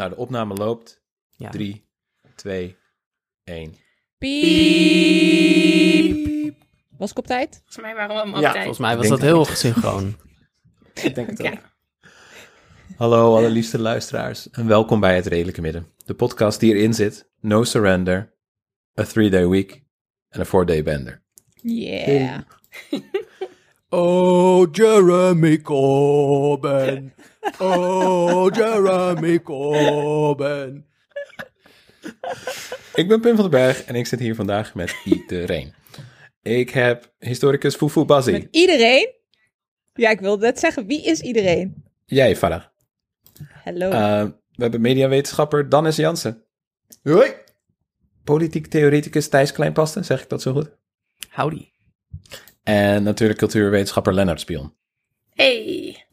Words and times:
Nou, 0.00 0.12
de 0.12 0.18
opname 0.18 0.54
loopt. 0.54 1.02
Ja. 1.36 1.50
3, 1.50 1.84
2, 2.34 2.76
1. 3.44 3.74
Piep. 4.18 5.56
Was 6.98 7.10
ik 7.10 7.18
op 7.18 7.26
tijd? 7.26 7.54
Volgens 7.54 7.76
mij 7.76 7.94
waren 7.94 8.14
we 8.14 8.20
allemaal 8.22 8.40
Ja, 8.40 8.46
op 8.46 8.52
tijd. 8.52 8.64
volgens 8.64 8.86
mij 8.86 8.96
was 8.96 9.08
dat 9.08 9.20
heel 9.20 9.44
synchroon. 9.44 10.16
Ik 11.02 11.14
denk 11.14 11.30
het 11.30 11.40
ook. 11.40 11.46
Ja. 11.46 11.60
Hallo 12.96 13.36
allerliefste 13.36 13.78
luisteraars 13.78 14.50
en 14.50 14.66
welkom 14.66 15.00
bij 15.00 15.14
Het 15.14 15.26
Redelijke 15.26 15.60
Midden. 15.60 15.86
De 16.04 16.14
podcast 16.14 16.60
die 16.60 16.74
erin 16.74 16.94
zit. 16.94 17.30
No 17.40 17.64
surrender, 17.64 18.34
a 19.00 19.04
three-day 19.04 19.48
week 19.48 19.82
en 20.28 20.40
a 20.40 20.44
four-day 20.44 20.82
bender. 20.82 21.22
Yeah. 21.62 22.38
Oh, 23.92 24.68
Jeremy 24.72 25.60
Corbyn. 25.60 27.12
Oh, 27.58 28.54
Jeremy 28.54 29.42
Corbyn. 29.42 30.86
Ik 32.94 33.08
ben 33.08 33.20
Pim 33.20 33.34
van 33.34 33.50
den 33.50 33.50
Berg 33.50 33.84
en 33.84 33.94
ik 33.94 34.06
zit 34.06 34.18
hier 34.18 34.34
vandaag 34.34 34.74
met 34.74 34.94
iedereen. 35.04 35.74
Ik 36.42 36.70
heb 36.70 37.14
historicus 37.18 37.74
Fufu 37.74 38.04
Bazzi. 38.04 38.32
Met 38.32 38.48
iedereen? 38.50 39.14
Ja, 39.94 40.10
ik 40.10 40.20
wilde 40.20 40.44
net 40.46 40.58
zeggen, 40.58 40.86
wie 40.86 41.04
is 41.04 41.20
iedereen? 41.20 41.84
Jij, 42.04 42.36
Farah. 42.36 42.64
Hallo. 43.64 43.88
Uh, 43.90 44.22
we 44.50 44.62
hebben 44.62 44.80
mediawetenschapper 44.80 45.70
Dennis 45.70 45.96
Jansen. 45.96 46.44
Hoi. 47.02 47.34
Politiek 48.24 48.66
theoreticus 48.66 49.28
Thijs 49.28 49.52
Kleinpasten, 49.52 50.04
zeg 50.04 50.22
ik 50.22 50.28
dat 50.28 50.42
zo 50.42 50.52
goed? 50.52 50.70
Howdy. 51.30 51.68
En 52.70 53.02
natuurlijk 53.02 53.38
cultuurwetenschapper 53.38 54.14
Lennart 54.14 54.40
Spion. 54.40 54.74
Hey. 55.30 56.06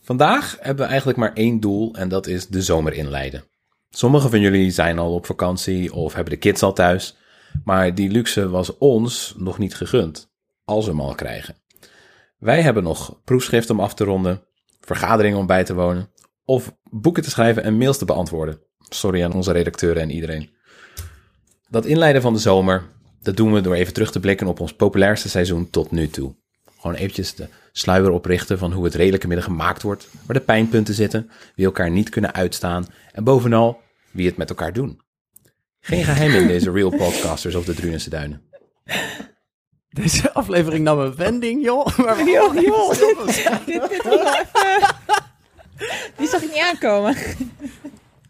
Vandaag 0.00 0.56
hebben 0.60 0.84
we 0.84 0.88
eigenlijk 0.88 1.18
maar 1.18 1.32
één 1.32 1.60
doel 1.60 1.94
en 1.94 2.08
dat 2.08 2.26
is 2.26 2.46
de 2.46 2.62
zomer 2.62 2.92
inleiden. 2.92 3.44
Sommigen 3.90 4.30
van 4.30 4.40
jullie 4.40 4.70
zijn 4.70 4.98
al 4.98 5.14
op 5.14 5.26
vakantie 5.26 5.92
of 5.92 6.14
hebben 6.14 6.32
de 6.32 6.38
kids 6.38 6.62
al 6.62 6.72
thuis, 6.72 7.16
maar 7.64 7.94
die 7.94 8.10
luxe 8.10 8.48
was 8.48 8.78
ons 8.78 9.34
nog 9.38 9.58
niet 9.58 9.74
gegund, 9.74 10.30
als 10.64 10.84
we 10.84 10.90
hem 10.90 11.00
al 11.00 11.14
krijgen. 11.14 11.56
Wij 12.38 12.62
hebben 12.62 12.82
nog 12.82 13.20
proefschriften 13.24 13.74
om 13.74 13.80
af 13.80 13.94
te 13.94 14.04
ronden, 14.04 14.42
vergaderingen 14.80 15.38
om 15.38 15.46
bij 15.46 15.64
te 15.64 15.74
wonen 15.74 16.10
of 16.44 16.76
boeken 16.90 17.22
te 17.22 17.30
schrijven 17.30 17.62
en 17.62 17.78
mails 17.78 17.98
te 17.98 18.04
beantwoorden. 18.04 18.60
Sorry 18.88 19.24
aan 19.24 19.32
onze 19.32 19.52
redacteuren 19.52 20.02
en 20.02 20.10
iedereen. 20.10 20.50
Dat 21.68 21.84
inleiden 21.84 22.22
van 22.22 22.32
de 22.32 22.38
zomer, 22.38 22.94
dat 23.26 23.36
doen 23.36 23.52
we 23.52 23.60
door 23.60 23.74
even 23.74 23.92
terug 23.92 24.12
te 24.12 24.20
blikken 24.20 24.46
op 24.46 24.60
ons 24.60 24.72
populairste 24.72 25.28
seizoen 25.28 25.70
tot 25.70 25.90
nu 25.90 26.08
toe. 26.08 26.34
Gewoon 26.80 26.96
eventjes 26.96 27.34
de 27.34 27.48
sluier 27.72 28.10
oprichten 28.10 28.58
van 28.58 28.72
hoe 28.72 28.84
het 28.84 28.94
redelijke 28.94 29.26
midden 29.26 29.44
gemaakt 29.44 29.82
wordt, 29.82 30.08
waar 30.26 30.36
de 30.36 30.42
pijnpunten 30.42 30.94
zitten, 30.94 31.30
wie 31.54 31.64
elkaar 31.64 31.90
niet 31.90 32.08
kunnen 32.08 32.34
uitstaan 32.34 32.86
en 33.12 33.24
bovenal 33.24 33.80
wie 34.10 34.26
het 34.26 34.36
met 34.36 34.48
elkaar 34.48 34.72
doen. 34.72 35.00
Geen 35.80 36.04
geheim 36.04 36.30
in 36.30 36.46
deze 36.46 36.70
Real 36.70 36.90
Podcasters 36.90 37.54
of 37.54 37.64
de 37.64 37.74
Drunense 37.74 38.10
Duinen. 38.10 38.42
Deze 39.88 40.32
aflevering 40.32 40.84
nam 40.84 40.98
een 40.98 41.16
wending, 41.16 41.64
joh. 41.64 41.98
Maar 42.04 42.28
joh, 42.28 42.54
joh. 42.54 42.90
dit, 43.66 43.66
dit. 43.66 44.02
Die 46.16 46.28
zag 46.28 46.42
ik 46.42 46.52
niet 46.52 46.62
aankomen. 46.62 47.16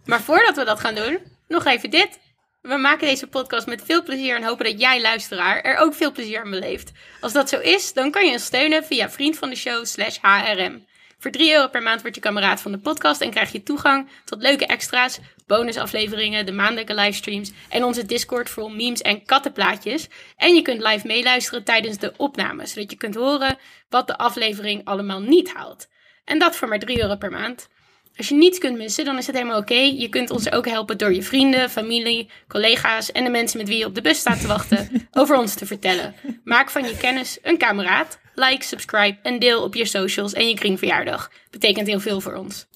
Maar 0.05 0.21
voordat 0.21 0.57
we 0.57 0.65
dat 0.65 0.81
gaan 0.81 0.95
doen, 0.95 1.19
nog 1.49 1.65
even 1.65 1.91
dit. 1.91 2.19
We 2.67 2.77
maken 2.77 3.06
deze 3.06 3.27
podcast 3.27 3.67
met 3.67 3.83
veel 3.84 4.03
plezier 4.03 4.36
en 4.36 4.42
hopen 4.42 4.64
dat 4.64 4.81
jij, 4.81 5.00
luisteraar, 5.00 5.61
er 5.61 5.77
ook 5.77 5.95
veel 5.95 6.12
plezier 6.12 6.41
aan 6.41 6.50
beleeft. 6.50 6.92
Als 7.20 7.33
dat 7.33 7.48
zo 7.48 7.59
is, 7.59 7.92
dan 7.92 8.11
kan 8.11 8.27
je 8.27 8.33
ons 8.33 8.45
steunen 8.45 8.84
via 8.84 9.11
vriend 9.11 9.39
van 9.39 9.48
de 9.48 9.56
show 9.56 9.84
slash 9.84 10.19
HRM. 10.20 10.87
Voor 11.19 11.31
3 11.31 11.53
euro 11.53 11.69
per 11.69 11.83
maand 11.83 12.03
word 12.03 12.14
je 12.14 12.20
kameraad 12.20 12.61
van 12.61 12.72
de 12.72 12.78
podcast 12.78 13.20
en 13.20 13.31
krijg 13.31 13.53
je 13.53 13.62
toegang 13.62 14.09
tot 14.25 14.42
leuke 14.42 14.67
extra's, 14.67 15.19
bonusafleveringen, 15.47 16.47
de 16.47 16.53
maandelijke 16.53 16.94
livestreams 16.94 17.53
en 17.69 17.84
onze 17.84 18.06
Discord 18.06 18.50
vol 18.50 18.69
memes 18.69 19.03
en 19.03 19.25
kattenplaatjes. 19.25 20.09
En 20.37 20.55
je 20.55 20.62
kunt 20.62 20.83
live 20.83 21.06
meeluisteren 21.06 21.64
tijdens 21.64 21.98
de 21.98 22.12
opname, 22.16 22.66
zodat 22.66 22.91
je 22.91 22.97
kunt 22.97 23.15
horen 23.15 23.59
wat 23.88 24.06
de 24.06 24.19
aflevering 24.19 24.84
allemaal 24.84 25.21
niet 25.21 25.53
haalt. 25.53 25.88
En 26.25 26.38
dat 26.38 26.56
voor 26.56 26.69
maar 26.69 26.78
3 26.78 27.03
euro 27.03 27.16
per 27.16 27.31
maand. 27.31 27.69
Als 28.16 28.28
je 28.28 28.34
niets 28.34 28.59
kunt 28.59 28.77
missen, 28.77 29.04
dan 29.04 29.19
is 29.19 29.27
het 29.27 29.37
helemaal 29.37 29.59
oké. 29.59 29.75
Je 29.75 30.09
kunt 30.09 30.31
ons 30.31 30.53
ook 30.53 30.69
helpen 30.69 30.99
door 30.99 31.15
je 31.15 31.22
vrienden, 31.22 31.71
familie, 31.71 32.31
collega's 32.49 33.12
en 33.12 33.25
de 33.25 33.31
mensen 33.31 33.59
met 33.59 33.69
wie 33.69 33.78
je 33.78 33.87
op 33.87 33.94
de 33.94 34.00
bus 34.00 34.19
staat 34.19 34.41
te 34.41 34.47
wachten 34.47 34.88
over 35.21 35.38
ons 35.38 35.54
te 35.54 35.66
vertellen. 35.66 36.15
Maak 36.44 36.71
van 36.71 36.84
je 36.84 36.97
kennis 36.97 37.38
een 37.43 37.59
kameraad. 37.59 38.19
Like, 38.34 38.65
subscribe 38.65 39.19
en 39.22 39.38
deel 39.38 39.62
op 39.62 39.75
je 39.75 39.84
socials 39.84 40.32
en 40.32 40.49
je 40.49 40.55
kringverjaardag. 40.55 41.31
Betekent 41.50 41.87
heel 41.87 42.00
veel 42.00 42.21
voor 42.21 42.34
ons. 42.34 42.66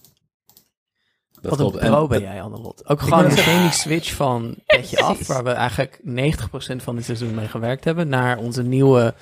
Dat 1.41 1.59
Wat 1.59 1.75
een 1.75 1.91
pro 1.91 2.07
ben 2.07 2.21
jij, 2.21 2.43
Annelot. 2.43 2.89
Ook 2.89 3.01
gewoon 3.01 3.27
meteen 3.27 3.61
die 3.63 3.73
switch 3.73 4.15
van 4.15 4.55
petje 4.67 5.03
af, 5.03 5.27
waar 5.27 5.45
we 5.45 5.51
eigenlijk 5.51 6.01
90% 6.73 6.77
van 6.77 6.97
dit 6.97 7.05
seizoen 7.05 7.35
mee 7.35 7.49
gewerkt 7.49 7.85
hebben, 7.85 8.09
naar 8.09 8.39
onze 8.39 8.63
nieuwe, 8.63 9.15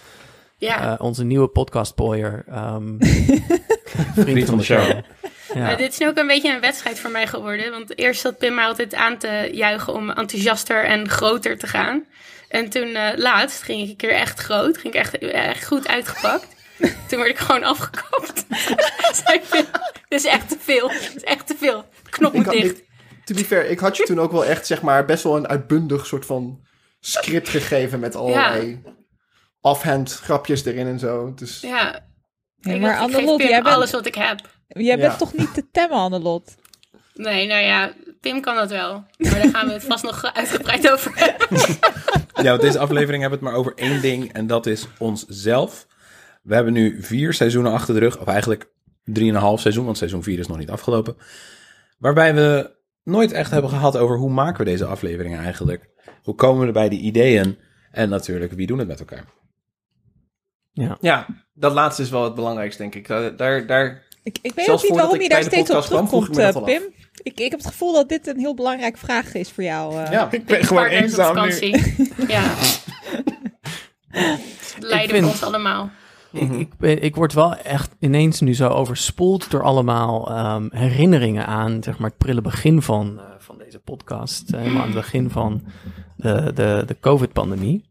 Ja, 0.57 0.93
eh, 0.93 1.05
onze 1.05 1.25
nieuwe 1.25 1.49
podcastpooier. 1.49 2.45
ehm 2.49 2.97
vriend 4.25 4.49
van 4.49 4.59
de 4.59 4.65
show. 4.65 4.99
Ja. 5.55 5.71
Eh, 5.71 5.77
dit 5.77 5.93
is 5.93 5.99
nu 5.99 6.07
ook 6.07 6.17
een 6.17 6.27
beetje 6.27 6.55
een 6.55 6.61
wedstrijd 6.61 6.99
voor 6.99 7.11
mij 7.11 7.27
geworden. 7.27 7.71
Want 7.71 7.99
eerst 7.99 8.21
zat 8.21 8.39
Pim 8.39 8.55
mij 8.55 8.65
altijd 8.65 8.95
aan 8.95 9.19
te 9.19 9.49
juichen 9.53 9.95
om 9.95 10.11
enthousiaster 10.11 10.85
en 10.85 11.09
groter 11.09 11.59
te 11.59 11.67
gaan. 11.67 12.05
En 12.49 12.69
toen 12.69 12.95
eh, 12.95 13.17
laatst 13.17 13.63
ging 13.63 13.83
ik 13.83 13.89
een 13.89 13.97
keer 13.97 14.11
echt 14.11 14.39
groot. 14.39 14.79
Ging 14.79 14.95
ik 14.95 15.01
echt, 15.01 15.19
echt 15.19 15.67
goed 15.67 15.89
uitgepakt. 15.89 16.47
toen 17.09 17.19
werd 17.19 17.31
ik 17.31 17.39
gewoon 17.39 17.65
afgekapt. 17.65 18.45
Dit 20.09 20.21
is 20.21 20.25
echt 20.25 20.49
te 20.49 20.57
veel. 20.59 20.89
Dit 20.89 21.13
is 21.17 21.25
echt 21.25 21.47
te 21.47 21.55
veel. 21.59 21.85
Knop 22.11 22.35
Ik 22.35 22.45
moet 22.45 22.53
dicht. 22.53 22.79
ik, 22.79 22.85
to 23.25 23.35
be 23.35 23.45
fair, 23.45 23.71
ik 23.71 23.79
had 23.79 23.97
je 23.97 24.03
toen 24.03 24.21
ook 24.21 24.33
wel 24.33 24.45
echt, 24.45 24.67
zeg 24.67 24.83
maar, 24.83 25.05
best 25.05 25.23
wel 25.23 25.37
een 25.37 25.49
uitbundig 25.49 26.07
soort 26.07 26.27
van 26.27 26.67
script 27.01 27.49
gegeven 27.49 28.01
met 28.01 28.15
allerlei 28.15 28.83
offhand 29.61 30.13
grapjes 30.13 30.65
erin 30.65 30.87
en 30.87 30.99
zo. 30.99 31.35
Dus 31.35 31.61
Ja. 31.61 32.07
Ja, 32.61 32.73
ik 32.73 32.81
maar 32.81 32.91
dacht, 32.91 33.03
ik 33.03 33.07
geef 33.09 33.17
Annelot, 33.17 33.37
Pim 33.39 33.49
jij 33.49 33.63
bent, 33.63 33.75
alles 33.75 33.91
wat 33.91 34.07
ik 34.07 34.15
heb. 34.15 34.41
Jij 34.69 34.97
bent 34.97 35.13
Ja. 35.13 35.19
toch 35.19 35.35
niet 35.35 35.55
te 35.55 35.71
temmen, 35.71 35.99
Annelot? 35.99 36.55
Nee, 37.15 37.47
nou 37.47 37.63
ja, 37.63 37.93
Pim 38.21 38.41
kan 38.41 38.57
dat 38.57 38.71
wel. 38.71 39.05
Maar 39.19 39.31
daar 39.31 39.49
gaan 39.49 39.67
we 39.67 39.73
het 39.73 39.85
vast 39.85 40.05
nog 40.05 40.35
uitgebreid 40.35 40.91
over 40.93 41.13
hebben. 41.15 41.59
Ja, 42.43 42.51
want 42.51 42.61
deze 42.61 42.79
aflevering 42.79 43.21
hebben 43.23 43.39
we 43.39 43.45
het 43.45 43.55
maar 43.55 43.65
over 43.65 43.73
één 43.77 44.01
ding 44.01 44.33
en 44.33 44.47
dat 44.47 44.67
is 44.67 44.87
onszelf. 44.99 45.87
We 46.43 46.55
hebben 46.55 46.73
nu 46.73 47.03
vier 47.03 47.33
seizoenen 47.33 47.73
achter 47.73 47.95
de 47.95 48.01
rug, 48.01 48.19
of 48.19 48.27
eigenlijk 48.27 48.71
drieënhalf 49.05 49.61
seizoen, 49.61 49.85
want 49.85 49.97
seizoen 49.97 50.23
vier 50.23 50.39
is 50.39 50.47
nog 50.47 50.59
niet 50.59 50.71
afgelopen. 50.71 51.17
Waarbij 51.99 52.35
we 52.35 52.77
nooit 53.05 53.33
echt 53.33 53.51
hebben 53.51 53.71
gehad 53.71 53.97
over 53.97 54.17
hoe 54.17 54.31
maken 54.31 54.65
we 54.65 54.71
deze 54.71 54.85
afleveringen 54.85 55.41
eigenlijk. 55.41 55.89
Hoe 56.23 56.35
komen 56.35 56.67
we 56.67 56.73
bij 56.73 56.89
die 56.89 57.01
ideeën 57.01 57.59
en 57.91 58.09
natuurlijk 58.09 58.53
wie 58.53 58.67
doen 58.67 58.79
het 58.79 58.89
met 58.89 58.99
elkaar. 58.99 59.25
ja, 61.01 61.27
dat 61.55 61.73
laatste 61.73 62.03
is 62.03 62.11
wel 62.11 62.25
het 62.25 62.35
belangrijkste, 62.35 62.83
denk 62.83 62.95
ik. 62.95 63.07
Daar, 63.37 63.67
daar 63.67 64.07
Ik, 64.23 64.39
ik 64.43 64.55
weet 64.55 64.65
Zelfs 64.65 64.83
ook 64.83 64.89
niet 64.91 64.99
waarom 64.99 65.17
je 65.19 65.25
ik 65.25 65.31
daar 65.31 65.43
steeds 65.43 65.71
op 65.71 65.83
kwam, 65.85 66.03
ik 66.05 66.09
terugkomt, 66.09 66.39
eh, 66.39 66.65
Pim. 66.65 66.83
Ik, 67.23 67.41
ik 67.41 67.51
heb 67.51 67.59
het 67.61 67.69
gevoel 67.69 67.93
dat 67.93 68.09
dit 68.09 68.27
een 68.27 68.39
heel 68.39 68.55
belangrijke 68.55 68.99
vraag 68.99 69.35
is 69.35 69.51
voor 69.51 69.65
jou. 69.65 70.03
eh. 70.05 70.11
ja. 70.13 70.33
Ik 70.33 70.45
ben 70.45 70.61
is 71.05 71.19
op 71.19 71.25
vakantie. 71.25 71.95
Ja. 72.29 72.55
Leiden 74.79 75.11
vind- 75.15 75.25
we 75.25 75.31
ons 75.31 75.43
allemaal. 75.43 75.91
Ik, 76.33 76.51
ik, 76.53 76.77
ben- 76.79 77.03
ik 77.03 77.15
word 77.15 77.33
wel 77.33 77.55
echt 77.57 77.91
ineens 78.01 78.41
nu 78.41 78.55
zo 78.55 78.69
overspoeld 78.69 79.51
door 79.51 79.63
allemaal 79.63 80.31
ehm, 80.31 80.67
herinneringen 80.71 81.47
aan 81.47 81.83
zeg 81.83 81.99
maar, 81.99 82.09
het 82.09 82.19
prille 82.19 82.41
begin 82.41 82.83
van, 82.83 83.19
eh, 83.19 83.25
van 83.39 83.59
deze 83.59 83.79
podcast. 83.79 84.51
Eh, 84.51 84.59
Helemaal 84.61 84.81
aan 84.81 84.87
het 84.89 84.97
begin 84.97 85.31
van 85.31 85.65
de, 86.17 86.51
de, 86.55 86.83
de 86.87 86.97
COVID-pandemie. 87.01 87.85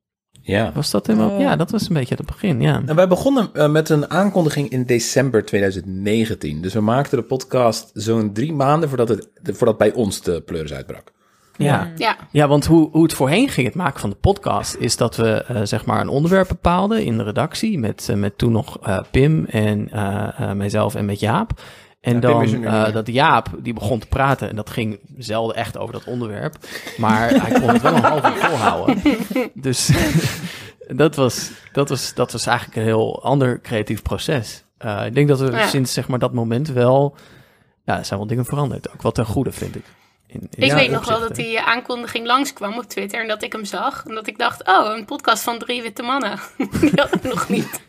Ja. 0.47 0.72
Was 0.74 0.91
dat 0.91 1.08
helemaal? 1.08 1.30
Oh. 1.30 1.40
Ja, 1.40 1.56
dat 1.56 1.72
was 1.72 1.88
een 1.88 1.94
beetje 1.94 2.16
het 2.16 2.25
begin, 2.25 2.62
ja. 2.62 2.81
En 2.85 2.96
wij 2.96 3.08
begonnen 3.08 3.50
eh, 3.53 3.69
met 3.69 3.90
een 3.90 4.09
aankondiging 4.09 4.69
in 4.69 4.84
december 4.85 5.46
2019. 5.46 6.62
Dus 6.62 6.74
we 6.74 6.80
maakten 6.81 7.18
de 7.18 7.24
podcast 7.24 7.90
zo'n 7.94 8.34
drie 8.34 8.53
maanden 8.53 8.90
voordat, 8.90 9.09
het, 9.09 9.30
de- 9.41 9.53
voordat 9.53 9.78
bij 9.78 9.94
ons 9.94 10.22
de 10.22 10.41
pleuris 10.41 10.73
uitbrak. 10.73 11.11
Ja, 11.58 11.91
Ja, 11.97 12.17
ja 12.32 12.47
want 12.47 12.66
hoe, 12.66 12.90
hoe 12.91 13.03
het 13.03 13.14
voorheen 13.14 13.49
ging, 13.49 13.67
het 13.67 13.76
maken 13.76 13.99
van 13.99 14.09
de 14.09 14.16
podcast, 14.16 14.76
is 14.79 14.97
dat 14.97 15.16
we 15.16 15.32
eh, 15.44 15.61
zeg 15.64 15.85
maar 15.85 16.02
een 16.02 16.08
onderwerp 16.09 16.47
bepaalden 16.47 17.03
in 17.03 17.17
de 17.17 17.23
redactie. 17.23 17.79
Met, 17.79 18.08
eh, 18.09 18.16
met 18.16 18.38
toen 18.38 18.52
nog 18.52 18.78
eh, 18.84 19.00
Pim 19.11 19.46
en 19.46 19.90
eh, 19.91 20.28
eh, 20.38 20.52
mijzelf 20.52 20.96
en 20.96 21.05
met 21.05 21.20
Jaap. 21.20 21.61
En 22.07 22.13
Ja, 22.13 22.19
dan 22.19 22.59
meer. 22.61 22.91
dat 22.91 23.07
Jaap, 23.07 23.49
die 23.59 23.73
begon 23.73 23.99
te 23.99 24.07
praten. 24.07 24.49
En 24.49 24.55
dat 24.55 24.69
ging 24.69 24.99
zelden 25.17 25.55
echt 25.55 25.77
over 25.77 25.93
dat 25.93 26.03
onderwerp. 26.05 26.55
Maar 26.97 27.29
hij 27.29 27.59
kon 27.59 27.69
het 27.69 27.81
wel 27.81 27.95
een 27.95 28.03
half 28.03 28.25
uur 28.29 28.35
volhouden. 28.43 29.01
Dus 29.53 29.91
dat, 31.03 31.15
was, 31.15 31.51
dat, 31.71 31.89
was, 31.89 32.13
dat 32.13 32.31
was 32.31 32.45
eigenlijk 32.45 32.77
een 32.77 32.83
heel 32.83 33.23
ander 33.23 33.61
creatief 33.61 34.01
proces. 34.01 34.63
Eh, 34.77 35.05
ik 35.05 35.13
denk 35.13 35.27
dat 35.27 35.39
we 35.39 35.51
Ja. 35.51 35.67
sinds 35.67 35.93
zeg 35.93 36.07
maar, 36.07 36.19
dat 36.19 36.33
moment 36.33 36.67
wel... 36.67 37.15
Ja, 37.85 37.97
er 37.97 38.05
zijn 38.05 38.19
wel 38.19 38.27
dingen 38.27 38.45
veranderd. 38.45 38.93
Ook 38.93 39.01
wel 39.01 39.11
ten 39.11 39.25
goede, 39.25 39.51
vind 39.51 39.75
ik. 39.75 39.83
In, 40.27 40.47
in 40.51 40.63
ik 40.63 40.71
weet 40.71 40.91
nog 40.91 41.05
wel 41.07 41.19
dat 41.19 41.35
die 41.35 41.61
aankondiging 41.61 42.25
langskwam 42.25 42.77
op 42.77 42.83
Twitter 42.83 43.21
en 43.21 43.27
dat 43.27 43.43
ik 43.43 43.51
hem 43.51 43.65
zag. 43.65 44.03
En 44.05 44.15
dat 44.15 44.27
ik 44.27 44.37
dacht, 44.37 44.67
oh, 44.67 44.95
een 44.97 45.05
podcast 45.05 45.43
van 45.43 45.57
drie 45.59 45.81
witte 45.81 46.01
mannen. 46.01 46.39
die 46.79 46.91
had 46.95 47.13
ik 47.15 47.23
nog 47.23 47.49
niet. 47.49 47.81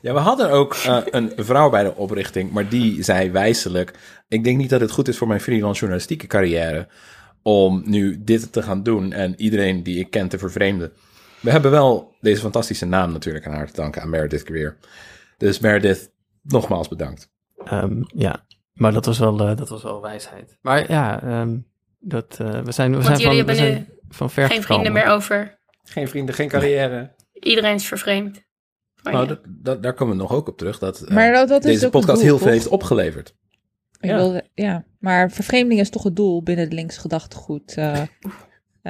Ja, 0.00 0.12
we 0.12 0.18
hadden 0.18 0.50
ook 0.50 0.74
eh, 0.74 0.98
een 1.04 1.32
vrouw 1.36 1.70
bij 1.70 1.82
de 1.82 1.94
oprichting, 1.96 2.50
maar 2.50 2.68
die 2.68 3.02
zei 3.02 3.30
wijselijk: 3.30 3.92
Ik 4.28 4.44
denk 4.44 4.56
niet 4.56 4.70
dat 4.70 4.80
het 4.80 4.90
goed 4.90 5.08
is 5.08 5.18
voor 5.18 5.28
mijn 5.28 5.40
freelance 5.40 5.78
journalistieke 5.78 6.26
carrière 6.26 6.88
om 7.42 7.82
nu 7.86 8.24
dit 8.24 8.52
te 8.52 8.62
gaan 8.62 8.82
doen 8.82 9.12
en 9.12 9.34
iedereen 9.40 9.82
die 9.82 9.98
ik 9.98 10.10
ken 10.10 10.28
te 10.28 10.38
vervreemden. 10.38 10.92
We 11.40 11.50
hebben 11.50 11.70
wel 11.70 12.14
deze 12.20 12.40
fantastische 12.40 12.86
naam 12.86 13.12
natuurlijk 13.12 13.46
aan 13.46 13.52
haar 13.52 13.66
te 13.66 13.80
danken, 13.80 14.02
aan 14.02 14.10
Meredith 14.10 14.42
Greer. 14.44 14.76
Dus 15.36 15.58
Meredith, 15.58 16.10
nogmaals 16.42 16.88
bedankt. 16.88 17.30
Ehm, 17.64 18.02
ja, 18.06 18.44
maar 18.72 18.92
dat 18.92 19.06
was 19.06 19.18
wel, 19.18 19.40
eh, 19.40 19.56
dat 19.56 19.68
was 19.68 19.82
wel 19.82 20.02
wijsheid. 20.02 20.58
Maar 20.60 20.90
ja, 20.90 21.22
ehm, 21.22 21.56
dat, 21.98 22.36
eh, 22.40 22.60
we 22.60 22.72
zijn, 22.72 22.96
we 22.96 23.02
zijn 23.02 23.18
jullie 23.18 23.22
van, 23.22 23.28
we 23.30 23.36
hebben 23.36 23.56
zijn 23.56 23.74
nu 23.74 23.86
van 24.08 24.30
ver 24.30 24.46
Geen 24.46 24.62
gekomen. 24.62 24.84
vrienden 24.84 25.04
meer 25.04 25.14
over. 25.14 25.58
Geen 25.84 26.08
vrienden, 26.08 26.34
geen 26.34 26.48
carrière. 26.48 27.14
Iedereen 27.32 27.74
is 27.74 27.86
vervreemd. 27.86 28.42
Nou, 29.12 29.36
dat, 29.48 29.82
daar 29.82 29.92
komen 29.94 30.16
we 30.16 30.22
nog 30.22 30.32
ook 30.32 30.48
op 30.48 30.58
terug, 30.58 30.78
dat 30.78 31.00
eh, 31.02 31.14
Maar 31.14 31.46
dat, 31.46 31.62
deze 31.62 31.90
podcast 31.90 32.16
doel, 32.18 32.26
heel 32.26 32.38
veel 32.38 32.50
heeft 32.50 32.68
opgeleverd. 32.68 33.34
Ik 34.00 34.10
Ja. 34.10 34.16
wilde- 34.16 34.44
ja, 34.54 34.84
maar 34.98 35.30
vervreemding 35.30 35.80
is 35.80 35.90
toch 35.90 36.02
het 36.02 36.16
doel 36.16 36.42
binnen 36.42 36.64
het 36.64 36.72
links 36.74 36.96
gedachtegoed, 36.96 37.74
eh 37.76 38.00
eh, 38.02 38.06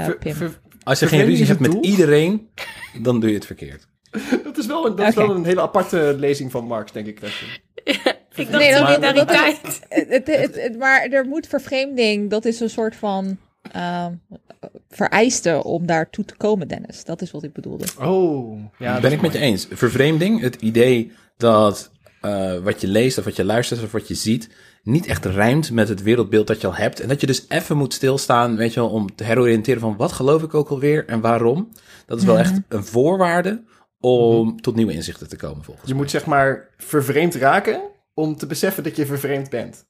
Ver- 0.05 0.19
Pim. 0.19 0.35
ver- 0.35 0.61
Als 0.83 0.99
je 0.99 1.07
geen 1.07 1.25
ruzie 1.25 1.47
hebt 1.47 1.61
met 1.61 1.71
doel? 1.71 1.83
iedereen, 1.85 2.49
dan 3.03 3.21
doe 3.21 3.29
je 3.29 3.35
het 3.35 3.47
verkeerd. 3.47 3.89
dat 4.45 4.59
is, 4.59 4.67
wel 4.67 4.87
een, 4.87 4.97
dat 4.97 5.09
is 5.09 5.15
wel 5.15 5.35
een 5.35 5.45
hele 5.45 5.61
aparte 5.61 6.15
lezing 6.19 6.51
van 6.51 6.65
Marx, 6.67 6.93
denk 6.93 7.07
ik. 7.07 7.21
Ik 8.37 8.51
dacht 8.51 8.65
Nee, 8.65 8.73
dat- 8.73 9.01
het, 9.89 10.27
het- 10.27 10.55
het- 10.63 10.79
maar 10.79 11.07
er 11.07 11.25
moet 11.27 11.47
vervreemding, 11.47 12.31
dat 12.31 12.45
is 12.45 12.61
een 12.61 12.71
soort 12.71 12.97
van 12.97 13.37
ehm, 13.73 14.13
vereiste 14.89 15.65
om 15.65 15.87
daartoe 15.87 16.25
te 16.25 16.37
komen, 16.37 16.69
Dennis. 16.69 17.05
Dat 17.05 17.23
is 17.23 17.31
wat 17.31 17.43
ik 17.43 17.53
bedoelde. 17.53 17.85
Oh, 18.01 18.61
ja. 18.79 18.93
dat 18.93 19.03
ben 19.03 19.13
ik 19.13 19.21
met 19.21 19.33
je 19.33 19.39
eens. 19.39 19.67
Vervreemding, 19.71 20.41
het 20.41 20.55
idee 20.55 21.13
dat 21.37 21.91
eh, 22.21 22.59
wat 22.59 22.81
je 22.81 22.89
leest 22.89 23.19
of 23.19 23.25
wat 23.25 23.37
je 23.37 23.45
luistert 23.45 23.83
of 23.83 23.93
wat 23.93 24.09
je 24.09 24.15
ziet, 24.15 24.49
niet 24.83 25.07
echt 25.07 25.25
rijmt 25.25 25.71
met 25.71 25.89
het 25.89 26.03
wereldbeeld 26.03 26.47
dat 26.47 26.61
je 26.61 26.67
al 26.67 26.75
hebt. 26.75 27.01
En 27.01 27.09
dat 27.09 27.21
je 27.21 27.27
dus 27.27 27.45
even 27.49 27.77
moet 27.77 27.93
stilstaan, 27.95 28.57
weet 28.57 28.75
je 28.75 28.81
wel, 28.81 28.89
om 28.91 29.15
te 29.15 29.25
heroriënteren 29.25 29.81
van 29.81 29.97
wat 29.97 30.13
geloof 30.13 30.43
ik 30.43 30.55
ook 30.55 30.69
alweer 30.69 31.07
en 31.07 31.21
waarom. 31.21 31.69
Dat 32.07 32.19
is 32.19 32.25
wel 32.25 32.39
echt 32.39 32.61
een 32.69 32.85
voorwaarde 32.85 33.63
om 34.01 34.61
tot 34.61 34.75
nieuwe 34.75 34.93
inzichten 34.93 35.29
te 35.29 35.37
komen 35.37 35.65
volgens 35.65 35.87
Je 35.87 35.93
mij. 35.93 36.03
moet 36.03 36.11
zeg 36.11 36.27
maar 36.27 36.69
vervreemd 36.77 37.35
raken 37.35 37.81
om 38.15 38.37
te 38.37 38.47
beseffen 38.47 38.83
dat 38.83 38.97
je 38.97 39.07
vervreemd 39.07 39.51
bent. 39.51 39.87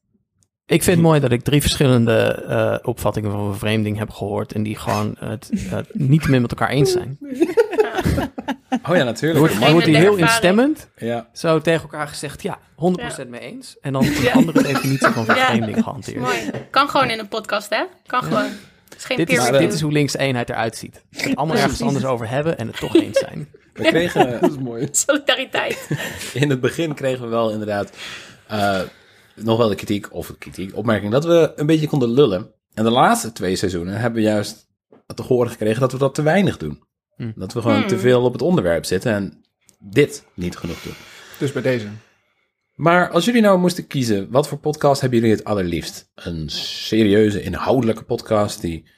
Ik 0.67 0.83
vind 0.83 0.97
het 0.97 1.07
mooi 1.07 1.21
dat 1.21 1.33
ik 1.33 1.43
drie 1.43 1.61
verschillende 1.61 2.45
eh, 2.49 2.89
opvattingen 2.89 3.31
van 3.31 3.51
vervreemding 3.51 3.99
heb 3.99 4.11
gehoord. 4.11 4.53
En 4.53 4.63
die 4.63 4.77
gewoon 4.77 5.17
het, 5.19 5.51
het 5.69 5.95
niet 5.95 6.29
meer 6.29 6.41
met 6.41 6.51
elkaar 6.51 6.69
eens 6.69 6.93
zijn. 6.93 7.19
Oh 8.89 8.97
ja, 8.97 9.05
natuurlijk. 9.05 9.39
wordt, 9.41 9.59
Man, 9.59 9.71
wordt 9.73 9.87
hier 9.87 9.97
heel 9.97 10.05
ervaring. 10.05 10.29
instemmend 10.29 10.89
ja. 10.97 11.29
zo 11.33 11.61
tegen 11.61 11.83
elkaar 11.83 12.09
gezegd, 12.09 12.43
ja, 12.43 12.59
100% 13.25 13.29
mee 13.29 13.41
eens. 13.41 13.77
En 13.81 13.93
dan 13.93 14.05
een 14.05 14.33
andere 14.33 14.63
definitie 14.63 15.09
van 15.09 15.25
vervreemding 15.35 15.77
gehanteerd. 15.83 16.19
Mooi. 16.19 16.37
Kan 16.71 16.89
gewoon 16.89 17.11
in 17.11 17.19
een 17.19 17.29
podcast, 17.29 17.71
hè? 17.71 17.85
Kan 18.07 18.23
gewoon. 18.23 18.43
Het 18.89 18.97
is 18.99 19.05
geen 19.05 19.17
Dit 19.17 19.27
peer 19.27 19.37
is, 19.37 19.43
Maar, 19.43 19.51
review. 19.53 19.67
dit 19.67 19.77
is 19.77 19.81
hoe 19.83 19.93
links 19.93 20.17
eenheid 20.17 20.49
eruit 20.51 20.77
ziet. 20.77 21.03
Het 21.11 21.37
allemaal 21.37 21.57
ergens 21.57 21.83
anders 21.83 22.05
over 22.05 22.29
hebben 22.29 22.59
en 22.59 22.67
het 22.67 22.77
toch 22.79 22.95
eens 22.95 23.19
zijn. 23.19 23.49
We 23.73 23.83
kregen, 23.83 24.41
Dat 24.41 24.51
is 24.51 24.59
mooi. 24.59 24.89
Solidariteit. 24.93 25.89
in 26.35 26.51
het 26.51 26.61
begin 26.61 26.95
kregen 26.95 27.23
we 27.25 27.29
wel 27.29 27.51
inderdaad 27.51 27.91
eh, 28.47 28.81
nog 29.35 29.59
wel 29.59 29.69
de 29.69 29.75
kritiek, 29.75 30.13
of 30.13 30.27
de 30.27 30.39
kritiek, 30.39 30.77
opmerking, 30.77 31.13
dat 31.13 31.25
we 31.25 31.53
een 31.57 31.67
beetje 31.67 31.89
konden 31.89 32.11
lullen. 32.11 32.53
En 32.75 32.85
de 32.85 32.91
laatste 32.91 33.33
twee 33.33 33.57
seizoenen 33.57 33.95
hebben 33.95 34.23
we 34.23 34.29
juist 34.29 34.67
te 35.15 35.23
horen 35.23 35.51
gekregen 35.51 35.81
dat 35.81 35.93
we 35.93 35.99
dat 35.99 36.15
te 36.15 36.23
weinig 36.23 36.57
doen. 36.57 36.83
Hm. 37.17 37.33
Dat 37.35 37.53
we 37.53 37.61
gewoon 37.61 37.87
te 37.87 37.99
veel 37.99 38.23
op 38.23 38.33
het 38.33 38.43
onderwerp 38.43 38.85
zitten 38.85 39.13
en 39.13 39.45
dit 39.79 40.25
niet 40.35 40.57
genoeg 40.57 40.83
doen. 40.83 40.95
Dus 41.39 41.53
bij 41.53 41.63
deze. 41.63 41.87
Maar 42.75 43.11
als 43.11 43.25
jullie 43.25 43.43
nou 43.43 43.59
moesten 43.59 43.87
kiezen, 43.87 44.31
wat 44.31 44.49
voor 44.49 44.59
podcast 44.59 45.01
hebben 45.01 45.19
jullie 45.19 45.35
het 45.35 45.45
allerliefst? 45.45 46.11
Een 46.15 46.49
serieuze, 46.51 47.43
inhoudelijke 47.43 48.05
podcast 48.05 48.61
die 48.61 48.89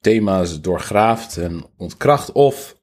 thema's 0.00 0.60
doorgraaft 0.60 1.36
en 1.36 1.64
ontkracht, 1.76 2.32
of 2.32 2.76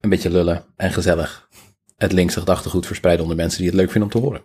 een 0.00 0.10
beetje 0.10 0.30
lullen 0.30 0.64
en 0.76 0.92
gezellig 0.92 1.48
het 1.96 2.12
linkse 2.12 2.38
gedachtegoed 2.38 2.86
verspreiden 2.86 3.22
onder 3.22 3.38
mensen 3.38 3.58
die 3.58 3.68
het 3.68 3.76
leuk 3.76 3.90
vinden 3.90 4.12
om 4.12 4.20
te 4.20 4.26
horen? 4.26 4.42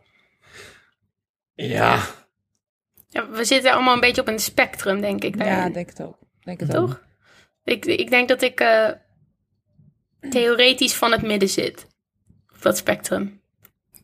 Ja. 1.65 2.00
Ja, 3.07 3.30
we 3.30 3.45
zitten 3.45 3.71
allemaal 3.71 3.94
een 3.94 4.00
beetje 4.00 4.21
op 4.21 4.27
een 4.27 4.39
spectrum, 4.39 5.01
denk 5.01 5.24
ik. 5.24 5.44
Ja, 5.44 5.69
denk 5.69 5.89
het 5.89 6.01
ook. 6.01 6.18
Denk 6.44 6.59
het 6.59 6.75
ook. 6.75 6.88
Toch? 6.88 7.01
Ik, 7.63 7.86
ik 7.86 8.09
denk 8.09 8.27
dat 8.27 8.42
ik 8.42 8.59
eh, 8.59 8.89
theoretisch 10.30 10.94
van 10.94 11.12
het 11.12 11.21
midden 11.21 11.50
zit. 11.50 11.88
Op 12.56 12.62
dat 12.62 12.77
spectrum. 12.77 13.42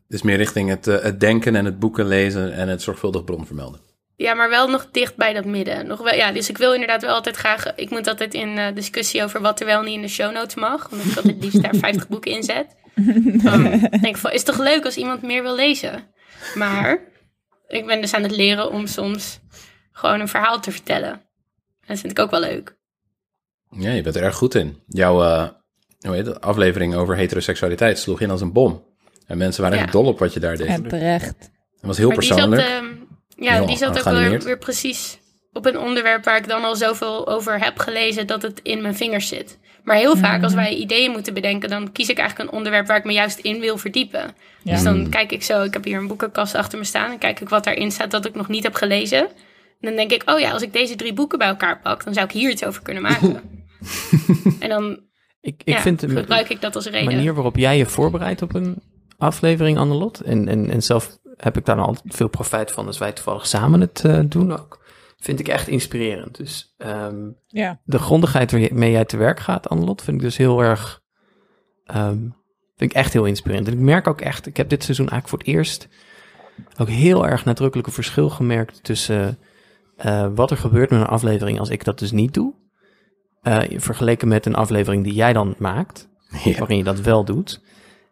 Dus 0.08 0.22
meer 0.22 0.38
richting 0.38 0.70
het, 0.70 0.88
eh, 0.88 1.02
het 1.02 1.20
denken 1.20 1.56
en 1.56 1.66
het 1.66 1.80
boeken 1.80 2.06
lezen 2.06 2.54
en 2.54 2.68
het 2.68 2.82
zorgvuldig 2.82 3.24
bron 3.24 3.46
vermelden. 3.46 3.82
Ja, 4.16 4.34
maar 4.34 4.50
wel 4.50 4.70
nog 4.70 4.88
dicht 4.92 5.16
bij 5.16 5.34
dat 5.34 5.46
midden. 5.46 5.88
Nog 5.88 6.02
wel, 6.02 6.14
ja, 6.14 6.32
dus 6.32 6.50
ik 6.50 6.58
wil 6.58 6.74
inderdaad 6.74 7.02
wel 7.02 7.14
altijd 7.14 7.36
graag... 7.36 7.76
Ik 7.76 7.90
moet 7.90 8.08
altijd 8.08 8.34
in 8.34 8.58
eh, 8.58 8.76
discussie 8.76 9.24
over 9.24 9.42
wat 9.42 9.60
er 9.60 9.66
wel 9.66 9.82
niet 9.82 9.96
in 9.96 10.02
de 10.02 10.08
show 10.08 10.34
notes 10.34 10.56
mag. 10.56 10.92
Omdat 10.92 11.06
ik 11.06 11.16
altijd 11.16 11.44
liefst 11.44 11.62
daar 11.62 11.76
50 11.76 12.08
boeken 12.08 12.32
in 12.32 12.44
zet. 12.44 12.76
Dan 13.44 13.64
denk 13.80 14.06
ik 14.06 14.18
van, 14.18 14.32
is 14.32 14.44
toch 14.44 14.58
leuk 14.58 14.86
als 14.86 14.98
iemand 14.98 15.22
meer 15.22 15.44
wil 15.44 15.56
lezen? 15.56 16.04
Maar 16.54 17.12
ik 17.74 17.86
ben 17.86 18.02
dus 18.02 18.14
aan 18.14 18.24
het 18.24 18.32
leren 18.32 18.72
om 18.72 18.88
soms 18.88 19.40
gewoon 19.92 20.20
een 20.20 20.28
verhaal 20.28 20.60
te 20.60 20.72
vertellen. 20.72 21.22
Dat 21.86 22.00
vind 22.00 22.12
ik 22.12 22.20
ook 22.20 22.32
wel 22.32 22.40
leuk. 22.40 22.76
Ja, 23.70 23.92
je 23.92 24.02
bent 24.02 24.16
er 24.16 24.24
erg 24.24 24.36
goed 24.36 24.56
in. 24.56 24.82
Jouw 24.88 25.24
eh, 25.24 25.48
hoe 26.00 26.16
heet 26.16 26.26
het, 26.26 26.42
aflevering 26.42 26.96
over 26.96 27.16
heteroseksualiteit 27.16 28.00
sloeg 28.00 28.20
in 28.22 28.30
als 28.30 28.42
een 28.42 28.52
bom. 28.54 28.84
En 29.28 29.38
mensen 29.38 29.62
waren 29.62 29.78
Ja. 29.78 29.84
echt 29.84 29.92
dol 29.92 30.06
op 30.06 30.20
wat 30.20 30.34
je 30.34 30.40
daar 30.40 30.58
deed. 30.58 30.68
En 30.68 30.88
terecht. 30.88 31.26
Het 31.40 31.82
was 31.82 31.98
heel 31.98 32.08
maar 32.08 32.18
die 32.18 32.28
zat, 32.28 32.36
persoonlijk. 32.50 32.68
ehm, 32.68 32.86
ja, 33.44 33.54
Heel 33.54 33.66
die 33.66 33.78
zat 33.78 33.98
ook 34.08 34.14
weer, 34.14 34.42
weer 34.44 34.58
precies 34.58 35.18
op 35.54 35.66
een 35.66 35.78
onderwerp 35.80 36.24
waar 36.24 36.38
ik 36.38 36.48
dan 36.48 36.64
al 36.64 36.76
zoveel 36.76 37.28
over 37.28 37.60
heb 37.64 37.80
gelezen 37.80 38.28
dat 38.28 38.42
het 38.42 38.60
in 38.64 38.82
mijn 38.82 38.96
vingers 38.96 39.28
zit. 39.28 39.58
Maar 39.84 39.96
heel 39.96 40.18
vaak 40.18 40.44
als 40.44 40.54
wij 40.54 40.76
ideeën 40.76 41.12
moeten 41.12 41.34
bedenken, 41.34 41.70
dan 41.70 41.92
kies 41.92 42.10
ik 42.10 42.18
eigenlijk 42.18 42.50
een 42.50 42.56
onderwerp 42.58 42.88
waar 42.88 42.98
ik 42.98 43.04
me 43.04 43.14
juist 43.14 43.40
in 43.40 43.60
wil 43.60 43.78
verdiepen. 43.78 44.32
Ja. 44.64 44.74
Dus 44.74 44.84
dan 44.84 45.00
Mm. 45.00 45.10
kijk 45.10 45.32
ik 45.32 45.44
zo, 45.44 45.64
ik 45.64 45.74
heb 45.74 45.84
hier 45.84 45.98
een 45.98 46.08
boekenkast 46.08 46.56
achter 46.56 46.78
me 46.78 46.84
staan 46.84 47.12
en 47.12 47.18
kijk 47.18 47.40
ik 47.40 47.50
wat 47.50 47.64
daarin 47.64 47.92
staat 47.92 48.12
dat 48.12 48.26
ik 48.26 48.36
nog 48.36 48.48
niet 48.48 48.64
heb 48.64 48.74
gelezen. 48.76 49.20
En 49.20 49.90
dan 49.90 49.96
denk 49.96 50.12
ik, 50.12 50.30
oh 50.30 50.40
ja, 50.40 50.52
als 50.52 50.62
ik 50.62 50.74
deze 50.74 50.96
drie 50.96 51.14
boeken 51.14 51.38
bij 51.38 51.48
elkaar 51.48 51.80
pak, 51.82 52.04
dan 52.04 52.14
zou 52.14 52.26
ik 52.26 52.32
hier 52.32 52.50
iets 52.50 52.66
over 52.66 52.82
kunnen 52.82 53.04
maken. 53.04 53.42
en 54.60 54.70
dan 54.70 55.00
Ik, 55.42 55.62
ik 55.64 55.76
ja, 55.76 55.82
vind 55.82 56.00
de 56.00 56.10
gebruik 56.10 56.50
ik 56.50 56.62
dat 56.62 56.76
als 56.76 56.84
de 56.84 56.90
reden. 56.90 57.14
manier 57.16 57.34
waarop 57.34 57.58
jij 57.58 57.78
je 57.78 57.86
voorbereidt 57.86 58.42
op 58.42 58.54
een 58.56 58.82
aflevering, 59.18 59.78
Annelot. 59.78 60.20
En, 60.20 60.48
en, 60.48 60.70
en 60.70 60.84
zelf 60.84 61.18
heb 61.38 61.58
ik 61.58 61.66
daar 61.66 61.76
nou 61.76 61.88
altijd 61.88 62.16
veel 62.16 62.28
profijt 62.28 62.72
van 62.72 62.86
als 62.88 62.98
wij 62.98 63.12
toevallig 63.12 63.48
samen 63.48 63.82
het 63.82 64.02
eh, 64.06 64.20
doen 64.26 64.52
ook. 64.52 64.83
Vind 65.24 65.40
ik 65.40 65.48
echt 65.48 65.68
inspirerend. 65.68 66.38
Dus 66.38 66.74
ehm, 66.78 67.30
Ja. 67.48 67.80
de 67.84 68.00
grondigheid 68.00 68.52
waarmee 68.52 68.92
jij 68.92 69.06
te 69.06 69.18
werk 69.18 69.40
gaat, 69.40 69.70
Annelot, 69.70 70.02
vind 70.02 70.18
ik 70.18 70.24
dus 70.24 70.38
heel 70.38 70.62
erg. 70.64 71.02
ehm, 71.86 72.18
vind 72.76 72.92
ik 72.92 72.94
echt 72.94 73.14
heel 73.14 73.26
inspirerend. 73.26 73.68
En 73.68 73.74
ik 73.74 73.80
merk 73.80 74.08
ook 74.08 74.22
echt, 74.22 74.46
ik 74.46 74.58
heb 74.58 74.70
dit 74.70 74.84
seizoen 74.84 75.10
eigenlijk 75.10 75.30
voor 75.44 75.54
het 75.54 75.58
eerst 75.58 75.88
ook 76.78 76.90
heel 76.90 77.28
erg 77.28 77.46
nadrukkelijk 77.46 77.88
een 77.88 77.94
verschil 77.94 78.30
gemerkt 78.30 78.84
tussen 78.84 79.38
eh, 79.98 80.28
wat 80.36 80.52
er 80.52 80.58
gebeurt 80.58 80.90
met 80.90 81.00
een 81.00 81.06
aflevering 81.08 81.60
als 81.60 81.70
ik 81.70 81.84
dat 81.84 82.00
dus 82.00 82.12
niet 82.12 82.34
doe. 82.34 82.54
eh, 83.42 83.60
vergeleken 83.76 84.28
met 84.28 84.46
een 84.46 84.56
aflevering 84.56 85.04
die 85.04 85.14
jij 85.14 85.34
dan 85.34 85.56
maakt, 85.58 86.10
Ja. 86.44 86.58
waarin 86.58 86.78
je 86.78 86.84
dat 86.84 87.00
wel 87.00 87.26
doet. 87.26 87.62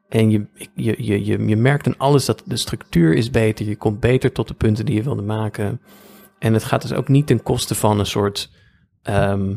En 0.09 0.29
je, 0.29 0.45
je, 0.75 0.95
je, 1.03 1.25
je, 1.25 1.45
je 1.47 1.55
merkt 1.55 1.87
aan 1.87 1.97
alles 1.97 2.25
dat 2.25 2.43
de 2.45 2.57
structuur 2.57 3.13
is 3.13 3.29
beter, 3.29 3.65
je 3.65 3.75
komt 3.75 3.99
beter 3.99 4.31
tot 4.31 4.47
de 4.47 4.53
punten 4.53 4.85
die 4.85 4.95
je 4.95 5.03
wilde 5.03 5.21
maken. 5.21 5.81
En 6.41 6.53
het 6.53 6.63
gaat 6.63 6.81
dus 6.81 6.93
ook 6.93 7.07
niet 7.07 7.27
ten 7.27 7.43
koste 7.43 7.75
van 7.75 7.99
een 7.99 8.05
soort 8.05 8.51
ehm, 9.01 9.55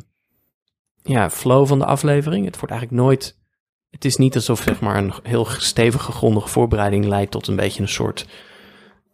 ja, 1.02 1.30
flow 1.30 1.66
van 1.66 1.78
de 1.78 1.84
aflevering. 1.84 2.44
Het 2.44 2.56
wordt 2.58 2.72
eigenlijk 2.72 3.02
nooit. 3.02 3.38
Het 3.90 4.04
is 4.04 4.16
niet 4.16 4.34
alsof 4.34 4.62
zeg 4.62 4.80
maar, 4.80 4.96
een 4.96 5.12
heel 5.22 5.44
stevige, 5.44 6.12
grondige 6.12 6.48
voorbereiding 6.48 7.04
leidt 7.04 7.30
tot 7.30 7.46
een 7.46 7.56
beetje 7.56 7.82
een 7.82 7.88
soort 7.88 8.26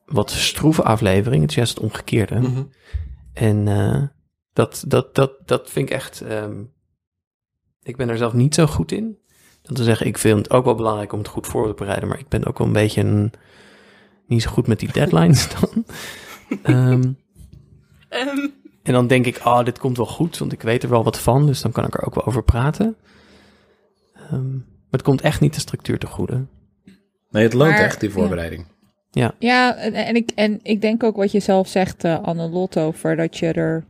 wat 0.07 0.31
stroeve 0.31 0.83
aflevering. 0.83 1.41
Het 1.41 1.51
is 1.51 1.57
juist 1.57 1.75
het 1.75 1.83
omgekeerde. 1.83 2.39
Mhm. 2.39 2.63
En 3.33 3.69
eh, 3.69 4.03
dat, 4.53 4.85
dat, 4.87 5.15
dat, 5.15 5.33
dat 5.45 5.71
vind 5.71 5.89
ik 5.89 5.95
echt. 5.95 6.21
ehm, 6.21 6.63
ik 7.83 7.97
ben 7.97 8.09
er 8.09 8.17
zelf 8.17 8.33
niet 8.33 8.55
zo 8.55 8.67
goed 8.67 8.93
in. 8.93 9.19
Dat 9.63 9.77
te 9.77 9.85
zeggen, 9.85 10.07
ik 10.07 10.19
vind 10.19 10.37
het 10.39 10.51
ook 10.51 10.65
wel 10.65 10.75
belangrijk 10.75 11.13
om 11.13 11.19
het 11.19 11.29
goed 11.29 11.47
voor 11.47 11.67
te 11.67 11.75
bereiden, 11.75 12.09
maar 12.09 12.19
ik 12.19 12.29
ben 12.29 12.47
ook 12.47 12.59
wel 12.59 12.67
een 12.67 12.73
beetje 12.73 13.01
een, 13.01 13.33
niet 14.27 14.43
zo 14.43 14.51
goed 14.51 14.67
met 14.67 14.81
die 14.81 14.93
deadlines 14.93 15.49
dan. 15.61 15.85
Ehm, 16.63 17.13
Ehm, 18.11 18.49
en 18.83 18.93
dan 18.93 19.07
denk 19.07 19.27
ik, 19.27 19.41
oh, 19.45 19.65
dit 19.65 19.79
komt 19.79 19.97
wel 19.97 20.07
goed, 20.07 20.39
want 20.39 20.53
ik 20.53 20.63
weet 20.63 20.83
er 20.83 20.89
wel 20.89 21.05
wat 21.05 21.19
van, 21.21 21.47
dus 21.47 21.61
dan 21.61 21.73
kan 21.73 21.85
ik 21.87 21.95
er 21.95 22.07
ook 22.07 22.15
wel 22.15 22.27
over 22.27 22.43
praten. 22.43 22.97
Ehm, 24.15 24.53
maar 24.55 24.99
het 24.99 25.03
komt 25.03 25.21
echt 25.21 25.41
niet 25.41 25.55
de 25.55 25.61
structuur 25.61 25.99
te 25.99 26.07
goede. 26.07 26.47
Nee, 27.31 27.43
het 27.43 27.53
loont 27.53 27.71
Maar- 27.71 27.81
echt, 27.81 28.01
die 28.01 28.11
voorbereiding. 28.11 28.67
Ja, 29.39 29.77
en, 29.77 29.95
en, 29.95 30.15
ik, 30.15 30.31
en 30.35 30.59
ik 30.63 30.81
denk 30.81 31.03
ook 31.03 31.17
wat 31.17 31.33
je 31.33 31.41
zelf 31.41 31.69
zegt, 31.69 32.05
eh 32.05 32.23
Annelot, 32.23 32.79
over 32.79 33.17
dat 33.17 33.39
je 33.39 33.53
er... 33.53 33.85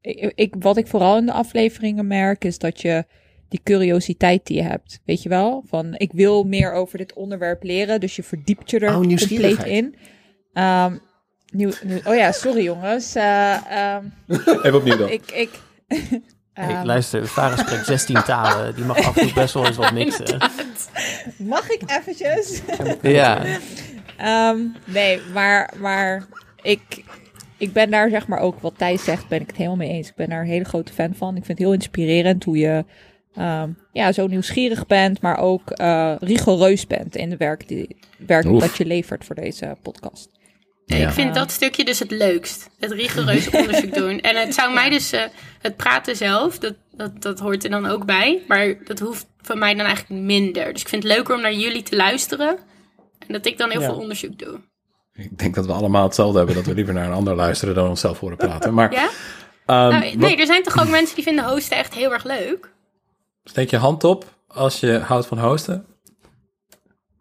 Ik, 0.00 0.32
ik, 0.34 0.54
wat 0.58 0.76
ik 0.76 0.86
vooral 0.86 1.16
in 1.16 1.26
de 1.26 1.32
afleveringen 1.32 2.06
merk, 2.06 2.44
is 2.44 2.58
dat 2.58 2.80
je 2.80 3.04
die 3.48 3.60
curiositeit 3.62 4.46
die 4.46 4.56
je 4.56 4.62
hebt. 4.62 5.00
Weet 5.04 5.22
je 5.22 5.28
wel? 5.28 5.64
Van 5.66 5.94
ik 5.96 6.12
wil 6.12 6.44
meer 6.44 6.72
over 6.72 6.98
dit 6.98 7.12
onderwerp 7.12 7.62
leren. 7.62 8.00
Dus 8.00 8.16
je 8.16 8.22
verdiept 8.22 8.70
je 8.70 8.78
er 8.78 8.88
Oh, 8.88 9.00
compleet 9.00 9.64
in. 9.64 9.94
Ehm, 10.52 10.96
nieuw, 11.52 11.70
nieuw- 11.82 12.00
oh 12.04 12.14
ja, 12.14 12.32
sorry 12.32 12.62
jongens. 12.62 13.14
Eh, 13.14 13.54
ehm, 13.94 14.04
Even 14.28 14.74
opnieuw 14.74 14.96
dan. 14.96 15.08
ik, 15.10 15.30
ik, 15.30 15.50
Hey, 16.52 16.74
ehm, 16.74 16.86
luister, 16.86 17.26
Farah 17.26 17.58
spreekt 17.58 17.86
16 17.86 18.22
talen. 18.22 18.74
Die 18.74 18.84
mag 18.84 18.96
af 18.96 19.16
en 19.16 19.22
toe 19.22 19.32
best 19.42 19.54
wel 19.54 19.66
eens 19.66 19.76
wat 19.76 19.92
mixen. 19.92 20.38
mag 21.38 21.70
ik 21.70 21.82
eventjes? 21.90 22.60
Ja, 23.02 23.42
Ehm, 24.16 24.58
nee, 24.84 25.20
maar, 25.32 25.70
maar 25.78 26.26
ik, 26.62 26.80
ik 27.56 27.72
ben 27.72 27.90
daar 27.90 28.10
zeg 28.10 28.26
maar 28.28 28.38
ook, 28.38 28.60
wat 28.60 28.74
Thijs 28.78 29.04
zegt, 29.04 29.28
ben 29.28 29.40
ik 29.40 29.46
het 29.46 29.56
helemaal 29.56 29.76
mee 29.76 29.88
eens. 29.90 30.08
Ik 30.08 30.14
ben 30.14 30.28
daar 30.28 30.40
een 30.40 30.46
hele 30.46 30.64
grote 30.64 30.92
fan 30.92 31.14
van. 31.14 31.28
Ik 31.36 31.44
vind 31.44 31.58
het 31.58 31.66
heel 31.66 31.72
inspirerend 31.76 32.44
hoe 32.44 32.56
je 32.58 32.84
ehm, 33.34 33.70
ja, 33.92 34.12
zo 34.12 34.26
nieuwsgierig 34.26 34.86
bent, 34.86 35.20
maar 35.20 35.38
ook 35.38 35.70
eh, 35.70 36.14
rigoureus 36.18 36.86
bent 36.86 37.16
in 37.16 37.30
de 37.30 37.36
werk, 37.36 37.68
die, 37.68 37.96
werk 38.26 38.44
Oef. 38.46 38.60
dat 38.60 38.76
je 38.76 38.84
levert 38.86 39.24
voor 39.24 39.34
deze 39.34 39.76
podcast. 39.82 40.28
Ja. 40.98 41.06
Ik 41.08 41.14
vind 41.14 41.34
dat 41.34 41.50
stukje 41.50 41.84
dus 41.84 41.98
het 41.98 42.10
leukst. 42.10 42.68
Het 42.78 42.92
rigoureuze 42.92 43.50
onderzoek 43.58 43.94
doen. 43.94 44.20
En 44.20 44.36
het 44.36 44.54
zou 44.54 44.72
mij 44.74 44.90
dus, 44.90 45.12
eh, 45.12 45.22
het 45.60 45.76
praten 45.76 46.16
zelf, 46.16 46.58
dat, 46.58 46.74
dat, 46.92 47.22
dat 47.22 47.38
hoort 47.38 47.64
er 47.64 47.70
dan 47.70 47.86
ook 47.86 48.04
bij. 48.04 48.42
Maar 48.48 48.74
dat 48.84 48.98
hoeft 48.98 49.26
van 49.40 49.58
mij 49.58 49.74
dan 49.74 49.86
eigenlijk 49.86 50.20
minder. 50.22 50.72
Dus 50.72 50.82
ik 50.82 50.88
vind 50.88 51.02
het 51.02 51.12
leuker 51.12 51.34
om 51.34 51.40
naar 51.40 51.52
jullie 51.54 51.82
te 51.82 51.96
luisteren. 51.96 52.58
En 53.18 53.32
dat 53.32 53.46
ik 53.46 53.58
dan 53.58 53.70
heel 53.70 53.80
Ja. 53.80 53.86
veel 53.86 53.96
onderzoek 53.98 54.38
doe. 54.38 54.60
Ik 55.14 55.38
denk 55.38 55.54
dat 55.54 55.66
we 55.66 55.72
allemaal 55.72 56.04
hetzelfde 56.04 56.36
hebben, 56.38 56.54
dat 56.56 56.66
we 56.66 56.74
liever 56.74 56.94
naar 56.94 57.06
een 57.06 57.12
ander 57.12 57.34
luisteren 57.34 57.74
dan 57.74 57.88
onszelf 57.88 58.18
horen 58.18 58.36
praten. 58.36 58.74
Maar 58.74 58.92
Ja? 58.92 59.08
ehm, 59.66 59.88
Nou, 59.90 59.90
wat- 60.04 60.14
nee, 60.14 60.36
er 60.36 60.46
zijn 60.46 60.62
toch 60.62 60.80
ook 60.80 60.88
mensen 60.98 61.14
die 61.14 61.24
vinden 61.24 61.44
hosten 61.44 61.76
echt 61.76 61.94
heel 61.94 62.12
erg 62.12 62.24
leuk? 62.24 62.70
steek 63.44 63.70
je 63.70 63.76
hand 63.76 64.04
op 64.04 64.24
als 64.48 64.80
je 64.80 64.98
houdt 64.98 65.26
van 65.26 65.38
hosten. 65.38 65.86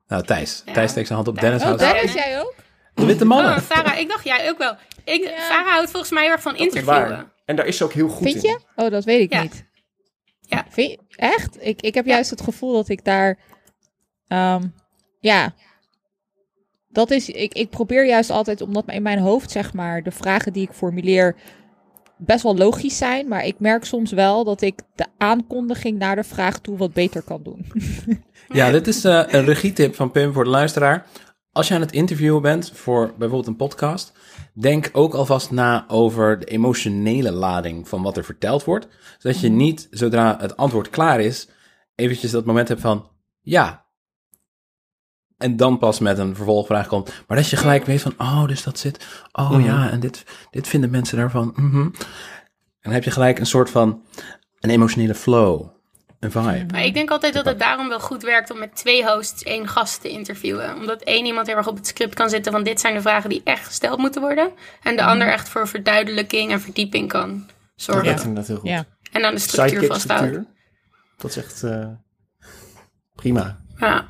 Nou, 0.08 0.24
Thijs. 0.24 0.62
Ja. 0.66 0.74
Thijs 0.74 0.92
steekt 0.92 1.08
zijn 1.08 1.20
hand 1.20 1.30
op. 1.36 1.40
Dennis 1.42 1.62
Oh, 1.62 1.68
houdt 1.68 1.82
Dennis, 1.82 2.14
jij 2.14 2.40
ook? 2.42 2.54
De 2.94 3.06
witte 3.06 3.26
mannen. 3.26 3.52
Oh, 3.52 3.58
Farah, 3.60 4.00
ik 4.00 4.08
dacht 4.10 4.24
jij 4.24 4.50
ook 4.50 4.58
wel. 4.58 4.76
Ik, 5.06 5.24
Ja. 5.24 5.38
Farah 5.38 5.68
houdt 5.72 5.92
volgens 5.92 6.12
mij 6.12 6.24
heel 6.24 6.32
erg 6.32 6.42
van 6.42 6.52
Dat 6.52 6.62
is 6.62 6.68
interviewen. 6.68 7.10
waar. 7.10 7.32
En 7.46 7.56
daar 7.56 7.66
is 7.66 7.78
ze 7.78 7.84
ook 7.84 7.94
heel 7.94 8.08
goed 8.10 8.24
Vind 8.32 8.44
in. 8.44 8.50
je? 8.50 8.60
Oh, 8.84 8.92
dat 8.92 9.04
weet 9.04 9.22
ik 9.22 9.34
Ja. 9.34 9.42
niet. 9.42 9.66
Ja. 10.42 10.66
Vind 10.70 10.92
je- 10.92 11.00
echt? 11.16 11.58
Ik, 11.66 11.82
ik 11.82 11.94
heb 11.94 12.06
juist 12.06 12.30
het 12.30 12.42
gevoel 12.42 12.74
dat 12.74 12.90
ik 12.90 13.04
daar... 13.06 13.40
ehm, 14.28 14.64
ja... 15.20 15.54
Dat 16.90 17.12
is... 17.12 17.30
Ik, 17.30 17.54
ik 17.54 17.70
probeer 17.70 18.06
juist 18.06 18.30
altijd, 18.30 18.62
omdat 18.62 18.84
in 18.88 19.02
mijn 19.02 19.20
hoofd, 19.20 19.52
zeg 19.52 19.74
maar... 19.74 20.04
De 20.04 20.12
vragen 20.12 20.54
die 20.54 20.64
ik 20.68 20.74
formuleer 20.74 21.36
best 22.18 22.44
wel 22.44 22.56
logisch 22.58 22.98
zijn. 22.98 23.28
Maar 23.28 23.46
ik 23.46 23.60
merk 23.60 23.86
soms 23.86 24.12
wel 24.12 24.44
dat 24.44 24.62
ik 24.62 24.80
de 24.96 25.06
aankondiging 25.18 25.98
naar 26.00 26.16
de 26.16 26.24
vraag 26.24 26.60
toe 26.60 26.78
wat 26.78 26.94
beter 26.94 27.22
kan 27.22 27.44
doen. 27.44 27.66
Ja, 28.54 28.72
dit 28.72 28.88
is 28.88 29.04
eh, 29.04 29.24
een 29.28 29.46
regietip 29.46 29.96
van 29.96 30.12
Pim 30.12 30.34
voor 30.34 30.44
de 30.44 30.50
luisteraar. 30.50 31.06
Als 31.52 31.68
je 31.68 31.74
aan 31.74 31.82
het 31.82 31.92
interviewen 31.92 32.42
bent 32.42 32.72
voor 32.74 33.08
bijvoorbeeld 33.08 33.48
een 33.48 33.56
podcast, 33.56 34.14
denk 34.54 34.90
ook 34.94 35.14
alvast 35.14 35.52
na 35.52 35.86
over 35.88 36.40
de 36.40 36.46
emotionele 36.46 37.32
lading 37.32 37.88
van 37.88 38.02
wat 38.02 38.18
er 38.18 38.24
verteld 38.24 38.64
wordt. 38.64 38.88
Zodat 39.18 39.40
je 39.40 39.50
niet, 39.50 39.88
zodra 39.92 40.38
het 40.40 40.58
antwoord 40.58 40.90
klaar 40.90 41.20
is, 41.20 41.48
eventjes 41.96 42.32
dat 42.32 42.46
moment 42.46 42.68
hebt 42.68 42.82
van 42.82 43.10
ja. 43.42 43.86
En 45.38 45.56
dan 45.58 45.78
pas 45.78 46.00
met 46.00 46.18
een 46.18 46.36
vervolgvraag 46.36 46.88
komt. 46.88 47.24
Maar 47.28 47.38
dat 47.38 47.50
je 47.50 47.56
gelijk 47.58 47.86
weet 47.86 48.02
van, 48.02 48.14
oh, 48.18 48.48
dus 48.48 48.64
dat 48.64 48.80
zit. 48.80 49.06
Oh 49.32 49.52
Mhm. 49.52 49.62
ja, 49.64 49.90
en 49.90 50.00
dit, 50.00 50.24
dit 50.52 50.68
vinden 50.68 50.90
mensen 50.90 51.18
daarvan. 51.18 51.54
mhm. 51.56 51.82
En 51.82 51.92
dan 52.90 52.94
heb 52.94 53.04
je 53.04 53.12
gelijk 53.12 53.40
een 53.40 53.46
soort 53.46 53.70
van 53.70 54.04
een 54.60 54.70
emotionele 54.70 55.16
flow, 55.16 55.68
een 56.22 56.32
vibe. 56.32 56.66
Maar 56.72 56.84
ik 56.84 56.94
denk 56.94 57.10
altijd 57.10 57.34
dat 57.34 57.46
het 57.46 57.60
daarom 57.60 57.90
wel 57.90 58.00
goed 58.00 58.24
werkt 58.24 58.52
om 58.52 58.60
met 58.60 58.76
twee 58.76 59.06
hosts 59.06 59.44
één 59.44 59.68
gast 59.68 60.02
te 60.02 60.10
interviewen. 60.10 60.76
Omdat 60.76 61.02
één 61.02 61.26
iemand 61.26 61.48
heel 61.48 61.56
erg 61.56 61.68
op 61.68 61.76
het 61.76 61.88
script 61.88 62.14
kan 62.14 62.30
zitten 62.30 62.52
van 62.52 62.64
dit 62.64 62.80
zijn 62.80 62.94
de 62.94 63.02
vragen 63.02 63.30
die 63.30 63.42
echt 63.44 63.66
gesteld 63.66 63.98
moeten 64.00 64.22
worden. 64.22 64.52
En 64.84 64.96
de 64.96 65.04
ander 65.04 65.28
echt 65.28 65.50
voor 65.50 65.68
verduidelijking 65.68 66.52
en 66.52 66.62
verdieping 66.62 67.08
kan 67.10 67.38
Dat 67.46 67.56
zorgen. 67.76 68.06
werkt 68.06 68.20
inderdaad 68.20 68.48
heel 68.48 68.58
goed. 68.58 68.70
Ja. 68.70 68.86
En 69.12 69.22
dan 69.22 69.34
de 69.34 69.40
structuur 69.40 69.86
vasthouden. 69.86 70.48
Dat 71.18 71.32
is 71.32 71.38
echt 71.38 71.64
eh, 71.64 71.88
prima. 73.16 73.60
Ja. 73.78 74.10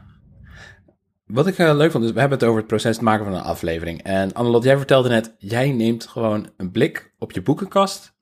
Wat 1.25 1.47
ik 1.47 1.57
eh, 1.57 1.75
leuk 1.75 1.91
vond, 1.91 2.03
is 2.03 2.11
we 2.11 2.19
hebben 2.19 2.37
het 2.37 2.47
over 2.47 2.59
het 2.59 2.67
proces 2.67 2.95
het 2.95 3.05
maken 3.05 3.25
van 3.25 3.33
een 3.33 3.41
aflevering. 3.41 4.03
En 4.03 4.33
Annelot, 4.33 4.63
jij 4.63 4.77
vertelde 4.77 5.09
net, 5.09 5.35
jij 5.37 5.71
neemt 5.71 6.07
gewoon 6.07 6.49
een 6.57 6.71
blik 6.71 7.13
op 7.17 7.31
je 7.31 7.41
boekenkast. 7.41 8.13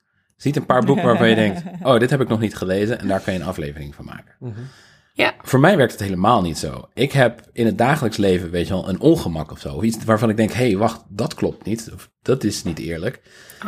Ziet 0.41 0.55
een 0.55 0.65
paar 0.65 0.86
boeken 0.86 1.05
waarvan 1.05 1.29
je 1.29 1.36
denkt, 1.36 1.62
oh, 1.88 2.00
dit 2.00 2.10
heb 2.10 2.22
ik 2.22 2.27
nog 2.27 2.39
niet 2.39 2.55
gelezen. 2.55 3.00
En 3.00 3.08
daar 3.08 3.19
kan 3.19 3.34
je 3.34 3.39
een 3.39 3.46
aflevering 3.46 3.96
van 3.96 4.05
maken. 4.05 4.36
Ja. 5.13 5.34
Voor 5.41 5.60
mij 5.60 5.77
werkt 5.77 5.91
het 5.91 6.01
helemaal 6.01 6.41
niet 6.41 6.58
zo. 6.58 6.89
Ik 6.93 7.12
heb 7.12 7.50
in 7.53 7.65
het 7.65 7.77
dagelijks 7.77 8.17
leven, 8.17 8.50
weet 8.50 8.67
je 8.67 8.74
wel, 8.74 8.89
een 8.89 9.00
ongemak 9.00 9.51
of 9.51 9.60
zo. 9.60 9.75
Of 9.75 9.84
iets 9.84 10.03
waarvan 10.03 10.29
ik 10.29 10.38
denk, 10.38 10.51
hé, 10.51 10.67
hey, 10.67 10.77
wacht, 10.77 11.03
dat 11.08 11.34
klopt 11.34 11.65
niet. 11.65 11.89
Of 11.93 12.10
dat 12.22 12.43
is 12.43 12.63
niet 12.63 12.79
eerlijk. 12.79 13.22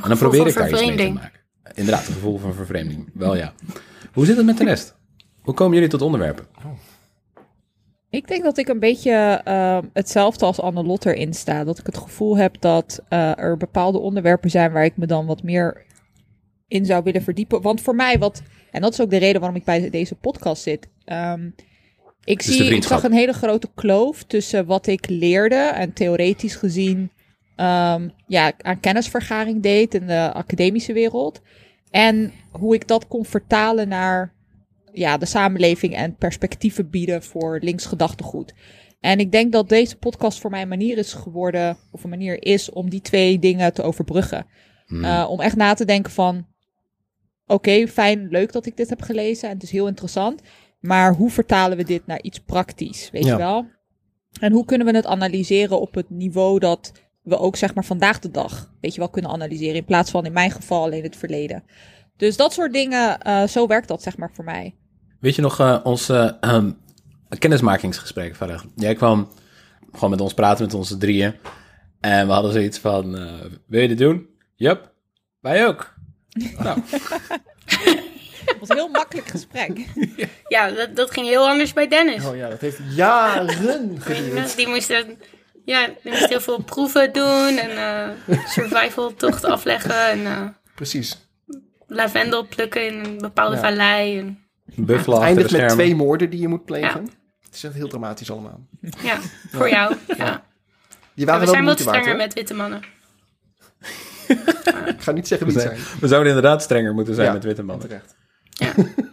En 0.03 0.09
dan 0.09 0.17
probeer 0.17 0.47
ik 0.47 0.53
daar 0.53 0.69
iets 0.69 0.85
mee 0.85 0.95
te 0.95 1.11
maken. 1.11 1.39
Inderdaad, 1.73 2.07
een 2.07 2.13
gevoel 2.13 2.37
van 2.37 2.53
vervreemding. 2.53 3.09
Wel 3.13 3.35
ja. 3.35 3.53
Hoe 4.13 4.25
zit 4.25 4.37
het 4.37 4.45
met 4.45 4.57
de 4.57 4.63
rest? 4.63 4.95
Hoe 5.41 5.53
komen 5.53 5.73
jullie 5.73 5.89
tot 5.89 6.01
onderwerpen? 6.01 6.45
Ik 8.09 8.27
denk 8.27 8.43
dat 8.43 8.57
ik 8.57 8.67
een 8.67 8.79
beetje 8.79 9.41
ehm, 9.43 9.83
hetzelfde 9.93 10.45
als 10.45 10.61
Annelot 10.61 11.05
erin 11.05 11.33
sta. 11.33 11.63
Dat 11.63 11.79
ik 11.79 11.85
het 11.85 11.97
gevoel 11.97 12.37
heb 12.37 12.61
dat 12.61 13.01
eh, 13.07 13.37
er 13.37 13.57
bepaalde 13.57 13.97
onderwerpen 13.97 14.49
zijn 14.49 14.71
waar 14.71 14.85
ik 14.85 14.97
me 14.97 15.05
dan 15.05 15.25
wat 15.25 15.43
meer 15.43 15.85
in 16.71 16.85
zou 16.85 17.03
willen 17.03 17.23
verdiepen. 17.23 17.61
Want 17.61 17.81
voor 17.81 17.95
mij 17.95 18.19
wat, 18.19 18.41
en 18.71 18.81
dat 18.81 18.93
is 18.93 19.01
ook 19.01 19.09
de 19.09 19.17
reden 19.17 19.41
waarom 19.41 19.59
ik 19.59 19.65
bij 19.65 19.89
deze 19.89 20.15
podcast 20.15 20.61
zit. 20.61 20.87
ehm, 21.05 21.49
ik, 22.23 22.41
zie, 22.41 22.75
ik 22.75 22.83
zag 22.83 23.03
een 23.03 23.13
hele 23.13 23.33
grote 23.33 23.69
kloof 23.75 24.23
tussen 24.23 24.65
wat 24.65 24.87
ik 24.87 25.09
leerde 25.09 25.55
en 25.55 25.93
theoretisch 25.93 26.55
gezien 26.55 27.11
ehm, 27.55 28.09
ja, 28.27 28.51
aan 28.57 28.79
kennisvergaring 28.79 29.61
deed 29.61 29.93
in 29.93 30.07
de 30.07 30.33
academische 30.33 30.93
wereld. 30.93 31.41
En 31.89 32.31
hoe 32.51 32.75
ik 32.75 32.87
dat 32.87 33.07
kon 33.07 33.25
vertalen 33.25 33.87
naar 33.87 34.33
ja, 34.93 35.17
de 35.17 35.25
samenleving 35.25 35.95
en 35.95 36.15
perspectieven 36.15 36.89
bieden 36.89 37.23
voor 37.23 37.59
links 37.61 37.85
gedachtegoed. 37.85 38.53
En 38.99 39.19
ik 39.19 39.31
denk 39.31 39.51
dat 39.51 39.69
deze 39.69 39.97
podcast 39.97 40.39
voor 40.39 40.49
mij 40.49 40.61
een 40.61 40.67
manier 40.67 40.97
is 40.97 41.13
geworden, 41.13 41.77
of 41.91 42.03
een 42.03 42.09
manier 42.09 42.43
is 42.43 42.69
om 42.69 42.89
die 42.89 43.01
twee 43.01 43.39
dingen 43.39 43.73
te 43.73 43.81
overbruggen. 43.81 44.45
Hmm. 44.85 45.03
Uh, 45.03 45.27
om 45.29 45.39
echt 45.39 45.55
na 45.55 45.73
te 45.73 45.85
denken 45.85 46.11
van, 46.11 46.45
oké, 47.51 47.87
fijn, 47.87 48.27
leuk 48.29 48.51
dat 48.51 48.65
ik 48.65 48.77
dit 48.77 48.89
heb 48.89 49.01
gelezen 49.01 49.49
en 49.49 49.53
het 49.53 49.63
is 49.63 49.71
heel 49.71 49.87
interessant. 49.87 50.41
Maar 50.79 51.13
hoe 51.13 51.29
vertalen 51.29 51.77
we 51.77 51.83
dit 51.83 52.05
naar 52.05 52.21
iets 52.21 52.39
praktisch, 52.39 53.09
weet 53.11 53.25
Ja. 53.25 53.31
je 53.31 53.37
wel? 53.37 53.65
En 54.39 54.51
hoe 54.51 54.65
kunnen 54.65 54.87
we 54.87 54.95
het 54.95 55.05
analyseren 55.05 55.81
op 55.81 55.93
het 55.93 56.09
niveau 56.09 56.59
dat 56.59 56.91
we 57.21 57.37
ook 57.37 57.55
zeg 57.55 57.73
maar 57.73 57.85
vandaag 57.85 58.19
de 58.19 58.31
dag, 58.31 58.73
weet 58.81 58.93
je 58.93 58.99
wel, 58.99 59.09
kunnen 59.09 59.31
analyseren. 59.31 59.75
In 59.75 59.85
plaats 59.85 60.11
van 60.11 60.25
in 60.25 60.33
mijn 60.33 60.51
geval 60.51 60.83
alleen 60.83 61.03
het 61.03 61.15
verleden. 61.15 61.63
Dus 62.17 62.37
dat 62.37 62.53
soort 62.53 62.73
dingen, 62.73 63.17
uh, 63.27 63.43
zo 63.47 63.67
werkt 63.67 63.87
dat 63.87 64.01
zeg 64.01 64.17
maar 64.17 64.31
voor 64.33 64.43
mij. 64.43 64.75
Weet 65.19 65.35
je 65.35 65.41
nog 65.41 65.59
uh, 65.59 65.79
ons 65.83 66.09
uh, 66.09 66.31
um, 66.41 66.77
kennismakingsgesprek, 67.39 68.35
Farah? 68.35 68.63
Jij 68.75 68.95
kwam 68.95 69.27
gewoon 69.91 70.09
met 70.09 70.21
ons 70.21 70.33
praten 70.33 70.65
met 70.65 70.73
onze 70.73 70.97
drieën. 70.97 71.33
En 71.99 72.27
we 72.27 72.33
hadden 72.33 72.51
zoiets 72.51 72.77
van, 72.77 73.15
uh, 73.15 73.33
wil 73.67 73.81
je 73.81 73.87
dit 73.87 73.97
doen? 73.97 74.27
Yup, 74.55 74.93
wij 75.39 75.67
ook. 75.67 75.93
Nou. 76.59 76.79
Het 78.45 78.57
was 78.59 78.69
een 78.69 78.75
heel 78.75 78.87
makkelijk 78.89 79.27
gesprek. 79.27 79.85
Ja, 80.47 80.71
dat, 80.71 80.95
dat 80.95 81.11
ging 81.11 81.27
heel 81.27 81.47
anders 81.49 81.73
bij 81.73 81.87
Dennis. 81.87 82.25
Oh 82.25 82.35
ja, 82.35 82.49
dat 82.49 82.61
heeft 82.61 82.79
jaren 82.89 84.01
geduurd. 84.01 84.55
Die 84.55 84.67
moest, 84.67 84.89
ja, 85.65 85.87
die 86.03 86.11
moest 86.11 86.29
heel 86.29 86.41
veel 86.41 86.61
proeven 86.61 87.13
doen 87.13 87.57
en 87.57 87.71
uh, 88.27 88.37
survival 88.47 89.13
tocht 89.13 89.43
afleggen. 89.45 90.09
En, 90.09 90.19
uh, 90.19 90.47
Precies. 90.75 91.29
Lavendel 91.87 92.47
plukken 92.47 92.85
in 92.87 93.03
een 93.05 93.17
bepaalde 93.17 93.55
Ja. 93.55 93.61
vallei. 93.61 94.17
En, 94.19 94.45
Buffalo 94.75 95.21
eindigt 95.21 95.51
met 95.51 95.69
twee 95.69 95.95
moorden 95.95 96.29
die 96.29 96.39
je 96.39 96.47
moet 96.47 96.65
plegen. 96.65 97.01
Ja. 97.05 97.11
Het 97.45 97.55
is 97.55 97.63
echt 97.63 97.73
heel 97.73 97.87
dramatisch 97.87 98.31
allemaal. 98.31 98.59
ja, 99.03 99.17
voor 99.51 99.69
jou. 99.69 99.95
Ja. 100.17 100.43
Die 101.15 101.25
Maar 101.25 101.39
waren 101.39 101.39
we 101.39 101.45
wel 101.45 101.53
zijn 101.53 101.65
wat 101.65 101.79
waard, 101.79 101.97
strenger 101.97 102.17
met 102.17 102.33
witte 102.33 102.53
mannen. 102.53 102.81
Ik 104.95 105.01
ga 105.01 105.11
niet 105.11 105.27
zeggen 105.27 105.47
wie 105.47 105.55
het 105.55 105.65
zijn. 105.65 105.79
We 105.99 106.07
zouden 106.07 106.33
inderdaad 106.33 106.61
strenger 106.61 106.93
moeten 106.93 107.15
zijn 107.15 107.27
Ja, 107.27 107.33
met 107.33 107.43
witte 107.43 107.63
mannen. 107.63 107.87
Terecht. 107.87 108.15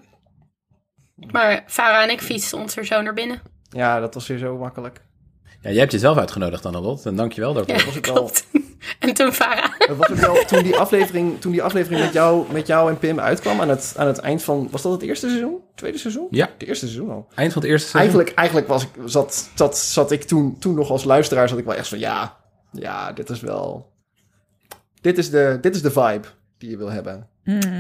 Maar 1.33 1.65
Farah 1.67 2.03
en 2.03 2.11
ik 2.11 2.21
fietsten 2.21 2.59
ons 2.59 2.77
er 2.77 2.87
zo 2.87 3.03
naar 3.03 3.15
binnen. 3.15 3.41
Ja, 3.69 4.01
dat 4.01 4.15
was 4.15 4.27
weer 4.27 4.39
zo 4.39 4.57
makkelijk. 4.57 5.01
Ja, 5.61 5.71
jij 5.71 5.79
hebt 5.79 5.93
jezelf 5.93 6.17
uitgenodigd, 6.17 6.67
Annelot. 6.67 7.07
En 7.07 7.17
dankjewel 7.17 7.53
daarvoor. 7.55 7.75
Ja, 7.77 7.85
was 7.85 8.01
wel-. 8.01 8.31
En 8.99 9.15
toen 9.15 9.33
Farah. 9.33 9.71
Het 9.79 9.97
was 9.97 10.11
ook 10.11 10.17
wel 10.17 10.45
toen 10.45 10.63
die 10.63 10.77
aflevering, 10.77 11.41
toen 11.41 11.53
die 11.53 11.63
aflevering 11.63 12.01
met, 12.01 12.13
jou, 12.13 12.53
met 12.53 12.67
jou 12.67 12.91
en 12.91 12.99
Pim 12.99 13.21
uitkwam 13.21 13.61
aan 13.61 13.69
het, 13.69 13.95
aan 13.97 14.07
het 14.07 14.19
eind 14.19 14.43
van... 14.43 14.69
Was 14.71 14.83
dat 14.83 14.93
het 14.93 15.03
eerste 15.03 15.29
seizoen? 15.29 15.61
Tweede 15.75 15.99
seizoen? 15.99 16.27
Ja. 16.31 16.49
Het 16.59 16.69
eerste 16.69 16.87
seizoen 16.87 17.11
al. 17.11 17.29
Eind 17.35 17.53
van 17.53 17.63
het 17.63 17.71
eerste 17.71 17.89
seizoen. 17.89 18.11
Eigenlijk, 18.11 18.39
eigenlijk 18.39 18.69
was 18.69 18.83
ik, 18.83 18.91
zat, 19.05 19.51
zat, 19.55 19.79
zat 19.79 20.11
ik 20.11 20.23
toen, 20.25 20.59
toen 20.59 20.75
nog 20.75 20.91
als 20.91 21.05
luisteraar 21.05 21.49
zat 21.49 21.59
ik 21.59 21.65
wel 21.65 21.75
echt 21.75 21.89
van 21.89 21.99
ja, 21.99 22.37
ja, 22.73 23.13
dit 23.13 23.31
is 23.31 23.41
wel... 23.41 23.93
Dit 25.01 25.19
is 25.19 25.31
de, 25.31 25.59
dit 25.61 25.75
is 25.75 25.83
de 25.83 25.91
vibe 25.91 26.27
die 26.59 26.71
je 26.71 26.77
wil 26.77 26.91
hebben. 26.91 27.27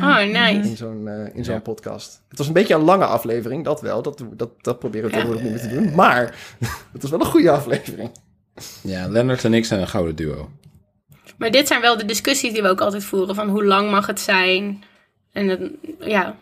Oh, 0.03 0.17
nice. 0.19 0.69
in 0.69 0.77
zo'n 0.77 1.09
eh, 1.09 1.35
in 1.37 1.45
zo'n 1.45 1.63
podcast. 1.63 2.23
Het 2.29 2.39
was 2.39 2.47
een 2.47 2.53
beetje 2.53 2.75
een 2.75 2.81
lange 2.83 3.05
aflevering, 3.05 3.65
dat 3.65 3.81
wel. 3.81 4.03
Dat, 4.03 4.25
dat, 4.33 4.51
dat 4.61 4.79
proberen 4.79 5.07
we 5.07 5.13
tegenwoordig 5.13 5.45
niet 5.45 5.53
meer 5.53 5.61
te 5.61 5.69
doen. 5.69 5.95
Maar 5.95 6.35
het 6.93 7.03
was 7.03 7.11
wel 7.11 7.21
een 7.21 7.27
goede 7.27 7.51
aflevering. 7.51 8.11
Ja, 8.83 9.09
Lennart 9.09 9.45
en 9.45 9.55
ik 9.55 9.65
zijn 9.65 9.81
een 9.81 9.89
gouden 9.89 10.17
duo. 10.17 10.51
Maar 11.37 11.51
dit 11.51 11.67
zijn 11.67 11.81
wel 11.81 11.97
de 11.97 12.05
discussies 12.05 12.53
die 12.53 12.63
we 12.63 12.69
ook 12.69 12.81
altijd 12.81 13.05
voeren. 13.05 13.35
Van 13.35 13.49
hoe 13.49 13.65
lang 13.65 13.91
mag 13.91 14.07
het 14.07 14.21
zijn? 14.21 14.83
En 15.33 15.49
het- 15.49 15.71
ja, 15.99 16.37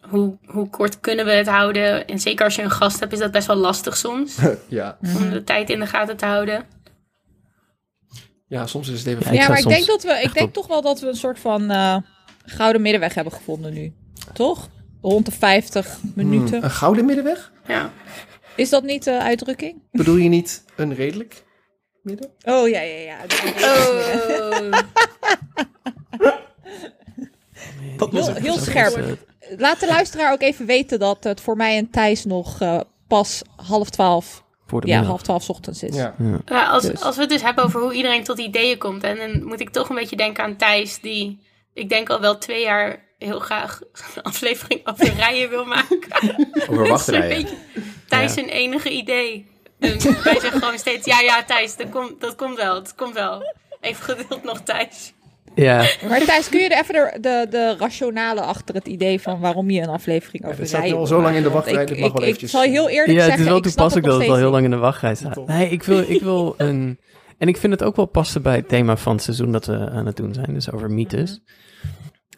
hoe, 0.00 0.36
hoe 0.46 0.68
kort 0.70 1.00
kunnen 1.00 1.24
we 1.24 1.30
het 1.30 1.48
houden? 1.48 2.06
En 2.06 2.18
zeker 2.18 2.44
als 2.44 2.54
je 2.56 2.62
een 2.62 2.70
gast 2.70 3.00
hebt, 3.00 3.12
is 3.12 3.18
dat 3.18 3.30
best 3.32 3.46
wel 3.46 3.56
lastig 3.56 3.96
soms. 3.96 4.38
ja. 4.68 4.98
om 5.16 5.30
de 5.30 5.44
tijd 5.44 5.70
in 5.70 5.80
de 5.80 5.86
gaten 5.86 6.16
te 6.16 6.26
houden. 6.26 6.64
Ja, 8.48 8.66
soms 8.66 8.88
is 8.88 8.98
het 8.98 9.06
even... 9.06 9.34
Ja, 9.34 9.48
maar 9.48 9.58
ik 9.58 9.68
denk, 9.68 9.86
dat 9.86 10.02
we, 10.02 10.20
ik 10.22 10.34
denk 10.34 10.46
op- 10.46 10.52
toch 10.52 10.66
wel 10.66 10.82
dat 10.82 11.00
we 11.00 11.08
een 11.08 11.14
soort 11.16 11.38
van 11.38 11.70
eh, 11.70 11.96
gouden 12.44 12.82
middenweg 12.82 13.14
hebben 13.14 13.32
gevonden 13.32 13.72
nu. 13.72 13.92
Toch? 14.32 14.68
Rond 15.02 15.26
de 15.26 15.32
50 15.32 15.98
minuten. 16.14 16.64
Een 16.64 16.70
gouden 16.70 17.04
middenweg? 17.04 17.52
Ja. 17.66 17.92
Is 18.56 18.70
dat 18.70 18.82
niet 18.82 19.04
de 19.04 19.20
uitdrukking? 19.22 19.82
Bedoel 19.92 20.16
je 20.16 20.28
niet 20.28 20.64
een 20.76 20.94
redelijk 20.94 21.44
midden? 22.02 22.30
Oh 22.44 22.68
ja, 22.68 22.80
ja, 22.80 22.98
ja. 22.98 23.16
Oh. 23.60 24.78
Heel, 28.10 28.34
heel 28.34 28.58
scherp. 28.58 29.18
Laat 29.56 29.80
de 29.80 29.86
luisteraar 29.86 30.32
ook 30.32 30.42
even 30.42 30.66
weten 30.66 30.98
dat 30.98 31.24
het 31.24 31.40
voor 31.40 31.56
mij 31.56 31.76
en 31.76 31.90
Thijs 31.90 32.24
nog 32.24 32.60
eh, 32.60 32.80
pas 33.08 33.42
half 33.56 33.90
twaalf, 33.90 34.44
Voor 34.68 34.80
de 34.80 34.86
ja, 34.86 34.92
middag. 34.92 35.10
half 35.10 35.22
twaalf 35.22 35.42
's 35.42 35.48
ochtends 35.48 35.82
is. 35.82 35.94
Ja. 35.96 36.14
Ja, 36.44 36.66
als, 36.66 36.82
Dus. 36.82 37.00
als 37.00 37.14
we 37.14 37.20
het 37.20 37.30
dus 37.30 37.42
hebben 37.42 37.64
over 37.64 37.80
hoe 37.80 37.92
iedereen 37.92 38.24
tot 38.24 38.38
ideeën 38.38 38.78
komt. 38.78 39.02
En 39.02 39.16
dan 39.16 39.44
moet 39.44 39.60
ik 39.60 39.70
toch 39.70 39.88
een 39.88 39.94
beetje 39.96 40.16
denken 40.16 40.44
aan 40.44 40.56
Thijs, 40.56 41.00
die 41.00 41.46
ik 41.74 41.88
denk 41.88 42.10
al 42.10 42.20
wel 42.20 42.38
twee 42.38 42.62
jaar 42.62 43.06
heel 43.18 43.38
graag 43.38 43.80
een 44.14 44.22
aflevering 44.22 44.80
over 44.86 45.14
rijden 45.14 45.50
wil 45.50 45.64
maken. 45.64 45.98
Over 46.70 46.88
wachtrijen. 46.88 47.48
Thijs 48.08 48.22
Ja. 48.22 48.28
zijn 48.28 48.48
enige 48.48 48.90
idee. 48.90 49.46
En 49.78 49.98
wij 50.22 50.40
zeggen 50.40 50.60
gewoon 50.60 50.78
steeds, 50.78 51.06
ja, 51.06 51.20
ja, 51.20 51.44
Thijs, 51.44 51.76
dat 51.76 51.88
komt, 51.88 52.20
dat 52.20 52.34
komt 52.34 52.56
wel, 52.56 52.74
dat 52.74 52.94
komt 52.94 53.14
wel. 53.14 53.54
Even 53.80 54.02
geduld 54.16 54.42
nog, 54.44 54.60
Thijs. 54.60 55.12
Ja, 55.62 55.76
Maar 56.08 56.20
Thijs, 56.20 56.48
kun 56.48 56.60
je 56.60 56.68
er 56.68 56.80
even 56.82 56.94
de, 56.94 57.18
de, 57.20 57.46
de 57.50 57.76
rationale 57.78 58.40
achter 58.40 58.74
het 58.74 58.86
idee 58.88 59.20
van 59.20 59.40
waarom 59.40 59.70
je 59.70 59.80
een 59.80 59.88
aflevering 59.88 60.44
over 60.44 60.66
staat 60.66 60.80
rijden 60.80 60.98
al 60.98 61.06
wil 61.06 61.16
zo 61.16 61.22
lang 61.22 61.36
in 61.36 61.42
de 61.42 61.50
wachtrij, 61.50 61.82
ik- 61.82 61.88
mag 61.88 61.96
ik- 61.98 62.12
wel 62.12 62.22
Ik 62.22 62.26
eventjes. 62.26 62.50
zal 62.50 62.60
heel 62.62 62.88
eerlijk 62.88 63.06
ja 63.08 63.14
het 63.14 63.24
zeggen, 63.24 63.40
is 63.44 63.50
wel 63.50 63.60
toepasselijk 63.60 64.06
dat 64.06 64.20
het 64.20 64.28
al 64.30 64.36
heel 64.36 64.50
lang 64.50 64.64
in 64.64 64.70
de 64.70 64.76
wachtrij 64.76 65.14
staat. 65.14 65.46
Nee, 65.46 65.68
ik 65.70 65.82
wil, 65.82 65.98
ik 66.10 66.20
wil 66.22 66.54
een... 66.56 66.98
En 67.38 67.48
ik 67.48 67.56
vind 67.56 67.72
het 67.72 67.82
ook 67.82 67.96
wel 67.96 68.06
passen 68.06 68.42
bij 68.42 68.56
het 68.56 68.68
thema 68.68 68.96
van 68.96 69.12
het 69.12 69.22
seizoen 69.22 69.52
dat 69.52 69.66
we 69.66 69.90
aan 69.90 70.06
het 70.06 70.16
doen 70.16 70.34
zijn. 70.34 70.54
Dus 70.54 70.72
over 70.72 70.90
mythes. 70.90 71.40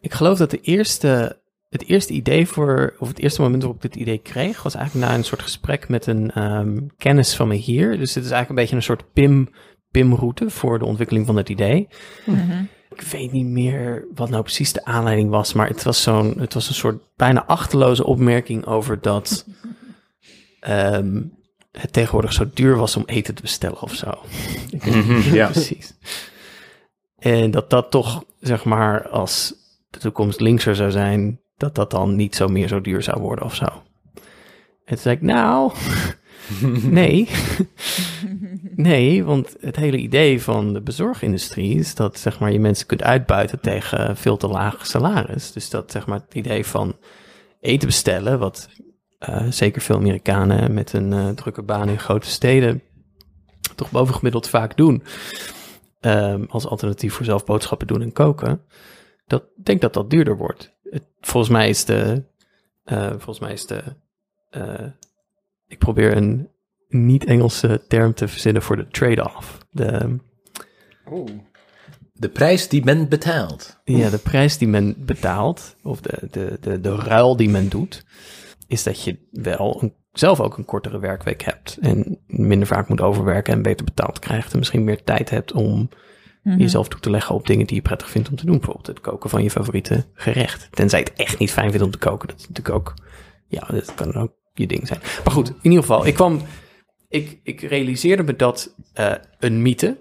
Ik 0.01 0.13
geloof 0.15 0.39
dat 0.39 0.51
de 0.51 0.61
eerste, 0.61 1.39
het 1.69 1.87
eerste 1.89 2.13
idee 2.13 2.47
voor... 2.47 2.95
Of 2.99 3.09
het 3.09 3.19
eerste 3.19 3.41
moment 3.43 3.63
waarop 3.63 3.85
ik 3.85 3.93
dit 3.93 4.01
idee 4.01 4.19
kreeg... 4.19 4.63
was 4.63 4.75
eigenlijk 4.75 5.07
na 5.07 5.15
een 5.15 5.25
soort 5.25 5.43
gesprek 5.43 5.89
met 5.89 6.07
een 6.07 6.31
ehm, 6.31 6.79
kennis 6.99 7.35
van 7.35 7.49
me 7.49 7.55
hier. 7.55 7.89
Dus 7.99 8.13
dit 8.13 8.25
is 8.25 8.31
eigenlijk 8.31 8.49
een 8.49 8.55
beetje 8.55 8.77
een 8.77 8.83
soort 8.83 9.13
PIM... 9.13 9.49
PIM-route 9.91 10.51
voor 10.51 10.79
de 10.79 10.85
ontwikkeling 10.85 11.27
van 11.27 11.37
het 11.37 11.49
idee. 11.49 11.89
Mhm. 12.27 12.63
Ik 12.95 13.01
weet 13.03 13.33
niet 13.33 13.47
meer 13.47 14.07
wat 14.15 14.31
nou 14.31 14.43
precies 14.43 14.73
de 14.73 14.85
aanleiding 14.85 15.31
was, 15.31 15.53
maar 15.53 15.69
het 15.69 15.83
was 15.83 16.03
zo'n, 16.03 16.39
het 16.39 16.55
was 16.55 16.69
een 16.69 16.75
soort 16.75 17.03
bijna 17.17 17.47
achterloze 17.47 18.05
opmerking 18.05 18.67
over 18.67 19.01
dat 19.01 19.47
ehm, 20.61 21.23
het 21.73 21.93
tegenwoordig 21.93 22.33
zo 22.33 22.51
duur 22.55 22.77
was 22.77 22.97
om 22.97 23.03
eten 23.07 23.35
te 23.35 23.43
bestellen 23.43 23.83
of 23.83 23.95
zo. 23.95 24.19
Ja. 25.33 25.49
precies. 25.49 25.95
En 27.19 27.51
dat 27.51 27.71
dat 27.71 27.91
toch, 27.91 28.25
zeg 28.41 28.65
maar, 28.65 29.09
als 29.09 29.55
de 29.91 29.99
toekomst 29.99 30.41
linkser 30.41 30.77
zou 30.77 30.91
zijn, 30.91 31.41
dat 31.57 31.75
dat 31.75 31.91
dan 31.91 32.17
niet 32.17 32.37
zo 32.37 32.49
meer 32.49 32.69
zo 32.69 32.81
duur 32.81 33.03
zou 33.03 33.21
worden 33.21 33.45
of 33.45 33.55
zo. 33.55 33.65
En 34.85 34.97
toen 34.97 34.99
zei 34.99 35.15
ik, 35.17 35.23
nou, 35.23 35.73
nee. 36.83 37.29
Nee, 38.75 39.25
want 39.25 39.57
het 39.61 39.77
hele 39.77 39.97
idee 39.97 40.43
van 40.43 40.73
de 40.73 40.81
bezorgindustrie 40.81 41.79
is 41.79 41.95
dat 41.95 42.19
zeg 42.19 42.39
maar, 42.41 42.53
je 42.53 42.61
mensen 42.61 42.87
kunt 42.87 43.03
uitbuiten 43.03 43.61
tegen 43.61 44.17
veel 44.17 44.37
te 44.37 44.47
laag 44.49 44.87
salaris. 44.87 45.53
Dus 45.53 45.71
dat 45.71 45.91
zeg 45.91 46.07
maar, 46.07 46.21
het 46.21 46.35
idee 46.35 46.67
van 46.67 46.97
eten 47.61 47.89
bestellen, 47.89 48.39
wat 48.39 48.69
eh, 49.19 49.47
zeker 49.51 49.83
veel 49.83 49.97
Amerikanen 49.97 50.75
met 50.75 50.93
een 50.93 51.13
eh, 51.13 51.29
drukke 51.29 51.63
baan 51.63 51.89
in 51.89 51.99
grote 51.99 52.29
steden 52.29 52.83
toch 53.75 53.91
bovengemiddeld 53.91 54.49
vaak 54.49 54.77
doen. 54.77 55.03
ehm, 56.01 56.45
als 56.49 56.67
alternatief 56.67 57.15
voor 57.15 57.25
zelf 57.25 57.45
boodschappen 57.45 57.87
doen 57.87 58.03
en 58.03 58.13
koken. 58.13 58.65
Dat 59.27 59.43
ik 59.43 59.65
denk 59.65 59.81
dat 59.81 59.95
dat 59.95 60.11
duurder 60.11 60.37
wordt. 60.37 60.73
Volgens 61.21 61.53
mij 61.53 61.69
is 61.69 61.85
de. 61.85 62.25
eh, 62.85 63.09
volgens 63.09 63.39
mij 63.39 63.53
is 63.53 63.67
de. 63.67 63.83
ik 65.67 65.79
probeer 65.79 66.17
een 66.17 66.49
niet-Engelse 66.91 67.83
term 67.89 68.15
te 68.15 68.29
verzinnen 68.29 68.63
voor 68.63 68.77
de 68.77 68.89
trade-off. 68.89 69.59
De, 69.71 70.17
Oeh. 71.13 71.31
De 72.13 72.29
prijs 72.29 72.69
die 72.69 72.85
men 72.85 73.09
betaalt. 73.09 73.81
ja, 73.85 74.11
de 74.11 74.19
prijs 74.19 74.59
die 74.59 74.69
men 74.69 74.95
betaalt, 74.99 75.77
of 75.83 76.01
de, 76.01 76.19
de, 76.31 76.57
de, 76.61 76.81
de 76.81 76.95
ruil 76.95 77.37
die 77.37 77.49
men 77.49 77.69
doet, 77.69 78.05
is 78.67 78.83
dat 78.83 79.03
je 79.05 79.19
wel 79.31 79.83
een, 79.83 79.95
zelf 80.13 80.41
ook 80.41 80.59
een 80.59 80.65
kortere 80.65 80.99
werkweek 80.99 81.43
hebt. 81.43 81.79
En 81.81 82.19
minder 82.27 82.67
vaak 82.67 82.89
moet 82.89 83.01
overwerken 83.01 83.55
en 83.55 83.63
beter 83.63 83.85
betaald 83.85 84.19
krijgt. 84.19 84.53
En 84.53 84.59
misschien 84.59 84.85
meer 84.85 85.03
tijd 85.05 85.31
hebt 85.31 85.53
om 85.53 85.89
Mhm. 86.43 86.59
jezelf 86.59 86.89
toe 86.89 87.01
te 87.01 87.11
leggen 87.11 87.35
op 87.35 87.47
dingen 87.47 87.67
die 87.67 87.77
je 87.77 87.83
prettig 87.83 88.11
vindt 88.11 88.29
om 88.29 88.37
te 88.37 88.45
doen. 88.47 88.57
Bijvoorbeeld 88.57 88.87
het 88.87 89.01
koken 89.01 89.31
van 89.31 89.43
je 89.43 89.51
favoriete 89.51 90.05
gerecht. 90.15 90.69
Tenzij 90.71 90.99
je 90.99 91.05
het 91.05 91.15
echt 91.19 91.39
niet 91.39 91.51
fijn 91.51 91.71
vindt 91.71 91.85
om 91.85 91.91
te 91.91 91.99
koken. 91.99 92.29
Dat 92.29 92.39
is 92.39 92.49
natuurlijk 92.49 92.77
ook, 92.77 92.95
ja, 93.49 93.67
dat 93.71 93.95
kan 93.95 94.15
ook 94.15 94.33
je 94.55 94.67
ding 94.67 94.87
zijn. 94.87 95.01
Maar 95.25 95.33
goed, 95.33 95.49
in 95.49 95.55
ieder 95.63 95.81
geval, 95.81 96.07
ik 96.07 96.15
kwam, 96.15 96.41
ik, 97.11 97.41
ik 97.43 97.61
realiseerde 97.61 98.23
me 98.23 98.37
dat 98.37 98.75
eh, 98.93 99.15
een 99.39 99.63
mythe, 99.63 99.99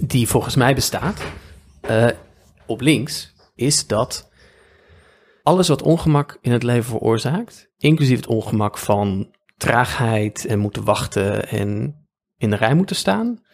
die 0.00 0.28
volgens 0.28 0.56
mij 0.56 0.74
bestaat, 0.74 1.22
eh, 1.80 2.08
op 2.66 2.80
links, 2.80 3.34
is 3.54 3.86
dat 3.86 4.30
alles 5.42 5.68
wat 5.68 5.82
ongemak 5.82 6.38
in 6.40 6.52
het 6.52 6.62
leven 6.62 6.84
veroorzaakt, 6.84 7.70
inclusief 7.78 8.16
het 8.16 8.26
ongemak 8.26 8.78
van 8.78 9.34
traagheid 9.56 10.44
en 10.44 10.58
moeten 10.58 10.84
wachten 10.84 11.48
en 11.48 11.96
in 12.36 12.50
de 12.50 12.56
rij 12.56 12.74
moeten 12.74 12.96
staan, 12.96 13.44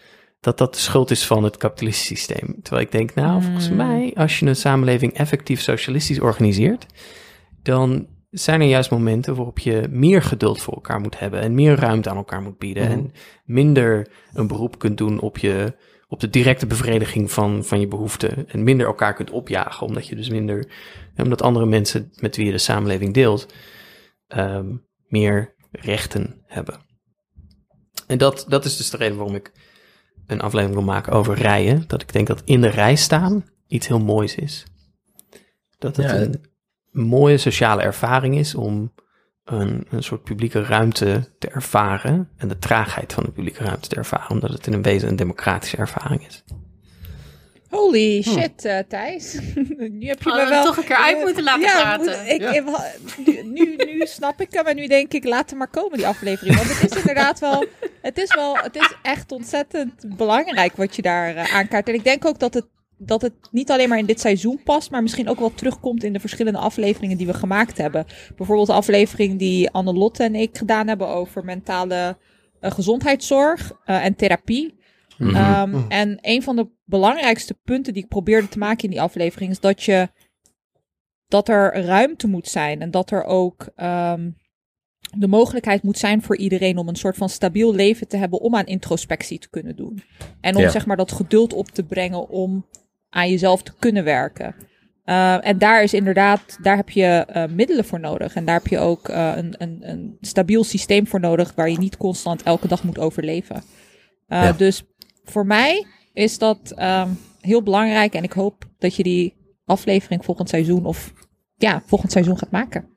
dat 0.40 0.58
dat 0.58 0.74
de 0.74 0.80
schuld 0.80 1.10
is 1.10 1.26
van 1.26 1.44
het 1.44 1.56
kapitalistische 1.56 2.14
systeem. 2.14 2.62
Terwijl 2.62 2.86
ik 2.86 2.92
denk, 2.92 3.14
nou, 3.14 3.42
volgens 3.42 3.70
mij, 3.70 4.12
als 4.14 4.38
je 4.38 4.46
een 4.46 4.56
samenleving 4.56 5.14
effectief 5.14 5.60
socialistisch 5.60 6.20
organiseert, 6.20 6.86
dan 7.62 8.06
zijn 8.32 8.60
er 8.60 8.66
juist 8.66 8.90
momenten 8.90 9.34
waarop 9.34 9.58
je 9.58 9.86
meer 9.90 10.22
geduld 10.22 10.62
voor 10.62 10.74
elkaar 10.74 11.00
moet 11.00 11.18
hebben 11.18 11.40
en 11.40 11.54
meer 11.54 11.74
ruimte 11.74 12.10
aan 12.10 12.16
elkaar 12.16 12.42
moet 12.42 12.58
bieden 12.58 12.88
en 12.88 13.12
minder 13.44 14.08
een 14.32 14.46
beroep 14.46 14.78
kunt 14.78 14.98
doen 14.98 15.20
op 15.20 15.38
je 15.38 15.74
op 16.08 16.20
de 16.20 16.30
directe 16.30 16.66
bevrediging 16.66 17.32
van, 17.32 17.64
van 17.64 17.80
je 17.80 17.88
behoeften 17.88 18.48
en 18.48 18.62
minder 18.62 18.86
elkaar 18.86 19.14
kunt 19.14 19.30
opjagen, 19.30 19.86
omdat 19.86 20.06
je 20.06 20.16
dus 20.16 20.28
minder, 20.28 20.72
omdat 21.16 21.42
andere 21.42 21.66
mensen 21.66 22.12
met 22.20 22.36
wie 22.36 22.46
je 22.46 22.52
de 22.52 22.58
samenleving 22.58 23.14
deelt, 23.14 23.54
ehm, 24.26 24.76
meer 25.08 25.54
rechten 25.70 26.42
hebben. 26.46 26.80
En 28.06 28.18
dat, 28.18 28.44
dat 28.48 28.64
is 28.64 28.76
dus 28.76 28.90
de 28.90 28.96
reden 28.96 29.16
waarom 29.16 29.34
ik 29.34 29.52
een 30.26 30.40
aflevering 30.40 30.74
wil 30.74 30.92
maken 30.92 31.12
over 31.12 31.34
rijden. 31.34 31.84
Dat 31.86 32.02
ik 32.02 32.12
denk 32.12 32.26
dat 32.26 32.42
in 32.44 32.60
de 32.60 32.68
rij 32.68 32.96
staan 32.96 33.44
iets 33.66 33.88
heel 33.88 34.00
moois 34.00 34.34
is. 34.34 34.64
Dat 35.78 35.96
het 35.96 36.10
Ja, 36.10 36.16
een 36.20 36.51
mooie 36.92 37.36
sociale 37.38 37.82
ervaring 37.82 38.38
is 38.38 38.54
om 38.54 38.92
een, 39.44 39.86
een 39.90 40.02
soort 40.02 40.22
publieke 40.22 40.62
ruimte 40.62 41.28
te 41.38 41.48
ervaren. 41.48 42.28
En 42.36 42.48
de 42.48 42.58
traagheid 42.58 43.12
van 43.12 43.24
de 43.24 43.30
publieke 43.30 43.64
ruimte 43.64 43.88
te 43.88 43.96
ervaren, 43.96 44.30
omdat 44.30 44.50
het 44.50 44.66
in 44.66 44.72
een 44.72 44.82
wezen 44.82 45.08
een 45.08 45.16
democratische 45.16 45.76
ervaring 45.76 46.26
is. 46.26 46.44
Holy 47.68 48.22
shit, 48.22 48.64
eh, 48.64 48.78
Thijs. 48.88 49.38
nu 49.98 50.06
heb 50.06 50.22
je 50.22 50.28
Hadden 50.28 50.44
me 50.44 50.44
we 50.44 50.48
wel... 50.50 50.64
toch 50.64 50.76
een 50.76 50.84
keer 50.84 50.96
uit 50.96 51.18
moeten 51.24 51.42
laten 51.42 51.60
ja, 51.62 51.80
praten. 51.80 52.18
moet- 52.18 52.28
ik, 52.32 52.40
Ja. 52.40 52.84
nu, 53.24 53.42
nu, 53.42 53.76
nu 53.76 54.06
snap 54.16 54.40
ik 54.40 54.52
hem 54.52 54.66
en 54.66 54.76
nu 54.76 54.86
denk 54.86 55.12
ik, 55.12 55.24
laat 55.24 55.50
hem 55.50 55.58
maar 55.58 55.68
komen, 55.70 55.96
die 55.98 56.06
aflevering. 56.06 56.56
Want 56.56 56.68
het 56.80 56.90
is 56.90 56.98
inderdaad 56.98 57.38
wel... 57.38 57.64
Het 58.02 58.18
is 58.18 58.34
wel... 58.34 58.56
Het 58.56 58.76
is 58.76 58.94
echt 59.02 59.32
ontzettend 59.32 60.16
belangrijk 60.16 60.76
wat 60.76 60.96
je 60.96 61.02
daar 61.02 61.34
eh, 61.36 61.54
aankaart. 61.54 61.88
En 61.88 61.94
ik 61.94 62.04
denk 62.04 62.24
ook 62.24 62.38
dat 62.38 62.54
het, 62.54 62.66
dat 63.04 63.22
het 63.22 63.32
niet 63.50 63.70
alleen 63.70 63.88
maar 63.88 63.98
in 63.98 64.06
dit 64.06 64.20
seizoen 64.20 64.60
past, 64.64 64.90
maar 64.90 65.02
misschien 65.02 65.28
ook 65.28 65.38
wel 65.38 65.54
terugkomt 65.54 66.04
in 66.04 66.12
de 66.12 66.20
verschillende 66.20 66.58
afleveringen 66.58 67.16
die 67.16 67.26
we 67.26 67.34
gemaakt 67.34 67.78
hebben. 67.78 68.06
Bijvoorbeeld 68.36 68.66
de 68.66 68.72
aflevering 68.72 69.38
die 69.38 69.70
Annelotte 69.70 70.24
en 70.24 70.34
ik 70.34 70.56
gedaan 70.58 70.88
hebben 70.88 71.08
over 71.08 71.44
mentale 71.44 72.16
eh, 72.60 72.70
gezondheidszorg 72.70 73.72
eh, 73.84 74.04
en 74.04 74.14
therapie. 74.16 74.80
Mhm. 75.18 75.36
Ehm, 75.36 75.80
En 75.88 76.18
een 76.20 76.42
van 76.42 76.56
de 76.56 76.68
belangrijkste 76.84 77.54
punten 77.64 77.92
die 77.92 78.02
ik 78.02 78.08
probeerde 78.08 78.48
te 78.48 78.58
maken 78.58 78.84
in 78.84 78.90
die 78.90 79.00
aflevering 79.00 79.50
is 79.50 79.60
dat 79.60 79.82
je 79.82 80.08
dat 81.28 81.48
er 81.48 81.84
ruimte 81.84 82.28
moet 82.28 82.48
zijn 82.48 82.80
en 82.80 82.90
dat 82.90 83.10
er 83.10 83.24
ook 83.24 83.68
ehm, 83.76 84.30
de 85.16 85.28
mogelijkheid 85.28 85.82
moet 85.82 85.98
zijn 85.98 86.22
voor 86.22 86.36
iedereen 86.36 86.78
om 86.78 86.88
een 86.88 86.96
soort 86.96 87.16
van 87.16 87.28
stabiel 87.28 87.74
leven 87.74 88.08
te 88.08 88.16
hebben 88.16 88.40
om 88.40 88.56
aan 88.56 88.66
introspectie 88.66 89.38
te 89.38 89.50
kunnen 89.50 89.76
doen. 89.76 90.02
En 90.40 90.56
om 90.56 90.62
Ja. 90.62 90.70
zeg 90.70 90.86
maar 90.86 90.96
dat 90.96 91.12
geduld 91.12 91.52
op 91.52 91.68
te 91.68 91.82
brengen 91.84 92.28
om 92.28 92.66
aan 93.12 93.30
jezelf 93.30 93.62
te 93.62 93.72
kunnen 93.78 94.04
werken. 94.04 94.54
Uh, 95.04 95.46
en 95.46 95.58
daar 95.58 95.82
is 95.82 95.94
inderdaad, 95.94 96.58
daar 96.62 96.76
heb 96.76 96.90
je 96.90 97.26
uh, 97.36 97.44
middelen 97.46 97.84
voor 97.84 98.00
nodig. 98.00 98.34
En 98.34 98.44
daar 98.44 98.54
heb 98.54 98.66
je 98.66 98.78
ook 98.78 99.08
uh, 99.08 99.32
een, 99.36 99.54
een, 99.58 99.78
een 99.80 100.16
stabiel 100.20 100.64
systeem 100.64 101.06
voor 101.06 101.20
nodig 101.20 101.52
waar 101.54 101.70
je 101.70 101.78
niet 101.78 101.96
constant 101.96 102.42
elke 102.42 102.68
dag 102.68 102.82
moet 102.84 102.98
overleven. 102.98 103.62
Ja. 104.26 104.52
Dus 104.52 104.84
voor 105.24 105.46
mij 105.46 105.86
is 106.12 106.38
dat 106.38 106.74
um, 106.78 107.18
heel 107.40 107.62
belangrijk 107.62 108.14
en 108.14 108.22
ik 108.22 108.32
hoop 108.32 108.64
dat 108.78 108.96
je 108.96 109.02
die 109.02 109.36
aflevering 109.64 110.24
volgend 110.24 110.48
seizoen 110.48 110.84
of 110.84 111.12
ja, 111.56 111.82
volgend 111.86 112.12
seizoen 112.12 112.38
gaat 112.38 112.50
maken. 112.50 112.88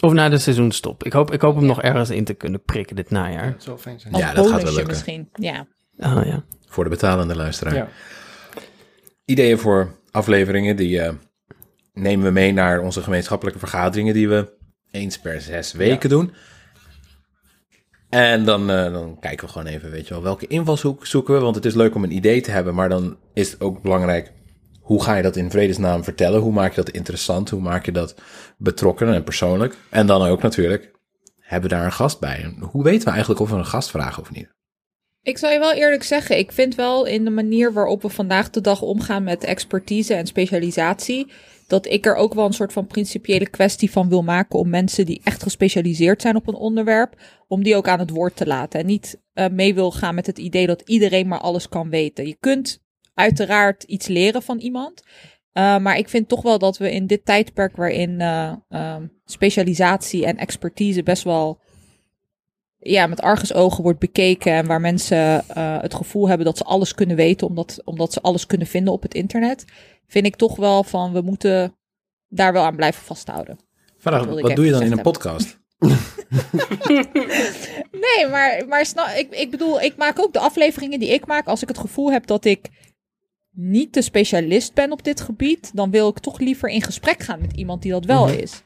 Of 0.00 0.12
na 0.12 0.28
de 0.28 0.38
seizoenstop. 0.38 1.04
Ik 1.04 1.12
hoop, 1.12 1.32
ik 1.32 1.40
hoop 1.40 1.56
hem 1.56 1.66
nog 1.66 1.82
ergens 1.82 2.10
in 2.10 2.24
te 2.24 2.34
kunnen 2.34 2.62
prikken 2.62 2.96
dit 2.96 3.10
najaar. 3.10 3.52
Dat 3.52 3.62
zou 3.62 3.78
fijn 3.78 4.00
zijn. 4.00 4.14
Als 4.14 4.22
Ja, 4.22 4.34
dat 4.34 4.46
gaat 4.46 4.62
wel 4.62 4.72
lukken. 4.72 4.92
misschien. 4.92 5.28
Ja. 5.32 5.66
Ah 5.98 6.26
ja. 6.26 6.44
Voor 6.66 6.84
de 6.84 6.90
betalende 6.90 7.36
luisteraar. 7.36 7.74
Ja. 7.74 7.88
Ideeën 9.26 9.58
voor 9.58 10.00
afleveringen, 10.10 10.76
die 10.76 11.00
eh, 11.00 11.12
nemen 11.92 12.26
we 12.26 12.30
mee 12.30 12.52
naar 12.52 12.80
onze 12.80 13.02
gemeenschappelijke 13.02 13.58
vergaderingen 13.58 14.14
die 14.14 14.28
we 14.28 14.52
eens 14.90 15.18
per 15.18 15.40
zes 15.40 15.72
weken 15.72 16.08
doen. 16.08 16.32
En 18.08 18.44
dan, 18.44 18.70
eh, 18.70 18.92
dan 18.92 19.18
kijken 19.20 19.46
we 19.46 19.52
gewoon 19.52 19.66
even, 19.66 19.90
weet 19.90 20.08
je 20.08 20.14
wel, 20.14 20.22
welke 20.22 20.46
invalshoek 20.46 21.06
zoeken 21.06 21.34
we. 21.34 21.40
Want 21.40 21.54
het 21.54 21.64
is 21.64 21.74
leuk 21.74 21.94
om 21.94 22.04
een 22.04 22.16
idee 22.16 22.40
te 22.40 22.50
hebben, 22.50 22.74
maar 22.74 22.88
dan 22.88 23.16
is 23.34 23.50
het 23.50 23.60
ook 23.60 23.82
belangrijk, 23.82 24.32
hoe 24.80 25.02
ga 25.02 25.14
je 25.14 25.22
dat 25.22 25.36
in 25.36 25.50
vredesnaam 25.50 26.04
vertellen? 26.04 26.40
Hoe 26.40 26.52
maak 26.52 26.70
je 26.70 26.82
dat 26.82 26.94
interessant? 26.94 27.50
Hoe 27.50 27.60
maak 27.60 27.84
je 27.84 27.92
dat 27.92 28.14
betrokken 28.58 29.14
en 29.14 29.24
persoonlijk? 29.24 29.76
En 29.90 30.06
dan 30.06 30.22
ook 30.22 30.42
natuurlijk, 30.42 30.92
hebben 31.40 31.70
we 31.70 31.76
daar 31.76 31.84
een 31.84 31.92
gast 31.92 32.20
bij? 32.20 32.42
En 32.42 32.56
hoe 32.60 32.82
weten 32.82 33.04
we 33.04 33.10
eigenlijk 33.10 33.40
of 33.40 33.50
we 33.50 33.56
een 33.56 33.66
gast 33.66 33.90
vragen 33.90 34.22
of 34.22 34.30
niet? 34.30 34.55
Ik 35.26 35.38
zal 35.38 35.50
je 35.50 35.58
wel 35.58 35.72
eerlijk 35.72 36.02
zeggen, 36.02 36.38
ik 36.38 36.52
vind 36.52 36.74
wel 36.74 37.06
in 37.06 37.24
de 37.24 37.30
manier 37.30 37.72
waarop 37.72 38.02
we 38.02 38.08
vandaag 38.08 38.50
de 38.50 38.60
dag 38.60 38.82
omgaan 38.82 39.24
met 39.24 39.44
expertise 39.44 40.14
en 40.14 40.26
specialisatie, 40.26 41.32
dat 41.66 41.86
ik 41.86 42.06
er 42.06 42.14
ook 42.14 42.34
wel 42.34 42.46
een 42.46 42.52
soort 42.52 42.72
van 42.72 42.86
principiële 42.86 43.50
kwestie 43.50 43.90
van 43.90 44.08
wil 44.08 44.22
maken 44.22 44.58
om 44.58 44.68
mensen 44.68 45.06
die 45.06 45.20
echt 45.24 45.42
gespecialiseerd 45.42 46.22
zijn 46.22 46.36
op 46.36 46.48
een 46.48 46.54
onderwerp, 46.54 47.20
om 47.48 47.62
die 47.62 47.76
ook 47.76 47.88
aan 47.88 47.98
het 47.98 48.10
woord 48.10 48.36
te 48.36 48.46
laten. 48.46 48.80
En 48.80 48.86
niet 48.86 49.20
uh, 49.34 49.48
mee 49.48 49.74
wil 49.74 49.90
gaan 49.90 50.14
met 50.14 50.26
het 50.26 50.38
idee 50.38 50.66
dat 50.66 50.82
iedereen 50.84 51.28
maar 51.28 51.40
alles 51.40 51.68
kan 51.68 51.90
weten. 51.90 52.26
Je 52.26 52.36
kunt 52.40 52.82
uiteraard 53.14 53.82
iets 53.82 54.06
leren 54.06 54.42
van 54.42 54.58
iemand. 54.58 55.02
Uh, 55.02 55.78
maar 55.78 55.96
ik 55.98 56.08
vind 56.08 56.28
toch 56.28 56.42
wel 56.42 56.58
dat 56.58 56.78
we 56.78 56.92
in 56.92 57.06
dit 57.06 57.24
tijdperk 57.24 57.76
waarin 57.76 58.20
uh, 58.20 58.52
um, 58.68 59.12
specialisatie 59.24 60.26
en 60.26 60.36
expertise 60.36 61.02
best 61.02 61.22
wel 61.22 61.60
ja, 62.78 63.06
met 63.06 63.20
argusogen 63.20 63.82
wordt 63.82 63.98
bekeken 63.98 64.52
en 64.52 64.66
waar 64.66 64.80
mensen 64.80 65.44
uh, 65.56 65.80
het 65.80 65.94
gevoel 65.94 66.28
hebben 66.28 66.46
dat 66.46 66.56
ze 66.56 66.64
alles 66.64 66.94
kunnen 66.94 67.16
weten 67.16 67.46
omdat, 67.46 67.80
omdat 67.84 68.12
ze 68.12 68.20
alles 68.20 68.46
kunnen 68.46 68.66
vinden 68.66 68.92
op 68.92 69.02
het 69.02 69.14
internet, 69.14 69.64
vind 70.06 70.26
ik 70.26 70.36
toch 70.36 70.56
wel 70.56 70.82
van 70.84 71.12
we 71.12 71.20
moeten 71.20 71.76
daar 72.28 72.52
wel 72.52 72.64
aan 72.64 72.76
blijven 72.76 73.02
vasthouden. 73.04 73.58
Vraag, 73.96 74.24
wat 74.24 74.56
doe 74.56 74.64
je 74.64 74.70
dan 74.70 74.80
in 74.82 74.86
een 74.90 74.94
hebben. 74.94 75.12
podcast? 75.12 75.58
Nee, 77.90 78.26
maar, 78.30 78.66
maar 78.68 78.86
snap, 78.86 79.06
ik, 79.06 79.30
ik 79.30 79.50
bedoel, 79.50 79.80
ik 79.80 79.96
maak 79.96 80.18
ook 80.20 80.32
de 80.32 80.38
afleveringen 80.38 80.98
die 81.00 81.08
ik 81.12 81.26
maak 81.26 81.46
als 81.46 81.62
ik 81.62 81.68
het 81.68 81.78
gevoel 81.78 82.12
heb 82.12 82.26
dat 82.26 82.44
ik 82.44 82.68
niet 83.50 83.94
de 83.94 84.02
specialist 84.02 84.74
ben 84.74 84.92
op 84.92 85.04
dit 85.04 85.20
gebied, 85.20 85.70
dan 85.74 85.90
wil 85.90 86.08
ik 86.08 86.18
toch 86.18 86.38
liever 86.38 86.68
in 86.68 86.82
gesprek 86.82 87.22
gaan 87.22 87.40
met 87.40 87.52
iemand 87.52 87.82
die 87.82 87.90
dat 87.92 88.04
wel 88.04 88.26
Mhm. 88.26 88.38
is. 88.38 88.62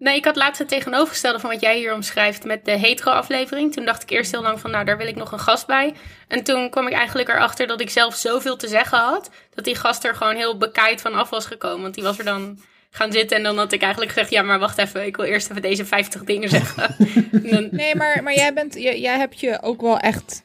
Nee, 0.00 0.16
ik 0.16 0.24
had 0.24 0.36
laatst 0.36 0.58
het 0.58 0.68
tegenovergestelde 0.68 1.38
van 1.38 1.50
wat 1.50 1.60
jij 1.60 1.76
hier 1.78 1.94
omschrijft 1.94 2.44
met 2.44 2.64
de 2.64 2.70
hetero-aflevering. 2.70 3.72
Toen 3.72 3.84
dacht 3.84 4.02
ik 4.02 4.10
eerst 4.10 4.30
heel 4.30 4.42
lang 4.42 4.60
van, 4.60 4.70
nou, 4.70 4.84
daar 4.84 4.96
wil 4.96 5.06
ik 5.06 5.16
nog 5.16 5.32
een 5.32 5.38
gast 5.40 5.66
bij. 5.66 5.94
En 6.28 6.42
toen 6.42 6.70
kwam 6.70 6.86
ik 6.86 6.92
eigenlijk 6.92 7.28
erachter 7.28 7.66
dat 7.66 7.80
ik 7.80 7.90
zelf 7.90 8.14
zoveel 8.14 8.56
te 8.56 8.68
zeggen 8.68 8.98
had, 8.98 9.30
dat 9.54 9.64
die 9.64 9.74
gast 9.74 10.04
er 10.04 10.14
gewoon 10.14 10.36
heel 10.36 10.56
bekaaid 10.58 11.00
van 11.00 11.14
af 11.14 11.30
was 11.30 11.46
gekomen. 11.46 11.82
Want 11.82 11.94
die 11.94 12.04
was 12.04 12.18
er 12.18 12.24
dan 12.24 12.58
gaan 12.90 13.12
zitten 13.12 13.36
en 13.36 13.42
dan 13.42 13.58
had 13.58 13.72
ik 13.72 13.80
eigenlijk 13.82 14.12
gezegd, 14.12 14.30
ja, 14.30 14.42
maar 14.42 14.58
wacht 14.58 14.78
even, 14.78 15.06
ik 15.06 15.16
wil 15.16 15.24
eerst 15.26 15.50
even 15.50 15.62
deze 15.62 15.84
50 15.84 16.24
dingen 16.24 16.48
zeggen. 16.58 16.96
En 17.32 17.50
dan- 17.50 17.68
Nee, 17.70 17.94
maar, 17.94 18.22
maar 18.22 18.34
jij, 18.34 18.52
bent, 18.54 18.74
jij, 18.74 19.00
jij 19.00 19.16
hebt 19.18 19.40
je 19.40 19.62
ook 19.62 19.80
wel 19.80 19.98
echt 19.98 20.42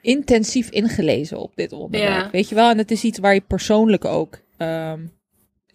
intensief 0.00 0.70
ingelezen 0.70 1.38
op 1.38 1.52
dit 1.56 1.72
onderwerp. 1.72 2.14
Ja. 2.22 2.28
Weet 2.30 2.48
je 2.48 2.54
wel? 2.54 2.70
En 2.70 2.78
het 2.78 2.90
is 2.90 3.02
iets 3.04 3.18
waar 3.18 3.34
je 3.34 3.40
persoonlijk 3.40 4.04
ook 4.04 4.38
ehm, 4.56 5.00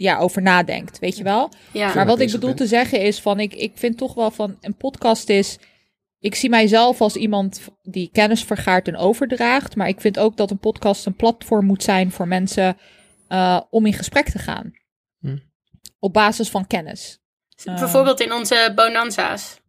ja, 0.02 0.18
over 0.18 0.42
nadenkt. 0.42 1.00
Weet 1.00 1.18
je 1.18 1.24
wel? 1.24 1.52
ja. 1.72 1.94
Maar 1.94 2.06
wat 2.06 2.20
ik 2.20 2.32
bedoel 2.32 2.54
te 2.54 2.68
zeggen 2.68 3.02
is 3.02 3.22
van, 3.22 3.40
ik, 3.40 3.54
ik 3.54 3.72
vind 3.76 3.98
toch 3.98 4.14
wel 4.14 4.32
van, 4.32 4.58
een 4.62 4.76
podcast 4.76 5.30
is, 5.30 5.60
ik 6.20 6.36
zie 6.36 6.50
mijzelf 6.50 7.02
als 7.02 7.16
iemand 7.16 7.62
die 7.82 8.10
kennis 8.12 8.44
vergaart 8.44 8.88
en 8.88 8.98
overdraagt, 8.98 9.76
maar 9.76 9.88
ik 9.88 10.02
vind 10.02 10.20
ook 10.20 10.38
dat 10.38 10.52
een 10.52 10.60
podcast 10.60 11.06
een 11.06 11.16
platform 11.16 11.66
moet 11.66 11.84
zijn 11.84 12.12
voor 12.12 12.28
mensen 12.28 12.78
eh, 13.28 13.62
om 13.70 13.86
in 13.86 13.94
gesprek 13.94 14.30
te 14.30 14.40
gaan. 14.40 14.74
Hm. 15.20 15.38
Op 16.00 16.14
basis 16.14 16.50
van 16.50 16.68
kennis. 16.68 17.20
Bijvoorbeeld 17.64 18.20
in 18.20 18.34
onze 18.34 18.72
bonanza's. 18.76 19.60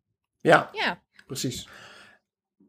Ja, 0.40 0.68
Ja, 0.72 1.02
precies. 1.26 1.68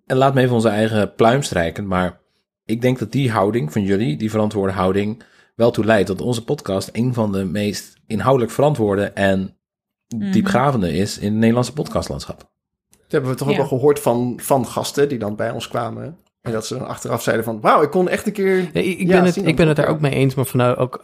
En 0.06 0.17
laat 0.17 0.34
me 0.34 0.41
even 0.41 0.56
onze 0.56 0.69
eigen 0.69 1.13
pluim 1.13 1.41
strijken, 1.41 1.88
maar 1.88 2.19
ik 2.65 2.82
denk 2.82 2.99
dat 2.99 3.12
die 3.12 3.32
houding 3.32 3.71
van 3.71 3.84
jullie, 3.84 4.17
die 4.17 4.30
verantwoorde 4.30 4.73
houding, 4.73 5.23
wel 5.56 5.72
toe 5.72 5.86
leidt 5.86 6.08
dat 6.08 6.22
onze 6.22 6.44
podcast 6.44 6.89
een 6.92 7.13
van 7.13 7.32
de 7.32 7.44
meest 7.46 7.94
inhoudelijk 8.08 8.52
verantwoorde 8.54 9.04
en 9.06 9.58
diepgravende 10.32 10.94
is 10.94 11.18
in 11.18 11.26
het 11.30 11.36
Nederlandse 11.39 11.74
podcastlandschap. 11.74 12.38
Dat 12.38 13.12
hebben 13.12 13.30
we 13.30 13.36
toch 13.38 13.48
ook 13.48 13.54
Ja. 13.54 13.60
wel 13.60 13.68
gehoord 13.70 14.00
van, 14.00 14.39
van 14.42 14.66
gasten 14.68 15.10
die 15.10 15.20
dan 15.20 15.36
bij 15.36 15.52
ons 15.52 15.68
kwamen. 15.68 16.18
En 16.42 16.52
dat 16.52 16.66
ze 16.66 16.78
dan 16.78 16.88
achteraf 16.88 17.22
zeiden 17.24 17.46
van, 17.46 17.62
wauw, 17.62 17.82
ik 17.82 17.89
kon 17.89 18.10
echt 18.10 18.26
een 18.28 18.34
keer... 18.34 18.58
Ik, 18.60 18.74
ik 19.00 19.08
Ja, 19.08 19.16
ben, 19.16 19.24
het, 19.26 19.36
ik 19.48 19.56
ben 19.56 19.68
het 19.68 19.76
daar 19.76 19.88
ook, 19.88 19.94
ook 19.96 20.02
mee 20.02 20.12
eens, 20.12 20.36
maar 20.36 20.46
van 20.46 20.60
nou 20.60 20.76
ook. 20.78 20.96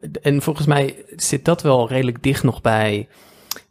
eh, 0.00 0.08
En 0.22 0.42
volgens 0.42 0.66
mij 0.66 1.04
zit 1.16 1.44
dat 1.44 1.62
wel 1.62 1.88
redelijk 1.88 2.22
dicht 2.22 2.42
nog 2.42 2.60
bij 2.60 3.08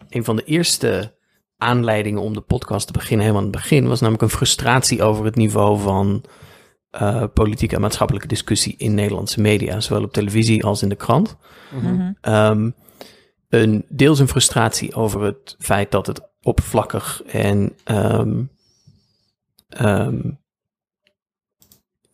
een 0.09 0.23
van 0.23 0.35
de 0.35 0.43
eerste 0.43 1.13
aanleidingen 1.57 2.21
om 2.21 2.33
de 2.33 2.41
podcast 2.41 2.87
te 2.87 2.93
beginnen. 2.93 3.19
Helemaal 3.25 3.45
aan 3.45 3.51
het 3.51 3.61
begin 3.61 3.87
was 3.87 3.99
namelijk 3.99 4.23
een 4.23 4.29
frustratie 4.37 5.03
over 5.03 5.25
het 5.25 5.35
niveau 5.35 5.79
van 5.79 6.23
eh, 6.95 7.23
politieke 7.33 7.75
en 7.75 7.81
maatschappelijke 7.81 8.27
discussie 8.27 8.75
in 8.77 8.93
Nederlandse 8.93 9.41
media, 9.41 9.79
zowel 9.79 10.03
op 10.03 10.13
televisie 10.13 10.63
als 10.63 10.81
in 10.81 10.89
de 10.89 10.95
krant. 10.95 11.35
Mhm. 11.71 12.11
Ehm, 12.21 12.69
een, 13.49 13.85
deels 13.89 14.19
een 14.19 14.27
frustratie 14.27 14.95
over 14.95 15.21
het 15.21 15.55
feit 15.59 15.91
dat 15.91 16.07
het 16.07 16.21
oppervlakkig 16.41 17.23
en 17.23 17.73
ehm, 17.83 18.43
ehm, 19.69 20.17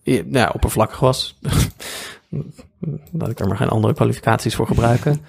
ja, 0.04 0.22
nou, 0.22 0.38
ja, 0.38 0.52
oppervlakkig 0.54 1.00
was. 1.00 1.38
Laat 3.12 3.30
ik 3.30 3.40
er 3.40 3.48
maar 3.48 3.58
geen 3.58 3.70
andere 3.70 3.94
kwalificaties 3.94 4.56
voor 4.56 4.68
gebruiken. 4.68 5.22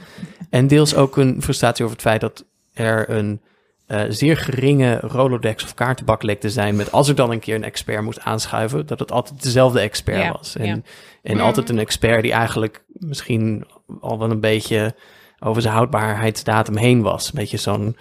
en 0.50 0.66
deels 0.66 0.94
ook 0.94 1.16
een 1.16 1.42
frustratie 1.42 1.84
over 1.84 1.96
het 1.96 2.06
feit 2.06 2.20
dat 2.20 2.44
er 2.72 3.10
een 3.10 3.40
eh, 3.86 4.02
zeer 4.08 4.36
geringe 4.36 4.98
Rolodex 5.00 5.64
of 5.64 5.74
kaartenbak 5.74 6.22
leek 6.22 6.40
te 6.40 6.50
zijn. 6.50 6.76
Met 6.76 6.92
als 6.92 7.08
ik 7.08 7.16
dan 7.16 7.30
een 7.30 7.40
keer 7.40 7.54
een 7.54 7.64
expert 7.64 8.02
moest 8.02 8.20
aanschuiven, 8.20 8.86
dat 8.86 8.98
het 8.98 9.12
altijd 9.12 9.42
dezelfde 9.42 9.80
expert 9.80 10.22
Ja, 10.22 10.32
was. 10.32 10.56
En, 10.56 10.66
ja. 10.66 10.80
en 11.22 11.40
altijd 11.40 11.68
een 11.68 11.78
expert 11.78 12.22
die 12.22 12.32
eigenlijk 12.32 12.84
misschien 12.92 13.66
al 14.00 14.18
wel 14.18 14.30
een 14.30 14.40
beetje 14.40 14.94
over 15.38 15.62
zijn 15.62 15.74
houdbaarheidsdatum 15.74 16.76
heen 16.76 17.02
was. 17.02 17.26
Een 17.26 17.38
beetje 17.38 17.56
zo'n, 17.56 17.96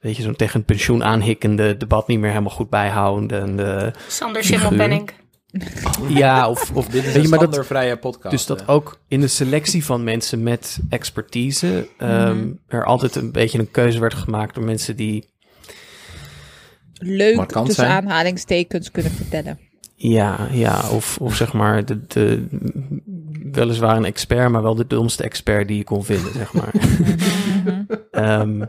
beetje 0.00 0.22
zo'n 0.22 0.36
tegen 0.36 0.56
het 0.56 0.66
pensioen 0.66 1.04
aanhikkende 1.04 1.76
debat 1.76 2.06
niet 2.06 2.18
meer 2.18 2.30
helemaal 2.30 2.50
goed 2.50 2.70
bijhouden. 2.70 3.40
En 3.40 3.56
de, 3.56 3.92
Sander. 4.08 4.44
Schimmelpenning. 4.44 5.10
ja, 6.08 6.48
of, 6.48 6.70
of 6.74 6.86
Dit 6.88 7.04
is 7.04 7.14
een 7.14 7.20
maar 7.20 7.30
dat- 7.30 7.38
standaardvrije 7.38 7.96
podcast. 7.96 8.30
dus 8.30 8.46
dat 8.46 8.68
ook 8.68 9.00
in 9.08 9.20
de 9.20 9.26
selectie 9.28 9.84
van 9.84 10.04
mensen 10.04 10.42
met 10.42 10.78
expertise 10.88 11.88
ehm, 11.98 12.48
er 12.66 12.84
altijd 12.84 13.14
een 13.14 13.32
beetje 13.32 13.58
een 13.58 13.70
keuze 13.70 14.00
werd 14.00 14.14
gemaakt 14.14 14.54
door 14.54 14.64
mensen 14.64 14.96
die, 14.96 15.28
leuk 16.98 17.36
Markant 17.36 17.66
tussen 17.66 17.84
zijn. 17.84 17.96
aanhalingstekens 17.96 18.90
kunnen 18.90 19.12
vertellen. 19.12 19.58
ja, 19.96 20.48
ja 20.52 20.90
of, 20.90 21.18
of 21.20 21.34
zeg 21.36 21.52
maar, 21.52 21.84
de, 21.84 22.06
de, 22.06 22.46
weliswaar 23.52 23.96
een 23.96 24.04
expert, 24.04 24.50
maar 24.50 24.62
wel 24.62 24.74
de 24.74 24.86
domste 24.86 25.22
expert 25.22 25.68
die 25.68 25.76
je 25.76 25.84
kon 25.84 26.04
vinden, 26.04 26.32
zeg 26.32 26.52
maar. 26.52 26.72
Ehm, 28.10 28.64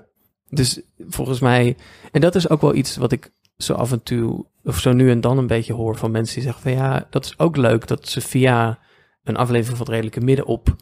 dus 0.49 0.81
volgens 1.09 1.39
mij, 1.39 1.75
en 2.11 2.21
dat 2.21 2.35
is 2.35 2.49
ook 2.49 2.61
wel 2.61 2.75
iets 2.75 2.95
wat 2.97 3.11
ik 3.11 3.31
zo 3.61 3.73
af 3.73 3.91
en 3.91 4.03
toe, 4.03 4.45
of 4.63 4.79
zo 4.79 4.91
nu 4.93 5.09
en 5.11 5.21
dan 5.21 5.37
een 5.37 5.47
beetje 5.47 5.73
hoor 5.73 5.95
van 5.97 6.11
mensen 6.11 6.35
die 6.35 6.43
zeggen 6.43 6.61
van 6.61 6.71
ja, 6.71 7.07
dat 7.09 7.25
is 7.25 7.39
ook 7.39 7.57
leuk 7.57 7.87
dat 7.87 8.07
ze 8.07 8.21
via 8.21 8.79
een 9.23 9.35
aflevering 9.37 9.77
van 9.77 9.85
het 9.85 9.95
redelijke 9.95 10.21
midden 10.21 10.45
op 10.45 10.75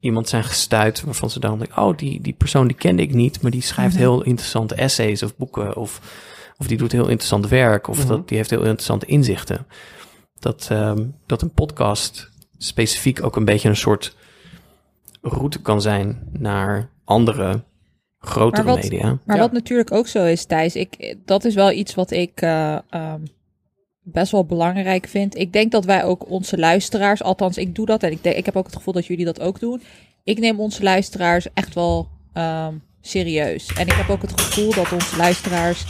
iemand 0.00 0.28
zijn 0.28 0.44
gestuurd 0.44 1.02
waarvan 1.02 1.30
ze 1.30 1.40
dan 1.40 1.58
denken, 1.58 1.82
oh, 1.82 1.96
die, 1.96 2.20
die 2.20 2.32
persoon 2.32 2.66
die 2.66 2.76
kende 2.76 3.02
ik 3.02 3.14
niet, 3.14 3.42
maar 3.42 3.50
die 3.50 3.62
schrijft 3.62 3.92
Mhm. 3.94 4.02
heel 4.02 4.22
interessante 4.22 4.74
essays 4.74 5.22
of 5.22 5.36
boeken 5.36 5.76
of, 5.76 6.00
of 6.58 6.66
die 6.66 6.76
doet 6.76 6.92
heel 6.92 7.08
interessant 7.08 7.48
werk 7.48 7.88
of 7.88 7.98
Mhm. 7.98 8.08
dat, 8.08 8.28
die 8.28 8.36
heeft 8.36 8.50
heel 8.50 8.62
interessante 8.62 9.06
inzichten. 9.06 9.66
Dat, 10.38 10.66
ehm, 10.70 11.04
dat 11.26 11.42
een 11.42 11.52
podcast 11.52 12.30
specifiek 12.58 13.24
ook 13.24 13.36
een 13.36 13.44
beetje 13.44 13.68
een 13.68 13.76
soort 13.76 14.16
route 15.22 15.62
kan 15.62 15.80
zijn 15.82 16.28
naar 16.32 16.90
andere 17.04 17.64
grotere 18.18 18.64
Maar 18.64 18.74
wat- 18.74 18.82
media. 18.82 19.18
Maar 19.24 19.36
Ja. 19.36 19.42
wat 19.42 19.52
natuurlijk 19.52 19.92
ook 19.92 20.06
zo 20.08 20.24
is, 20.24 20.44
Thijs, 20.44 20.74
ik, 20.76 21.16
dat 21.24 21.44
is 21.44 21.54
wel 21.54 21.70
iets 21.72 21.94
wat 21.94 22.10
ik 22.10 22.40
eh, 22.40 22.78
ehm, 22.90 23.20
best 24.02 24.32
wel 24.32 24.44
belangrijk 24.44 25.06
vind. 25.06 25.36
Ik 25.38 25.52
denk 25.52 25.72
dat 25.72 25.84
wij 25.84 26.04
ook 26.04 26.30
onze 26.30 26.58
luisteraars, 26.58 27.22
althans 27.22 27.56
ik 27.58 27.74
doe 27.74 27.86
dat 27.86 28.02
en 28.02 28.10
ik, 28.10 28.22
denk, 28.22 28.36
ik 28.36 28.44
heb 28.46 28.56
ook 28.56 28.66
het 28.66 28.76
gevoel 28.76 28.94
dat 28.94 29.06
jullie 29.06 29.24
dat 29.24 29.40
ook 29.40 29.60
doen. 29.60 29.82
ik 30.24 30.38
neem 30.38 30.60
onze 30.60 30.82
luisteraars 30.82 31.46
echt 31.54 31.74
wel 31.74 32.08
ehm, 32.32 32.74
serieus. 33.00 33.66
En 33.66 33.86
ik 33.86 33.92
heb 33.92 34.08
ook 34.08 34.22
het 34.22 34.40
gevoel 34.40 34.74
dat 34.74 34.92
onze 34.92 35.16
luisteraars 35.16 35.84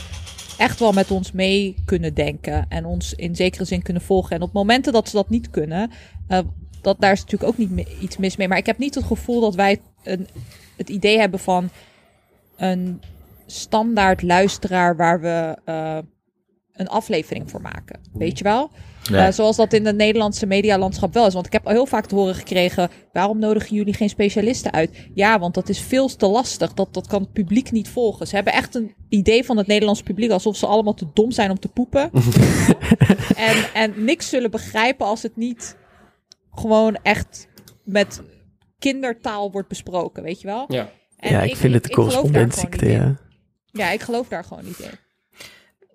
echt 0.57 0.79
wel 0.79 0.91
met 0.91 1.11
ons 1.11 1.31
mee 1.31 1.75
kunnen 1.85 2.13
denken. 2.13 2.65
En 2.69 2.85
ons 2.85 3.13
in 3.13 3.35
zekere 3.35 3.65
zin 3.65 3.81
kunnen 3.81 4.01
volgen. 4.01 4.35
En 4.35 4.41
op 4.41 4.53
momenten 4.53 4.93
dat 4.93 5.09
ze 5.09 5.15
dat 5.15 5.29
niet 5.29 5.49
kunnen, 5.49 5.91
uh, 6.29 6.39
dat, 6.81 6.95
daar 6.99 7.11
is 7.11 7.19
natuurlijk 7.23 7.51
ook 7.51 7.57
niet 7.57 7.87
iets 8.01 8.17
mis 8.17 8.35
mee. 8.37 8.47
Maar 8.47 8.57
ik 8.57 8.65
heb 8.65 8.77
niet 8.77 8.95
het 8.95 9.03
gevoel 9.03 9.41
dat 9.41 9.55
wij 9.55 9.81
een, 10.03 10.27
het 10.77 10.89
idee 10.89 11.19
hebben 11.19 11.39
van 11.39 11.69
een 12.57 13.01
standaard 13.45 14.21
luisteraar 14.21 14.95
waar 14.95 15.21
we 15.21 15.57
uh, 15.65 15.97
een 16.73 16.87
aflevering 16.87 17.49
voor 17.49 17.61
maken. 17.61 17.99
Weet 18.13 18.37
je 18.37 18.43
wel? 18.43 18.71
Uh, 19.11 19.31
zoals 19.31 19.55
dat 19.55 19.73
in 19.73 19.85
het 19.85 19.95
Nederlandse 19.95 20.45
medialandschap 20.45 21.13
wel 21.13 21.27
is. 21.27 21.33
Want 21.33 21.45
ik 21.45 21.53
heb 21.53 21.65
al 21.65 21.71
heel 21.71 21.85
vaak 21.85 22.05
te 22.05 22.15
horen 22.15 22.35
gekregen: 22.35 22.89
waarom 23.13 23.39
nodigen 23.39 23.75
jullie 23.75 23.93
geen 23.93 24.09
specialisten 24.09 24.71
uit? 24.71 25.07
Ja, 25.13 25.39
want 25.39 25.53
dat 25.53 25.69
is 25.69 25.79
veel 25.79 26.07
te 26.07 26.27
lastig. 26.27 26.73
Dat, 26.73 26.93
dat 26.93 27.07
kan 27.07 27.21
het 27.21 27.33
publiek 27.33 27.71
niet 27.71 27.89
volgen. 27.89 28.27
Ze 28.27 28.35
hebben 28.35 28.53
echt 28.53 28.75
een 28.75 28.95
idee 29.09 29.45
van 29.45 29.57
het 29.57 29.67
Nederlandse 29.67 30.03
publiek 30.03 30.31
alsof 30.31 30.55
ze 30.55 30.65
allemaal 30.65 30.93
te 30.93 31.07
dom 31.13 31.31
zijn 31.31 31.49
om 31.49 31.59
te 31.59 31.67
poepen. 31.67 32.11
en, 33.49 33.73
en 33.73 34.03
niks 34.03 34.29
zullen 34.29 34.51
begrijpen 34.51 35.05
als 35.05 35.23
het 35.23 35.35
niet 35.35 35.77
gewoon 36.51 36.97
echt 37.03 37.47
met 37.83 38.21
kindertaal 38.79 39.51
wordt 39.51 39.67
besproken, 39.67 40.23
weet 40.23 40.41
je 40.41 40.47
wel? 40.47 40.65
Ja, 40.67 40.89
en 41.17 41.31
ja 41.31 41.41
ik, 41.41 41.55
vind 41.55 41.73
het 41.73 41.89
correspondentziekte, 41.89 42.89
ja. 42.89 43.15
Ja, 43.71 43.89
ik 43.89 44.01
geloof 44.01 44.27
daar 44.27 44.43
gewoon 44.43 44.65
niet 44.65 44.79
in. 44.79 44.89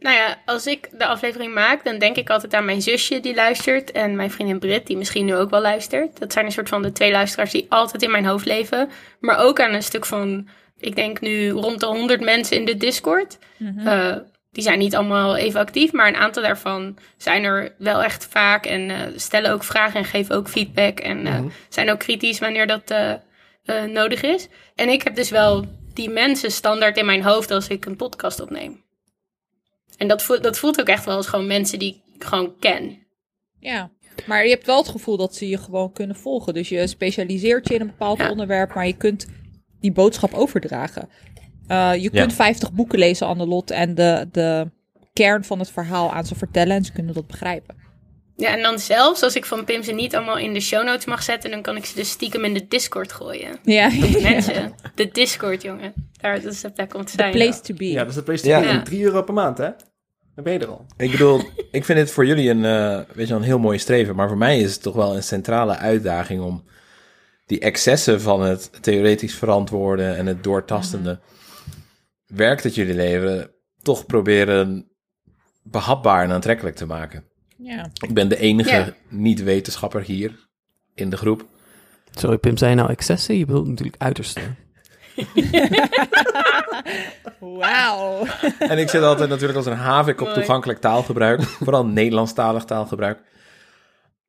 Nou 0.02 0.16
ja, 0.16 0.36
als 0.44 0.66
ik 0.66 0.88
de 0.98 1.06
aflevering 1.06 1.54
maak, 1.54 1.84
dan 1.84 1.98
denk 1.98 2.16
ik 2.16 2.30
altijd 2.30 2.54
aan 2.54 2.64
mijn 2.64 2.82
zusje 2.82 3.20
die 3.20 3.34
luistert. 3.34 3.92
En 3.92 4.16
mijn 4.16 4.30
vriendin 4.30 4.58
Brit, 4.58 4.86
die 4.86 4.96
misschien 4.96 5.24
nu 5.24 5.36
ook 5.36 5.50
wel 5.50 5.60
luistert. 5.60 6.18
Dat 6.18 6.32
zijn 6.32 6.44
een 6.44 6.52
soort 6.52 6.68
van 6.68 6.82
de 6.82 6.92
twee 6.92 7.10
luisteraars 7.10 7.50
die 7.50 7.66
altijd 7.68 8.02
in 8.02 8.10
mijn 8.10 8.26
hoofd 8.26 8.46
leven. 8.46 8.88
Maar 9.20 9.38
ook 9.38 9.60
aan 9.60 9.74
een 9.74 9.82
stuk 9.82 10.06
van, 10.06 10.48
ik 10.78 10.96
denk 10.96 11.20
nu 11.20 11.50
rond 11.50 11.80
de 11.80 11.86
100 11.86 12.20
mensen 12.20 12.56
in 12.56 12.64
de 12.64 12.76
Discord. 12.76 13.38
Mm 13.56 13.78
-hmm. 13.78 13.86
uh, 13.86 14.16
die 14.50 14.62
zijn 14.62 14.78
niet 14.78 14.96
allemaal 14.96 15.36
even 15.36 15.60
actief, 15.60 15.92
maar 15.92 16.08
een 16.08 16.16
aantal 16.16 16.42
daarvan 16.42 16.98
zijn 17.16 17.44
er 17.44 17.74
wel 17.78 18.02
echt 18.02 18.26
vaak. 18.30 18.66
En 18.66 18.88
uh, 18.88 18.96
stellen 19.16 19.52
ook 19.52 19.64
vragen 19.64 19.98
en 19.98 20.04
geven 20.04 20.36
ook 20.36 20.48
feedback. 20.48 21.00
En 21.00 21.26
uh, 21.26 21.32
mm 21.32 21.38
-hmm. 21.38 21.52
zijn 21.68 21.90
ook 21.90 21.98
kritisch 21.98 22.38
wanneer 22.38 22.66
dat 22.66 22.94
nodig 23.92 24.22
is. 24.22 24.48
En 24.74 24.88
ik 24.88 25.02
heb 25.02 25.14
dus 25.14 25.30
wel 25.30 25.64
die 25.94 26.10
mensen 26.10 26.52
standaard 26.52 26.96
in 26.96 27.06
mijn 27.06 27.22
hoofd 27.22 27.50
als 27.50 27.68
ik 27.68 27.84
een 27.84 27.96
podcast 27.96 28.40
opneem. 28.40 28.84
En 29.96 30.08
dat 30.08 30.22
voelt, 30.22 30.42
dat 30.42 30.58
voelt 30.58 30.80
ook 30.80 30.88
echt 30.88 31.04
wel 31.04 31.16
als 31.16 31.26
gewoon 31.26 31.46
mensen 31.46 31.78
die 31.78 32.02
ik 32.14 32.24
gewoon 32.24 32.58
ken. 32.58 33.06
Ja, 33.58 33.90
maar 34.26 34.44
je 34.44 34.50
hebt 34.50 34.66
wel 34.66 34.76
het 34.76 34.88
gevoel 34.88 35.16
dat 35.16 35.34
ze 35.34 35.48
je 35.48 35.58
gewoon 35.58 35.92
kunnen 35.92 36.16
volgen. 36.16 36.54
Dus 36.54 36.68
je 36.68 36.86
specialiseert 36.86 37.68
je 37.68 37.74
in 37.74 37.80
een 37.80 37.86
bepaald 37.86 38.18
ja. 38.18 38.30
onderwerp, 38.30 38.74
maar 38.74 38.86
je 38.86 38.96
kunt 38.96 39.26
die 39.80 39.92
boodschap 39.92 40.32
overdragen. 40.32 41.08
Uh, 41.68 41.94
je 41.94 42.10
kunt 42.10 42.30
ja. 42.30 42.36
50 42.36 42.72
boeken 42.72 42.98
lezen, 42.98 43.26
Annelot, 43.26 43.70
en 43.70 43.94
de, 43.94 44.28
de 44.32 44.70
kern 45.12 45.44
van 45.44 45.58
het 45.58 45.70
verhaal 45.70 46.12
aan 46.12 46.26
ze 46.26 46.34
vertellen 46.34 46.76
en 46.76 46.84
ze 46.84 46.92
kunnen 46.92 47.14
dat 47.14 47.26
begrijpen. 47.26 47.76
Ja, 48.36 48.56
en 48.56 48.62
dan 48.62 48.78
zelfs 48.78 49.22
als 49.22 49.36
ik 49.36 49.44
van 49.44 49.64
Pim 49.64 49.82
ze 49.82 49.92
niet 49.92 50.14
allemaal 50.14 50.38
in 50.38 50.52
de 50.52 50.60
show 50.60 50.84
notes 50.84 51.04
mag 51.04 51.22
zetten, 51.22 51.50
dan 51.50 51.62
kan 51.62 51.76
ik 51.76 51.84
ze 51.84 51.94
dus 51.94 52.10
stiekem 52.10 52.44
in 52.44 52.54
de 52.54 52.66
Discord 52.68 53.12
gooien. 53.12 53.58
Ja. 53.62 53.90
Mensen, 54.22 54.74
de 54.94 55.08
Discord, 55.08 55.62
jongen. 55.62 55.92
Daar, 56.20 56.42
dat 56.42 56.52
is 56.52 56.60
de 56.60 56.70
plek 56.70 56.94
om 56.94 57.04
te 57.04 57.12
zijn. 57.16 57.32
The 57.32 57.38
place 57.38 57.60
to 57.60 57.74
be. 57.74 57.90
Ja, 57.90 57.98
dat 57.98 58.08
is 58.08 58.14
de 58.14 58.22
place 58.22 58.42
to 58.42 58.60
be. 58.60 58.66
Ja. 58.66 58.82
3 58.82 59.02
euro 59.02 59.22
per 59.22 59.34
maand, 59.34 59.58
hè? 59.58 59.70
Dan 60.34 60.44
ben 60.44 60.52
je 60.52 60.58
er 60.58 60.68
al. 60.68 60.86
Ik 60.96 61.10
bedoel, 61.10 61.40
ik 61.70 61.84
vind 61.84 61.98
het 61.98 62.10
voor 62.10 62.26
jullie 62.26 62.50
een, 62.50 62.64
uh, 62.64 63.00
weet 63.14 63.28
je, 63.28 63.34
een 63.34 63.42
heel 63.42 63.58
mooi 63.58 63.78
streven. 63.78 64.16
Maar 64.16 64.28
voor 64.28 64.38
mij 64.38 64.60
is 64.60 64.72
het 64.72 64.82
toch 64.82 64.94
wel 64.94 65.16
een 65.16 65.22
centrale 65.22 65.76
uitdaging 65.76 66.42
om 66.42 66.64
die 67.46 67.60
excessen 67.60 68.20
van 68.20 68.42
het 68.42 68.82
theoretisch 68.82 69.34
verantwoorden 69.34 70.16
en 70.16 70.26
het 70.26 70.44
doortastende 70.44 71.10
mm 71.10 71.20
-hmm. 72.26 72.36
werk 72.36 72.62
dat 72.62 72.74
jullie 72.74 72.94
leveren, 72.94 73.50
toch 73.82 74.06
proberen 74.06 74.90
behapbaar 75.62 76.24
en 76.24 76.30
aantrekkelijk 76.30 76.76
te 76.76 76.86
maken. 76.86 77.30
Ja. 77.62 77.90
Ik 78.06 78.14
ben 78.14 78.28
de 78.28 78.38
enige 78.38 78.70
ja. 78.70 78.94
niet-wetenschapper 79.08 80.02
hier 80.02 80.48
in 80.94 81.10
de 81.10 81.16
groep. 81.16 81.46
Sorry 82.10 82.38
Pim, 82.38 82.56
zei 82.56 82.70
je 82.70 82.76
nou 82.76 82.90
excessen? 82.90 83.38
Je 83.38 83.44
bedoelt 83.44 83.68
natuurlijk 83.68 84.02
uiterste. 84.02 84.40
Wauw. 87.38 88.26
En 88.58 88.78
ik 88.78 88.88
zit 88.88 89.02
altijd 89.02 89.28
natuurlijk 89.28 89.56
als 89.56 89.66
een 89.66 89.76
havik 89.76 90.20
op 90.20 90.28
toegankelijk 90.28 90.78
taalgebruik. 90.78 91.42
Vooral 91.42 91.86
Nederlandstalig 91.86 92.64
taalgebruik. 92.64 93.22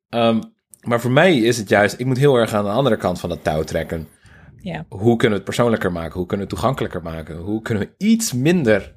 Um, 0.08 0.54
maar 0.80 1.00
voor 1.00 1.10
mij 1.10 1.38
is 1.38 1.58
het 1.58 1.68
juist, 1.68 1.98
ik 1.98 2.06
moet 2.06 2.18
heel 2.18 2.36
erg 2.36 2.52
aan 2.52 2.64
de 2.64 2.70
andere 2.70 2.96
kant 2.96 3.20
van 3.20 3.30
het 3.30 3.44
touw 3.44 3.62
trekken. 3.62 4.08
Ja. 4.56 4.84
Hoe 4.88 5.16
kunnen 5.16 5.28
we 5.28 5.34
het 5.34 5.44
persoonlijker 5.44 5.92
maken? 5.92 6.18
Hoe 6.18 6.26
kunnen 6.26 6.46
we 6.46 6.52
het 6.52 6.60
toegankelijker 6.60 7.02
maken? 7.02 7.36
Hoe 7.36 7.62
kunnen 7.62 7.82
we 7.82 8.04
iets 8.06 8.32
minder 8.32 8.94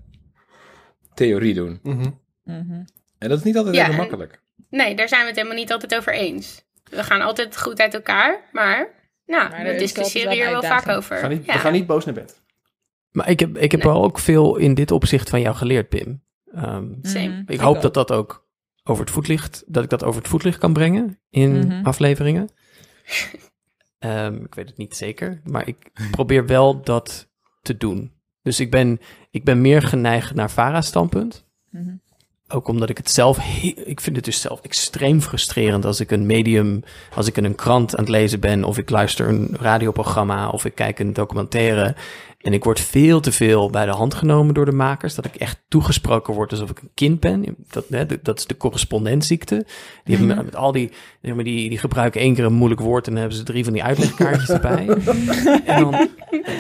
theorie 1.14 1.54
doen? 1.54 1.80
Mm 1.84 2.02
-hmm. 2.02 2.20
Mm 2.44 2.66
-hmm. 2.70 2.86
En 3.20 3.30
dat 3.30 3.38
is 3.38 3.44
niet 3.44 3.58
altijd 3.58 3.76
Ja, 3.76 3.82
even 3.82 3.94
en- 3.94 4.00
makkelijk. 4.00 4.42
Nee, 4.70 4.96
daar 4.96 5.08
zijn 5.08 5.22
we 5.22 5.28
het 5.28 5.36
helemaal 5.36 5.58
niet 5.58 5.72
altijd 5.72 5.96
over 5.96 6.14
eens. 6.14 6.66
We 6.84 7.04
gaan 7.04 7.22
altijd 7.22 7.58
goed 7.58 7.80
uit 7.80 7.94
elkaar, 7.94 8.50
maar, 8.52 8.88
nou, 9.26 9.50
Maar 9.50 9.60
er 9.60 9.66
we 9.66 9.74
is 9.74 9.94
discussiëren 9.94 10.32
hier 10.32 10.50
wel 10.50 10.64
vaak 10.64 10.88
over. 10.88 11.16
We 11.16 11.22
gaan, 11.22 11.30
niet, 11.30 11.46
ja. 11.46 11.54
we 11.54 11.60
gaan 11.60 11.72
niet 11.72 11.88
boos 11.88 12.06
naar 12.06 12.14
bed. 12.14 12.42
Maar 13.12 13.30
ik 13.30 13.40
heb, 13.40 13.58
ik 13.58 13.72
heb 13.72 13.84
Nee. 13.84 13.92
wel 13.94 14.04
ook 14.04 14.20
veel 14.20 14.56
in 14.56 14.74
dit 14.74 14.92
opzicht 14.92 15.30
van 15.30 15.42
jou 15.42 15.56
geleerd, 15.56 15.90
Pim. 15.90 16.24
Ehm, 16.54 16.88
Same. 17.02 17.28
Mhm. 17.28 17.42
ik 17.52 17.60
hoop 17.60 17.82
dat 17.82 17.94
dat 17.94 18.12
ook 18.12 18.48
over 18.84 19.04
het 19.04 19.14
voetlicht, 19.14 19.64
dat 19.68 19.84
ik 19.84 19.90
dat 19.90 20.04
over 20.04 20.22
het 20.22 20.30
voetlicht 20.30 20.58
kan 20.58 20.74
brengen 20.74 21.20
in 21.30 21.58
Mhm. 21.68 21.86
afleveringen. 21.86 22.50
Ehm, 24.00 24.36
ik 24.44 24.56
weet 24.56 24.68
het 24.70 24.78
niet 24.78 24.96
zeker, 24.96 25.42
maar 25.44 25.68
ik 25.68 25.92
probeer 26.12 26.46
wel 26.46 26.82
dat 26.82 27.30
te 27.62 27.78
doen. 27.78 28.12
Dus 28.42 28.60
ik 28.60 28.72
ben, 28.72 29.00
ik 29.32 29.44
ben 29.44 29.62
meer 29.62 29.82
geneigd 29.82 30.34
naar 30.36 30.52
Vara's 30.52 30.88
standpunt. 30.88 31.46
Mhm. 31.70 31.96
Ook 32.50 32.68
omdat 32.68 32.90
ik 32.90 32.98
het 32.98 33.10
zelf, 33.10 33.38
ik 33.86 34.02
vind 34.02 34.16
het 34.16 34.26
dus 34.26 34.42
zelf 34.42 34.62
extreem 34.62 35.22
frustrerend 35.22 35.86
als 35.86 36.00
ik 36.00 36.12
een 36.12 36.26
medium, 36.26 36.84
als 37.16 37.28
ik 37.28 37.38
in 37.38 37.44
een 37.44 37.56
krant 37.56 37.96
aan 37.96 38.04
het 38.04 38.14
lezen 38.14 38.40
ben, 38.40 38.64
of 38.64 38.78
ik 38.78 38.90
luister 38.90 39.28
een 39.28 39.56
radioprogramma, 39.60 40.50
of 40.50 40.66
ik 40.66 40.76
kijk 40.76 41.00
een 41.00 41.14
documentaire. 41.14 41.96
En 42.48 42.54
ik 42.54 42.64
word 42.64 42.80
veel 42.80 43.20
te 43.20 43.32
veel 43.32 43.70
bij 43.70 43.86
de 43.86 43.92
hand 43.92 44.14
genomen 44.14 44.54
door 44.54 44.66
de 44.66 44.72
makers, 44.72 45.16
dat 45.16 45.26
ik 45.26 45.36
echt 45.36 45.60
toegesproken 45.68 46.34
word 46.34 46.52
alsof 46.52 46.70
ik 46.70 46.80
een 46.82 46.92
kind 46.94 47.20
ben. 47.20 47.56
Dat, 47.70 47.86
hè, 47.90 48.06
dat 48.22 48.38
is 48.40 48.46
de 48.46 48.58
correspondentziekte. 48.58 49.66
Die, 50.04 50.18
hebben 50.18 50.36
met, 50.36 50.46
met 50.46 50.56
al 50.56 50.72
die, 50.72 50.92
die, 51.22 51.44
die 51.44 51.78
gebruiken 51.78 52.22
één 52.22 52.36
keer 52.36 52.44
een 52.46 52.54
moeilijk 52.54 52.82
woord 52.82 53.06
en 53.08 53.12
dan 53.12 53.20
hebben 53.22 53.38
ze 53.40 53.44
drie 53.46 53.64
van 53.64 53.74
die 53.74 53.84
uitlegkaartjes 53.84 54.50
erbij. 54.50 54.88
En 55.66 55.80
dan, 55.82 56.10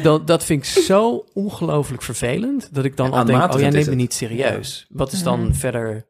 dan, 0.04 0.26
dat 0.26 0.44
vind 0.46 0.60
ik 0.64 0.84
zo 0.84 1.26
ongelooflijk 1.34 2.02
vervelend, 2.02 2.70
dat 2.74 2.86
ik 2.86 2.98
dan 2.98 3.06
En 3.06 3.12
al 3.14 3.26
denk, 3.26 3.54
oh 3.54 3.60
jij 3.60 3.70
neemt 3.70 3.90
me 3.90 3.96
niet 3.96 4.14
serieus. 4.14 4.86
Wat 4.90 5.12
is 5.12 5.24
dan 5.24 5.40
Mhm. 5.44 5.54
verder, 5.54 6.06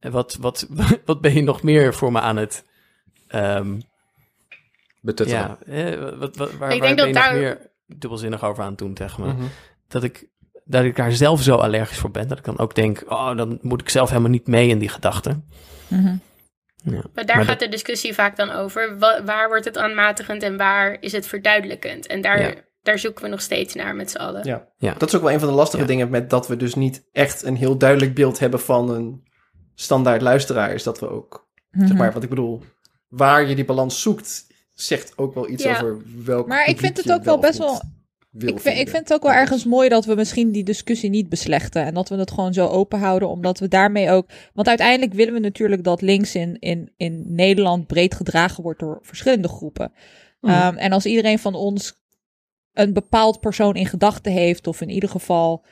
wat, 0.00 0.36
wat, 0.40 0.68
wat 1.04 1.20
ben 1.20 1.34
je 1.34 1.42
nog 1.42 1.62
meer 1.62 1.94
voor 1.94 2.12
me 2.12 2.20
aan 2.20 2.36
het, 2.36 2.64
ehm, 3.28 3.78
Betuttelen. 5.00 5.58
ja, 5.66 6.16
wat, 6.16 6.36
wat, 6.36 6.52
waar, 6.56 6.72
Ik 6.72 6.80
waar 6.80 6.80
denk 6.80 6.96
ben 6.96 6.96
dat 7.12 7.14
daar- 7.14 7.34
meer 7.36 7.72
dubbelzinnig 7.86 8.44
over 8.44 8.62
aan 8.64 8.68
het 8.70 8.78
doen 8.78 8.94
tegen 8.94 9.22
me? 9.26 9.32
Mhm. 9.32 9.42
Dat 9.88 10.02
ik, 10.02 10.28
dat 10.64 10.84
ik 10.84 10.96
daar 10.96 11.12
zelf 11.12 11.42
zo 11.42 11.56
allergisch 11.56 11.98
voor 11.98 12.10
ben, 12.10 12.28
dat 12.28 12.38
ik 12.38 12.44
dan 12.44 12.58
ook 12.58 12.74
denk, 12.74 13.02
oh, 13.08 13.36
dan 13.36 13.58
moet 13.62 13.80
ik 13.80 13.88
zelf 13.88 14.08
helemaal 14.08 14.30
niet 14.30 14.46
mee 14.46 14.68
in 14.68 14.78
die 14.78 14.88
gedachten. 14.88 15.48
Mhm. 15.88 16.16
Ja. 16.76 17.02
Maar 17.14 17.26
daar 17.26 17.36
Maar 17.36 17.44
gaat 17.44 17.58
de 17.60 17.68
discussie 17.68 18.14
vaak 18.14 18.36
dan 18.36 18.50
over. 18.50 18.98
Wa- 18.98 19.24
waar 19.24 19.48
wordt 19.48 19.64
het 19.64 19.78
aanmatigend 19.78 20.42
en 20.42 20.56
waar 20.56 20.96
is 21.00 21.12
het 21.12 21.26
verduidelijkend? 21.26 22.06
En 22.06 22.20
daar, 22.20 22.40
Ja. 22.40 22.54
daar 22.82 22.98
zoeken 22.98 23.24
we 23.24 23.30
nog 23.30 23.40
steeds 23.40 23.74
naar 23.74 23.94
met 23.94 24.10
z'n 24.10 24.16
allen. 24.16 24.44
Ja. 24.46 24.68
Ja. 24.76 24.94
Dat 24.98 25.08
is 25.08 25.14
ook 25.14 25.22
wel 25.22 25.32
een 25.32 25.38
van 25.40 25.48
de 25.48 25.54
lastige 25.54 25.82
Ja. 25.82 25.88
dingen 25.88 26.10
met 26.10 26.30
dat 26.30 26.48
we 26.48 26.56
dus 26.56 26.74
niet 26.74 27.08
echt 27.12 27.42
een 27.42 27.56
heel 27.56 27.78
duidelijk 27.78 28.14
beeld 28.14 28.38
hebben 28.38 28.60
van 28.60 28.90
een 28.90 29.28
standaard 29.74 30.22
luisteraar. 30.22 30.72
Is 30.72 30.82
dat 30.82 31.00
we 31.00 31.08
ook, 31.10 31.48
Mhm. 31.70 31.86
zeg 31.86 31.96
maar, 31.96 32.12
wat 32.12 32.22
ik 32.22 32.28
bedoel, 32.28 32.62
waar 33.08 33.48
je 33.48 33.54
die 33.54 33.64
balans 33.64 34.00
zoekt, 34.02 34.46
zegt 34.74 35.18
ook 35.18 35.34
wel 35.34 35.48
iets 35.48 35.62
Ja. 35.62 35.74
over 35.76 36.02
welk 36.24 36.46
Maar 36.46 36.68
ik 36.68 36.78
vind 36.78 36.96
het 36.96 37.12
ook 37.12 37.24
wel 37.24 37.38
best 37.38 37.58
wel- 37.58 37.80
Ik 38.38 38.60
vind, 38.60 38.78
ik 38.78 38.88
vind 38.88 39.08
het 39.08 39.12
ook 39.12 39.22
wel 39.22 39.32
ergens 39.32 39.64
mooi 39.64 39.88
dat 39.88 40.04
we 40.04 40.14
misschien 40.14 40.50
die 40.52 40.64
discussie 40.64 41.10
niet 41.10 41.28
beslechten. 41.28 41.84
En 41.84 41.94
dat 41.94 42.08
we 42.08 42.14
het 42.16 42.30
gewoon 42.30 42.52
zo 42.54 42.66
open 42.66 42.98
houden. 42.98 43.28
Omdat 43.28 43.58
we 43.58 43.68
daarmee 43.68 44.10
ook. 44.10 44.28
Want 44.54 44.68
uiteindelijk 44.68 45.12
willen 45.12 45.32
we 45.32 45.38
natuurlijk 45.40 45.84
dat 45.84 46.00
links 46.02 46.34
in, 46.34 46.58
in, 46.58 46.92
in 46.96 47.24
Nederland 47.26 47.86
breed 47.86 48.14
gedragen 48.14 48.62
wordt 48.62 48.80
door 48.80 48.98
verschillende 49.02 49.48
groepen. 49.48 49.92
Mhm. 50.40 50.52
Ehm, 50.52 50.76
en 50.76 50.92
als 50.92 51.06
iedereen 51.06 51.38
van 51.38 51.54
ons 51.54 52.02
een 52.72 52.92
bepaald 52.92 53.40
persoon 53.40 53.74
in 53.74 53.86
gedachten 53.86 54.32
heeft. 54.32 54.66
Of 54.66 54.80
in 54.80 54.90
ieder 54.90 55.08
geval 55.08 55.64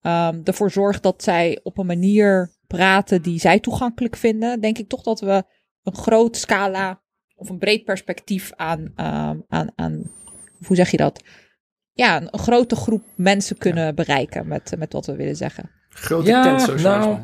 ehm, 0.00 0.40
ervoor 0.44 0.70
zorgt 0.70 1.02
dat 1.02 1.22
zij 1.22 1.60
op 1.62 1.78
een 1.78 1.86
manier 1.86 2.54
praten 2.66 3.22
die 3.22 3.40
zij 3.40 3.60
toegankelijk 3.60 4.16
vinden. 4.16 4.60
Denk 4.60 4.78
ik 4.78 4.88
toch 4.88 5.02
dat 5.02 5.20
we 5.20 5.44
een 5.82 5.96
groot 5.96 6.36
scala 6.36 7.02
of 7.36 7.48
een 7.48 7.58
breed 7.58 7.84
perspectief 7.84 8.52
aan, 8.56 8.92
ehm, 8.96 9.36
aan, 9.48 9.70
aan 9.74 10.10
hoe 10.66 10.76
zeg 10.76 10.90
je 10.90 10.96
dat? 10.96 11.22
Ja, 11.92 12.16
een, 12.16 12.28
een 12.30 12.38
grote 12.38 12.76
groep 12.76 13.02
mensen 13.14 13.58
kunnen 13.58 13.94
bereiken 13.94 14.48
met, 14.48 14.74
met 14.78 14.92
wat 14.92 15.06
we 15.06 15.16
willen 15.16 15.36
zeggen. 15.36 15.70
Grote 15.88 16.28
Ja, 16.28 16.56
tent 16.56 16.82
nou, 16.82 17.18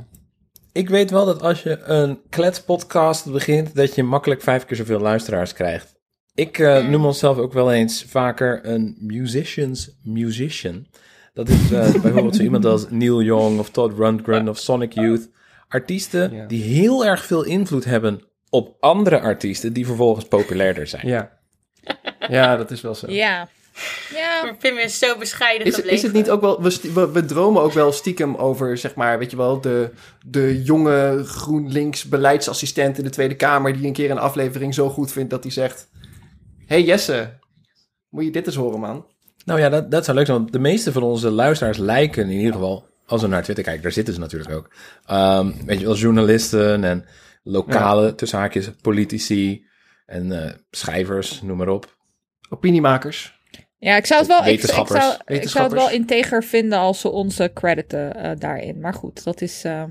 Ik 0.73 0.89
weet 0.89 1.11
wel 1.11 1.25
dat 1.25 1.43
als 1.43 1.63
je 1.63 1.79
een 1.83 2.21
kletspodcast 2.29 3.33
begint, 3.33 3.75
dat 3.75 3.95
je 3.95 4.03
makkelijk 4.03 4.43
vijf 4.43 4.65
keer 4.65 4.77
zoveel 4.77 5.01
luisteraars 5.01 5.53
krijgt 5.53 5.95
Ik 6.35 6.59
eh, 6.59 6.89
noem 6.89 7.05
onszelf 7.05 7.39
ook 7.39 7.53
wel 7.53 7.73
eens 7.73 8.05
vaker 8.09 8.67
een 8.67 8.97
musician's 9.01 9.99
musician. 10.03 10.87
Dat 11.33 11.49
is 11.49 11.73
eh, 11.73 11.93
bijvoorbeeld 12.03 12.37
zo 12.37 12.43
iemand 12.43 12.65
als 12.65 12.87
Neil 12.91 13.23
Young 13.23 13.59
of 13.59 13.71
Todd 13.71 13.99
Rundgren 13.99 14.49
of 14.49 14.59
Sonic 14.59 14.93
Youth. 14.93 15.29
Artiesten 15.69 16.35
Ja. 16.35 16.47
die 16.47 16.63
heel 16.63 17.05
erg 17.05 17.25
veel 17.25 17.45
invloed 17.45 17.85
hebben 17.85 18.32
op 18.55 18.77
andere 18.81 19.21
artiesten 19.21 19.73
die 19.73 19.87
vervolgens 19.87 20.25
populairder 20.25 20.87
zijn. 20.87 21.07
Ja. 21.07 21.31
Ja, 22.29 22.57
dat 22.57 22.71
is 22.71 22.81
wel 22.81 22.95
zo. 22.95 23.11
Ja. 23.11 23.49
Ja, 24.15 24.43
Maar 24.43 24.57
Pim 24.57 24.79
is 24.79 24.99
zo 24.99 25.19
bescheiden 25.19 25.67
Is, 25.67 25.75
gebleven. 25.75 25.97
is 25.97 26.03
het 26.03 26.13
niet 26.13 26.31
ook 26.31 26.41
wel... 26.41 26.63
We, 26.63 26.71
sti- 26.71 26.93
we, 26.93 27.11
we 27.11 27.25
dromen 27.25 27.63
ook 27.63 27.73
wel 27.73 27.93
stiekem 27.93 28.35
over, 28.37 28.79
zeg 28.79 28.95
maar, 28.95 29.19
weet 29.19 29.31
je 29.31 29.37
wel... 29.37 29.61
de, 29.61 29.91
de 30.27 30.63
jonge 30.63 31.23
GroenLinks 31.25 32.05
beleidsassistent 32.05 32.99
in 32.99 33.05
de 33.05 33.11
Tweede 33.11 33.35
Kamer... 33.37 33.73
die 33.77 33.87
een 33.87 33.93
keer 33.93 34.11
een 34.11 34.19
aflevering 34.19 34.75
zo 34.75 34.89
goed 34.89 35.13
vindt 35.13 35.31
dat 35.31 35.43
hij 35.43 35.53
zegt... 35.53 35.89
hey 36.67 36.83
Jesse, 36.83 37.39
moet 38.09 38.25
je 38.25 38.31
dit 38.31 38.47
eens 38.47 38.57
horen, 38.57 38.81
man? 38.81 39.07
Nou 39.45 39.61
ja, 39.61 39.69
dat, 39.69 39.91
dat 39.91 40.05
zou 40.05 40.17
leuk 40.17 40.27
zijn. 40.27 40.39
Want 40.39 40.53
de 40.53 40.59
meeste 40.59 40.93
van 40.93 41.03
onze 41.03 41.31
luisteraars 41.31 41.79
lijken 41.79 42.31
in 42.31 42.37
ieder 42.39 42.53
geval, 42.53 42.87
als 43.07 43.23
we 43.23 43.29
naar 43.29 43.43
Twitter 43.43 43.65
kijken, 43.65 43.83
daar 43.83 43.93
zitten 43.93 44.15
ze 44.15 44.21
natuurlijk 44.21 44.53
ook. 44.53 44.71
Ehm, 45.07 45.51
weet 45.67 45.79
je 45.79 45.85
wel, 45.85 45.95
journalisten 45.97 46.85
en 46.85 47.05
lokale, 47.43 48.15
tussen 48.15 48.39
haakjes, 48.39 48.71
politici 48.81 49.67
en 50.07 50.45
eh, 50.47 50.53
schrijvers, 50.71 51.43
noem 51.43 51.57
maar 51.57 51.69
op. 51.69 51.97
Opiniemakers. 52.51 53.41
ja 53.79 53.97
ik 53.97 54.07
zou 54.07 54.21
het 54.21 54.29
wel, 54.29 54.39
ik, 54.41 54.45
ik, 54.47 54.51
Wetenschappers. 54.51 55.01
zou, 55.01 55.13
ik 55.13 55.17
zou 55.17 55.29
het 55.29 55.37
Wetenschappers. 55.37 55.83
wel 55.83 55.91
integer 55.91 56.45
vinden 56.45 56.79
als 56.79 57.01
ze 57.01 57.09
onze 57.09 57.51
crediten 57.55 58.15
eh, 58.15 58.31
daarin. 58.39 58.81
Maar 58.81 58.95
goed, 58.95 59.25
dat 59.25 59.41
is... 59.41 59.65
eh, 59.65 59.85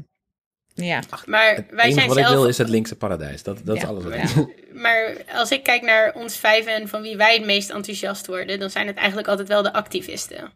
ja. 0.74 1.00
Maar 1.26 1.56
Het 1.56 1.66
wij 1.70 1.84
enige 1.86 1.94
zijn 1.94 2.08
wat 2.08 2.18
ik 2.18 2.24
zelf... 2.24 2.36
wil 2.36 2.48
is 2.48 2.58
het 2.58 2.70
linkse 2.70 2.96
paradijs. 2.98 3.44
Dat, 3.44 3.62
dat 3.64 3.76
is 3.76 3.82
Ja. 3.82 3.88
alles 3.88 4.04
wat 4.04 4.14
ik 4.14 4.24
Ja. 4.28 4.34
wil. 4.34 4.54
Maar 4.74 5.16
als 5.34 5.52
ik 5.52 5.64
kijk 5.64 5.82
naar 5.82 6.14
ons 6.14 6.38
vijf 6.38 6.66
en 6.66 6.88
van 6.88 7.02
wie 7.02 7.18
wij 7.18 7.34
het 7.36 7.46
meest 7.46 7.70
enthousiast 7.70 8.28
worden... 8.28 8.60
dan 8.60 8.70
zijn 8.70 8.88
het 8.88 8.96
eigenlijk 8.98 9.28
altijd 9.28 9.48
wel 9.48 9.62
de 9.64 9.74
activisten. 9.74 10.52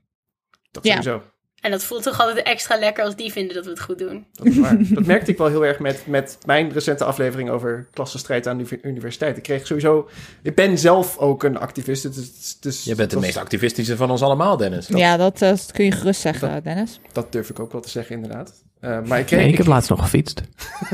Dat 0.71 0.83
Ja. 0.85 0.91
sowieso. 1.01 1.23
En 1.65 1.71
dat 1.71 1.83
voelt 1.83 2.03
toch 2.03 2.19
altijd 2.21 2.45
extra 2.45 2.77
lekker 2.79 3.03
als 3.03 3.15
die 3.15 3.31
vinden 3.31 3.55
dat 3.55 3.63
we 3.65 3.69
het 3.69 3.81
goed 3.81 3.97
doen. 3.99 4.25
Dat 4.31 4.45
is 4.47 4.57
waar. 4.57 4.77
dat 4.79 5.05
merkte 5.05 5.31
ik 5.31 5.37
wel 5.37 5.47
heel 5.47 5.65
erg 5.65 5.79
met, 5.79 6.03
met 6.07 6.37
mijn 6.45 6.71
recente 6.71 7.03
aflevering 7.03 7.49
over 7.49 7.87
klassenstrijd 7.93 8.47
aan 8.47 8.57
de 8.57 8.63
uni- 8.69 8.79
universiteit. 8.83 9.37
Ik 9.37 9.43
kreeg 9.43 9.67
sowieso... 9.67 10.09
Ik 10.41 10.55
ben 10.55 10.77
zelf 10.77 11.17
ook 11.17 11.43
een 11.43 11.57
activist. 11.57 12.03
Dus, 12.15 12.57
dus 12.59 12.83
Je 12.83 12.95
bent 12.95 13.11
de 13.11 13.19
meest 13.19 13.37
activistische 13.37 13.95
van 13.97 14.11
ons 14.11 14.21
allemaal, 14.21 14.57
Dennis. 14.57 14.87
ja, 14.87 15.17
dat, 15.17 15.41
eh, 15.41 15.49
dat 15.49 15.71
kun 15.71 15.85
je 15.85 15.91
gerust 15.91 16.21
zeggen, 16.21 16.63
Dennis. 16.63 16.99
Dat 17.11 17.31
durf 17.31 17.49
ik 17.49 17.59
ook 17.59 17.71
wel 17.71 17.81
te 17.81 17.89
zeggen, 17.89 18.15
inderdaad. 18.15 18.53
Eh, 18.79 19.01
maar 19.05 19.19
ik 19.19 19.25
kreeg... 19.25 19.39
Nee, 19.39 19.47
ik 19.47 19.53
ik- 19.53 19.57
heb 19.57 19.67
laatst 19.67 19.89
nog 19.89 19.99
gefietst. 20.01 20.41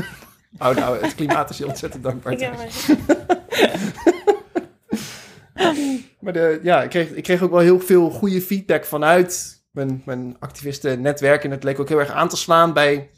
oh, 0.58 0.74
nou, 0.76 1.02
het 1.04 1.14
klimaat 1.14 1.50
is 1.50 1.58
heel 1.58 1.68
ontzettend 1.68 2.02
dankbaar. 2.02 2.38
Ja, 2.38 2.52
Maar 6.20 6.32
de, 6.32 6.60
ja, 6.62 6.82
ik 6.82 6.90
kreeg, 6.90 7.08
ik 7.10 7.22
kreeg 7.22 7.42
ook 7.42 7.50
wel 7.50 7.60
heel 7.60 7.80
veel 7.80 8.10
goede 8.10 8.40
feedback 8.40 8.84
vanuit 8.84 9.60
mijn, 9.72 10.02
mijn 10.04 10.36
activistennetwerk. 10.38 11.44
En 11.44 11.50
het 11.50 11.64
leek 11.64 11.80
ook 11.80 11.88
heel 11.88 11.98
erg 12.00 12.10
aan 12.10 12.28
te 12.28 12.36
slaan 12.36 12.72
bij 12.72 13.10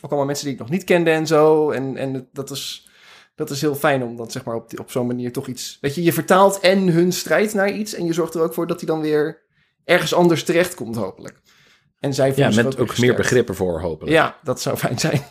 ook 0.00 0.10
allemaal 0.10 0.26
mensen 0.26 0.44
die 0.44 0.54
ik 0.54 0.60
nog 0.60 0.70
niet 0.70 0.84
kende 0.84 1.10
en 1.10 1.26
zo. 1.26 1.70
En, 1.70 1.96
en 1.96 2.28
dat, 2.32 2.50
is, 2.50 2.88
dat 3.34 3.50
is 3.50 3.60
heel 3.60 3.74
fijn 3.74 4.02
om 4.02 4.16
dat 4.16 4.32
zeg 4.32 4.44
maar 4.44 4.54
op, 4.54 4.70
die- 4.70 4.78
op 4.78 4.90
zo'n 4.90 5.06
manier 5.06 5.32
toch 5.32 5.46
iets... 5.46 5.78
Weet 5.80 5.94
je, 5.94 6.02
je 6.02 6.12
vertaalt 6.12 6.60
en 6.60 6.78
hun 6.88 7.12
strijd 7.12 7.54
naar 7.54 7.70
iets. 7.70 7.94
En 7.94 8.04
je 8.04 8.12
zorgt 8.12 8.34
er 8.34 8.40
ook 8.42 8.54
voor 8.54 8.66
dat 8.66 8.78
die 8.78 8.88
dan 8.88 9.00
weer 9.00 9.42
ergens 9.84 10.14
anders 10.14 10.44
terechtkomt, 10.44 10.96
hopelijk. 10.96 11.40
En 11.98 12.14
zij 12.14 12.32
Ja, 12.36 12.50
met 12.50 12.78
ook 12.78 12.98
meer 12.98 13.14
begrippen 13.14 13.54
voor, 13.54 13.80
hopelijk. 13.80 14.12
Ja, 14.16 14.36
dat 14.42 14.60
zou 14.60 14.76
fijn 14.76 14.98
zijn. 14.98 15.22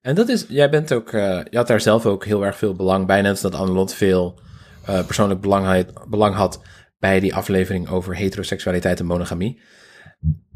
En 0.00 0.14
dat 0.14 0.28
is, 0.28 0.44
jij 0.48 0.70
bent 0.70 0.92
ook, 0.92 1.12
eh, 1.12 1.40
je 1.50 1.56
had 1.56 1.66
daar 1.66 1.80
zelf 1.80 2.06
ook 2.06 2.24
heel 2.24 2.44
erg 2.44 2.56
veel 2.56 2.74
belang 2.74 3.06
bij. 3.06 3.20
Net 3.22 3.30
als 3.30 3.40
dat 3.40 3.54
Annelot 3.54 3.94
veel 3.94 4.40
eh, 4.86 5.06
persoonlijk 5.06 5.40
belang, 5.40 5.86
belang 6.08 6.34
had 6.34 6.60
bij 7.02 7.20
die 7.20 7.34
aflevering 7.34 7.88
over 7.88 8.16
heteroseksualiteit 8.16 9.00
en 9.00 9.06
monogamie. 9.06 9.60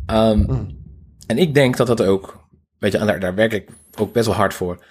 Ehm, 0.06 0.38
Mm. 0.38 0.84
En 1.26 1.38
ik 1.38 1.54
denk 1.54 1.76
dat 1.76 1.86
dat 1.86 2.02
ook, 2.02 2.48
weet 2.78 2.92
je, 2.92 2.98
en 2.98 3.06
daar, 3.06 3.20
daar 3.20 3.34
werk 3.34 3.52
ik 3.52 3.68
ook 3.98 4.12
best 4.12 4.26
wel 4.26 4.34
hard 4.34 4.54
voor, 4.54 4.84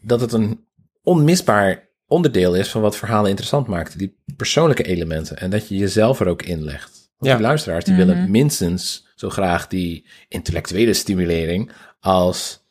dat 0.00 0.20
het 0.20 0.32
een 0.32 0.64
onmisbaar 1.02 1.88
onderdeel 2.06 2.54
is 2.54 2.68
van 2.70 2.80
wat 2.80 2.96
verhalen 2.96 3.28
interessant 3.30 3.66
maakt. 3.66 3.98
Die 3.98 4.16
persoonlijke 4.36 4.82
elementen. 4.82 5.36
En 5.38 5.50
dat 5.50 5.68
je 5.68 5.76
jezelf 5.76 6.20
er 6.20 6.26
ook 6.26 6.42
in 6.42 6.62
legt. 6.64 6.90
Want 7.16 7.30
Ja. 7.30 7.34
die 7.36 7.46
luisteraars 7.46 7.84
die 7.84 7.94
willen 7.94 8.30
minstens 8.30 9.06
zo 9.14 9.30
graag 9.30 9.66
die 9.66 10.06
intellectuele 10.28 10.92
stimulering 10.92 11.70
als 12.00 12.66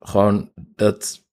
gewoon 0.00 0.50
dat 0.54 1.23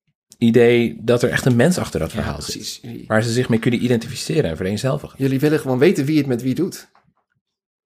idee 0.42 0.98
dat 1.02 1.24
er 1.24 1.30
echt 1.30 1.46
een 1.46 1.56
mens 1.56 1.78
achter 1.78 2.00
dat 2.00 2.12
verhaal 2.12 2.42
zit. 2.42 2.54
precies. 2.56 2.80
Jullie, 2.82 3.04
Waar 3.08 3.24
ze 3.24 3.32
zich 3.32 3.50
mee 3.50 3.60
kunnen 3.60 3.84
identificeren 3.84 4.50
en 4.50 4.58
vereenzelvigen. 4.58 5.16
jullie 5.18 5.40
willen 5.40 5.60
gewoon 5.60 5.78
weten 5.78 6.06
wie 6.06 6.18
het 6.18 6.28
met 6.28 6.42
wie 6.42 6.56
doet. 6.56 6.90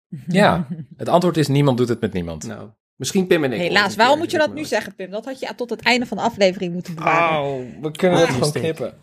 Ja, 0.28 0.68
het 0.98 1.10
antwoord 1.10 1.38
is 1.38 1.48
niemand 1.48 1.78
doet 1.78 1.88
het 1.90 2.02
met 2.02 2.14
niemand. 2.14 2.48
Nou, 2.48 2.70
misschien 2.96 3.28
Pim 3.28 3.44
en 3.44 3.52
ik. 3.54 3.60
Helaas, 3.60 3.96
waarom 3.96 4.18
moet 4.18 4.32
je 4.32 4.38
dat 4.38 4.54
nu 4.54 4.66
zeggen, 4.66 4.96
Pim? 4.96 5.10
Dat 5.12 5.26
had 5.26 5.40
je 5.40 5.56
tot 5.56 5.70
het 5.70 5.82
einde 5.82 6.06
van 6.06 6.18
de 6.18 6.24
aflevering 6.24 6.74
moeten 6.74 6.96
bewaren. 6.96 7.40
Oh, 7.50 7.82
we 7.82 7.92
kunnen 7.92 8.20
Ah. 8.20 8.26
dat 8.28 8.34
gewoon 8.36 8.52
knippen. 8.52 8.94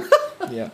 ja. 0.58 0.72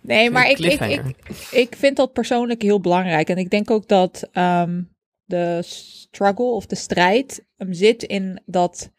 Nee, 0.00 0.30
maar 0.30 0.50
ik, 0.50 0.58
ik, 0.58 0.80
ik, 0.80 1.02
ik 1.50 1.76
vind 1.76 1.96
dat 1.96 2.12
persoonlijk 2.12 2.62
heel 2.62 2.80
belangrijk. 2.80 3.28
En 3.28 3.36
ik 3.36 3.50
denk 3.50 3.70
ook 3.70 3.88
dat 3.88 4.28
ehm, 4.32 4.82
de 5.24 5.60
struggle 5.64 6.44
of 6.46 6.66
de 6.66 6.76
strijd 6.76 7.44
hem 7.56 7.72
zit 7.72 8.02
in 8.02 8.42
dat 8.46 8.90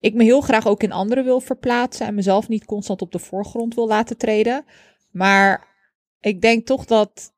ik 0.00 0.14
me 0.14 0.24
heel 0.24 0.40
graag 0.40 0.66
ook 0.66 0.82
in 0.82 0.92
anderen 0.92 1.24
wil 1.24 1.40
verplaatsen 1.40 2.06
en 2.06 2.14
mezelf 2.14 2.48
niet 2.48 2.64
constant 2.64 3.02
op 3.02 3.12
de 3.12 3.18
voorgrond 3.18 3.74
wil 3.74 3.86
laten 3.86 4.16
treden. 4.16 4.64
Maar 5.10 5.68
ik 6.20 6.40
denk 6.40 6.66
toch 6.66 6.84
dat 6.84 7.32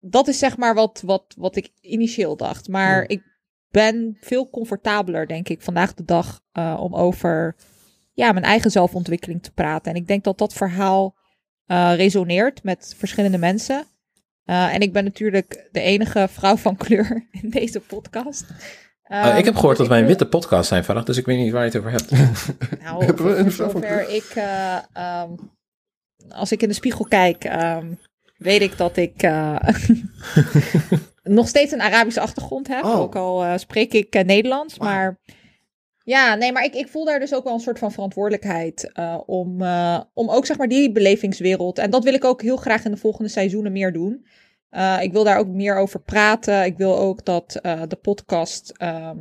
dat 0.00 0.28
is 0.28 0.38
zeg 0.38 0.56
maar 0.56 0.74
wat, 0.74 1.02
wat, 1.04 1.34
wat 1.38 1.56
ik 1.56 1.72
initieel 1.80 2.36
dacht. 2.36 2.68
Maar 2.68 3.08
ik 3.08 3.22
ben 3.70 4.16
veel 4.20 4.50
comfortabeler, 4.50 5.26
denk 5.26 5.48
ik, 5.48 5.62
vandaag 5.62 5.94
de 5.94 6.04
dag 6.04 6.40
eh, 6.52 6.78
om 6.80 6.94
over 6.94 7.56
ja, 8.12 8.32
mijn 8.32 8.44
eigen 8.44 8.70
zelfontwikkeling 8.70 9.42
te 9.42 9.52
praten. 9.52 9.92
En 9.92 9.98
ik 9.98 10.06
denk 10.06 10.24
dat 10.24 10.38
dat 10.38 10.52
verhaal 10.52 11.16
eh, 11.66 11.92
resoneert 11.96 12.62
met 12.62 12.94
verschillende 12.96 13.38
mensen. 13.38 13.84
Eh, 14.44 14.74
en 14.74 14.80
ik 14.80 14.92
ben 14.92 15.04
natuurlijk 15.04 15.68
de 15.72 15.80
enige 15.80 16.28
vrouw 16.30 16.56
van 16.56 16.76
kleur 16.76 17.26
in 17.42 17.50
deze 17.50 17.80
podcast. 17.80 18.44
Uh, 19.10 19.38
ik 19.38 19.44
heb 19.44 19.54
gehoord 19.54 19.76
dus 19.76 19.86
dat 19.86 19.88
wij 19.88 20.00
een 20.00 20.06
witte 20.06 20.26
podcast 20.26 20.68
zijn 20.68 20.84
vandaag, 20.84 21.04
dus 21.04 21.16
ik 21.16 21.26
weet 21.26 21.38
niet 21.38 21.52
waar 21.52 21.64
je 21.64 21.68
het 21.68 21.78
over 21.78 21.90
hebt. 21.90 22.10
Nou, 22.84 23.04
Hebben 23.04 23.26
we 23.26 23.34
een 23.36 23.44
voor 23.44 23.52
vrouw 23.52 23.70
van 23.70 23.82
zover 23.82 24.14
ik, 24.14 24.32
eh, 24.34 24.76
ehm, 24.92 25.30
als 26.28 26.52
ik 26.52 26.62
in 26.62 26.68
de 26.68 26.74
spiegel 26.74 27.04
kijk, 27.04 27.44
ehm, 27.44 27.86
weet 28.36 28.60
ik 28.60 28.76
dat 28.76 28.96
ik 28.96 29.22
eh, 29.22 29.56
nog 31.22 31.48
steeds 31.48 31.72
een 31.72 31.80
Arabische 31.80 32.20
achtergrond 32.20 32.68
heb. 32.68 32.84
Oh. 32.84 32.98
Ook 32.98 33.16
al 33.16 33.44
eh, 33.44 33.56
spreek 33.56 33.92
ik 33.92 34.14
eh, 34.14 34.24
Nederlands. 34.24 34.78
Maar 34.78 35.18
ja, 36.04 36.34
nee, 36.34 36.52
maar 36.52 36.64
ik, 36.64 36.74
ik 36.74 36.88
voel 36.88 37.04
daar 37.04 37.20
dus 37.20 37.34
ook 37.34 37.44
wel 37.44 37.52
een 37.52 37.60
soort 37.60 37.78
van 37.78 37.92
verantwoordelijkheid 37.92 38.92
eh, 38.92 39.18
om, 39.26 39.62
eh, 39.62 40.00
om 40.14 40.30
ook 40.30 40.46
zeg 40.46 40.58
maar 40.58 40.68
die 40.68 40.92
belevingswereld. 40.92 41.78
En 41.78 41.90
dat 41.90 42.04
wil 42.04 42.14
ik 42.14 42.24
ook 42.24 42.42
heel 42.42 42.56
graag 42.56 42.84
in 42.84 42.90
de 42.90 42.96
volgende 42.96 43.30
seizoenen 43.30 43.72
meer 43.72 43.92
doen. 43.92 44.26
Eh, 44.70 45.02
ik 45.02 45.12
wil 45.12 45.24
daar 45.24 45.38
ook 45.38 45.46
meer 45.48 45.76
over 45.76 46.00
praten. 46.00 46.64
Ik 46.64 46.76
wil 46.76 46.98
ook 46.98 47.24
dat 47.24 47.58
eh, 47.62 47.82
de 47.88 47.96
podcast 47.96 48.72
ehm, 48.76 49.16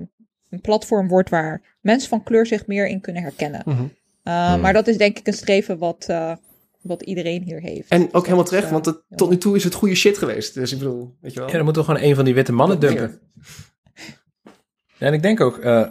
een 0.49 0.62
platform 0.62 1.07
wordt 1.07 1.29
waar 1.29 1.77
mensen 1.81 2.09
van 2.09 2.23
kleur 2.23 2.45
zich 2.45 2.67
meer 2.67 2.88
in 2.88 3.01
kunnen 3.01 3.21
herkennen. 3.21 3.62
Mhm. 3.65 3.81
Uh, 4.23 4.51
Hmm. 4.51 4.62
Maar 4.62 4.73
dat 4.73 4.88
is 4.88 4.97
denk 4.97 5.17
ik 5.19 5.27
een 5.27 5.33
streven 5.33 5.77
wat, 5.77 6.07
uh, 6.09 6.33
wat 6.81 7.01
iedereen 7.01 7.43
hier 7.43 7.62
heeft. 7.62 7.89
En 7.89 8.01
ook 8.01 8.12
Dus 8.12 8.21
helemaal 8.21 8.38
dat, 8.38 8.47
terecht, 8.47 8.65
uh, 8.65 8.71
want 8.71 8.85
het, 8.85 9.01
tot 9.15 9.29
nu 9.29 9.38
toe 9.38 9.55
is 9.55 9.63
het 9.63 9.73
goede 9.73 9.95
shit 9.95 10.17
geweest. 10.17 10.53
Dus 10.53 10.71
ik 10.71 10.77
bedoel, 10.77 11.15
weet 11.21 11.33
je 11.33 11.39
wel. 11.39 11.47
Ja, 11.47 11.55
dan 11.55 11.63
moeten 11.63 11.81
we 11.81 11.88
gewoon 11.88 12.09
een 12.09 12.15
van 12.15 12.25
die 12.25 12.33
witte 12.33 12.51
mannen 12.51 12.79
Dat 12.79 12.89
dumpen. 12.89 13.19
Ja, 14.97 15.07
en 15.07 15.13
ik 15.13 15.21
denk 15.21 15.41
ook 15.41 15.57
eh, 15.57 15.88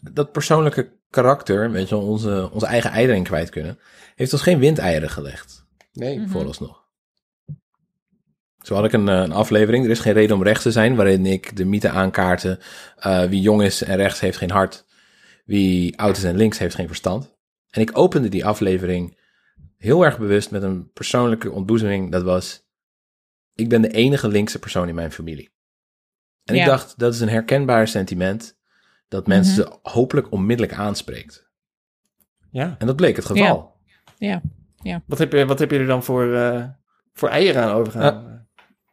dat 0.00 0.32
persoonlijke 0.32 0.90
karakter, 1.10 1.70
weet 1.70 1.88
je, 1.88 1.94
wel, 1.94 2.04
onze, 2.04 2.50
onze 2.52 2.66
eigen 2.66 2.90
eieren 2.90 3.22
kwijt 3.22 3.50
kunnen, 3.50 3.78
heeft 4.14 4.32
ons 4.32 4.42
geen 4.42 4.58
windeieren 4.58 5.10
gelegd, 5.10 5.64
Nee. 5.92 6.18
Mhm. 6.18 6.28
vooralsnog. 6.28 6.86
Zo 8.62 8.74
had 8.74 8.84
ik 8.84 8.92
een, 8.92 9.08
eh, 9.08 9.20
een 9.20 9.32
aflevering, 9.32 9.84
er 9.84 9.90
is 9.90 10.00
geen 10.00 10.12
reden 10.12 10.36
om 10.36 10.42
rechts 10.42 10.62
te 10.62 10.70
zijn, 10.72 10.96
waarin 10.96 11.26
ik 11.26 11.56
de 11.56 11.64
mythe 11.64 11.88
aankaarten, 11.90 12.58
eh, 12.96 13.22
wie 13.24 13.40
jong 13.40 13.62
is 13.62 13.82
en 13.82 13.96
rechts 13.96 14.20
heeft 14.20 14.38
geen 14.38 14.50
hart, 14.50 14.86
wie 15.44 15.98
oud 15.98 16.16
is 16.16 16.24
en 16.24 16.36
links 16.36 16.58
heeft 16.58 16.74
geen 16.74 16.86
verstand. 16.86 17.36
En 17.70 17.80
ik 17.80 17.98
opende 17.98 18.28
die 18.28 18.44
aflevering 18.46 19.18
heel 19.76 20.04
erg 20.04 20.18
bewust 20.18 20.50
met 20.50 20.62
een 20.62 20.90
persoonlijke 20.92 21.50
ontboezeming, 21.50 22.12
dat 22.12 22.22
was, 22.22 22.66
ik 23.54 23.68
ben 23.68 23.82
de 23.82 23.90
enige 23.90 24.28
linkse 24.28 24.58
persoon 24.58 24.88
in 24.88 24.94
mijn 24.94 25.12
familie. 25.12 25.50
En 26.44 26.54
Ja. 26.54 26.60
ik 26.60 26.66
dacht, 26.68 26.98
dat 26.98 27.14
is 27.14 27.20
een 27.20 27.28
herkenbaar 27.28 27.88
sentiment 27.88 28.58
dat 29.08 29.26
mensen 29.26 29.78
hopelijk 29.82 30.32
onmiddellijk 30.32 30.78
aanspreekt. 30.78 31.46
Ja. 32.50 32.76
En 32.78 32.86
dat 32.86 32.96
bleek 32.96 33.16
het 33.16 33.24
geval. 33.24 33.76
Wat 35.06 35.18
heb 35.18 35.32
je, 35.32 35.46
wat 35.46 35.58
heb 35.58 35.70
je 35.70 35.78
er 35.78 35.86
dan 35.86 36.02
voor, 36.02 36.34
eh, 36.34 36.64
voor 37.12 37.28
eieren 37.28 37.62
aan 37.62 37.70
overgehouden? 37.74 38.47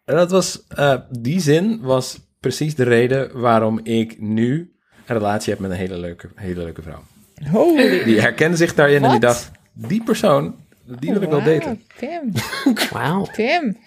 En 0.06 0.16
dat 0.16 0.32
was, 0.32 0.68
eh, 0.68 0.96
die 1.10 1.40
zin 1.40 1.82
was 1.82 2.20
precies 2.40 2.76
de 2.76 2.84
reden 2.84 3.40
waarom 3.40 3.80
ik 3.84 4.20
nu 4.20 4.76
een 5.06 5.16
relatie 5.18 5.52
heb 5.54 5.62
met 5.62 5.72
een 5.72 5.78
hele 5.78 5.98
leuke, 5.98 6.30
hele 6.36 6.64
leuke 6.64 6.82
vrouw. 6.82 7.04
Holy. 7.52 8.04
Die 8.04 8.22
herkende 8.22 8.58
zich 8.58 8.74
daarin 8.76 9.04
en 9.04 9.10
die 9.10 9.20
dacht, 9.20 9.52
die 9.74 10.04
persoon, 10.04 10.56
Die 11.00 11.14
wil 11.14 11.22
ik 11.22 11.30
wel 11.30 11.44
daten. 11.44 11.84
Tim, 11.98 12.32
Wauw, 12.92 13.26
Tim. 13.26 13.78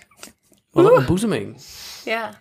wat 0.71 0.85
een 0.85 0.93
ontboezeming. 0.93 1.57
Ja. 2.05 2.41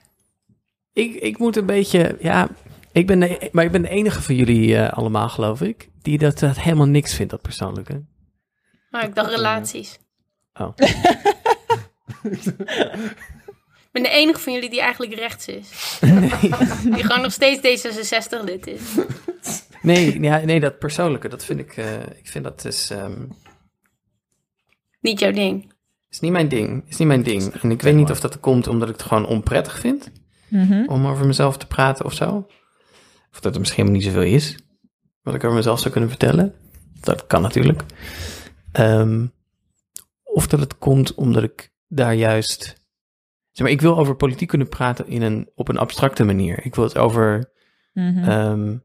Ik, 0.93 1.13
ik 1.13 1.37
moet 1.37 1.55
een 1.55 1.65
beetje, 1.65 2.17
ja, 2.19 2.49
ik 2.91 3.07
ben 3.07 3.19
de, 3.19 3.49
maar 3.51 3.63
ik 3.63 3.71
ben 3.71 3.81
de 3.81 3.89
enige 3.89 4.21
van 4.21 4.35
jullie 4.35 4.77
eh, 4.77 4.93
allemaal, 4.93 5.29
geloof 5.29 5.61
ik, 5.61 5.89
die 6.01 6.17
dat, 6.17 6.39
dat 6.39 6.59
helemaal 6.59 6.87
niks 6.87 7.13
vindt, 7.13 7.31
dat 7.31 7.41
persoonlijke. 7.41 8.03
Maar 8.89 9.03
ik 9.03 9.15
dacht 9.15 9.29
relaties. 9.29 9.99
Oh. 10.53 10.69
Ik 13.97 14.03
ben 14.03 14.11
de 14.11 14.17
enige 14.17 14.39
van 14.39 14.53
jullie 14.53 14.69
die 14.69 14.81
eigenlijk 14.81 15.13
rechts 15.13 15.47
is. 15.47 15.97
Die 16.93 17.03
gewoon 17.03 17.21
nog 17.21 17.31
steeds 17.31 17.59
D66 17.87 18.43
lid 18.43 18.67
is. 18.67 18.81
Nee, 19.81 20.19
ja, 20.21 20.37
nee, 20.37 20.59
dat 20.59 20.79
persoonlijke, 20.79 21.27
dat 21.27 21.45
vind 21.45 21.59
ik, 21.59 21.77
eh, 21.77 21.93
ik 22.01 22.27
vind 22.27 22.43
dat 22.43 22.65
is, 22.65 22.89
ehm, 22.89 23.25
Niet 25.01 25.19
jouw 25.19 25.31
ding. 25.31 25.73
is 26.09 26.19
niet 26.19 26.31
mijn 26.31 26.47
ding. 26.47 26.83
Is 26.87 26.97
niet 26.97 27.07
mijn 27.07 27.23
ding. 27.23 27.53
En 27.61 27.71
ik 27.71 27.81
weet 27.81 27.95
niet 27.95 28.11
of 28.11 28.19
dat 28.19 28.39
komt 28.39 28.67
omdat 28.67 28.89
ik 28.89 28.93
het 28.97 29.03
gewoon 29.03 29.25
onprettig 29.25 29.79
vind 29.79 30.11
Mhm. 30.47 30.85
om 30.87 31.05
over 31.07 31.25
mezelf 31.25 31.57
te 31.57 31.67
praten 31.67 32.05
of 32.05 32.13
zo. 32.13 32.47
Of 33.31 33.39
dat 33.39 33.53
er 33.53 33.59
misschien 33.59 33.91
niet 33.91 34.03
zoveel 34.03 34.21
is 34.21 34.55
wat 35.21 35.35
ik 35.35 35.43
over 35.43 35.55
mezelf 35.55 35.79
zou 35.79 35.91
kunnen 35.91 36.09
vertellen. 36.09 36.55
Dat 37.01 37.27
kan 37.27 37.41
natuurlijk. 37.41 37.81
Ehm, 38.71 39.25
of 40.23 40.47
dat 40.47 40.59
het 40.59 40.77
komt 40.77 41.13
omdat 41.15 41.43
ik 41.43 41.69
daar 41.87 42.13
juist. 42.13 42.75
Zeg 43.57 43.65
maar, 43.65 43.75
ik 43.75 43.81
wil 43.81 43.97
over 43.97 44.15
politiek 44.15 44.47
kunnen 44.47 44.69
praten 44.69 45.07
in 45.07 45.21
een, 45.21 45.51
op 45.55 45.67
een 45.67 45.77
abstracte 45.77 46.23
manier. 46.23 46.65
Ik 46.65 46.75
wil 46.75 46.83
het 46.83 46.97
over. 46.97 47.51
Mhm. 47.93 48.23
ehm, 48.23 48.77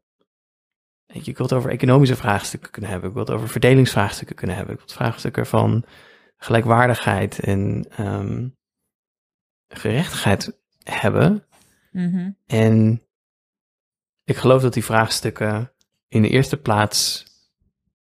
weet 1.07 1.25
je, 1.25 1.31
ik 1.31 1.37
wil 1.37 1.47
het 1.47 1.55
over 1.55 1.71
economische 1.71 2.17
vraagstukken 2.17 2.71
kunnen 2.71 2.91
hebben. 2.91 3.09
Ik 3.09 3.15
wil 3.15 3.25
het 3.25 3.35
over 3.35 3.49
verdelingsvraagstukken 3.49 4.37
kunnen 4.37 4.57
hebben. 4.57 4.75
Ik 4.75 4.81
wil 4.81 4.89
het 4.89 4.99
vraagstukken 4.99 5.47
van 5.47 5.85
gelijkwaardigheid 6.37 7.41
en 7.41 7.87
ehm, 7.97 8.49
gerechtigheid 9.69 10.61
hebben. 10.83 11.45
Mhm. 11.91 12.31
En 12.47 13.03
ik 14.25 14.37
geloof 14.37 14.63
dat 14.63 14.75
die 14.75 14.85
vraagstukken 14.85 15.73
in 16.09 16.23
de 16.23 16.29
eerste 16.29 16.57
plaats 16.57 17.25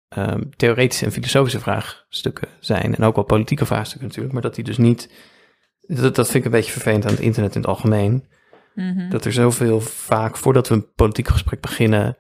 ehm, 0.07 0.49
theoretische 0.49 1.05
en 1.05 1.11
filosofische 1.11 1.59
vraagstukken 1.59 2.47
zijn. 2.59 2.95
En 2.95 3.03
ook 3.03 3.15
wel 3.15 3.23
politieke 3.23 3.65
vraagstukken 3.65 4.07
natuurlijk. 4.07 4.33
Maar 4.33 4.43
dat 4.43 4.55
die 4.55 4.63
dus 4.63 4.77
niet. 4.77 5.29
Dat, 5.81 6.15
dat 6.15 6.25
vind 6.25 6.37
ik 6.37 6.45
een 6.45 6.57
beetje 6.57 6.71
vervelend 6.71 7.05
aan 7.05 7.11
het 7.11 7.19
internet 7.19 7.55
in 7.55 7.61
het 7.61 7.69
algemeen. 7.69 8.25
Mhm. 8.75 9.09
Dat 9.09 9.25
er 9.25 9.33
zoveel 9.33 9.81
vaak, 9.81 10.37
voordat 10.37 10.67
we 10.67 10.75
een 10.75 10.93
politiek 10.95 11.27
gesprek 11.27 11.61
beginnen, 11.61 12.17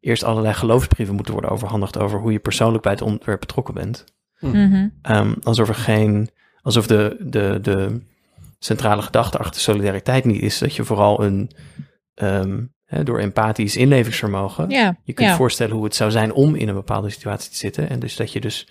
eerst 0.00 0.24
allerlei 0.24 0.54
geloofsbrieven 0.54 1.14
moeten 1.14 1.32
worden 1.32 1.50
overhandigd 1.50 1.98
over 1.98 2.20
hoe 2.20 2.32
je 2.32 2.38
persoonlijk 2.38 2.82
bij 2.82 2.92
het 2.92 3.02
onderwerp 3.02 3.40
betrokken 3.40 3.74
bent. 3.74 4.04
Mhm. 4.40 4.88
Ehm, 5.02 5.34
alsof 5.42 5.68
er 5.68 5.74
geen, 5.74 6.30
alsof 6.60 6.86
de, 6.86 7.16
de, 7.20 7.58
de 7.62 8.00
centrale 8.58 9.02
gedachte 9.02 9.38
achter 9.38 9.60
solidariteit 9.60 10.24
niet 10.24 10.42
is 10.42 10.58
dat 10.58 10.74
je 10.74 10.84
vooral 10.84 11.24
een, 11.24 11.50
ehm, 12.14 12.62
hè, 12.84 13.02
door 13.02 13.18
empathisch 13.18 13.76
inlevingsvermogen, 13.76 14.70
je 15.04 15.12
kunt 15.12 15.30
voorstellen 15.30 15.74
hoe 15.74 15.84
het 15.84 15.94
zou 15.94 16.10
zijn 16.10 16.32
om 16.32 16.54
in 16.54 16.68
een 16.68 16.74
bepaalde 16.74 17.10
situatie 17.10 17.50
te 17.50 17.56
zitten. 17.56 17.88
En 17.88 17.98
dus 17.98 18.16
dat 18.16 18.32
je 18.32 18.40
dus 18.40 18.68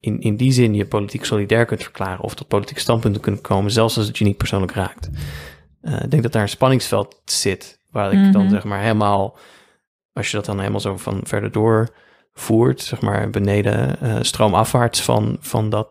in, 0.00 0.20
in 0.20 0.36
die 0.36 0.52
zin 0.52 0.74
je 0.74 0.86
politiek 0.86 1.24
solidair 1.24 1.64
kunt 1.64 1.82
verklaren 1.82 2.24
of 2.24 2.34
tot 2.34 2.48
politieke 2.48 2.80
standpunten 2.80 3.20
kunt 3.20 3.40
komen, 3.40 3.70
zelfs 3.70 3.96
als 3.96 4.06
het 4.06 4.18
je 4.18 4.24
niet 4.24 4.36
persoonlijk 4.36 4.72
raakt. 4.72 5.10
Eh, 5.80 6.02
ik 6.02 6.10
denk 6.10 6.22
dat 6.22 6.32
daar 6.32 6.42
een 6.42 6.48
spanningsveld 6.48 7.20
zit, 7.24 7.80
waar 7.90 8.12
ik 8.12 8.32
dan 8.32 8.42
Mhm. 8.42 8.50
zeg 8.50 8.64
maar 8.64 8.80
helemaal, 8.80 9.38
als 10.12 10.30
je 10.30 10.36
dat 10.36 10.46
dan 10.46 10.58
helemaal 10.58 10.80
zo 10.80 10.96
van 10.96 11.20
verder 11.22 11.52
doorvoert, 11.52 12.80
zeg 12.82 13.00
maar 13.00 13.30
beneden, 13.30 14.00
eh, 14.00 14.18
stroomafwaarts 14.22 15.02
van, 15.02 15.36
van, 15.40 15.70
dat, 15.70 15.88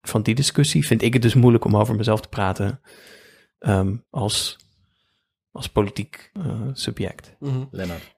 van 0.00 0.22
die 0.22 0.34
discussie, 0.34 0.86
vind 0.86 1.02
ik 1.02 1.12
het 1.12 1.22
dus 1.22 1.34
moeilijk 1.34 1.64
om 1.64 1.76
over 1.76 1.94
mezelf 1.94 2.20
te 2.20 2.28
praten 2.28 2.80
ehm, 3.58 3.96
als, 4.10 4.56
als 5.52 5.68
politiek 5.68 6.30
eh, 6.32 6.60
subject. 6.72 7.36
Mhm. 7.38 7.64
Lennart. 7.70 8.13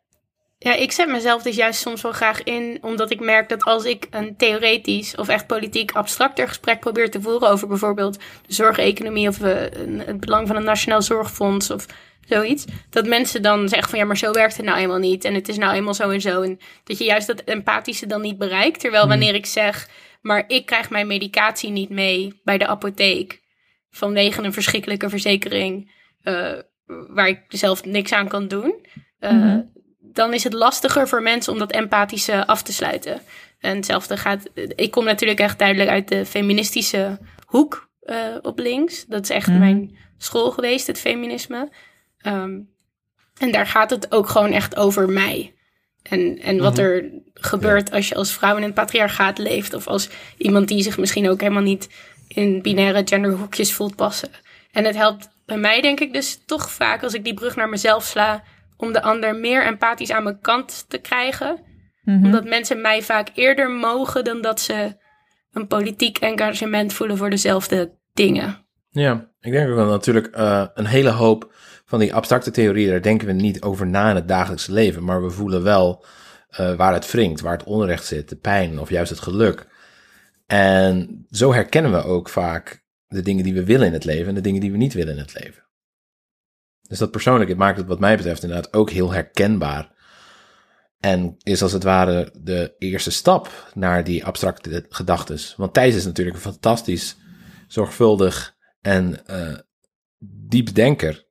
Ja, 0.66 0.74
ik 0.74 0.92
zet 0.92 1.08
mezelf 1.08 1.42
dus 1.42 1.56
juist 1.56 1.80
soms 1.80 2.02
wel 2.02 2.12
graag 2.12 2.42
in, 2.42 2.78
omdat 2.80 3.10
ik 3.10 3.20
merk 3.20 3.48
dat 3.48 3.64
als 3.64 3.84
ik 3.84 4.06
een 4.10 4.36
theoretisch 4.36 5.14
of 5.14 5.28
echt 5.28 5.46
politiek 5.46 5.92
abstracter 5.92 6.48
gesprek 6.48 6.80
probeer 6.80 7.10
te 7.10 7.20
voeren 7.20 7.48
over 7.48 7.68
bijvoorbeeld 7.68 8.18
de 8.46 8.54
zorgeconomie 8.54 9.28
of 9.28 9.40
eh, 9.40 9.54
het 10.06 10.20
belang 10.20 10.46
van 10.46 10.56
een 10.56 10.64
nationaal 10.64 11.02
zorgfonds 11.02 11.70
of 11.70 11.86
zoiets, 12.28 12.64
dat 12.90 13.06
mensen 13.06 13.42
dan 13.42 13.68
zeggen 13.68 13.88
van 13.90 13.98
ja, 13.98 14.04
maar 14.04 14.16
zo 14.16 14.32
werkt 14.32 14.56
het 14.56 14.66
nou 14.66 14.78
eenmaal 14.78 14.98
niet 14.98 15.24
en 15.24 15.34
het 15.34 15.48
is 15.48 15.56
nou 15.56 15.74
eenmaal 15.74 15.94
zo 15.94 16.10
en 16.10 16.20
zo. 16.20 16.42
En 16.42 16.58
dat 16.84 16.98
je 16.98 17.04
juist 17.04 17.26
dat 17.26 17.40
empathische 17.40 18.06
dan 18.06 18.20
niet 18.20 18.38
bereikt. 18.38 18.80
Terwijl 18.80 19.08
wanneer 19.08 19.34
ik 19.34 19.46
zeg, 19.46 19.88
maar 20.20 20.44
ik 20.46 20.66
krijg 20.66 20.90
mijn 20.90 21.06
medicatie 21.06 21.70
niet 21.70 21.90
mee 21.90 22.40
bij 22.44 22.58
de 22.58 22.66
apotheek 22.66 23.40
vanwege 23.90 24.42
een 24.42 24.52
verschrikkelijke 24.52 25.08
verzekering 25.08 25.92
eh, 26.22 26.52
waar 26.86 27.28
ik 27.28 27.40
zelf 27.48 27.84
niks 27.84 28.12
aan 28.12 28.28
kan 28.28 28.48
doen. 28.48 28.86
eh, 29.18 29.32
Mhm. 29.32 29.60
Dan 30.16 30.34
is 30.34 30.44
het 30.44 30.52
lastiger 30.52 31.08
voor 31.08 31.22
mensen 31.22 31.52
om 31.52 31.58
dat 31.58 31.72
empathische 31.72 32.46
af 32.46 32.62
te 32.62 32.72
sluiten. 32.72 33.20
En 33.60 33.76
hetzelfde 33.76 34.16
gaat. 34.16 34.42
Ik 34.74 34.90
kom 34.90 35.04
natuurlijk 35.04 35.40
echt 35.40 35.58
duidelijk 35.58 35.90
uit 35.90 36.08
de 36.08 36.26
feministische 36.26 37.18
hoek 37.46 37.88
eh, 38.02 38.16
op 38.42 38.58
links. 38.58 39.04
Dat 39.06 39.22
is 39.22 39.30
echt 39.30 39.46
Mhm. 39.48 39.58
mijn 39.58 39.96
school 40.18 40.50
geweest, 40.50 40.86
het 40.86 40.98
feminisme. 41.00 41.68
Ehm, 42.18 42.58
en 43.38 43.52
daar 43.52 43.66
gaat 43.66 43.90
het 43.90 44.12
ook 44.12 44.28
gewoon 44.28 44.52
echt 44.52 44.76
over 44.76 45.08
mij. 45.08 45.54
En, 46.02 46.38
en 46.42 46.58
wat 46.58 46.72
Mhm. 46.72 46.80
er 46.82 47.10
gebeurt 47.34 47.90
als 47.92 48.08
je 48.08 48.14
als 48.14 48.32
vrouw 48.34 48.56
in 48.56 48.62
een 48.62 48.72
patriarchaat 48.72 49.38
leeft. 49.38 49.74
Of 49.74 49.86
als 49.86 50.08
iemand 50.36 50.68
die 50.68 50.82
zich 50.82 50.98
misschien 50.98 51.28
ook 51.30 51.40
helemaal 51.40 51.62
niet 51.62 51.88
in 52.28 52.62
binaire 52.62 53.02
genderhoekjes 53.04 53.72
voelt 53.72 53.96
passen. 53.96 54.30
En 54.72 54.84
het 54.84 54.96
helpt 54.96 55.28
bij 55.46 55.58
mij 55.58 55.80
denk 55.80 56.00
ik 56.00 56.12
dus 56.12 56.38
toch 56.46 56.70
vaak 56.70 57.02
als 57.02 57.14
ik 57.14 57.24
die 57.24 57.34
brug 57.34 57.56
naar 57.56 57.68
mezelf 57.68 58.04
sla. 58.04 58.42
Om 58.76 58.92
de 58.92 59.02
ander 59.02 59.36
meer 59.36 59.66
empathisch 59.66 60.10
aan 60.10 60.22
mijn 60.22 60.40
kant 60.40 60.84
te 60.88 60.98
krijgen. 60.98 61.60
Mhm. 62.02 62.24
Omdat 62.24 62.44
mensen 62.44 62.80
mij 62.80 63.02
vaak 63.02 63.28
eerder 63.34 63.70
mogen 63.70 64.24
dan 64.24 64.40
dat 64.40 64.60
ze 64.60 64.96
een 65.52 65.66
politiek 65.66 66.18
engagement 66.18 66.92
voelen 66.92 67.16
voor 67.16 67.30
dezelfde 67.30 67.98
dingen. 68.12 68.64
Ja, 68.90 69.30
ik 69.40 69.52
denk 69.52 69.68
ook 69.68 69.74
wel 69.74 69.88
natuurlijk 69.90 70.26
eh, 70.26 70.66
een 70.74 70.86
hele 70.86 71.10
hoop 71.10 71.52
van 71.84 71.98
die 71.98 72.14
abstracte 72.14 72.50
theorieën, 72.50 72.90
daar 72.90 73.02
denken 73.02 73.26
we 73.26 73.32
niet 73.32 73.62
over 73.62 73.86
na 73.86 74.10
in 74.10 74.14
het 74.14 74.28
dagelijkse 74.28 74.72
leven, 74.72 75.04
maar 75.04 75.22
we 75.22 75.30
voelen 75.30 75.62
wel 75.62 76.04
eh, 76.48 76.74
waar 76.74 76.92
het 76.92 77.10
wringt, 77.10 77.40
waar 77.40 77.52
het 77.52 77.66
onrecht 77.66 78.04
zit, 78.04 78.28
de 78.28 78.36
pijn 78.36 78.80
of 78.80 78.90
juist 78.90 79.10
het 79.10 79.20
geluk. 79.20 79.66
En 80.46 81.26
zo 81.30 81.52
herkennen 81.52 81.92
we 81.92 82.04
ook 82.04 82.28
vaak 82.28 82.84
de 83.06 83.22
dingen 83.22 83.44
die 83.44 83.54
we 83.54 83.64
willen 83.64 83.86
in 83.86 83.92
het 83.92 84.04
leven 84.04 84.28
en 84.28 84.34
de 84.34 84.40
dingen 84.40 84.60
die 84.60 84.70
we 84.70 84.76
niet 84.76 84.94
willen 84.94 85.12
in 85.12 85.18
het 85.18 85.42
leven. 85.42 85.65
Dus 86.89 86.99
dat 86.99 87.11
persoonlijk, 87.11 87.49
het 87.49 87.59
maakt 87.59 87.76
het 87.76 87.87
wat 87.87 88.01
mij 88.01 88.16
betreft 88.16 88.43
inderdaad 88.43 88.74
ook 88.74 88.91
heel 88.91 89.12
herkenbaar. 89.12 89.95
En 91.01 91.37
is 91.43 91.62
als 91.62 91.72
het 91.72 91.82
ware 91.82 92.32
de 92.43 92.74
eerste 92.78 93.11
stap 93.11 93.70
naar 93.74 94.05
die 94.05 94.24
abstracte 94.24 94.87
gedachtes. 94.89 95.55
Want 95.57 95.74
Thijs 95.74 95.95
is 95.95 96.05
natuurlijk 96.05 96.37
een 96.37 96.43
fantastisch, 96.43 97.16
zorgvuldig 97.68 98.57
en 98.80 99.26
eh 99.26 99.59
diep 100.49 100.74
denker. 100.74 101.26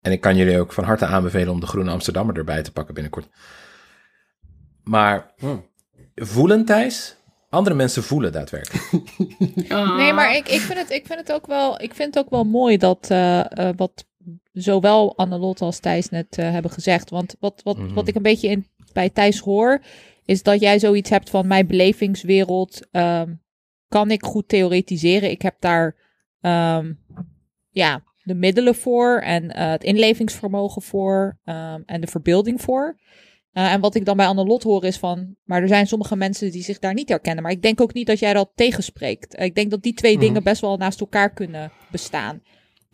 En 0.00 0.12
ik 0.12 0.20
kan 0.20 0.36
jullie 0.36 0.60
ook 0.60 0.72
van 0.72 0.84
harte 0.84 1.06
aanbevelen 1.06 1.52
om 1.52 1.60
de 1.60 1.66
Groene 1.66 1.90
Amsterdammer 1.90 2.36
erbij 2.36 2.62
te 2.62 2.72
pakken 2.72 2.94
binnenkort. 2.94 3.28
Maar 4.82 5.32
Hmm. 5.38 5.70
voelen, 6.14 6.64
Thijs? 6.64 7.16
Andere 7.50 7.76
mensen 7.76 8.02
voelen 8.02 8.32
daadwerkelijk. 8.32 8.84
Ah. 9.68 9.96
Nee, 10.00 10.12
maar 10.12 10.36
ik, 10.36 10.48
ik, 10.48 10.60
vind 10.60 10.78
het, 10.78 10.90
ik, 10.90 11.06
vind 11.06 11.18
het 11.18 11.32
ook 11.32 11.46
wel, 11.46 11.80
ik 11.82 11.94
vind 11.94 12.14
het 12.14 12.24
ook 12.24 12.30
wel 12.30 12.44
mooi 12.44 12.76
dat 12.76 13.10
eh, 13.10 13.68
eh, 13.68 13.76
wat 13.76 14.06
zowel 14.52 15.16
Annelot 15.16 15.60
als 15.60 15.78
Thijs 15.78 16.08
net 16.08 16.38
eh, 16.38 16.50
hebben 16.50 16.70
gezegd. 16.70 17.10
Want 17.10 17.36
wat, 17.40 17.60
wat, 17.64 17.78
Mhm. 17.78 17.94
wat 17.94 18.08
ik 18.08 18.14
een 18.14 18.22
beetje 18.22 18.48
in, 18.48 18.66
bij 18.92 19.10
Thijs 19.10 19.38
hoor, 19.38 19.82
is 20.24 20.42
dat 20.42 20.60
jij 20.60 20.78
zoiets 20.78 21.10
hebt 21.10 21.30
van 21.30 21.46
mijn 21.46 21.66
belevingswereld 21.66 22.86
ehm, 22.90 23.34
kan 23.88 24.10
ik 24.10 24.24
goed 24.24 24.48
theoretiseren. 24.48 25.30
Ik 25.30 25.42
heb 25.42 25.56
daar 25.58 25.96
ehm, 26.40 26.92
ja, 27.70 28.02
de 28.22 28.34
middelen 28.34 28.74
voor 28.74 29.18
en 29.20 29.50
eh, 29.50 29.70
het 29.70 29.84
inlevingsvermogen 29.84 30.82
voor 30.82 31.38
ehm, 31.44 31.80
en 31.86 32.00
de 32.00 32.06
verbeelding 32.06 32.60
voor. 32.60 33.00
Eh, 33.52 33.72
en 33.72 33.80
wat 33.80 33.94
ik 33.94 34.04
dan 34.04 34.16
bij 34.16 34.26
Annelot 34.26 34.62
hoor 34.62 34.84
is 34.84 34.98
van, 34.98 35.36
maar 35.44 35.62
er 35.62 35.68
zijn 35.68 35.86
sommige 35.86 36.16
mensen 36.16 36.50
die 36.50 36.62
zich 36.62 36.78
daar 36.78 36.94
niet 36.94 37.08
herkennen. 37.08 37.42
Maar 37.42 37.52
ik 37.52 37.62
denk 37.62 37.80
ook 37.80 37.92
niet 37.94 38.06
dat 38.06 38.18
jij 38.18 38.32
dat 38.34 38.50
tegenspreekt. 38.54 39.40
Ik 39.40 39.54
denk 39.54 39.70
dat 39.70 39.82
die 39.82 39.94
twee 39.94 40.16
Mhm. 40.16 40.24
dingen 40.24 40.42
best 40.42 40.60
wel 40.60 40.76
naast 40.76 41.00
elkaar 41.00 41.32
kunnen 41.32 41.72
bestaan. 41.90 42.42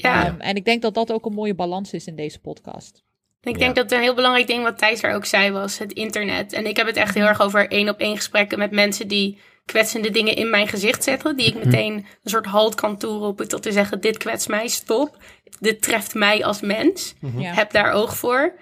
Ja, 0.03 0.27
Ehm, 0.27 0.41
en 0.41 0.57
ik 0.57 0.65
denk 0.65 0.83
dat 0.83 0.95
dat 0.95 1.13
ook 1.13 1.27
een 1.27 1.33
mooie 1.35 1.55
balans 1.55 1.93
is 1.93 2.07
in 2.07 2.17
deze 2.17 2.41
podcast. 2.41 3.03
ik 3.41 3.53
Ja. 3.53 3.59
denk 3.59 3.75
dat 3.77 3.93
een 3.93 4.01
heel 4.01 4.15
belangrijk 4.15 4.47
ding 4.47 4.63
wat 4.63 4.79
Thijs 4.79 5.01
daar 5.01 5.15
ook 5.15 5.25
zei 5.25 5.51
was 5.51 5.79
het 5.79 5.93
internet. 5.93 6.53
En 6.53 6.67
ik 6.67 6.77
heb 6.77 6.87
het 6.87 6.97
echt 6.97 7.15
heel 7.15 7.27
erg 7.27 7.41
over 7.41 7.69
één 7.71 7.89
op 7.89 7.99
één 7.99 8.17
gesprekken 8.17 8.59
met 8.59 8.71
mensen 8.71 9.09
die 9.09 9.39
kwetsende 9.65 10.11
dingen 10.11 10.37
in 10.37 10.51
mijn 10.51 10.69
gezicht 10.69 11.05
zetten. 11.05 11.37
Die 11.37 11.47
ik 11.47 11.65
meteen 11.65 11.93
een 11.95 12.31
soort 12.31 12.47
halt 12.47 12.75
kan 12.75 12.97
toeroepen 12.99 13.49
tot 13.49 13.63
te 13.63 13.73
zeggen 13.73 14.01
dit 14.01 14.17
kwetst 14.17 14.49
mij, 14.49 14.69
stop. 14.69 15.17
Dit 15.61 15.83
treft 15.83 16.15
mij 16.15 16.45
als 16.45 16.61
mens. 16.61 17.15
Ja. 17.37 17.53
heb 17.55 17.71
daar 17.71 17.93
oog 17.93 18.17
voor. 18.17 18.55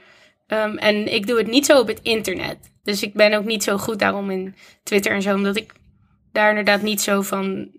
Ehm, 0.47 0.76
en 0.76 1.12
ik 1.14 1.26
doe 1.26 1.39
het 1.39 1.47
niet 1.47 1.66
zo 1.66 1.80
op 1.80 1.87
het 1.87 2.01
internet. 2.03 2.59
Dus 2.82 3.03
ik 3.03 3.14
ben 3.14 3.32
ook 3.34 3.45
niet 3.45 3.62
zo 3.64 3.76
goed 3.78 3.99
daarom 3.99 4.30
in 4.30 4.55
Twitter 4.82 5.12
en 5.12 5.22
zo, 5.22 5.34
omdat 5.34 5.57
ik 5.57 5.72
daar 6.32 6.49
inderdaad 6.49 6.82
niet 6.82 7.01
zo 7.01 7.22
van 7.22 7.70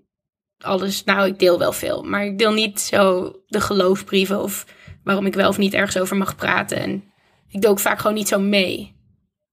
alles. 0.60 1.04
Nou, 1.04 1.28
ik 1.28 1.40
deel 1.40 1.60
wel 1.60 1.72
veel, 1.74 2.04
maar 2.04 2.26
ik 2.26 2.38
deel 2.38 2.54
niet 2.54 2.80
zo 2.82 3.32
de 3.48 3.62
geloofsbrieven 3.62 4.42
of 4.42 4.66
waarom 5.04 5.26
ik 5.26 5.34
wel 5.34 5.50
of 5.50 5.58
niet 5.58 5.74
ergens 5.74 6.00
over 6.00 6.18
mag 6.18 6.36
praten. 6.36 6.78
En 6.78 7.04
ik 7.50 7.62
doe 7.62 7.72
ook 7.72 7.80
vaak 7.80 8.00
gewoon 8.00 8.16
niet 8.16 8.28
zo 8.28 8.40
mee 8.40 8.96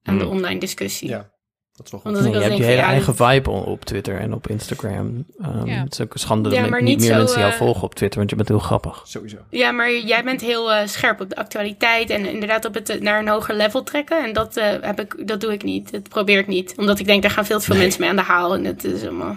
aan 0.03 0.19
de 0.19 0.25
Hmm. 0.25 0.33
online 0.33 0.61
discussie. 0.61 1.09
Ja, 1.09 1.31
dat 1.73 1.87
is 1.87 1.93
wel 1.93 2.01
goed. 2.01 2.13
Nee, 2.13 2.33
je 2.33 2.39
hebt 2.39 2.57
je 2.57 2.63
hele 2.65 2.77
ja, 2.77 2.87
eigen 2.87 3.17
vibe 3.17 3.51
op 3.51 3.85
Twitter 3.85 4.21
en 4.21 4.33
op 4.35 4.49
Instagram. 4.49 5.25
Ehm, 5.41 5.67
Ja. 5.67 5.83
Het 5.83 5.93
is 5.93 6.01
ook 6.01 6.13
een 6.15 6.21
schande 6.21 6.51
Ja, 6.51 6.61
dat 6.61 6.71
maar 6.71 6.83
niet, 6.83 6.89
niet 6.89 6.99
meer 6.99 7.09
zo, 7.17 7.17
mensen 7.23 7.41
jou 7.41 7.53
eh, 7.53 7.59
volgen 7.59 7.83
op 7.83 7.95
Twitter, 7.95 8.19
want 8.19 8.31
je 8.31 8.37
bent 8.37 8.49
heel 8.49 8.59
grappig. 8.59 9.03
Sowieso. 9.07 9.37
Ja, 9.51 9.71
maar 9.71 9.93
jij 9.93 10.25
bent 10.25 10.41
heel 10.41 10.73
eh, 10.73 10.87
scherp 10.87 11.21
op 11.21 11.29
de 11.29 11.37
actualiteit 11.37 12.11
en 12.11 12.27
inderdaad 12.27 12.65
op 12.65 12.75
het 12.75 12.89
eh, 12.89 13.01
naar 13.01 13.19
een 13.19 13.29
hoger 13.29 13.55
level 13.55 13.83
trekken. 13.83 14.25
En 14.25 14.33
dat, 14.33 14.57
eh, 14.57 14.73
heb 14.81 15.01
ik, 15.01 15.29
dat 15.29 15.41
doe 15.41 15.53
ik 15.53 15.63
niet. 15.63 15.91
Dat 15.93 16.09
probeer 16.09 16.39
ik 16.39 16.47
niet. 16.47 16.75
Omdat 16.77 16.99
ik 16.99 17.07
denk, 17.07 17.23
daar 17.23 17.31
gaan 17.31 17.47
veel 17.47 17.59
te 17.59 17.65
veel 17.65 17.77
mensen 17.77 18.01
mee 18.01 18.11
aan 18.11 18.17
de 18.17 18.23
haal. 18.23 18.55
En 18.55 18.65
het 18.65 18.85
is 18.85 19.03
allemaal 19.03 19.37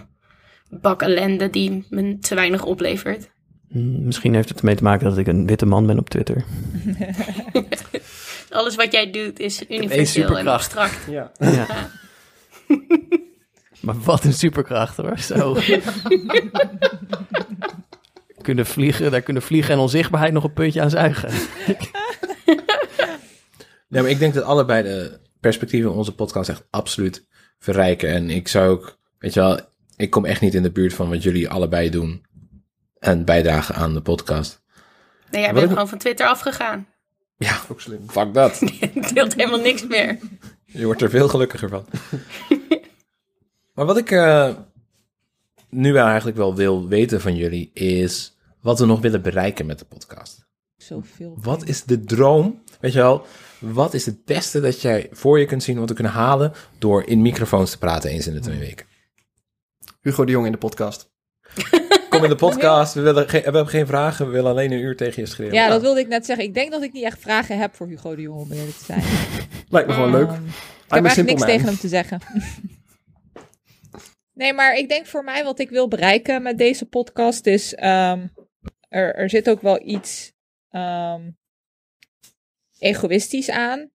bak 0.69 1.01
ellende 1.01 1.49
die 1.49 1.85
me 1.89 2.17
te 2.19 2.35
weinig 2.35 2.63
oplevert. 2.65 3.29
Hm, 3.69 4.05
Misschien 4.05 4.33
heeft 4.33 4.49
het 4.49 4.59
ermee 4.59 4.75
te 4.75 4.83
maken 4.83 5.09
dat 5.09 5.17
ik 5.17 5.27
een 5.27 5.47
witte 5.47 5.65
man 5.65 5.85
ben 5.85 5.99
op 5.99 6.09
Twitter. 6.09 6.43
Alles 8.49 8.75
wat 8.75 8.91
jij 8.91 9.11
doet 9.11 9.39
is 9.39 9.63
universeel 9.69 9.97
en 9.99 10.07
superkracht. 10.07 10.47
abstract. 10.47 11.05
Ja. 11.09 11.31
Ja. 11.39 11.89
maar 13.85 13.99
wat 13.99 14.23
een 14.23 14.33
superkracht 14.33 14.97
hoor. 14.97 15.19
Zo. 15.19 15.57
kunnen 18.41 18.65
vliegen, 18.65 19.11
daar 19.11 19.21
kunnen 19.21 19.43
vliegen 19.43 19.73
en 19.73 19.79
onzichtbaarheid 19.79 20.33
nog 20.33 20.43
een 20.43 20.53
puntje 20.53 20.81
aan 20.81 20.89
zuigen. 20.89 21.29
Ja, 23.89 24.01
maar 24.01 24.09
ik 24.09 24.19
denk 24.19 24.33
dat 24.33 24.43
allebei 24.43 24.83
de 24.83 25.19
perspectieven 25.39 25.91
in 25.91 25.97
onze 25.97 26.15
podcast 26.15 26.49
echt 26.49 26.67
absoluut 26.69 27.27
verrijken. 27.59 28.09
En 28.09 28.29
ik 28.29 28.47
zou 28.47 28.69
ook, 28.69 28.97
weet 29.19 29.33
je 29.33 29.39
wel, 29.39 29.59
ik 29.97 30.09
kom 30.09 30.25
echt 30.25 30.41
niet 30.41 30.53
in 30.53 30.63
de 30.63 30.71
buurt 30.71 30.93
van 30.93 31.09
wat 31.09 31.23
jullie 31.23 31.49
allebei 31.49 31.89
doen. 31.89 32.25
En 32.99 33.25
bijdragen 33.25 33.75
aan 33.75 33.93
de 33.93 34.01
podcast. 34.01 34.61
Nee, 35.31 35.41
jij 35.41 35.53
bent 35.53 35.63
ik- 35.65 35.71
gewoon 35.71 35.87
van 35.89 35.97
Twitter 35.97 36.27
afgegaan. 36.27 36.87
Ja, 37.37 37.59
Ook 37.69 37.81
slim. 37.81 38.09
fuck 38.09 38.33
dat. 38.33 38.59
Je 38.79 39.09
deelt 39.13 39.33
helemaal 39.35 39.59
niks 39.59 39.87
meer. 39.87 40.19
Je 40.65 40.85
wordt 40.85 41.01
er 41.01 41.09
veel 41.09 41.27
gelukkiger 41.29 41.69
van. 41.69 41.85
maar 43.73 43.85
wat 43.85 43.97
ik 43.97 44.11
eh, 44.11 44.53
nu 45.69 45.95
eigenlijk 45.97 46.37
wel 46.37 46.55
wil 46.55 46.87
weten 46.87 47.21
van 47.21 47.35
jullie 47.35 47.71
is 47.73 48.37
wat 48.61 48.79
we 48.79 48.85
nog 48.85 48.99
willen 49.01 49.21
bereiken 49.21 49.65
met 49.65 49.79
de 49.79 49.85
podcast. 49.85 50.45
Zoveel. 50.77 51.37
Wat 51.41 51.67
is 51.67 51.83
de 51.83 52.03
droom? 52.03 52.61
Weet 52.79 52.93
je 52.93 52.99
wel, 52.99 53.25
wat 53.59 53.93
is 53.93 54.05
het 54.05 54.25
beste 54.25 54.59
dat 54.61 54.81
jij 54.81 55.07
voor 55.11 55.39
je 55.39 55.45
kunt 55.45 55.63
zien 55.63 55.79
wat 55.79 55.89
we 55.89 55.95
kunnen 55.95 56.13
halen 56.13 56.53
door 56.77 57.03
in 57.03 57.21
microfoons 57.21 57.71
te 57.71 57.77
praten 57.77 58.09
eens 58.09 58.27
in 58.27 58.33
de 58.33 58.39
twee 58.39 58.59
weken? 58.59 58.85
Hugo 60.07 60.25
de 60.25 60.31
Jong 60.31 60.45
in 60.45 60.51
de 60.51 60.57
podcast. 60.57 61.11
Kom 62.09 62.23
in 62.23 62.29
de 62.29 62.35
podcast, 62.35 62.93
we, 62.93 63.01
willen 63.01 63.29
geen, 63.29 63.39
we 63.39 63.45
hebben 63.45 63.67
geen 63.67 63.87
vragen, 63.87 64.25
we 64.25 64.31
willen 64.31 64.51
alleen 64.51 64.71
een 64.71 64.79
uur 64.79 64.95
tegen 64.95 65.21
je 65.21 65.27
schreeuwen. 65.27 65.55
Ja, 65.55 65.67
dat 65.67 65.81
wilde 65.81 65.99
ik 65.99 66.07
net 66.07 66.25
zeggen. 66.25 66.45
Ik 66.45 66.53
denk 66.53 66.71
dat 66.71 66.81
ik 66.81 66.93
niet 66.93 67.03
echt 67.03 67.19
vragen 67.19 67.57
heb 67.57 67.75
voor 67.75 67.87
Hugo 67.87 68.15
de 68.15 68.21
Jong, 68.21 68.39
om 68.39 68.51
eerlijk 68.51 68.77
te 68.77 68.83
zijn. 68.83 69.01
Lijkt 69.69 69.87
me 69.87 69.93
gewoon 69.93 70.11
leuk. 70.11 70.27
Ehm, 70.27 70.45
ik 70.45 70.51
heb 70.87 71.05
eigenlijk 71.05 71.29
niks 71.29 71.39
man. 71.39 71.49
tegen 71.49 71.65
hem 71.67 71.77
te 71.77 71.87
zeggen. 71.87 72.21
nee, 74.41 74.53
maar 74.53 74.75
ik 74.75 74.89
denk 74.89 75.05
voor 75.05 75.23
mij 75.23 75.43
wat 75.43 75.59
ik 75.59 75.69
wil 75.69 75.87
bereiken 75.87 76.41
met 76.41 76.57
deze 76.57 76.85
podcast 76.85 77.45
is... 77.45 77.73
ehm, 77.73 78.27
er, 78.89 79.15
er 79.15 79.29
zit 79.29 79.49
ook 79.49 79.61
wel 79.61 79.87
iets 79.87 80.33
ehm, 80.69 81.29
egoïstisch 82.79 83.49
aan. 83.49 83.89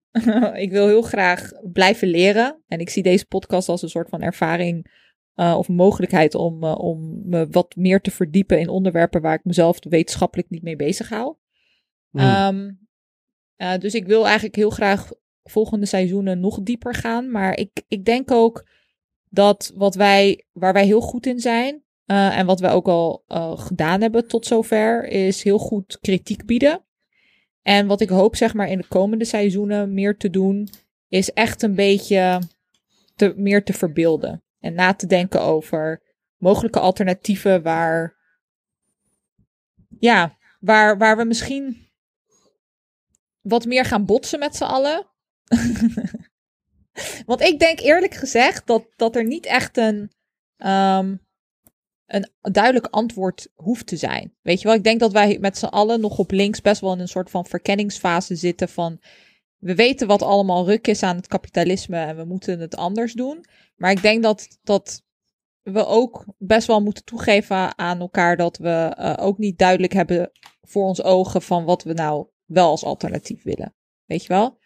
ik 0.54 0.72
wil 0.72 0.88
heel 0.88 1.02
graag 1.02 1.52
blijven 1.64 2.08
leren. 2.08 2.64
En 2.68 2.80
ik 2.80 2.90
zie 2.90 3.04
deze 3.04 3.26
podcast 3.26 3.70
als 3.70 3.82
een 3.82 3.90
soort 3.90 4.10
van 4.10 4.22
ervaring... 4.22 5.00
eh, 5.36 5.56
of 5.58 5.70
mogelijkheid 5.70 6.36
om, 6.36 6.64
eh, 6.64 6.80
om 6.80 7.22
me 7.30 7.48
wat 7.50 7.76
meer 7.76 8.02
te 8.02 8.12
verdiepen 8.12 8.60
in 8.60 8.70
onderwerpen 8.70 9.22
waar 9.22 9.34
ik 9.34 9.44
mezelf 9.44 9.78
wetenschappelijk 9.90 10.50
niet 10.50 10.64
mee 10.64 10.76
bezig 10.76 11.10
hou. 11.10 11.36
Hmm. 12.10 12.22
Ehm, 12.22 12.72
eh, 13.56 13.80
dus 13.80 13.94
ik 13.94 14.06
wil 14.06 14.26
eigenlijk 14.26 14.56
heel 14.56 14.70
graag 14.70 15.12
volgende 15.44 15.86
seizoenen 15.86 16.40
nog 16.40 16.62
dieper 16.62 16.96
gaan. 16.96 17.32
Maar 17.32 17.58
ik, 17.58 17.84
ik 17.88 18.06
denk 18.06 18.32
ook 18.32 18.70
dat 19.30 19.72
wat 19.76 19.96
wij, 19.96 20.46
waar 20.52 20.74
wij 20.74 20.86
heel 20.86 21.02
goed 21.02 21.26
in 21.26 21.40
zijn. 21.40 21.84
en 22.06 22.46
wat 22.46 22.60
wij 22.60 22.72
ook 22.72 22.88
al 22.88 23.24
gedaan 23.58 24.02
hebben 24.02 24.28
tot 24.28 24.46
zover, 24.46 25.08
is 25.08 25.44
heel 25.44 25.58
goed 25.58 26.00
kritiek 26.02 26.46
bieden. 26.46 26.86
En 27.62 27.88
wat 27.88 28.02
ik 28.02 28.10
hoop, 28.10 28.36
zeg 28.36 28.54
maar, 28.54 28.70
in 28.70 28.78
de 28.78 28.88
komende 28.88 29.26
seizoenen 29.26 29.94
meer 29.94 30.18
te 30.18 30.30
doen, 30.30 30.70
is 31.08 31.32
echt 31.34 31.62
een 31.62 31.76
beetje 31.76 32.42
te, 33.16 33.34
meer 33.36 33.64
te 33.64 33.74
verbeelden. 33.74 34.44
En 34.62 34.74
na 34.74 34.94
te 34.94 35.08
denken 35.08 35.42
over 35.42 36.02
mogelijke 36.38 36.80
alternatieven 36.80 37.62
waar, 37.62 38.16
ja, 40.00 40.38
waar, 40.60 40.98
waar 40.98 41.18
we 41.18 41.24
misschien 41.24 41.90
wat 43.42 43.66
meer 43.66 43.86
gaan 43.86 44.06
botsen 44.06 44.40
met 44.40 44.56
z'n 44.56 44.64
allen. 44.64 45.08
Want 47.26 47.42
ik 47.42 47.60
denk 47.60 47.80
eerlijk 47.80 48.14
gezegd 48.14 48.68
dat, 48.68 48.86
dat 48.96 49.16
er 49.16 49.26
niet 49.26 49.46
echt 49.46 49.78
een, 49.78 50.12
ehm, 50.58 51.16
een 52.06 52.30
duidelijk 52.42 52.88
antwoord 52.88 53.48
hoeft 53.56 53.88
te 53.88 53.98
zijn. 53.98 54.34
Weet 54.42 54.62
je 54.62 54.68
wel, 54.68 54.78
ik 54.78 54.84
denk 54.84 55.00
dat 55.00 55.12
wij 55.12 55.38
met 55.40 55.58
z'n 55.58 55.66
allen 55.66 56.00
nog 56.00 56.18
op 56.18 56.32
links 56.32 56.62
best 56.62 56.82
wel 56.82 56.94
in 56.94 57.00
een 57.00 57.08
soort 57.08 57.30
van 57.30 57.46
verkenningsfase 57.46 58.36
zitten 58.36 58.70
van... 58.70 59.00
We 59.62 59.76
weten 59.76 60.08
wat 60.08 60.22
allemaal 60.22 60.66
ruk 60.66 60.88
is 60.88 61.04
aan 61.04 61.16
het 61.16 61.28
kapitalisme 61.28 61.98
en 61.98 62.16
we 62.16 62.24
moeten 62.24 62.60
het 62.60 62.76
anders 62.76 63.14
doen. 63.14 63.46
Maar 63.76 63.92
ik 63.92 64.02
denk 64.02 64.24
dat, 64.24 64.60
dat 64.64 65.04
we 65.62 65.86
ook 65.86 66.26
best 66.38 66.68
wel 66.68 66.82
moeten 66.82 67.04
toegeven 67.04 67.78
aan 67.78 68.00
elkaar 68.00 68.38
dat 68.38 68.58
we 68.58 68.70
eh, 68.70 69.14
ook 69.26 69.38
niet 69.38 69.58
duidelijk 69.58 69.94
hebben 69.94 70.32
voor 70.62 70.84
ons 70.84 71.04
ogen 71.04 71.42
van 71.42 71.66
wat 71.66 71.84
we 71.84 71.94
nou 71.94 72.28
wel 72.46 72.70
als 72.70 72.84
alternatief 72.84 73.44
willen. 73.44 73.76
Weet 74.06 74.22
je 74.22 74.28
wel? 74.28 74.60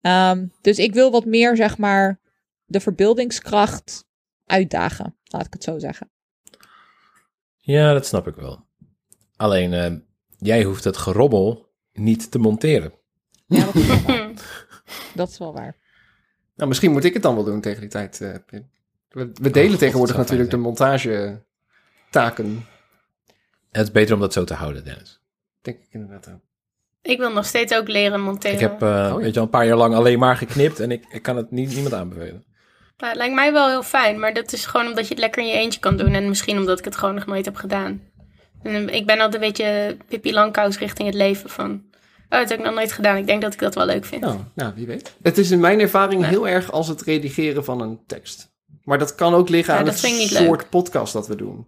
Ehm, 0.00 0.46
dus 0.60 0.78
ik 0.78 0.94
wil 0.94 1.10
wat 1.10 1.24
meer, 1.24 1.56
zeg 1.56 1.78
maar, 1.78 2.20
de 2.64 2.80
verbeeldingskracht 2.80 4.04
uitdagen. 4.44 5.18
Laat 5.24 5.46
ik 5.46 5.52
het 5.52 5.64
zo 5.64 5.78
zeggen. 5.78 6.10
Ja, 7.56 7.92
dat 7.92 8.06
snap 8.06 8.26
ik 8.26 8.34
wel. 8.34 8.66
Alleen, 9.36 9.72
eh, 9.72 9.94
jij 10.38 10.62
hoeft 10.62 10.84
het 10.84 10.96
gerobbel 10.96 11.72
niet 11.92 12.30
te 12.30 12.38
monteren. 12.38 12.92
Ja, 13.48 13.64
dat 13.64 13.74
is 13.74 13.86
wel 13.86 14.02
waar. 14.06 14.30
Dat 15.14 15.28
is 15.28 15.38
wel 15.38 15.52
waar. 15.52 15.76
Nou, 16.56 16.68
misschien 16.68 16.92
moet 16.92 17.04
ik 17.04 17.12
het 17.12 17.22
dan 17.22 17.34
wel 17.34 17.44
doen 17.44 17.60
tegen 17.60 17.80
die 17.80 17.90
tijd, 17.90 18.20
eh, 18.20 18.34
Pim. 18.46 18.70
We, 19.08 19.30
we 19.34 19.50
delen 19.50 19.78
tegenwoordig 19.78 20.16
natuurlijk 20.16 20.50
de 20.50 20.56
montage-taken. 20.56 22.66
Het 23.70 23.82
is 23.86 23.92
beter 23.92 24.14
om 24.14 24.20
dat 24.20 24.32
zo 24.32 24.44
te 24.44 24.54
houden, 24.54 24.84
Dennis. 24.84 25.20
Denk 25.62 25.78
ik 25.78 25.86
inderdaad 25.90 26.28
ook. 26.28 26.40
Ik 27.02 27.18
wil 27.18 27.32
nog 27.32 27.46
steeds 27.46 27.74
ook 27.74 27.88
leren 27.88 28.20
monteren. 28.20 28.56
Ik 28.56 28.60
heb 28.60 28.82
eh, 28.82 28.88
Oh, 28.88 28.94
ja. 28.94 29.16
weet 29.16 29.34
je, 29.34 29.38
al 29.40 29.44
een 29.44 29.50
paar 29.50 29.66
jaar 29.66 29.76
lang 29.76 29.94
alleen 29.94 30.18
maar 30.18 30.36
geknipt 30.36 30.80
en 30.80 30.90
ik, 30.90 31.04
ik 31.10 31.22
kan 31.22 31.36
het 31.36 31.50
niet, 31.50 31.72
niemand 31.72 31.94
aanbevelen. 31.94 32.44
Nou, 32.96 33.08
het 33.10 33.16
lijkt 33.16 33.34
mij 33.34 33.52
wel 33.52 33.68
heel 33.68 33.82
fijn, 33.82 34.18
maar 34.18 34.34
dat 34.34 34.52
is 34.52 34.66
gewoon 34.66 34.86
omdat 34.86 35.04
je 35.04 35.10
het 35.14 35.18
lekker 35.22 35.42
in 35.42 35.48
je 35.48 35.54
eentje 35.54 35.80
kan 35.80 35.96
doen. 35.96 36.14
En 36.14 36.28
misschien 36.28 36.58
omdat 36.58 36.78
ik 36.78 36.84
het 36.84 36.96
gewoon 36.96 37.14
nog 37.14 37.26
nooit 37.26 37.44
heb 37.44 37.56
gedaan. 37.56 38.02
En 38.62 38.88
eh, 38.88 38.94
ik 38.94 39.06
ben 39.06 39.20
altijd 39.20 39.42
een 39.42 39.48
beetje 39.48 39.96
Pippi 40.08 40.32
Langkous 40.32 40.78
richting 40.78 41.08
het 41.08 41.16
leven 41.16 41.50
van... 41.50 41.82
Oh, 42.30 42.38
dat 42.38 42.48
heb 42.48 42.58
ik 42.58 42.64
nog 42.64 42.74
nooit 42.74 42.92
gedaan. 42.92 43.16
Ik 43.16 43.26
denk 43.26 43.42
dat 43.42 43.52
ik 43.52 43.58
dat 43.58 43.74
wel 43.74 43.86
leuk 43.86 44.04
vind. 44.04 44.20
Nou, 44.22 44.38
nou, 44.54 44.72
wie 44.74 44.86
weet. 44.86 45.14
Het 45.22 45.38
is 45.38 45.50
in 45.50 45.60
mijn 45.60 45.80
ervaring 45.80 46.22
Ja. 46.22 46.28
heel 46.28 46.48
erg 46.48 46.72
als 46.72 46.88
het 46.88 47.02
redigeren 47.02 47.64
van 47.64 47.80
een 47.80 48.00
tekst. 48.06 48.56
Maar 48.84 48.98
dat 48.98 49.14
kan 49.14 49.34
ook 49.34 49.48
liggen 49.48 49.74
Ja, 49.74 49.80
aan 49.80 49.86
het 49.86 49.98
soort 49.98 50.70
podcast 50.70 51.12
dat 51.12 51.26
we 51.26 51.36
doen. 51.36 51.66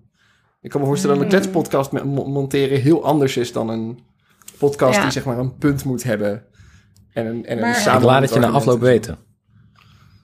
Ik 0.61 0.71
kan 0.71 0.81
me 0.81 0.87
voorstellen 0.87 1.17
dat 1.19 1.25
een 1.25 1.33
Mm. 1.33 1.41
kletspodcast 1.41 1.93
monteren 2.05 2.81
heel 2.81 3.05
anders 3.05 3.37
is 3.37 3.53
dan 3.53 3.69
een 3.69 3.99
podcast 4.59 4.97
Ja. 4.97 5.03
die 5.03 5.11
zeg 5.11 5.25
maar 5.25 5.39
een 5.39 5.57
punt 5.57 5.85
moet 5.85 6.03
hebben. 6.03 6.45
En 7.13 7.27
een, 7.27 7.47
en 7.47 7.57
een 7.57 7.63
Maar- 7.63 7.75
samen 7.75 8.01
Ik 8.01 8.07
laat 8.07 8.23
het 8.23 8.33
je 8.35 8.39
na 8.39 8.49
afloop 8.49 8.81
weten. 8.81 9.19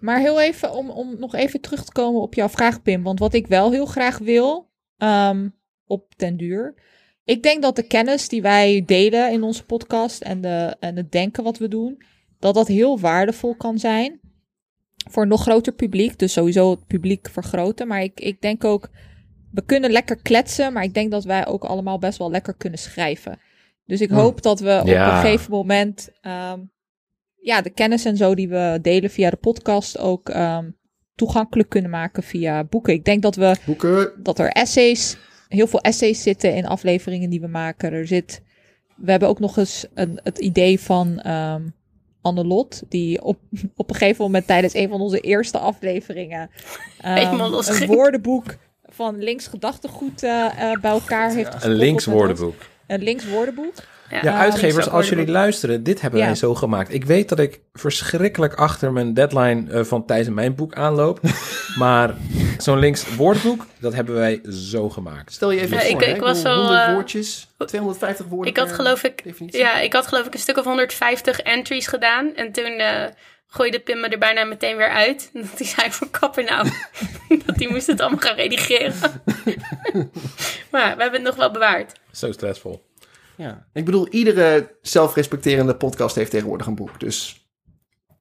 Maar 0.00 0.18
heel 0.18 0.40
even, 0.40 0.72
om, 0.72 0.90
om 0.90 1.14
nog 1.18 1.34
even 1.34 1.60
terug 1.60 1.84
te 1.84 1.92
komen 1.92 2.20
op 2.20 2.34
jouw 2.34 2.48
vraag, 2.48 2.82
Pim. 2.82 3.02
Want 3.02 3.18
wat 3.18 3.34
ik 3.34 3.46
wel 3.46 3.70
heel 3.70 3.86
graag 3.86 4.18
wil, 4.18 4.70
ehm, 4.96 5.48
op 5.86 6.12
den 6.16 6.36
duur. 6.36 6.74
Ik 7.26 7.42
denk 7.42 7.62
dat 7.62 7.76
de 7.76 7.82
kennis 7.86 8.28
die 8.28 8.42
wij 8.42 8.82
delen 8.86 9.32
in 9.32 9.42
onze 9.42 9.64
podcast 9.64 10.22
en, 10.22 10.40
de, 10.40 10.76
en 10.80 10.96
het 10.96 11.12
denken 11.12 11.44
wat 11.44 11.58
we 11.58 11.68
doen, 11.68 12.02
dat 12.38 12.54
dat 12.54 12.66
heel 12.68 12.98
waardevol 13.00 13.54
kan 13.54 13.78
zijn 13.78 14.20
voor 15.10 15.22
een 15.22 15.28
nog 15.28 15.42
groter 15.42 15.72
publiek. 15.72 16.18
Dus 16.18 16.32
sowieso 16.32 16.70
het 16.70 16.86
publiek 16.86 17.28
vergroten. 17.30 17.86
Maar 17.86 18.02
ik, 18.02 18.20
ik 18.20 18.40
denk 18.40 18.64
ook, 18.64 18.88
we 19.52 19.64
kunnen 19.64 19.90
lekker 19.90 20.16
kletsen, 20.22 20.72
maar 20.72 20.82
ik 20.82 20.94
denk 20.94 21.10
dat 21.10 21.24
wij 21.24 21.46
ook 21.46 21.64
allemaal 21.64 21.98
best 21.98 22.18
wel 22.18 22.30
lekker 22.30 22.54
kunnen 22.54 22.78
schrijven. 22.78 23.38
Dus 23.84 24.00
ik 24.00 24.08
Hmm. 24.08 24.18
hoop 24.18 24.42
dat 24.42 24.60
we 24.60 24.78
op 24.80 24.86
Ja. 24.86 25.14
een 25.16 25.20
gegeven 25.20 25.50
moment 25.50 26.08
ehm, 26.20 26.60
ja, 27.34 27.60
de 27.62 27.70
kennis 27.70 28.04
en 28.04 28.16
zo 28.16 28.34
die 28.34 28.48
we 28.48 28.78
delen 28.82 29.10
via 29.10 29.30
de 29.30 29.36
podcast 29.36 29.98
ook 29.98 30.28
ehm, 30.28 30.70
toegankelijk 31.14 31.68
kunnen 31.68 31.90
maken 31.90 32.22
via 32.22 32.64
boeken. 32.64 32.92
Ik 32.94 33.04
denk 33.04 33.22
dat 33.22 33.36
we 33.36 33.56
Boeken, 33.66 34.12
dat 34.22 34.38
er 34.38 34.48
essays, 34.48 35.16
heel 35.48 35.66
veel 35.66 35.80
essays 35.80 36.22
zitten 36.22 36.54
in 36.54 36.66
afleveringen 36.66 37.30
die 37.30 37.40
we 37.40 37.46
maken. 37.46 37.92
Er 37.92 38.06
zit, 38.06 38.42
we 38.96 39.10
hebben 39.10 39.28
ook 39.28 39.38
nog 39.38 39.56
eens 39.56 39.86
een, 39.94 40.20
het 40.22 40.38
idee 40.38 40.80
van 40.80 41.20
ehm, 41.20 41.62
Annelot, 42.20 42.82
die 42.88 43.22
op, 43.22 43.38
op 43.76 43.90
een 43.90 43.96
gegeven 43.96 44.24
moment 44.24 44.46
tijdens 44.46 44.74
een 44.74 44.88
van 44.88 45.00
onze 45.00 45.20
eerste 45.20 45.58
afleveringen 45.58 46.50
Helemaal 46.96 47.68
een 47.68 47.86
woordenboek 47.86 48.56
van 48.82 49.18
links 49.18 49.46
gedachtegoed 49.46 50.22
eh, 50.22 50.70
eh, 50.70 50.80
bij 50.80 50.90
elkaar 50.90 51.30
heeft 51.30 51.46
Een 51.46 51.60
gekoppeld 51.60 51.78
links 51.80 52.04
woordenboek. 52.04 52.62
Een 52.86 53.02
links 53.02 53.28
woordenboek. 53.28 53.74
Ja, 54.10 54.18
Ja, 54.22 54.38
uitgevers, 54.38 54.88
als 54.88 55.08
jullie 55.08 55.26
luisteren, 55.28 55.82
dit 55.82 56.00
hebben 56.00 56.20
wij 56.20 56.34
zo 56.34 56.54
gemaakt. 56.54 56.94
Ik 56.94 57.04
weet 57.04 57.28
dat 57.28 57.38
ik 57.38 57.60
verschrikkelijk 57.72 58.54
achter 58.54 58.92
mijn 58.92 59.14
deadline 59.14 59.70
eh, 59.72 59.84
van 59.84 60.06
Thijs 60.06 60.26
en 60.26 60.34
mijn 60.34 60.54
boek 60.54 60.74
aanloop. 60.74 61.20
maar 61.78 62.14
zo'n 62.58 62.78
links 62.78 63.14
woordenboek, 63.16 63.66
dat 63.80 63.94
hebben 63.94 64.14
wij 64.14 64.40
zo 64.50 64.88
gemaakt. 64.90 65.32
Stel 65.32 65.50
je 65.50 65.60
even 65.60 65.76
Ja, 65.76 65.82
voor, 65.82 66.00
ik- 66.00 66.06
hè? 66.06 66.14
ik 66.14 66.20
was 66.20 66.42
bedoel, 66.42 66.52
al, 66.54 66.62
100 66.66 66.86
eh, 66.86 66.92
woordjes, 66.92 67.48
250 67.66 68.26
woorden 68.26 68.50
Ik 68.50 68.56
had 68.58 68.66
per 68.66 68.76
geloof 68.76 69.02
ik, 69.02 69.24
definitie. 69.24 69.60
ja, 69.60 69.78
ik 69.80 69.92
had 69.92 70.06
geloof 70.06 70.26
ik 70.26 70.34
een 70.34 70.40
stuk 70.40 70.56
of 70.58 70.64
150 70.64 71.40
entries 71.40 71.86
gedaan. 71.86 72.34
En 72.34 72.52
toen 72.52 72.64
eh, 72.78 73.04
gooide 73.46 73.80
Pim 73.80 74.00
me 74.00 74.08
er 74.08 74.18
bijna 74.18 74.44
meteen 74.44 74.76
weer 74.76 74.90
uit. 74.90 75.30
Dat 75.32 75.58
hij 75.58 75.66
zei 75.66 75.90
van 75.92 76.10
kappen 76.10 76.44
nou. 76.44 76.68
dat 77.46 77.56
hij 77.56 77.68
moest 77.70 77.86
het 77.86 78.00
allemaal 78.00 78.18
gaan 78.20 78.36
redigeren. 78.36 78.92
maar 80.70 80.96
we 80.96 81.02
hebben 81.02 81.12
het 81.12 81.22
nog 81.22 81.34
wel 81.36 81.50
bewaard. 81.50 81.92
Zo 82.12 82.32
stressvol. 82.32 82.84
Ja. 83.36 83.66
Ik 83.72 83.84
bedoel, 83.84 84.08
iedere 84.08 84.76
zelfrespecterende 84.82 85.76
podcast 85.76 86.14
heeft 86.16 86.30
tegenwoordig 86.30 86.66
een 86.66 86.74
boek. 86.74 87.00
Dus, 87.00 87.48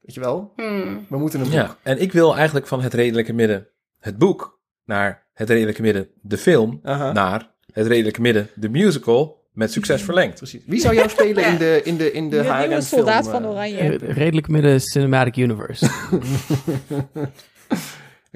weet 0.02 0.14
je 0.14 0.20
wel, 0.20 0.54
Hmm. 0.56 1.06
we 1.10 1.18
moeten 1.18 1.40
een 1.40 1.46
boek. 1.46 1.54
Ja, 1.56 1.78
en 1.84 2.02
ik 2.02 2.12
wil 2.12 2.36
eigenlijk 2.36 2.68
van 2.68 2.82
het 2.82 2.94
redelijke 2.94 3.34
midden 3.34 3.68
het 4.00 4.18
boek 4.18 4.60
naar 4.86 5.26
het 5.34 5.50
redelijke 5.50 5.82
midden 5.82 6.08
de 6.22 6.38
film 6.38 6.80
Aha. 6.84 7.12
naar 7.12 7.52
het 7.72 7.88
redelijke 7.88 8.22
midden 8.22 8.50
de 8.56 8.70
musical 8.70 9.44
met 9.52 9.72
succes 9.72 10.02
verlengd. 10.02 10.38
Precies. 10.38 10.62
Wie 10.66 10.80
zou 10.80 10.96
jou 10.96 11.10
spelen 11.10 11.44
Ja. 11.44 11.48
in 11.50 11.58
de, 11.58 11.82
in 11.84 11.98
de, 11.98 12.12
in 12.12 12.30
de, 12.30 12.38
De, 12.38 12.44
HRM 12.44 12.58
nieuwe 12.58 12.82
film, 12.82 12.82
soldaat 13.02 13.26
eh? 13.26 13.32
van 13.32 13.46
Oranje. 13.48 13.78
Eh, 13.78 14.16
Redelijk 14.16 14.48
midden 14.48 14.82
Cinematic 14.82 15.36
Universe. 15.38 15.86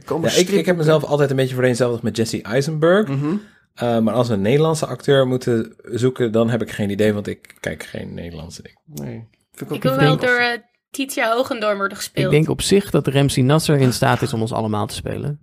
Er 0.05 0.21
Ja, 0.21 0.31
ik, 0.31 0.49
ik 0.49 0.65
heb 0.65 0.77
mezelf 0.77 1.03
altijd 1.03 1.29
een 1.29 1.35
beetje 1.35 1.55
vereenzelvigd 1.55 2.03
met 2.03 2.17
Jesse 2.17 2.41
Eisenberg. 2.41 3.07
Mhm. 3.07 3.35
Uh, 3.83 3.99
maar 3.99 4.13
als 4.13 4.27
we 4.27 4.33
een 4.33 4.41
Nederlandse 4.41 4.85
acteur 4.85 5.27
moeten 5.27 5.73
zoeken, 5.83 6.31
dan 6.31 6.49
heb 6.49 6.61
ik 6.61 6.71
geen 6.71 6.89
idee, 6.89 7.13
want 7.13 7.27
ik 7.27 7.55
kijk 7.59 7.83
geen 7.83 8.13
Nederlandse 8.13 8.61
dingen. 8.61 8.81
Nee. 9.09 9.27
Vind 9.51 9.69
ook 9.69 9.75
Ik 9.75 9.83
wil 9.83 9.95
wel 9.95 10.07
denk- 10.07 10.21
door 10.21 10.37
eh, 10.37 10.57
Titia 10.89 11.33
Hogendoorn 11.35 11.77
worden 11.77 11.97
gespeeld. 11.97 12.25
Ik 12.25 12.31
denk 12.31 12.49
op 12.49 12.61
zich 12.61 12.89
dat 12.89 13.07
Ramsey 13.07 13.43
Nasser 13.43 13.77
in 13.77 13.93
staat 13.93 14.21
is 14.21 14.33
om 14.33 14.41
ons 14.41 14.51
allemaal 14.51 14.87
te 14.87 14.93
spelen. 14.95 15.39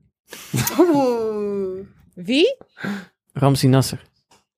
Oeh. 0.79 1.81
Wie? 2.15 2.57
Ramsey 3.33 3.69
Nasser. 3.69 4.03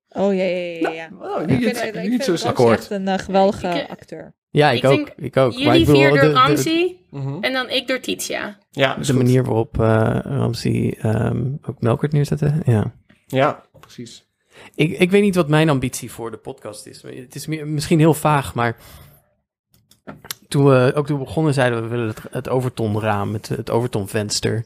Oh 0.09 0.33
ja, 0.35 0.43
ja, 0.43 0.79
ja. 0.79 0.89
ja. 0.91 1.09
Oh, 1.19 1.41
Ik 1.41 1.47
niet, 1.47 1.63
vind, 1.63 1.81
het- 1.81 1.95
ik 1.95 2.09
niet 2.09 2.23
vind 2.23 2.39
zo 2.39 2.47
akkoord. 2.47 2.77
echt 2.79 2.89
een 2.89 3.07
eh, 3.07 3.17
geweldige 3.17 3.67
Ik, 3.67 3.73
eh, 3.75 3.89
acteur. 3.89 4.33
Ja, 4.49 4.71
ik, 4.71 4.83
Ik 4.83 4.89
ook. 4.89 5.09
Ik 5.15 5.37
ook. 5.37 5.51
Maar 5.53 5.61
Jullie 5.61 5.79
ik 5.79 5.85
bedoel, 5.85 6.01
vier 6.01 6.09
door 6.09 6.19
de- 6.19 6.27
de- 6.27 6.33
Ramsey 6.33 6.97
Mhm. 7.09 7.37
en 7.43 7.53
dan 7.53 7.69
ik 7.69 7.87
door 7.87 7.99
Titia. 7.99 8.57
Ja, 8.71 8.95
De, 8.95 9.05
goed. 9.05 9.15
manier 9.15 9.43
waarop 9.43 9.79
eh 9.79 10.19
Ramsey 10.23 10.97
ehm, 11.01 11.45
ook 11.61 11.81
Melkert 11.81 12.11
neerzetten. 12.11 12.61
Ja. 12.65 12.93
Ja, 13.27 13.63
precies. 13.93 14.25
Ik, 14.75 14.99
ik 14.99 15.11
weet 15.11 15.21
niet 15.21 15.35
wat 15.35 15.47
mijn 15.49 15.69
ambitie 15.69 16.11
voor 16.11 16.31
de 16.31 16.37
podcast 16.37 16.85
is. 16.85 17.01
Het 17.01 17.35
is 17.35 17.47
meer, 17.47 17.67
misschien 17.67 17.99
heel 17.99 18.13
vaag, 18.13 18.53
maar 18.53 18.77
toen 20.47 20.65
we 20.65 20.91
ook 20.95 21.07
toen 21.07 21.17
we 21.19 21.23
begonnen 21.23 21.53
zeiden 21.53 21.77
we, 21.77 21.83
we 21.83 21.89
willen 21.89 22.07
het, 22.07 22.21
het 22.31 22.49
overtonraam, 22.49 23.33
het, 23.33 23.47
het 23.47 23.69
overtonvenster 23.69 24.65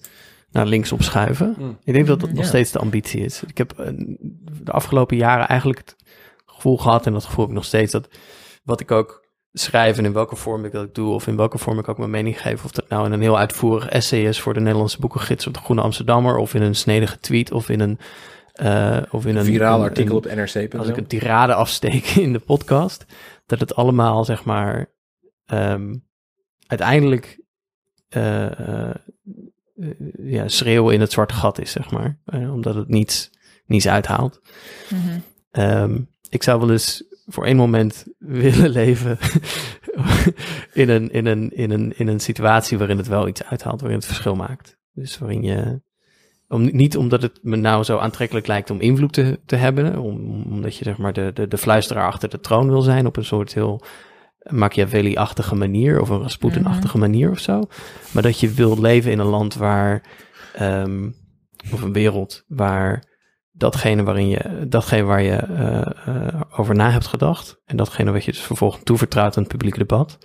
naar 0.51 0.65
links 0.65 0.91
opschuiven. 0.91 1.55
Mm. 1.57 1.78
Ik 1.84 1.93
denk 1.93 2.07
dat 2.07 2.19
dat 2.19 2.30
nog 2.30 2.43
Ja. 2.43 2.47
steeds 2.47 2.71
de 2.71 2.80
ambitie 2.80 3.21
is. 3.24 3.43
Ik 3.47 3.57
heb 3.57 3.80
eh, 3.80 3.88
de 4.63 4.71
afgelopen 4.71 5.17
jaren 5.17 5.47
eigenlijk 5.47 5.80
het 5.80 5.95
gevoel 6.45 6.78
gehad, 6.78 7.05
en 7.05 7.13
dat 7.13 7.26
gevoel 7.26 7.39
heb 7.39 7.49
ik 7.49 7.55
nog 7.55 7.65
steeds, 7.65 7.91
dat 7.91 8.07
wat 8.63 8.80
ik 8.80 8.91
ook 8.91 9.21
schrijf 9.53 9.97
en 9.97 10.05
in 10.05 10.13
welke 10.13 10.36
vorm 10.36 10.65
ik 10.65 10.71
dat 10.71 10.95
doe, 10.95 11.13
of 11.13 11.28
in 11.28 11.36
welke 11.36 11.57
vorm 11.57 11.80
ik 11.80 11.88
ook 11.88 11.97
mijn 11.97 12.09
mening 12.09 12.41
geef, 12.41 12.63
of 12.63 12.71
dat 12.71 12.89
nou 12.89 13.05
in 13.05 13.11
een 13.11 13.21
heel 13.21 13.38
uitvoerig 13.38 13.89
essay 13.89 14.28
is 14.28 14.39
voor 14.39 14.53
de 14.53 14.59
Nederlandse 14.59 14.99
boekengids 14.99 15.47
of 15.47 15.53
de 15.53 15.59
Groene 15.59 15.82
Amsterdammer, 15.82 16.38
of 16.38 16.53
in 16.53 16.61
een 16.61 16.76
snedige 16.76 17.19
tweet, 17.19 17.51
of 17.51 17.69
in 17.69 17.80
een, 17.80 17.99
eh, 18.54 19.01
of 19.12 19.26
in 19.26 19.36
een 19.36 19.45
Viraal 19.45 19.78
een- 19.80 19.84
artikel 19.86 20.16
een- 20.26 20.32
op 20.32 20.36
NRC. 20.36 20.76
als 20.76 20.88
ik 20.88 20.97
een 20.97 21.08
tirade 21.08 21.54
afsteek 21.54 22.06
in 22.26 22.34
de 22.34 22.39
podcast, 22.39 23.06
dat 23.45 23.60
het 23.60 23.76
allemaal, 23.76 24.26
zeg 24.26 24.43
maar, 24.45 24.91
ehm, 25.45 25.95
uiteindelijk 26.68 27.41
eh, 28.10 28.86
eh, 28.89 28.95
ja, 30.18 30.47
schreeuwen 30.47 30.93
in 30.93 30.99
het 31.01 31.12
zwarte 31.12 31.34
gat 31.34 31.60
is, 31.60 31.72
zeg 31.72 31.91
maar. 31.91 32.20
Omdat 32.26 32.76
het 32.76 32.88
niets, 32.88 33.30
niets 33.66 33.88
uithaalt. 33.88 34.41
Mhm. 34.89 35.20
Ehm, 35.51 36.01
ik 36.30 36.43
zou 36.43 36.60
wel 36.60 36.72
eens 36.72 37.04
voor 37.26 37.45
één 37.45 37.56
moment 37.56 38.06
willen 38.18 38.70
leven 38.70 39.18
in, 40.74 40.89
een, 40.89 41.12
in, 41.12 41.26
een, 41.26 41.51
in, 41.51 41.72
een, 41.72 41.93
in 41.97 42.08
een 42.08 42.20
situatie 42.20 42.78
waarin 42.78 42.97
het 42.97 43.08
wel 43.08 43.28
iets 43.28 43.43
uithaalt, 43.43 43.80
waarin 43.82 43.97
het 43.99 44.08
verschil 44.08 44.36
maakt. 44.36 44.78
Dus 44.93 45.18
waarin 45.18 45.43
je, 45.43 45.82
om, 46.48 46.70
niet 46.76 46.98
omdat 46.98 47.22
het 47.22 47.39
me 47.41 47.56
nou 47.56 47.84
zo 47.84 47.98
aantrekkelijk 47.98 48.48
lijkt 48.48 48.70
om 48.70 48.80
invloed 48.80 49.14
te, 49.14 49.39
te 49.46 49.56
hebben, 49.56 49.98
om, 49.98 50.44
omdat 50.52 50.76
je 50.78 50.84
zeg 50.84 50.98
maar 50.98 51.14
de, 51.14 51.32
de, 51.34 51.48
de 51.48 51.58
fluisteraar 51.58 52.08
achter 52.08 52.30
de 52.30 52.39
troon 52.39 52.70
wil 52.70 52.82
zijn 52.82 53.06
op 53.06 53.18
een 53.18 53.26
soort 53.26 53.54
heel 53.54 53.84
Machiavelli-achtige 54.50 55.56
manier 55.56 56.02
of 56.02 56.10
een 56.10 56.22
Rasputin-achtige 56.22 56.98
manier 56.98 57.32
of 57.32 57.39
zo. 57.39 57.64
Maar 58.12 58.24
dat 58.24 58.39
je 58.39 58.50
wilt 58.50 58.80
leven 58.80 59.12
in 59.12 59.20
een 59.20 59.26
land 59.26 59.56
waar, 59.56 60.04
ehm, 60.54 61.10
of 61.72 61.82
een 61.82 61.94
wereld 61.94 62.44
waar 62.48 63.12
datgene, 63.52 64.04
waarin 64.04 64.28
je, 64.28 64.66
datgene 64.68 65.04
waar 65.04 65.22
je 65.22 65.36
eh, 65.36 66.08
eh, 66.08 66.41
over 66.56 66.76
na 66.76 66.91
hebt 66.91 67.08
gedacht 67.08 67.62
en 67.66 67.78
datgene 67.78 68.12
wat 68.12 68.26
je 68.26 68.32
dus 68.32 68.41
vervolgens 68.41 68.84
toevertrouwt 68.84 69.38
aan 69.38 69.44
het 69.44 69.52
publiek 69.52 69.78
debat, 69.78 70.18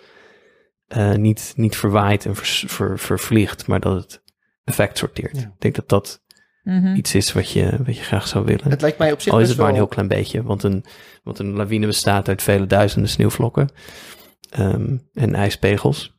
eh, 0.87 1.15
niet, 1.15 1.53
niet 1.57 1.77
verwaait 1.77 2.27
en 2.27 2.35
vers- 2.35 2.65
ver, 2.67 2.99
vervliegt, 2.99 3.67
maar 3.67 3.81
dat 3.81 3.95
het 3.95 4.23
effect 4.69 4.99
sorteert. 4.99 5.37
Ja. 5.37 5.43
Ik 5.43 5.61
denk 5.61 5.75
dat 5.75 5.89
dat 5.89 6.23
Mhm. 6.69 6.95
iets 6.95 7.15
is 7.15 7.33
wat 7.33 7.51
je, 7.51 7.77
wat 7.85 7.97
je 7.97 8.03
graag 8.03 8.29
zou 8.29 8.45
willen. 8.45 8.71
Het 8.71 8.81
lijkt 8.81 8.99
mij 8.99 9.13
op 9.13 9.21
zich 9.21 9.33
Al 9.33 9.39
is 9.39 9.45
best 9.45 9.57
het 9.57 9.61
maar 9.61 9.75
een 9.75 9.81
heel 9.81 9.89
klein 9.89 10.09
beetje, 10.09 10.43
want 10.43 10.63
een, 10.63 10.85
want 11.23 11.39
een 11.39 11.53
lawine 11.53 11.87
bestaat 11.87 12.29
uit 12.29 12.43
vele 12.43 12.67
duizenden 12.67 13.11
sneeuwvlokken 13.11 13.69
ehm, 14.51 14.97
en 15.15 15.35
ijspegels. 15.35 16.17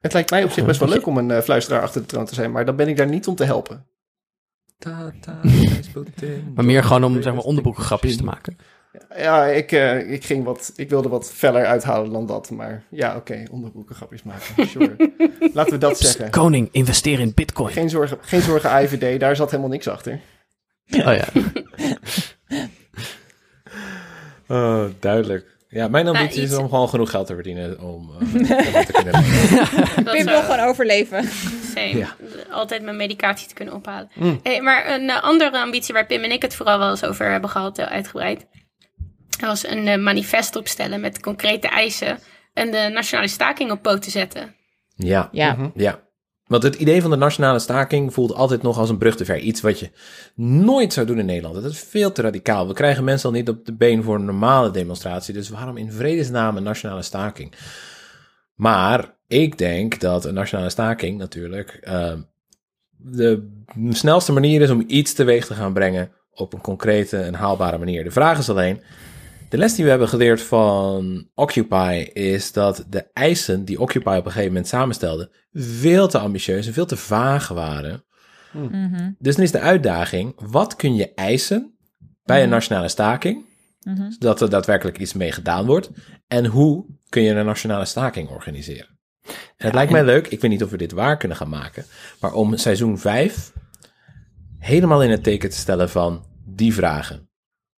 Het 0.00 0.12
lijkt 0.12 0.30
mij 0.30 0.44
op 0.44 0.50
zich 0.50 0.64
best 0.64 0.80
wel 0.80 0.88
leuk 0.88 1.06
om 1.06 1.16
een 1.16 1.30
eh, 1.30 1.40
fluisteraar 1.40 1.82
achter 1.82 2.00
de 2.00 2.06
troon 2.06 2.24
te 2.24 2.34
zijn, 2.34 2.52
maar 2.52 2.64
dan 2.64 2.76
ben 2.76 2.88
ik 2.88 2.96
daar 2.96 3.08
niet 3.08 3.26
om 3.26 3.34
te 3.34 3.44
helpen. 3.44 3.86
Maar 6.54 6.64
meer 6.64 6.84
gewoon 6.84 7.04
om 7.04 7.22
zeg 7.22 7.34
maar, 7.34 7.42
onderboekengrapjes 7.42 8.16
te 8.16 8.24
maken. 8.24 8.56
Ja, 9.16 9.46
ik, 9.46 9.72
eh, 9.72 10.12
ik, 10.12 10.24
ging 10.24 10.44
wat, 10.44 10.72
ik 10.76 10.88
wilde 10.88 11.08
wat 11.08 11.32
feller 11.32 11.66
uithalen 11.66 12.12
dan 12.12 12.26
dat, 12.26 12.50
maar 12.50 12.82
ja, 12.90 13.16
oké, 13.16 13.42
onderbroeken 13.50 13.94
grapjes 13.94 14.22
maken, 14.22 14.66
sure. 14.68 14.96
Laten 15.52 15.72
we 15.72 15.78
dat 15.78 15.92
Psst, 15.92 16.02
zeggen. 16.12 16.30
koning, 16.30 16.68
investeer 16.72 17.20
in 17.20 17.32
bitcoin. 17.34 17.72
Geen 17.72 17.90
zorgen, 17.90 18.18
geen 18.20 18.40
zorgen 18.42 18.82
IVD, 18.82 19.20
daar 19.20 19.36
zat 19.36 19.50
helemaal 19.50 19.70
niks 19.70 19.88
achter. 19.88 20.20
Oh 20.90 21.14
ja. 21.14 21.24
Oh, 24.48 24.84
duidelijk. 25.00 25.46
Ja, 25.68 25.88
mijn 25.88 26.06
ambitie 26.06 26.28
Nou, 26.30 26.42
iets- 26.42 26.52
is 26.52 26.58
om 26.58 26.68
gewoon 26.68 26.88
genoeg 26.88 27.10
geld 27.10 27.26
te 27.26 27.34
verdienen 27.34 27.80
om, 27.80 28.10
eh, 28.20 28.48
het 28.74 28.86
te 28.86 28.92
kunnen 28.92 29.20
leven. 29.22 30.04
Pim 30.04 30.24
wil 30.24 30.40
gewoon 30.42 30.60
overleven. 30.60 31.24
Same. 31.74 31.96
Ja. 31.96 32.16
Altijd 32.50 32.82
mijn 32.82 32.96
medicatie 32.96 33.48
te 33.48 33.54
kunnen 33.54 33.74
ophalen. 33.74 34.10
Mm. 34.14 34.40
Hey, 34.42 34.60
maar 34.60 34.90
een 34.90 35.10
eh, 35.10 35.22
andere 35.22 35.60
ambitie 35.62 35.94
waar 35.94 36.06
Pim 36.06 36.22
en 36.24 36.30
ik 36.32 36.42
het 36.42 36.54
vooral 36.54 36.78
wel 36.78 36.90
eens 36.90 37.04
over 37.04 37.30
hebben 37.30 37.50
gehad, 37.50 37.76
heel 37.76 37.86
uitgebreid, 37.86 38.46
was 39.48 39.66
een 39.66 39.88
eh, 39.88 39.98
manifest 39.98 40.56
opstellen 40.56 41.00
met 41.00 41.20
concrete 41.20 41.68
eisen 41.68 42.18
en 42.52 42.70
de 42.70 42.90
nationale 42.92 43.28
staking 43.28 43.70
op 43.70 43.82
poot 43.82 44.02
te 44.02 44.10
zetten. 44.10 44.54
Ja, 44.94 45.28
Ja. 45.32 45.52
Mhm. 45.52 45.68
ja. 45.74 46.08
Want 46.50 46.62
het 46.62 46.74
idee 46.74 47.02
van 47.02 47.10
de 47.10 47.16
nationale 47.16 47.58
staking 47.58 48.14
voelt 48.14 48.34
altijd 48.34 48.62
nog 48.62 48.78
als 48.78 48.90
een 48.90 48.98
brug 48.98 49.16
te 49.16 49.24
ver. 49.24 49.38
Iets 49.38 49.60
wat 49.60 49.78
je 49.78 49.90
nooit 50.34 50.92
zou 50.92 51.06
doen 51.06 51.18
in 51.18 51.26
Nederland. 51.26 51.54
Dat 51.54 51.64
is 51.64 51.80
veel 51.80 52.12
te 52.12 52.22
radicaal. 52.22 52.68
We 52.68 52.74
krijgen 52.74 53.04
mensen 53.04 53.28
al 53.28 53.34
niet 53.34 53.48
op 53.48 53.64
de 53.64 53.74
been 53.74 54.02
voor 54.02 54.14
een 54.14 54.24
normale 54.24 54.70
demonstratie. 54.70 55.34
Dus 55.34 55.48
waarom 55.48 55.76
in 55.76 55.92
vredesnaam 55.92 56.56
een 56.56 56.62
nationale 56.62 57.02
staking? 57.02 57.54
Maar 58.54 59.16
ik 59.26 59.58
denk 59.58 60.00
dat 60.00 60.24
een 60.24 60.34
nationale 60.34 60.70
staking 60.70 61.18
natuurlijk 61.18 61.70
eh, 61.70 62.12
de 62.96 63.48
snelste 63.90 64.32
manier 64.32 64.60
is 64.60 64.70
om 64.70 64.84
iets 64.86 65.12
teweeg 65.12 65.46
te 65.46 65.54
gaan 65.54 65.72
brengen 65.72 66.12
op 66.34 66.52
een 66.52 66.60
concrete 66.60 67.16
en 67.16 67.34
haalbare 67.34 67.78
manier. 67.78 68.04
De 68.04 68.10
vraag 68.10 68.38
is 68.38 68.50
alleen, 68.50 68.82
de 69.50 69.56
les 69.58 69.74
die 69.74 69.84
we 69.84 69.90
hebben 69.90 70.08
geleerd 70.08 70.42
van 70.42 71.28
Occupy 71.34 72.08
is 72.12 72.52
dat 72.52 72.84
de 72.88 73.10
eisen 73.12 73.64
die 73.64 73.80
Occupy 73.80 74.16
op 74.18 74.24
een 74.24 74.30
gegeven 74.30 74.52
moment 74.52 74.68
samenstelde 74.68 75.30
veel 75.52 76.08
te 76.08 76.18
ambitieus 76.18 76.66
en 76.66 76.72
veel 76.72 76.86
te 76.86 76.96
vaag 76.96 77.48
waren. 77.48 78.04
Mhm. 78.52 79.10
Dus 79.18 79.34
dan 79.34 79.44
is 79.44 79.50
de 79.50 79.60
uitdaging, 79.60 80.34
wat 80.36 80.76
kun 80.76 80.94
je 80.94 81.14
eisen 81.14 81.74
bij 82.24 82.42
een 82.42 82.48
nationale 82.48 82.88
staking, 82.88 83.48
Mhm. 83.80 84.10
zodat 84.10 84.40
er 84.40 84.50
daadwerkelijk 84.50 84.98
iets 84.98 85.12
mee 85.12 85.32
gedaan 85.32 85.66
wordt, 85.66 85.90
en 86.26 86.46
hoe 86.46 86.86
kun 87.08 87.22
je 87.22 87.30
een 87.34 87.46
nationale 87.46 87.84
staking 87.84 88.28
organiseren? 88.28 88.98
En 89.56 89.66
het 89.66 89.74
lijkt 89.74 89.92
mij 89.92 90.04
leuk, 90.04 90.26
ik 90.26 90.40
weet 90.40 90.50
niet 90.50 90.62
of 90.62 90.70
we 90.70 90.76
dit 90.76 90.92
waar 90.92 91.16
kunnen 91.16 91.36
gaan 91.36 91.48
maken, 91.48 91.84
maar 92.20 92.32
om 92.32 92.56
seizoen 92.56 92.98
5 92.98 93.52
helemaal 94.58 95.02
in 95.02 95.10
het 95.10 95.22
teken 95.22 95.50
te 95.50 95.56
stellen 95.56 95.90
van 95.90 96.24
die 96.46 96.74
vragen. 96.74 97.29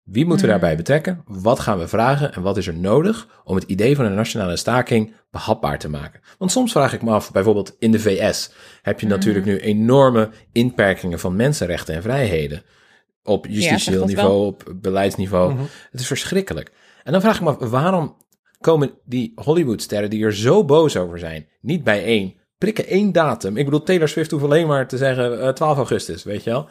Wie 0.02 0.26
moeten 0.26 0.46
we 0.46 0.52
Hmm. 0.52 0.60
daarbij 0.60 0.76
betrekken? 0.76 1.22
Wat 1.26 1.60
gaan 1.60 1.78
we 1.78 1.88
vragen? 1.88 2.34
En 2.34 2.42
wat 2.42 2.56
is 2.56 2.66
er 2.66 2.74
nodig 2.76 3.40
om 3.44 3.54
het 3.54 3.64
idee 3.64 3.96
van 3.96 4.04
een 4.04 4.14
nationale 4.14 4.56
staking 4.56 5.14
behapbaar 5.30 5.78
te 5.78 5.88
maken? 5.88 6.20
Want 6.38 6.50
soms 6.50 6.72
vraag 6.72 6.92
ik 6.92 7.02
me 7.02 7.10
af, 7.10 7.32
bijvoorbeeld 7.32 7.76
in 7.78 7.92
de 7.92 8.00
VS 8.00 8.50
heb 8.82 9.00
je 9.00 9.06
natuurlijk 9.06 9.44
nu 9.44 9.58
enorme 9.58 10.30
inperkingen 10.52 11.18
van 11.18 11.36
mensenrechten 11.36 11.94
en 11.94 12.02
vrijheden. 12.02 12.62
Op 13.24 13.46
justitieel 13.46 14.06
niveau, 14.06 14.46
op 14.46 14.72
beleidsniveau. 14.74 15.54
Het 15.90 16.00
is 16.00 16.06
verschrikkelijk. 16.06 16.72
En 17.04 17.12
dan 17.12 17.20
vraag 17.20 17.36
ik 17.36 17.42
me 17.42 17.48
af, 17.48 17.70
waarom 17.70 18.16
komen 18.60 18.90
die 19.04 19.32
Hollywoodsterren 19.34 20.10
die 20.10 20.24
er 20.24 20.34
zo 20.34 20.64
boos 20.64 20.96
over 20.96 21.18
zijn, 21.18 21.48
niet 21.60 21.84
bijeen, 21.84 22.36
prikken 22.58 22.86
één 22.86 23.12
datum? 23.12 23.56
Ik 23.56 23.64
bedoel, 23.64 23.82
Taylor 23.82 24.08
Swift 24.08 24.30
hoeft 24.30 24.44
alleen 24.44 24.66
maar 24.66 24.88
te 24.88 24.96
zeggen 24.96 25.40
eh, 25.42 25.48
12 25.48 25.76
augustus, 25.76 26.22
weet 26.24 26.44
je 26.44 26.50
wel? 26.50 26.68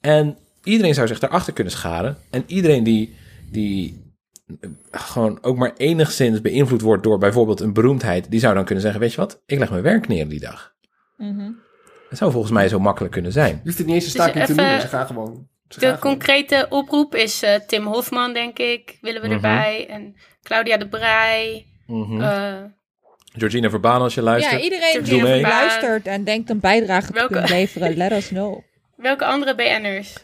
En 0.00 0.38
iedereen 0.64 0.94
zou 0.94 1.06
zich 1.06 1.18
daarachter 1.18 1.52
kunnen 1.52 1.72
scharen. 1.72 2.16
En 2.30 2.42
iedereen 2.46 2.84
die, 2.84 3.16
die 3.50 4.02
eh, 4.60 4.68
gewoon 4.90 5.38
ook 5.42 5.56
maar 5.56 5.72
enigszins 5.76 6.40
beïnvloed 6.40 6.80
wordt 6.80 7.02
door 7.02 7.18
bijvoorbeeld 7.18 7.60
een 7.60 7.72
beroemdheid, 7.72 8.30
die 8.30 8.40
zou 8.40 8.54
dan 8.54 8.64
kunnen 8.64 8.82
zeggen, 8.82 9.00
weet 9.00 9.10
je 9.12 9.16
wat, 9.20 9.42
ik 9.46 9.58
leg 9.58 9.70
mijn 9.70 9.82
werk 9.82 10.08
neer 10.08 10.28
die 10.28 10.40
dag. 10.40 10.72
Mhm. 11.16 11.50
Het 12.08 12.18
zou 12.18 12.32
volgens 12.32 12.52
mij 12.52 12.68
zo 12.68 12.78
makkelijk 12.78 13.12
kunnen 13.12 13.32
zijn. 13.32 13.52
Je 13.54 13.60
hoeft 13.64 13.78
het 13.78 13.86
niet 13.86 13.94
eens 13.94 14.04
een 14.04 14.12
Dus 14.12 14.20
staking 14.22 14.44
te 14.44 14.52
even- 14.52 14.62
noemen. 14.64 14.80
Ze 14.80 14.88
gaan 14.88 15.06
gewoon. 15.06 15.48
Ze 15.68 15.78
De 15.80 15.86
gaan 15.86 15.98
gewoon. 15.98 16.16
concrete 16.16 16.66
oproep 16.68 17.14
is 17.14 17.42
eh, 17.42 17.54
Tim 17.66 17.86
Hofman, 17.86 18.32
denk 18.32 18.58
ik. 18.58 18.98
Willen 19.00 19.20
we 19.20 19.26
Mhm. 19.26 19.36
erbij. 19.36 19.86
En 19.88 20.14
Claudia 20.42 20.76
de 20.76 20.88
Brij. 20.88 21.66
Mhm. 21.86 22.20
eh, 22.20 22.54
Georgina 23.32 23.70
Verbaan, 23.70 24.00
als 24.00 24.14
je 24.14 24.22
luistert. 24.22 24.58
Ja, 24.58 24.64
iedereen 24.64 25.02
die 25.02 25.40
luistert 25.40 26.06
en 26.06 26.24
denkt 26.24 26.50
een 26.50 26.60
bijdrage 26.60 27.06
te 27.06 27.12
Welke- 27.12 27.32
kunnen 27.32 27.50
leveren, 27.50 27.96
let 27.96 28.12
us 28.12 28.28
know. 28.28 28.60
welke 28.96 29.24
andere 29.24 29.54
BN'ers? 29.54 30.14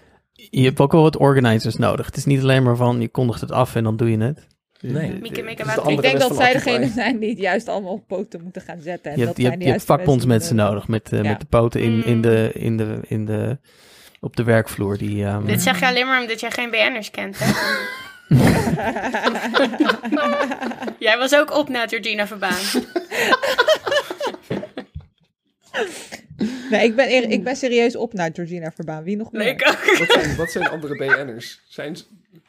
Je 0.50 0.64
hebt 0.64 0.80
ook 0.80 0.92
wel 0.92 1.02
wat 1.02 1.16
organizers 1.16 1.76
nodig. 1.76 2.06
Het 2.06 2.16
is 2.16 2.24
niet 2.24 2.40
alleen 2.42 2.62
maar 2.62 2.76
van 2.76 3.00
je 3.00 3.08
kondigt 3.08 3.40
het 3.40 3.52
af 3.52 3.74
en 3.74 3.84
dan 3.84 3.96
doe 3.96 4.10
je 4.10 4.18
het. 4.18 4.46
Nee. 4.80 5.12
Mieke, 5.20 5.42
Mieke, 5.42 5.62
de 5.62 5.64
Water. 5.64 5.82
andere 5.82 5.96
Ik 5.96 6.02
denk 6.02 6.18
dat 6.20 6.36
zij 6.36 6.52
degene 6.52 6.88
zijn 6.88 7.18
die 7.18 7.28
het 7.30 7.38
juist 7.38 7.68
allemaal 7.68 7.92
op 7.92 8.06
poten 8.06 8.42
moeten 8.42 8.62
gaan 8.62 8.80
zetten. 8.80 9.12
En 9.12 9.18
Je 9.18 9.24
dat 9.24 9.36
hebt, 9.36 9.38
je 9.38 9.44
zijn 9.46 9.60
je 9.60 9.66
hebt 9.70 9.84
vakbondsmensen 9.84 10.56
nodig 10.56 10.88
met, 10.88 11.12
eh, 11.12 11.22
ja. 11.22 11.28
met 11.28 11.40
de 11.40 11.46
poten 11.46 11.80
in, 11.80 12.04
in 12.04 12.16
Mm. 12.16 12.22
de, 12.22 12.50
in 12.54 12.76
de, 12.76 13.00
in 13.06 13.24
de, 13.26 13.58
op 14.20 14.36
de 14.36 14.42
werkvloer. 14.42 14.98
Die, 14.98 15.24
ehm, 15.24 15.46
Dit 15.46 15.62
zeg 15.62 15.80
je 15.80 15.86
alleen 15.86 16.06
maar 16.06 16.20
omdat 16.20 16.40
jij 16.40 16.50
geen 16.50 16.70
BN'ers 16.70 17.10
kent, 17.10 17.36
hè? 17.38 17.52
jij 21.08 21.18
was 21.18 21.34
ook 21.34 21.56
op 21.56 21.68
na 21.68 21.86
Georgina 21.86 22.26
Verbaan. 22.26 22.60
Nee, 26.70 26.84
ik 26.84 26.96
ben, 26.96 27.30
ik 27.30 27.44
ben 27.44 27.56
serieus 27.56 27.96
op 27.96 28.12
naar 28.12 28.30
Georgina 28.32 28.72
Verbaan. 28.74 29.02
Wie 29.02 29.16
nog 29.16 29.32
meer? 29.32 29.44
Nee. 29.44 29.56
Wat 29.98 30.10
zijn, 30.10 30.36
wat 30.36 30.50
zijn 30.50 30.68
andere 30.68 30.96
BN'ers? 30.96 31.60
Zijn 31.68 31.96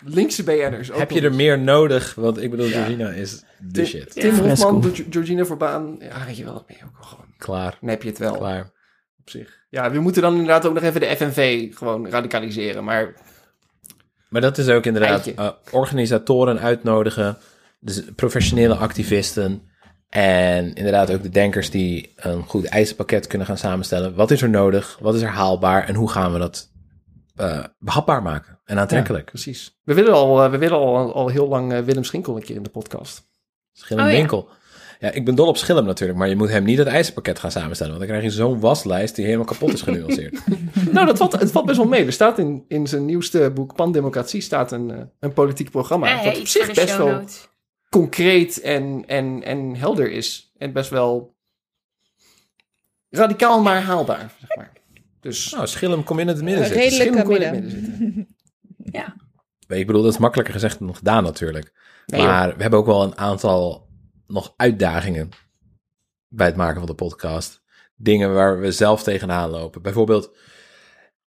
linkse 0.04 0.44
BN'ers? 0.44 0.90
Heb 0.94 1.12
je 1.12 1.22
er 1.22 1.34
meer 1.34 1.60
nodig? 1.60 2.16
Want 2.16 2.42
ik 2.42 2.50
bedoel, 2.52 2.66
Ja. 2.66 2.72
Georgina 2.72 3.10
is 3.10 3.44
de 3.58 3.86
shit. 3.86 4.12
Tim 4.14 4.36
Ja. 4.36 4.42
Hofman, 4.42 4.94
Georgina 5.10 5.46
Verbaan. 5.46 5.96
Ja, 6.00 6.26
weet 6.26 6.38
je 6.38 6.44
wel, 6.44 6.54
dat 6.54 6.66
ben 6.66 6.76
je 6.80 6.84
ook 6.86 7.06
gewoon. 7.06 7.26
Klaar, 7.38 7.78
Dan 7.82 7.90
heb 7.90 8.02
je 8.04 8.10
het 8.10 8.18
wel 8.18 8.38
klaar. 8.38 8.72
op 9.20 9.30
zich. 9.30 9.58
Ja, 9.70 9.92
we 9.92 10.00
moeten 10.00 10.22
dan 10.22 10.32
inderdaad 10.34 10.66
ook 10.66 10.74
nog 10.74 10.84
even 10.84 11.02
de 11.02 11.16
FNV 11.18 11.74
gewoon 11.76 12.10
radicaliseren. 12.10 12.84
Maar 12.84 13.14
Maar 14.30 14.42
dat 14.42 14.58
is 14.58 14.68
ook 14.70 14.86
inderdaad 14.86 15.28
eh, 15.28 15.50
organisatoren 15.72 16.60
uitnodigen, 16.60 17.38
dus 17.80 18.04
professionele 18.16 18.76
activisten 18.76 19.69
en 20.10 20.74
inderdaad 20.74 21.12
ook 21.12 21.24
de 21.24 21.30
denkers 21.30 21.70
die 21.70 22.14
een 22.16 22.44
goed 22.44 22.66
eisenpakket 22.66 23.28
kunnen 23.28 23.48
gaan 23.48 23.58
samenstellen. 23.58 24.16
Wat 24.16 24.32
is 24.32 24.42
er 24.42 24.50
nodig? 24.50 24.98
Wat 25.02 25.16
is 25.16 25.22
er 25.22 25.28
haalbaar? 25.28 25.88
En 25.88 25.96
hoe 25.96 26.10
gaan 26.10 26.34
we 26.34 26.40
dat 26.40 26.70
eh, 27.36 27.64
behapbaar 27.80 28.22
maken 28.22 28.60
en 28.66 28.80
aantrekkelijk? 28.80 29.26
precies. 29.26 29.80
We 29.84 29.94
willen 29.94 30.14
al, 30.14 30.44
eh, 30.44 30.52
we 30.52 30.58
willen 30.58 30.78
al, 30.78 31.14
al 31.14 31.28
heel 31.28 31.48
lang 31.48 31.74
eh, 31.74 31.80
Willem 31.80 32.04
Schinkel 32.04 32.36
een 32.36 32.44
keer 32.44 32.56
in 32.56 32.64
de 32.64 32.70
podcast. 32.70 33.28
Schillem 33.74 34.06
Oh, 34.06 34.12
ja. 34.12 34.18
winkel. 34.18 34.50
Ja, 35.00 35.12
ik 35.12 35.26
ben 35.26 35.36
dol 35.36 35.48
op 35.48 35.58
Schillem 35.58 35.86
natuurlijk, 35.86 36.20
maar 36.20 36.30
je 36.30 36.36
moet 36.36 36.50
hem 36.50 36.64
niet 36.64 36.78
het 36.78 36.88
eisenpakket 36.88 37.40
gaan 37.40 37.52
samenstellen, 37.52 37.94
want 37.98 38.08
dan 38.08 38.18
krijg 38.18 38.32
je 38.34 38.40
zo'n 38.40 38.60
waslijst 38.60 39.16
die 39.16 39.26
helemaal 39.26 39.46
kapot 39.46 39.74
is 39.74 39.82
genuanceerd. 39.82 40.40
nou, 40.92 41.06
dat 41.06 41.18
valt, 41.18 41.40
het 41.40 41.52
valt 41.52 41.66
best 41.66 41.78
wel 41.78 41.88
mee. 41.88 42.06
Er 42.06 42.12
staat 42.12 42.38
in, 42.40 42.66
in 42.68 42.88
zijn 42.88 43.06
nieuwste 43.06 43.52
boek 43.54 43.76
Pandemocratie 43.76 44.42
staat 44.42 44.72
een, 44.72 45.10
een 45.20 45.34
politiek 45.34 45.72
programma. 45.72 46.08
Ja, 46.10 46.24
dat 46.24 46.40
op 46.40 46.48
zich 46.48 46.74
best 46.74 46.98
wel 46.98 47.08
notes. 47.08 47.49
Concreet 47.90 48.62
en, 48.62 49.04
en, 49.08 49.44
en 49.44 49.76
helder 49.76 50.12
is. 50.12 50.52
En 50.58 50.74
best 50.74 50.90
wel 50.90 51.36
radicaal, 53.10 53.62
maar 53.62 53.82
haalbaar, 53.82 54.34
zeg 54.40 54.56
maar. 54.56 54.72
Dus 55.20 55.52
nou, 55.52 55.68
Schillem, 55.68 56.04
kom 56.04 56.20
in 56.20 56.28
het 56.28 56.42
midden 56.42 56.66
zitten. 56.66 56.82
redelijke 56.82 57.06
Schillem 57.06 57.26
kon 57.26 57.36
in 57.36 57.42
het 57.42 57.52
midden. 57.52 57.72
zitten. 57.72 58.28
Ik 59.78 59.88
bedoel, 59.88 60.02
dat 60.02 60.14
is 60.14 60.20
makkelijker 60.20 60.54
gezegd 60.54 60.80
dan 60.80 60.96
gedaan 60.96 61.24
natuurlijk. 61.24 61.74
Nee, 62.06 62.22
maar 62.22 62.56
we 62.56 62.62
hebben 62.62 62.80
ook 62.80 62.86
wel 62.86 63.04
een 63.04 63.18
aantal 63.18 63.90
nog 64.28 64.54
uitdagingen 64.56 65.30
bij 66.28 66.46
het 66.46 66.56
maken 66.56 66.78
van 66.78 66.90
de 66.90 66.96
podcast. 66.96 67.62
Dingen 67.96 68.34
waar 68.34 68.60
we 68.60 68.72
zelf 68.72 69.04
tegenaan 69.04 69.50
lopen. 69.50 69.82
Bijvoorbeeld, 69.82 70.38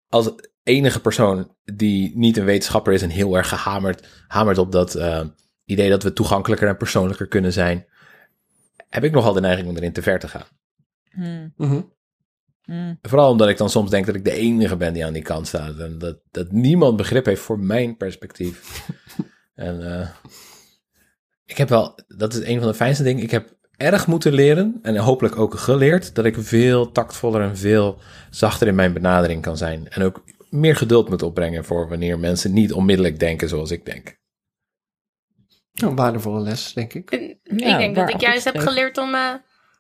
als 0.10 0.32
enige 0.64 1.02
persoon 1.02 1.56
die 1.64 2.18
niet 2.18 2.38
een 2.38 2.46
wetenschapper 2.46 2.94
is 2.94 3.02
en 3.02 3.10
heel 3.10 3.38
erg 3.38 3.50
gehamerd 3.50 4.08
hamert 4.28 4.58
op 4.58 4.72
dat 4.72 4.96
eh, 4.96 5.26
idee 5.66 5.90
dat 5.90 6.04
we 6.04 6.14
toegankelijker 6.14 6.68
en 6.68 6.78
persoonlijker 6.78 7.28
kunnen 7.28 7.54
zijn, 7.54 7.86
heb 8.90 9.04
ik 9.04 9.12
nogal 9.12 9.34
de 9.34 9.42
neiging 9.42 9.68
om 9.68 9.76
erin 9.76 9.94
te 9.94 10.02
ver 10.02 10.20
te 10.20 10.28
gaan. 10.28 10.48
Hmm, 11.12 11.54
Mhm. 11.58 11.82
hmm. 12.64 12.98
Vooral 13.02 13.32
omdat 13.32 13.50
ik 13.50 13.58
dan 13.58 13.70
soms 13.70 13.90
denk 13.90 14.06
dat 14.06 14.16
ik 14.16 14.24
de 14.24 14.32
enige 14.32 14.76
ben 14.76 14.94
die 14.94 15.06
aan 15.06 15.14
die 15.14 15.22
kant 15.22 15.48
staat. 15.48 15.78
En 15.78 15.98
dat, 15.98 16.18
dat 16.32 16.52
niemand 16.52 16.98
begrip 16.98 17.26
heeft 17.26 17.42
voor 17.42 17.60
mijn 17.60 17.98
perspectief. 17.98 18.88
en 19.56 20.00
eh, 20.00 20.10
ik 21.46 21.58
heb 21.58 21.70
wel, 21.70 22.00
dat 22.08 22.34
is 22.34 22.46
een 22.48 22.60
van 22.60 22.68
de 22.68 22.74
fijnste 22.74 23.04
dingen. 23.04 23.24
Ik 23.24 23.32
heb 23.32 23.56
erg 23.78 24.08
moeten 24.08 24.34
leren 24.34 24.80
en 24.82 24.98
hopelijk 24.98 25.38
ook 25.38 25.60
geleerd 25.60 26.16
dat 26.16 26.26
ik 26.26 26.36
veel 26.40 26.92
tactvoller 26.92 27.42
en 27.42 27.58
veel 27.58 28.00
zachter 28.30 28.68
in 28.68 28.76
mijn 28.76 28.94
benadering 28.94 29.42
kan 29.42 29.58
zijn. 29.58 29.90
En 29.90 30.04
ook 30.04 30.24
meer 30.50 30.76
geduld 30.76 31.10
moet 31.10 31.22
opbrengen 31.22 31.66
voor 31.66 31.90
wanneer 31.90 32.20
mensen 32.20 32.54
niet 32.54 32.74
onmiddellijk 32.74 33.20
denken 33.20 33.50
zoals 33.50 33.72
ik 33.72 33.86
denk. 33.86 34.22
Een 35.74 35.96
waardevolle 35.96 36.40
les, 36.42 36.74
denk 36.74 36.94
ik. 36.94 37.12
En 37.12 37.40
Ja, 37.44 37.68
ik 37.72 37.78
denk 37.78 37.96
dat 37.96 38.10
ik 38.10 38.22
juist 38.22 38.44
heb 38.44 38.58
geleerd 38.58 38.98
om 38.98 39.14
eh, 39.16 39.34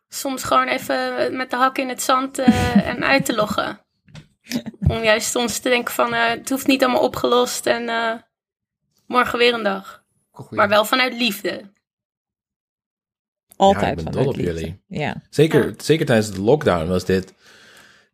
soms 0.07 0.43
gewoon 0.43 0.67
even 0.67 1.35
met 1.35 1.49
de 1.49 1.55
hak 1.55 1.77
in 1.77 1.89
het 1.89 2.01
zand 2.01 2.37
eh, 2.37 2.87
en 2.91 3.03
uit 3.03 3.25
te 3.25 3.35
loggen. 3.35 3.81
Om 4.87 5.03
juist 5.03 5.29
soms 5.31 5.59
te 5.59 5.69
denken 5.69 5.93
van, 5.93 6.13
eh, 6.13 6.29
het 6.29 6.49
hoeft 6.49 6.67
niet 6.67 6.83
allemaal 6.83 7.01
opgelost 7.01 7.65
en 7.65 7.89
eh, 7.89 8.13
morgen 9.07 9.39
weer 9.39 9.53
een 9.53 9.63
dag. 9.63 10.03
Goeie. 10.31 10.55
Maar 10.55 10.69
wel 10.69 10.85
vanuit 10.85 11.13
liefde. 11.13 11.71
Altijd 13.55 13.83
Ja, 13.85 13.89
ik 13.89 13.95
ben 13.95 14.03
vanuit 14.05 14.23
dol 14.25 14.33
op 14.33 14.39
liefde. 14.39 14.53
jullie. 14.59 14.81
Ja. 14.87 15.21
Zeker, 15.29 15.67
Ja. 15.67 15.73
zeker 15.77 16.05
tijdens 16.05 16.31
de 16.31 16.41
lockdown 16.41 16.87
was 16.87 17.05
dit. 17.05 17.33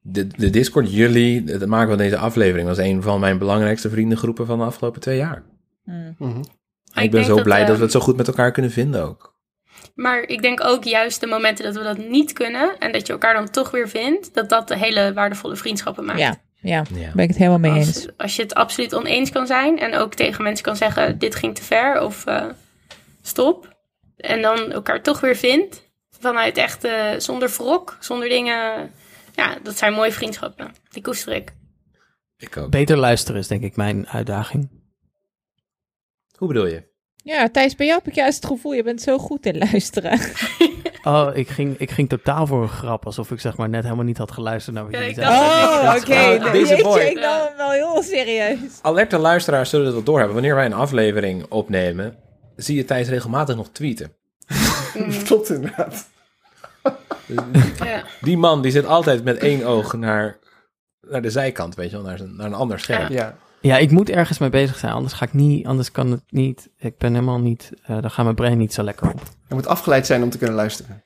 De, 0.01 0.27
de 0.27 0.49
Discord, 0.49 0.91
jullie, 0.91 1.43
het 1.51 1.65
maken 1.65 1.89
van 1.89 1.97
deze 1.97 2.17
aflevering 2.17 2.67
was 2.67 2.77
een 2.77 3.01
van 3.01 3.19
mijn 3.19 3.37
belangrijkste 3.37 3.89
vriendengroepen 3.89 4.45
van 4.45 4.57
de 4.57 4.63
afgelopen 4.65 5.01
twee 5.01 5.17
jaar. 5.17 5.43
Hmm. 5.83 6.15
Mhm. 6.17 6.41
Ik 6.93 7.03
ik 7.03 7.11
ben 7.11 7.23
zo 7.23 7.41
blij 7.41 7.65
dat 7.65 7.77
we 7.77 7.83
het 7.83 7.91
zo 7.91 7.99
goed 7.99 8.17
met 8.17 8.27
elkaar 8.27 8.51
kunnen 8.51 8.71
vinden 8.71 9.03
ook. 9.03 9.37
Maar 9.95 10.21
ik 10.21 10.41
denk 10.41 10.63
ook 10.63 10.83
juist 10.83 11.19
de 11.19 11.27
momenten 11.27 11.65
dat 11.65 11.75
we 11.75 11.83
dat 11.83 11.97
niet 11.97 12.33
kunnen 12.33 12.77
en 12.79 12.91
dat 12.91 13.07
je 13.07 13.13
elkaar 13.13 13.33
dan 13.33 13.49
toch 13.49 13.71
weer 13.71 13.89
vindt, 13.89 14.33
dat 14.33 14.49
dat 14.49 14.67
de 14.67 14.77
hele 14.77 15.13
waardevolle 15.13 15.55
vriendschappen 15.55 16.05
maakt. 16.05 16.19
Ja, 16.19 16.35
ja, 16.61 16.83
Ja. 16.93 17.11
ben 17.13 17.23
ik 17.23 17.29
het 17.29 17.37
helemaal 17.37 17.59
mee 17.59 17.73
eens. 17.73 17.87
Als, 17.95 18.07
als 18.17 18.35
je 18.35 18.41
het 18.41 18.53
absoluut 18.53 18.93
oneens 18.93 19.29
kan 19.29 19.47
zijn 19.47 19.79
en 19.79 19.95
ook 19.95 20.13
tegen 20.13 20.43
mensen 20.43 20.65
kan 20.65 20.75
zeggen: 20.75 21.17
dit 21.17 21.35
ging 21.35 21.55
te 21.55 21.63
ver 21.63 22.01
of 22.01 22.25
eh, 22.25 22.45
stop. 23.21 23.77
En 24.17 24.41
dan 24.41 24.71
elkaar 24.71 25.01
toch 25.01 25.19
weer 25.19 25.35
vindt 25.35 25.87
vanuit 26.19 26.57
echt 26.57 26.83
eh, 26.83 27.11
zonder 27.17 27.49
wrok, 27.49 27.97
zonder 27.99 28.29
dingen. 28.29 28.91
Ja, 29.35 29.57
dat 29.63 29.77
zijn 29.77 29.93
mooie 29.93 30.11
vriendschappen. 30.11 30.71
Die 30.89 31.03
koester 31.03 31.33
ik. 31.33 31.53
Ik 32.37 32.57
ook. 32.57 32.69
Beter 32.69 32.97
luisteren 32.97 33.39
is 33.41 33.47
denk 33.47 33.63
ik 33.63 33.75
mijn 33.75 34.07
uitdaging. 34.07 34.69
Hoe 36.39 36.47
bedoel 36.47 36.65
je? 36.65 36.83
Ja, 37.23 37.49
Thijs, 37.49 37.75
bij 37.75 37.85
jou 37.85 37.97
heb 37.99 38.07
ik 38.07 38.15
juist 38.15 38.43
het 38.43 38.51
gevoel, 38.51 38.73
je 38.73 38.83
bent 38.83 39.01
zo 39.01 39.17
goed 39.17 39.45
in 39.45 39.57
luisteren. 39.57 40.19
Oh, 41.03 41.29
ik 41.33 41.49
ging, 41.49 41.75
ik 41.77 41.91
ging 41.91 42.09
totaal 42.09 42.47
voor 42.47 42.61
een 42.61 42.69
grap, 42.69 43.05
alsof 43.05 43.31
ik 43.31 43.39
zeg 43.39 43.57
maar 43.57 43.69
net 43.69 43.83
helemaal 43.83 44.05
niet 44.05 44.17
had 44.17 44.31
geluisterd 44.31 44.75
naar 44.75 44.85
wat 44.85 44.93
jullie 44.93 45.13
zeiden. 45.13 45.35
dacht- 45.39 45.53
Oh, 45.63 45.93
dat 45.93 46.01
oké. 46.03 46.37
Nou, 46.37 46.51
Deze 46.51 46.67
jeetje, 46.67 46.83
boy. 46.83 46.99
ik 46.99 47.19
nam 47.19 47.39
hem 47.47 47.57
wel 47.57 47.71
heel 47.71 48.03
serieus. 48.03 48.79
Alerte 48.81 49.17
luisteraars 49.17 49.69
zullen 49.69 49.85
het 49.85 49.95
wel 49.95 50.03
doorhebben. 50.03 50.33
Wanneer 50.35 50.55
wij 50.55 50.65
een 50.65 50.73
aflevering 50.73 51.45
opnemen, 51.49 52.15
zie 52.55 52.75
je 52.75 52.85
Thijs 52.85 53.07
regelmatig 53.09 53.55
nog 53.55 53.69
tweeten. 53.71 54.13
Mm, 54.93 55.23
Klopt 55.25 55.49
inderdaad. 55.49 56.09
ja. 57.83 58.03
Die 58.21 58.37
man 58.37 58.61
die 58.61 58.71
zit 58.71 58.85
altijd 58.85 59.23
met 59.23 59.37
één 59.37 59.65
oog 59.65 59.93
naar, 59.93 60.37
naar 61.01 61.21
de 61.21 61.29
zijkant, 61.31 61.75
weet 61.75 61.89
je 61.89 61.95
wel, 61.95 62.05
naar, 62.05 62.17
zijn- 62.17 62.35
naar 62.35 62.45
een 62.47 62.53
ander 62.53 62.79
scherm. 62.79 63.11
Ja. 63.13 63.37
Ja, 63.61 63.77
ik 63.77 63.91
moet 63.91 64.09
ergens 64.09 64.37
mee 64.37 64.49
bezig 64.49 64.77
zijn, 64.77 64.93
anders 64.93 65.13
ga 65.13 65.25
ik 65.25 65.33
niet, 65.33 65.65
anders 65.65 65.91
kan 65.91 66.11
het 66.11 66.23
niet. 66.29 66.69
Ik 66.77 66.97
ben 66.97 67.13
helemaal 67.13 67.39
niet, 67.39 67.71
eh 67.83 68.01
dan 68.01 68.11
gaat 68.11 68.23
mijn 68.23 68.35
brein 68.35 68.57
niet 68.57 68.73
zo 68.73 68.83
lekker 68.83 69.11
op. 69.11 69.21
Je 69.47 69.55
moet 69.55 69.67
afgeleid 69.67 70.05
zijn 70.05 70.23
om 70.23 70.29
te 70.29 70.37
kunnen 70.37 70.55
luisteren. 70.55 71.03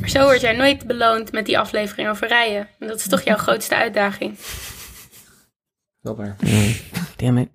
Maar 0.00 0.08
zo 0.08 0.24
word 0.24 0.40
jij 0.40 0.56
nooit 0.56 0.86
beloond 0.86 1.32
met 1.32 1.46
die 1.46 1.58
aflevering 1.58 2.08
over 2.08 2.28
rijden. 2.28 2.68
En 2.78 2.86
dat 2.88 2.98
is 2.98 3.08
toch 3.08 3.22
jouw 3.22 3.36
grootste 3.36 3.76
uitdaging. 3.76 4.38
Wel 6.00 6.16
waar. 6.16 6.36
Damn 7.16 7.38
it. 7.38 7.48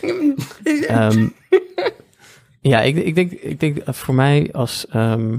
Ehm, 0.88 1.28
ja, 2.60 2.80
ik, 2.80 2.96
ik, 2.96 3.14
denk, 3.14 3.32
ik 3.32 3.60
denk 3.60 3.84
dat 3.86 3.96
voor 3.96 4.14
mij 4.14 4.48
als... 4.52 4.86
ehm, 4.86 5.38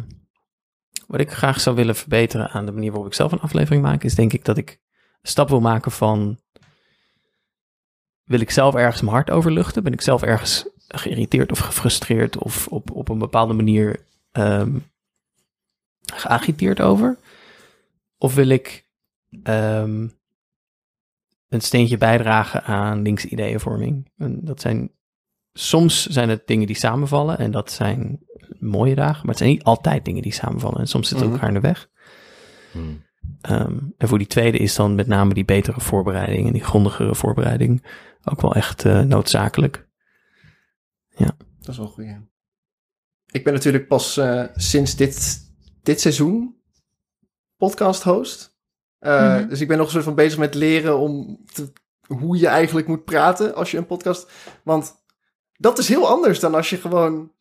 wat 1.08 1.20
ik 1.20 1.32
graag 1.32 1.60
zou 1.60 1.76
willen 1.76 1.96
verbeteren 1.96 2.50
aan 2.50 2.66
de 2.66 2.72
manier 2.72 2.90
waarop 2.90 3.08
ik 3.08 3.14
zelf 3.14 3.32
een 3.32 3.40
aflevering 3.40 3.84
maak... 3.84 4.04
is 4.04 4.16
denk 4.16 4.34
ik 4.34 4.46
dat 4.46 4.58
ik 4.58 4.70
een 5.22 5.30
stap 5.30 5.50
wil 5.50 5.62
maken 5.62 5.92
van... 5.92 6.40
Wil 8.30 8.40
ik 8.40 8.52
zelf 8.52 8.76
ergens 8.76 9.02
mijn 9.02 9.14
hart 9.14 9.30
overluchten? 9.32 9.84
Ben 9.84 9.94
ik 9.94 10.02
zelf 10.02 10.22
ergens 10.22 10.70
geïrriteerd 10.88 11.52
of 11.52 11.60
gefrustreerd... 11.60 12.38
of 12.38 12.68
op, 12.68 12.92
op 12.92 13.10
een 13.10 13.18
bepaalde 13.18 13.54
manier 13.54 14.06
ehm, 14.32 14.72
geagiteerd 16.14 16.82
over? 16.82 17.18
Of 18.18 18.36
wil 18.36 18.50
ik 18.50 18.86
ehm, 19.44 20.08
een 21.48 21.62
steentje 21.62 21.98
bijdragen 21.98 22.64
aan 22.64 23.02
linkse 23.02 23.28
ideeënvorming? 23.30 24.12
En 24.18 24.40
dat 24.46 24.62
zijn 24.62 24.92
soms 25.54 26.06
zijn 26.06 26.30
het 26.30 26.48
dingen 26.48 26.68
die 26.68 26.76
samenvallen 26.76 27.38
en 27.38 27.52
dat 27.52 27.72
zijn 27.72 28.20
mooie 28.60 28.96
dagen, 28.96 29.20
maar 29.20 29.30
het 29.30 29.38
zijn 29.38 29.50
niet 29.50 29.64
altijd 29.64 30.06
dingen 30.06 30.22
die 30.22 30.34
samenvallen 30.34 30.80
en 30.80 30.88
soms 30.88 31.08
zitten 31.08 31.26
Mhm. 31.26 31.36
elkaar 31.36 31.56
in 31.56 31.62
de 31.62 31.68
weg. 31.68 31.90
Hmm. 32.72 33.02
Ehm, 33.42 33.78
en 33.98 34.08
voor 34.08 34.18
die 34.18 34.28
tweede 34.28 34.58
is 34.58 34.76
dan 34.76 34.96
met 34.96 35.08
name 35.08 35.34
die 35.34 35.46
betere 35.46 35.82
voorbereiding 35.82 36.48
en 36.48 36.54
die 36.54 36.64
grondigere 36.64 37.16
voorbereiding 37.16 37.84
ook 38.24 38.42
wel 38.42 38.56
echt 38.56 38.86
eh, 38.86 39.00
noodzakelijk. 39.02 39.88
Dat 41.60 41.70
is 41.70 41.78
wel 41.78 41.88
goeie. 41.88 42.28
Ik 43.32 43.44
ben 43.44 43.54
natuurlijk 43.54 43.88
pas 43.88 44.18
eh, 44.18 44.44
sinds 44.56 44.96
dit, 44.96 45.40
dit 45.84 46.02
seizoen 46.02 46.62
podcast 47.58 48.04
host. 48.04 48.58
Eh, 49.00 49.36
Mhm. 49.36 49.48
Dus 49.48 49.62
ik 49.62 49.68
ben 49.68 49.78
nog 49.78 49.86
een 49.86 49.92
soort 49.92 50.04
van 50.04 50.16
bezig 50.16 50.40
met 50.40 50.54
leren 50.54 50.98
om 51.00 51.40
te- 51.54 51.72
hoe 52.08 52.38
je 52.38 52.48
eigenlijk 52.48 52.88
moet 52.88 53.04
praten 53.06 53.56
als 53.56 53.72
je 53.72 53.78
een 53.78 53.86
podcast. 53.86 54.32
Want 54.64 54.96
dat 55.58 55.78
is 55.78 55.88
heel 55.88 56.08
anders 56.08 56.40
dan 56.40 56.56
als 56.56 56.70
je 56.70 56.78
gewoon 56.78 57.32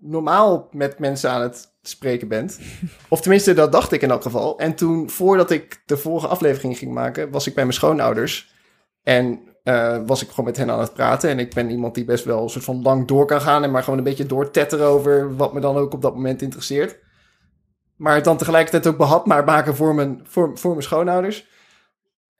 normaal 0.00 0.68
met 0.72 0.98
mensen 0.98 1.30
aan 1.30 1.40
het 1.42 1.74
spreken 1.82 2.28
bent. 2.28 2.60
Of 3.08 3.20
tenminste, 3.20 3.54
dat 3.54 3.72
dacht 3.72 3.92
ik 3.92 4.02
in 4.02 4.10
elk 4.10 4.22
geval. 4.22 4.58
En 4.58 4.74
toen, 4.74 5.10
voordat 5.10 5.50
ik 5.50 5.82
de 5.86 5.96
vorige 5.96 6.26
aflevering 6.26 6.78
ging 6.78 6.92
maken, 6.92 7.30
was 7.30 7.46
ik 7.46 7.54
bij 7.54 7.64
mijn 7.64 7.76
schoonouders. 7.76 8.54
En 9.02 9.40
eh, 9.62 9.98
was 10.06 10.22
ik 10.22 10.28
gewoon 10.28 10.44
met 10.44 10.56
hen 10.56 10.70
aan 10.70 10.80
het 10.80 10.94
praten. 10.94 11.30
En 11.30 11.38
ik 11.38 11.54
ben 11.54 11.70
iemand 11.70 11.94
die 11.94 12.04
best 12.04 12.24
wel 12.24 12.42
een 12.42 12.50
soort 12.50 12.64
van 12.64 12.82
lang 12.82 13.06
door 13.06 13.26
kan 13.26 13.40
gaan. 13.40 13.62
En 13.62 13.70
maar 13.70 13.82
gewoon 13.82 13.98
een 13.98 14.04
beetje 14.04 14.26
doortetteren 14.26 14.86
over 14.86 15.36
wat 15.36 15.52
me 15.52 15.60
dan 15.60 15.76
ook 15.76 15.92
op 15.92 16.02
dat 16.02 16.14
moment 16.14 16.42
interesseert. 16.42 16.98
Maar 17.96 18.14
het 18.14 18.24
dan 18.24 18.36
tegelijkertijd 18.36 18.86
ook 18.86 18.96
behapbaar 18.96 19.44
maken 19.44 19.76
voor 19.76 19.94
mijn, 19.94 20.20
voor, 20.24 20.58
voor 20.58 20.70
mijn 20.70 20.82
schoonouders. 20.82 21.48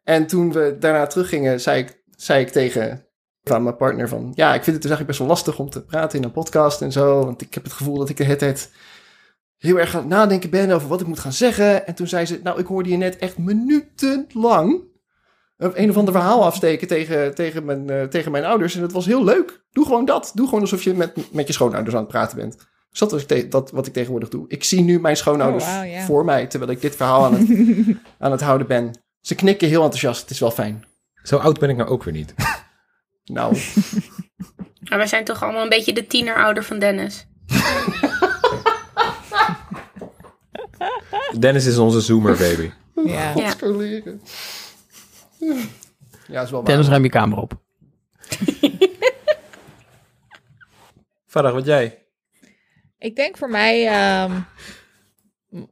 En 0.03 0.27
toen 0.27 0.53
we 0.53 0.77
daarna 0.79 1.07
teruggingen, 1.07 1.61
zei 1.61 1.83
ik, 1.83 2.03
zei 2.16 2.41
ik 2.41 2.49
tegen 2.49 3.05
aan 3.43 3.62
mijn 3.62 3.77
partner 3.77 4.09
van... 4.09 4.33
Ja, 4.35 4.55
ik 4.55 4.64
vind 4.64 4.77
het 4.77 4.83
dus 4.83 4.91
eigenlijk 4.91 5.07
best 5.07 5.18
wel 5.18 5.29
lastig 5.29 5.59
om 5.59 5.71
te 5.71 5.85
praten 5.85 6.18
in 6.18 6.25
een 6.25 6.33
podcast 6.33 6.83
en 6.83 6.93
zo. 6.93 7.25
Want 7.25 7.43
ik 7.43 7.55
heb 7.55 7.62
het 7.62 7.73
gevoel 7.73 7.99
dat 7.99 8.09
ik 8.09 8.16
de 8.16 8.25
hele 8.25 8.37
tijd 8.37 8.71
heel 9.57 9.79
erg 9.79 9.95
aan 9.95 10.01
het 10.01 10.09
nadenken 10.09 10.51
ben 10.51 10.71
over 10.71 10.89
wat 10.89 11.01
ik 11.01 11.07
moet 11.07 11.18
gaan 11.18 11.33
zeggen. 11.33 11.87
En 11.87 11.95
toen 11.95 12.07
zei 12.07 12.27
ze, 12.27 12.41
nou, 12.43 12.59
ik 12.59 12.66
hoorde 12.66 12.91
je 12.91 12.97
net 12.97 13.16
echt 13.16 13.39
minutenlang 13.39 14.89
een 15.61 15.91
of 15.91 15.97
ander 15.97 16.15
verhaal 16.15 16.45
afsteken 16.45 16.89
tegen, 16.89 17.35
tegen, 17.35 17.65
mijn, 17.65 17.91
eh, 17.91 18.03
tegen 18.03 18.33
mijn 18.33 18.45
ouders. 18.45 18.75
En 18.75 18.81
dat 18.81 18.93
was 18.93 19.07
heel 19.07 19.25
leuk. 19.25 19.65
Doe 19.73 19.85
gewoon 19.85 20.05
dat. 20.05 20.33
Doe 20.35 20.45
gewoon 20.47 20.61
alsof 20.61 20.83
je 20.83 20.95
met, 20.95 21.33
met 21.33 21.47
je 21.47 21.53
schoonouders 21.53 21.95
aan 21.95 22.01
het 22.03 22.11
praten 22.11 22.37
bent. 22.37 22.57
Dus 22.91 22.99
dat 22.99 23.13
is 23.13 23.27
te- 23.27 23.49
dat 23.49 23.71
wat 23.71 23.87
ik 23.87 23.93
tegenwoordig 23.93 24.29
doe. 24.29 24.45
Ik 24.49 24.65
zie 24.65 24.81
nu 24.81 25.01
mijn 25.01 25.17
schoonouders 25.17 25.65
Oh, 25.65 26.01
voor 26.05 26.25
mij, 26.25 26.47
terwijl 26.47 26.71
ik 26.73 26.81
dit 26.81 26.97
verhaal 26.97 27.25
aan 27.25 27.35
het, 27.35 27.49
aan 28.19 28.31
het 28.31 28.41
houden 28.41 28.67
ben. 28.67 28.99
Ze 29.21 29.35
knikken 29.35 29.69
heel 29.69 29.83
enthousiast. 29.83 30.21
Het 30.21 30.31
is 30.31 30.41
wel 30.41 30.51
fijn. 30.51 30.85
Zo 31.23 31.37
oud 31.37 31.59
ben 31.59 31.69
ik 31.71 31.77
nou 31.77 31.89
ook 31.89 32.05
weer 32.05 32.15
niet. 32.15 32.35
Nou, 33.25 33.57
Maar 34.89 34.99
wij 34.99 35.07
zijn 35.07 35.25
toch 35.25 35.43
allemaal 35.43 35.63
een 35.63 35.69
beetje 35.69 35.93
de 35.93 36.07
tienerouder 36.07 36.65
van 36.65 36.79
Dennis. 36.79 37.27
Dennis 41.39 41.67
is 41.67 41.79
onze 41.79 42.01
zoomer 42.01 42.37
baby. 42.37 42.71
Ja. 43.05 43.33
Ja. 43.37 43.55
Ja, 46.28 46.43
is 46.43 46.51
wel 46.51 46.61
waar. 46.61 46.64
Dennis, 46.64 46.88
ruim 46.88 47.03
je 47.03 47.09
kamer 47.09 47.38
op. 47.38 47.61
Farag, 51.26 51.53
wat 51.53 51.66
jij? 51.66 52.07
Ik 52.99 53.16
denk 53.16 53.36
voor 53.36 53.51
mij, 53.51 53.86
ehm, 53.86 54.41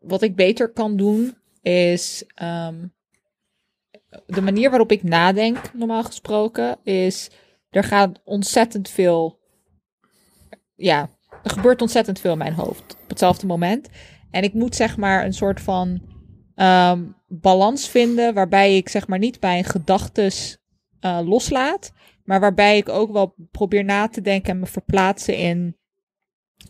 wat 0.00 0.22
ik 0.22 0.36
beter 0.36 0.72
kan 0.72 0.96
doen, 0.96 1.36
is 1.62 2.24
ehm, 2.34 2.86
de 4.26 4.40
manier 4.40 4.70
waarop 4.70 4.92
ik 4.92 5.02
nadenk, 5.02 5.74
normaal 5.74 6.04
gesproken, 6.04 6.78
is 6.82 7.30
er 7.70 7.84
gaat 7.84 8.20
ontzettend 8.24 8.88
veel, 8.88 9.38
ja, 10.74 11.08
er 11.42 11.50
gebeurt 11.50 11.82
ontzettend 11.82 12.20
veel 12.20 12.32
in 12.32 12.38
mijn 12.38 12.54
hoofd 12.54 12.96
op 13.02 13.08
hetzelfde 13.08 13.46
moment. 13.46 13.88
En 14.30 14.42
ik 14.42 14.54
moet 14.54 14.74
zeg 14.74 14.96
maar 14.96 15.24
een 15.24 15.32
soort 15.32 15.60
van 15.60 16.00
ehm, 16.58 17.04
balans 17.26 17.88
vinden 17.88 18.34
waarbij 18.34 18.76
ik 18.76 18.88
zeg 18.88 19.06
maar 19.06 19.18
niet 19.18 19.40
mijn 19.40 19.64
gedachtes 19.64 20.58
eh, 21.00 21.20
loslaat, 21.24 21.92
maar 22.24 22.40
waarbij 22.40 22.76
ik 22.76 22.88
ook 22.88 23.12
wel 23.12 23.34
probeer 23.50 23.84
na 23.84 24.08
te 24.08 24.20
denken 24.20 24.50
en 24.50 24.58
me 24.58 24.66
verplaatsen 24.66 25.36
in 25.36 25.76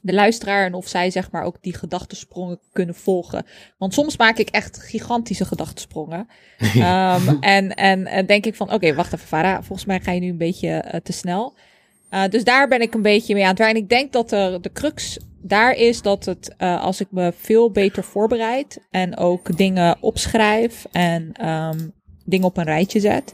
de 0.02 0.12
luisteraar 0.12 0.66
en 0.66 0.74
of 0.74 0.88
zij 0.88 1.10
zeg 1.10 1.30
maar 1.30 1.42
ook 1.42 1.62
die 1.62 1.74
gedachtensprongen 1.74 2.60
kunnen 2.72 2.94
volgen. 2.94 3.46
Want 3.78 3.94
soms 3.94 4.16
maak 4.16 4.38
ik 4.38 4.48
echt 4.48 4.78
gigantische 4.78 5.44
gedachtensprongen. 5.44 6.28
Ehm, 6.58 7.36
en, 7.40 7.74
en, 7.74 8.06
en 8.06 8.26
denk 8.26 8.46
ik 8.46 8.54
van, 8.54 8.72
oké, 8.72 8.94
wacht 8.94 9.12
even 9.12 9.26
Farah, 9.26 9.62
volgens 9.62 9.84
mij 9.84 10.00
ga 10.00 10.12
je 10.12 10.20
nu 10.20 10.28
een 10.28 10.38
beetje 10.38 10.68
eh, 10.68 11.00
te 11.00 11.12
snel. 11.12 11.56
Eh, 12.10 12.28
dus 12.28 12.44
daar 12.44 12.68
ben 12.68 12.80
ik 12.80 12.94
een 12.94 13.02
beetje 13.02 13.34
mee 13.34 13.42
aan 13.42 13.48
het 13.48 13.58
werken. 13.58 13.76
En 13.76 13.82
ik 13.82 13.88
denk 13.88 14.12
dat 14.12 14.28
de, 14.30 14.58
de 14.60 14.72
crux 14.72 15.18
daar 15.42 15.72
is 15.72 16.02
dat 16.02 16.24
het, 16.24 16.54
eh, 16.56 16.82
als 16.82 17.00
ik 17.00 17.06
me 17.10 17.32
veel 17.36 17.70
beter 17.70 18.04
voorbereid 18.04 18.78
en 18.90 19.16
ook 19.16 19.56
dingen 19.56 19.96
opschrijf 20.00 20.86
en 20.92 21.32
ehm, 21.32 21.88
dingen 22.24 22.46
op 22.46 22.56
een 22.56 22.64
rijtje 22.64 23.00
zet, 23.00 23.32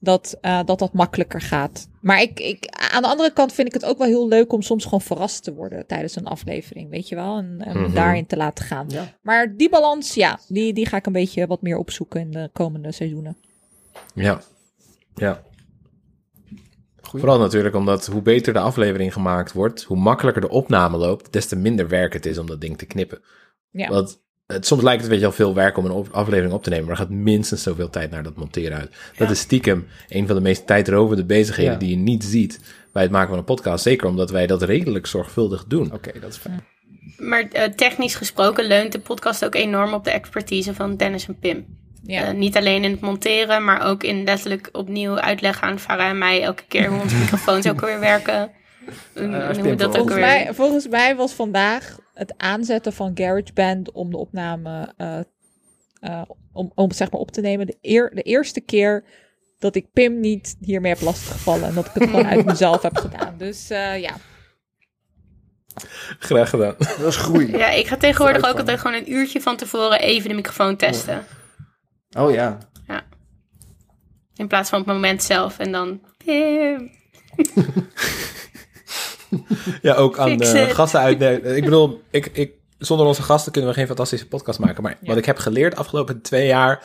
dat, 0.00 0.38
eh, 0.40 0.60
dat 0.64 0.78
dat 0.78 0.92
makkelijker 0.92 1.40
gaat. 1.40 1.88
Maar 2.00 2.20
ik, 2.22 2.40
ik, 2.40 2.66
aan 2.92 3.02
de 3.02 3.08
andere 3.08 3.32
kant 3.32 3.52
vind 3.52 3.66
ik 3.68 3.74
het 3.74 3.84
ook 3.84 3.98
wel 3.98 4.06
heel 4.06 4.28
leuk 4.28 4.52
om 4.52 4.62
soms 4.62 4.84
gewoon 4.84 5.00
verrast 5.00 5.44
te 5.44 5.54
worden 5.54 5.86
tijdens 5.86 6.16
een 6.16 6.26
aflevering, 6.26 6.90
weet 6.90 7.08
je 7.08 7.14
wel? 7.14 7.36
En, 7.36 7.56
Mhm. 7.56 7.94
daarin 7.94 8.26
te 8.26 8.36
laten 8.36 8.64
gaan. 8.64 8.86
Ja. 8.88 9.14
Maar 9.22 9.56
die 9.56 9.68
balans, 9.68 10.14
ja, 10.14 10.38
die, 10.48 10.72
die 10.72 10.86
ga 10.86 10.96
ik 10.96 11.06
een 11.06 11.12
beetje 11.12 11.46
wat 11.46 11.62
meer 11.62 11.78
opzoeken 11.78 12.20
in 12.20 12.30
de 12.30 12.50
komende 12.52 12.92
seizoenen. 12.92 13.36
Ja. 14.14 14.40
Ja. 15.14 15.42
Vooral 17.20 17.38
natuurlijk 17.38 17.74
omdat 17.74 18.06
hoe 18.06 18.22
beter 18.22 18.52
de 18.52 18.58
aflevering 18.58 19.12
gemaakt 19.12 19.52
wordt, 19.52 19.82
hoe 19.82 19.96
makkelijker 19.96 20.42
de 20.42 20.48
opname 20.48 20.96
loopt, 20.96 21.32
des 21.32 21.46
te 21.46 21.56
minder 21.56 21.88
werk 21.88 22.12
het 22.12 22.26
is 22.26 22.38
om 22.38 22.46
dat 22.46 22.60
ding 22.60 22.78
te 22.78 22.86
knippen. 22.86 23.20
Ja. 23.70 23.88
Want 23.88 24.22
het, 24.46 24.66
soms 24.66 24.82
lijkt 24.82 25.00
het 25.00 25.10
weet 25.10 25.20
je 25.20 25.26
al 25.26 25.32
veel 25.32 25.54
werk 25.54 25.76
om 25.76 25.84
een 25.84 25.90
op- 25.90 26.08
aflevering 26.12 26.52
op 26.52 26.62
te 26.62 26.70
nemen, 26.70 26.84
maar 26.84 26.94
er 26.94 27.00
gaat 27.00 27.10
minstens 27.10 27.62
zoveel 27.62 27.90
tijd 27.90 28.10
naar 28.10 28.22
dat 28.22 28.36
monteren 28.36 28.78
uit. 28.78 28.96
Dat 29.16 29.30
is 29.30 29.38
stiekem 29.38 29.86
een 30.08 30.26
van 30.26 30.36
de 30.36 30.42
meest 30.42 30.66
tijdrovende 30.66 31.24
bezigheden 31.24 31.72
Ja. 31.72 31.78
die 31.78 31.90
je 31.90 31.96
niet 31.96 32.24
ziet 32.24 32.60
bij 32.92 33.02
het 33.02 33.12
maken 33.12 33.28
van 33.28 33.38
een 33.38 33.44
podcast. 33.44 33.82
Zeker 33.82 34.06
omdat 34.08 34.30
wij 34.30 34.46
dat 34.46 34.62
redelijk 34.62 35.06
zorgvuldig 35.06 35.64
doen. 35.64 35.92
Oké, 35.92 36.20
dat 36.20 36.30
is 36.30 36.36
fijn. 36.36 36.64
Maar 37.16 37.48
eh, 37.52 37.72
technisch 37.72 38.14
gesproken 38.14 38.64
leunt 38.66 38.92
de 38.92 38.98
podcast 38.98 39.44
ook 39.44 39.54
enorm 39.54 39.92
op 39.94 40.04
de 40.04 40.10
expertise 40.10 40.74
van 40.74 40.96
Dennis 40.96 41.28
en 41.28 41.38
Pim. 41.38 41.66
Ja. 42.06 42.24
Eh, 42.24 42.34
niet 42.34 42.56
alleen 42.56 42.84
in 42.84 42.90
het 42.90 43.00
monteren, 43.00 43.64
maar 43.64 43.86
ook 43.86 44.02
in 44.02 44.24
letterlijk 44.24 44.68
opnieuw 44.72 45.18
uitleggen 45.18 45.68
aan 45.68 45.78
Farah 45.78 46.08
en 46.08 46.18
mij 46.18 46.42
elke 46.42 46.64
keer 46.68 46.88
hoe 46.88 47.00
onze 47.00 47.16
microfoons 47.22 47.68
ook 47.68 47.80
weer 47.80 48.00
werken. 48.00 48.50
Dat 49.76 49.86
ook 49.86 49.94
volgens, 49.94 50.14
weer... 50.14 50.18
mij, 50.18 50.48
volgens 50.54 50.88
mij 50.88 51.16
was 51.16 51.32
vandaag 51.32 51.98
het 52.14 52.34
aanzetten 52.36 52.92
van 52.92 53.10
GarageBand 53.14 53.92
om 53.92 54.10
de 54.10 54.16
opname 54.16 54.92
eh, 54.96 55.20
eh, 56.00 56.22
om, 56.52 56.72
om 56.74 56.92
zeg 56.92 57.10
maar 57.10 57.20
op 57.20 57.30
te 57.30 57.40
nemen 57.40 57.66
de, 57.66 57.78
eer, 57.80 58.10
de 58.14 58.22
eerste 58.22 58.60
keer 58.60 59.04
dat 59.58 59.74
ik 59.74 59.92
Pim 59.92 60.20
niet 60.20 60.56
hiermee 60.60 60.92
heb 60.92 61.00
lastiggevallen 61.00 61.68
en 61.68 61.74
dat 61.74 61.86
ik 61.86 61.92
het 61.92 62.02
gewoon 62.02 62.26
uit 62.26 62.44
mezelf 62.44 62.82
heb 62.82 62.96
gedaan. 62.96 63.34
Dus 63.38 63.70
eh, 63.70 64.00
ja, 64.00 64.16
Graag 66.18 66.50
gedaan. 66.50 66.74
Dat 66.78 67.06
is 67.06 67.16
groei. 67.16 67.56
Ja, 67.56 67.70
ik 67.70 67.86
ga 67.86 67.96
tegenwoordig 67.96 68.48
ook 68.50 68.58
altijd 68.58 68.80
gewoon 68.80 68.96
een 68.96 69.12
uurtje 69.12 69.40
van 69.40 69.56
tevoren 69.56 70.00
even 70.00 70.28
de 70.28 70.34
microfoon 70.34 70.76
testen. 70.76 71.26
Oh 72.18 72.32
ja. 72.32 72.58
In 74.36 74.48
plaats 74.48 74.70
van 74.70 74.80
op 74.80 74.86
het 74.86 74.94
moment 74.94 75.22
zelf. 75.22 75.58
En 75.58 75.72
dan... 75.72 76.00
Ja, 79.82 79.94
ook 79.94 80.18
aan 80.18 80.36
de 80.36 80.66
gasten 80.70 81.00
uit. 81.00 81.20
Ik 81.44 81.64
bedoel, 81.64 82.02
ik, 82.10 82.26
ik, 82.26 82.52
zonder 82.78 83.06
onze 83.06 83.22
gasten 83.22 83.52
kunnen 83.52 83.70
we 83.70 83.76
geen 83.76 83.86
fantastische 83.86 84.28
podcast 84.28 84.58
maken. 84.58 84.82
Maar 84.82 84.98
wat 85.00 85.16
ik 85.16 85.24
heb 85.24 85.38
geleerd 85.38 85.72
de 85.72 85.78
afgelopen 85.78 86.22
twee 86.22 86.46
jaar 86.46 86.84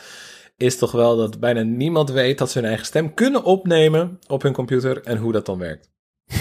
is 0.56 0.78
toch 0.78 0.92
wel 0.92 1.16
dat 1.16 1.40
bijna 1.40 1.62
niemand 1.62 2.10
weet 2.10 2.38
dat 2.38 2.50
ze 2.50 2.58
hun 2.58 2.68
eigen 2.68 2.86
stem 2.86 3.14
kunnen 3.14 3.44
opnemen 3.44 4.18
op 4.26 4.42
hun 4.42 4.52
computer 4.52 5.02
en 5.02 5.16
hoe 5.16 5.32
dat 5.32 5.46
dan 5.46 5.58
werkt. 5.58 5.88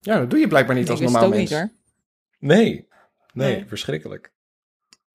Ja, 0.00 0.18
dat 0.18 0.30
doe 0.30 0.38
je 0.38 0.48
blijkbaar 0.48 0.76
niet 0.76 0.90
als 0.90 1.00
normaal 1.00 1.28
mens. 1.28 1.50
niet. 1.50 1.50
Nee, 1.50 1.68
nee, 2.38 2.86
Nee. 3.32 3.64
verschrikkelijk. 3.68 4.32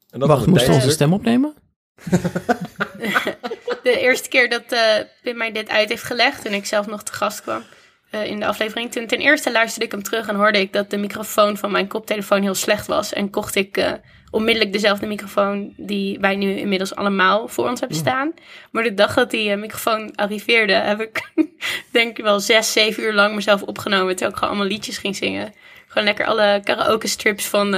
En 0.09 0.19
dat 0.19 0.27
Wacht, 0.29 0.45
moesten 0.45 0.69
we 0.69 0.75
onze 0.75 0.89
stem 0.89 1.13
opnemen? 1.13 1.53
De 3.83 3.99
eerste 3.99 4.29
keer 4.29 4.49
dat 4.49 4.71
eh 4.71 4.95
Pim 5.21 5.37
mij 5.37 5.51
dit 5.51 5.69
uit 5.69 5.89
heeft 5.89 6.03
gelegd... 6.03 6.45
en 6.45 6.53
ik 6.53 6.65
zelf 6.65 6.87
nog 6.87 7.03
te 7.03 7.13
gast 7.13 7.41
kwam... 7.41 7.63
eh, 8.09 8.25
in 8.25 8.39
de 8.39 8.45
aflevering. 8.45 8.91
Toen 8.91 9.07
ten 9.07 9.19
eerste 9.19 9.51
luisterde 9.51 9.85
ik 9.85 9.91
hem 9.91 10.03
terug 10.03 10.27
en 10.27 10.35
hoorde 10.35 10.59
ik 10.59 10.73
dat 10.73 10.89
de 10.89 10.97
microfoon 10.97 11.57
van 11.57 11.71
mijn 11.71 11.87
koptelefoon 11.87 12.41
heel 12.41 12.55
slecht 12.55 12.87
was. 12.87 13.13
En 13.13 13.29
kocht 13.29 13.55
ik 13.55 13.77
eh, 13.77 13.91
onmiddellijk 14.31 14.73
dezelfde 14.73 15.07
microfoon 15.07 15.73
die 15.77 16.19
wij 16.19 16.35
nu 16.35 16.57
inmiddels 16.57 16.95
allemaal 16.95 17.47
voor 17.47 17.69
ons 17.69 17.79
hebben 17.79 17.97
staan. 17.97 18.33
Maar 18.71 18.83
de 18.83 18.93
dag 18.93 19.13
dat 19.13 19.31
die 19.31 19.55
microfoon 19.55 20.15
arriveerde, 20.15 20.73
heb 20.73 21.01
ik 21.01 21.31
denk 21.91 22.17
ik 22.17 22.23
wel 22.23 22.39
zes, 22.39 22.71
zeven 22.71 23.03
uur 23.03 23.13
lang 23.13 23.35
mezelf 23.35 23.61
opgenomen. 23.61 24.09
Terwijl 24.09 24.31
ik 24.31 24.37
gewoon 24.37 24.53
allemaal 24.53 24.71
liedjes 24.71 24.97
ging 24.97 25.15
zingen. 25.15 25.53
Gewoon 25.87 26.07
lekker 26.07 26.25
alle 26.25 26.61
karaoke 26.63 27.07
strips 27.07 27.47
van 27.47 27.75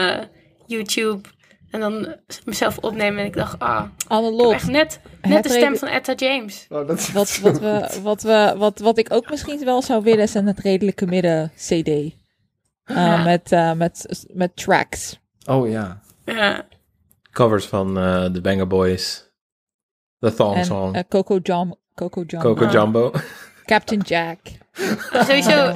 YouTube. 0.67 1.29
En 1.75 1.81
dan 1.81 2.15
mezelf 2.45 2.77
opnemen. 2.77 3.19
En 3.19 3.25
ik 3.25 3.33
dacht, 3.35 3.59
ah, 3.59 3.83
ik 3.85 4.01
heb 4.01 4.11
Annelot, 4.11 4.53
echt 4.53 4.67
net, 4.69 4.99
net 5.21 5.43
de 5.43 5.49
stem 5.49 5.77
van 5.77 5.87
Etta 5.87 6.13
James. 6.13 6.65
Oh, 6.69 6.87
dat, 6.87 7.11
wat, 7.11 7.37
wat, 7.39 7.59
we, 7.59 7.99
wat, 8.03 8.21
we, 8.21 8.53
wat, 8.57 8.79
wat 8.79 8.97
ik 8.97 9.13
ook 9.13 9.29
misschien 9.29 9.65
wel 9.65 9.81
zou 9.81 10.03
willen 10.03 10.23
is 10.23 10.33
een 10.33 10.47
het 10.47 10.59
redelijke 10.59 11.05
midden 11.05 11.51
CD. 11.55 11.87
Uh, 11.87 12.09
Ja. 12.85 13.23
met, 13.23 13.51
uh, 13.51 13.71
met, 13.71 14.25
met 14.33 14.55
tracks. 14.55 15.19
oh 15.45 15.69
ja. 15.69 16.01
Ja, 16.25 16.65
Covers 17.31 17.65
van 17.65 17.97
eh 17.97 18.25
de 18.31 18.41
Banger 18.41 18.67
Boys. 18.67 19.29
The 20.19 20.33
Thong 20.33 20.55
En 20.55 20.65
Song. 20.65 20.95
uh, 20.95 21.01
Coco 21.09 21.39
Jam, 21.43 21.75
Coco 21.95 22.23
Jumbo. 22.27 22.53
Coco 22.53 22.65
Ah. 22.65 22.71
Jumbo. 22.71 23.11
Captain 23.65 23.99
Jack. 24.01 24.39
sowieso. 25.27 25.73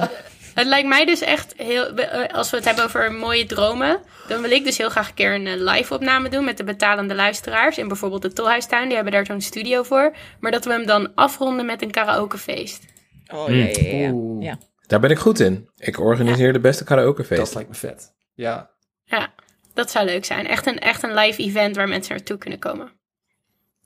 Het 0.54 0.66
lijkt 0.66 0.88
mij 0.88 1.04
dus 1.04 1.20
echt 1.20 1.54
heel. 1.56 1.86
eh, 1.94 2.34
Als 2.34 2.50
we 2.50 2.56
het 2.56 2.64
hebben 2.66 2.84
over 2.84 3.12
mooie 3.12 3.46
dromen. 3.46 4.00
Dan 4.28 4.40
wil 4.42 4.50
ik 4.50 4.64
dus 4.64 4.78
heel 4.78 4.90
graag 4.90 5.08
een 5.08 5.14
keer 5.14 5.34
een 5.34 5.46
eh, 5.46 5.54
live 5.74 5.94
opname 5.94 6.28
doen 6.28 6.44
met 6.44 6.56
de 6.56 6.64
betalende 6.64 7.14
luisteraars. 7.14 7.78
In 7.78 7.88
bijvoorbeeld 7.88 8.22
de 8.22 8.32
Tolhuistuin. 8.32 8.84
Die 8.86 8.94
hebben 8.94 9.12
daar 9.12 9.26
zo'n 9.26 9.40
studio 9.40 9.82
voor. 9.82 10.16
Maar 10.40 10.50
dat 10.50 10.64
we 10.64 10.72
hem 10.72 10.86
dan 10.86 11.14
afronden 11.14 11.66
met 11.66 11.82
een 11.82 11.90
karaokefeest. 11.90 12.84
Oh 13.32 13.48
Mm. 13.48 13.54
ja, 13.54 13.66
ja, 13.66 13.98
ja. 13.98 14.12
Ja. 14.40 14.58
Daar 14.86 15.00
ben 15.00 15.10
ik 15.10 15.18
goed 15.18 15.40
in. 15.40 15.70
Ik 15.76 15.98
organiseer 16.00 16.52
de 16.52 16.60
beste 16.60 16.84
Dat 16.84 16.92
karaokefeest. 16.92 17.54
lijkt 17.54 17.68
me 17.68 17.74
vet. 17.74 18.12
Ja. 18.34 18.70
Ja, 19.04 19.32
dat 19.74 19.90
zou 19.90 20.04
leuk 20.06 20.24
zijn. 20.24 20.46
Echt 20.46 20.66
een, 20.66 20.78
echt 20.78 21.02
een 21.02 21.14
live 21.14 21.42
event 21.42 21.76
waar 21.76 21.88
mensen 21.88 22.14
naartoe 22.14 22.38
kunnen 22.38 22.58
komen. 22.58 22.92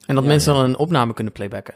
En 0.06 0.14
dat 0.14 0.24
Ja, 0.24 0.30
mensen 0.30 0.52
ja. 0.52 0.58
dan 0.60 0.68
een 0.68 0.76
opname 0.76 1.14
kunnen 1.14 1.32
playbacken. 1.32 1.74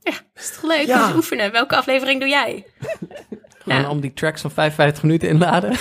Ja, 0.00 0.12
is 0.34 0.52
toch 0.54 0.62
leuk? 0.70 0.86
Ja. 0.86 1.06
Dus 1.06 1.16
oefenen. 1.16 1.52
Welke 1.52 1.76
aflevering 1.76 2.20
doe 2.20 2.28
jij? 2.28 2.64
Gewoon 3.64 3.80
Ja. 3.80 3.90
om 3.90 4.00
die 4.00 4.12
tracks 4.12 4.40
van 4.40 4.50
55 4.50 5.02
minuten 5.02 5.28
inladen. 5.28 5.72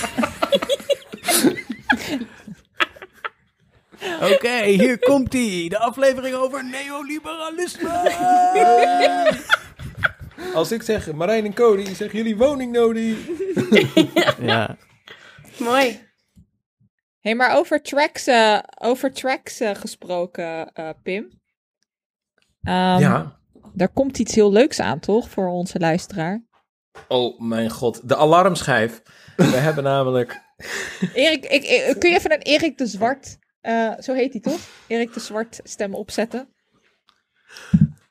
Oké, 4.33 4.63
hier 4.63 4.99
komt 4.99 5.33
ie. 5.33 5.69
De 5.69 5.77
aflevering 5.79 6.35
over 6.35 6.65
neoliberalisme. 6.65 7.89
Als 10.53 10.71
ik 10.71 10.81
zeg 10.81 11.11
Marijn 11.13 11.45
en 11.45 11.53
Cody, 11.53 11.93
zeggen 11.93 12.17
jullie 12.17 12.37
woningnodi. 12.37 13.17
ja. 14.39 14.77
Mooi. 15.59 15.99
hey, 17.19 17.35
maar 17.35 17.55
over 17.57 17.81
tracks, 17.81 18.27
eh, 18.27 18.59
over 18.79 19.13
tracks 19.13 19.59
eh, 19.59 19.75
gesproken, 19.75 20.71
eh, 20.73 20.89
Pim. 21.03 21.41
Ehm, 22.63 22.99
ja. 22.99 23.37
Daar 23.73 23.89
komt 23.89 24.19
iets 24.19 24.35
heel 24.35 24.51
leuks 24.51 24.79
aan, 24.79 24.99
toch? 24.99 25.29
Voor 25.29 25.47
onze 25.47 25.79
luisteraar. 25.79 26.43
Oh 27.07 27.39
mijn 27.39 27.69
god. 27.69 28.09
De 28.09 28.15
alarmschijf. 28.15 29.01
We 29.35 29.43
hebben 29.67 29.83
namelijk... 29.83 30.41
Erik, 31.13 31.45
ik, 31.45 31.63
ik- 31.63 31.95
kun 31.99 32.09
je 32.09 32.15
even 32.15 32.31
een 32.31 32.41
Erik 32.41 32.77
de 32.77 32.85
Zwart, 32.87 33.37
eh, 33.61 33.89
zo 33.99 34.13
heet 34.13 34.31
hij 34.33 34.41
toch? 34.41 34.59
Erik 34.87 35.13
de 35.13 35.19
Zwart 35.19 35.59
stem 35.63 35.95
opzetten. 35.95 36.47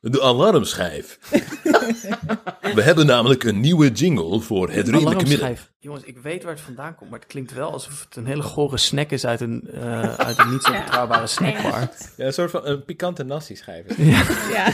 De 0.00 0.22
alarmschijf. 0.22 1.18
We 2.74 2.82
hebben 2.82 3.06
namelijk 3.06 3.44
een 3.44 3.60
nieuwe 3.60 3.90
jingle 3.90 4.40
voor 4.40 4.66
het 4.70 4.74
redelijke 4.88 5.00
midden. 5.16 5.38
Alarmschijf. 5.38 5.70
Jongens, 5.78 6.04
ik 6.04 6.18
weet 6.18 6.42
waar 6.42 6.52
het 6.52 6.60
vandaan 6.62 6.94
komt, 6.94 7.10
maar 7.10 7.18
het 7.18 7.28
klinkt 7.28 7.52
wel 7.52 7.72
alsof 7.72 8.04
het 8.04 8.16
een 8.16 8.26
hele 8.26 8.42
gore 8.42 8.76
snack 8.76 9.10
is 9.10 9.26
uit 9.26 9.40
een, 9.40 9.68
eh, 9.72 10.14
uit 10.14 10.38
een 10.38 10.50
niet 10.50 10.62
zo 10.62 10.72
betrouwbare 10.72 11.26
snackbar. 11.26 11.88
Ja, 12.16 12.24
een 12.26 12.32
soort 12.32 12.50
van 12.50 12.66
een 12.66 12.84
pikante 12.84 13.22
nasi-schijf. 13.24 13.86
is 13.86 13.96
Ja. 14.56 14.70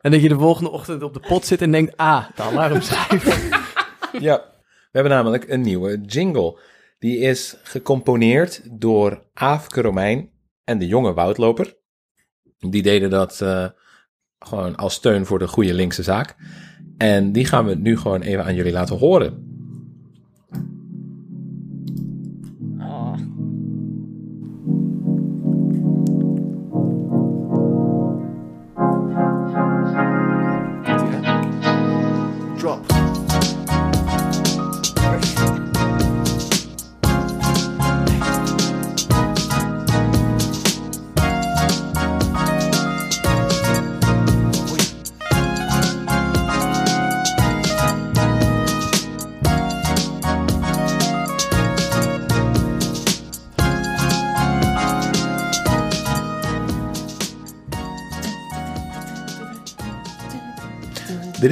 En 0.00 0.10
dat 0.10 0.22
je 0.22 0.28
de 0.28 0.38
volgende 0.38 0.70
ochtend 0.70 1.02
op 1.02 1.14
de 1.14 1.20
pot 1.20 1.46
zit 1.46 1.62
en 1.62 1.72
denkt, 1.72 1.96
ah, 1.96 2.24
de 2.34 2.42
alarmschijf. 2.42 3.48
Ja, 4.18 4.36
we 4.64 4.90
hebben 4.90 5.12
namelijk 5.12 5.48
een 5.48 5.60
nieuwe 5.60 6.00
jingle. 6.00 6.58
Die 6.98 7.18
is 7.18 7.56
gecomponeerd 7.62 8.60
door 8.80 9.22
Aafke 9.34 9.80
Romein 9.80 10.30
en 10.64 10.78
de 10.78 10.86
jonge 10.86 11.14
Woudloper. 11.14 11.76
Die 12.58 12.82
deden 12.82 13.10
dat 13.10 13.40
eh, 13.40 13.66
gewoon 14.38 14.76
als 14.76 14.94
steun 14.94 15.26
voor 15.26 15.38
de 15.38 15.48
goede 15.48 15.74
linkse 15.74 16.02
zaak. 16.02 16.36
En 16.96 17.32
die 17.32 17.44
gaan 17.44 17.66
we 17.66 17.74
nu 17.74 17.98
gewoon 17.98 18.22
even 18.22 18.44
aan 18.44 18.54
jullie 18.54 18.72
laten 18.72 18.98
horen. 18.98 19.59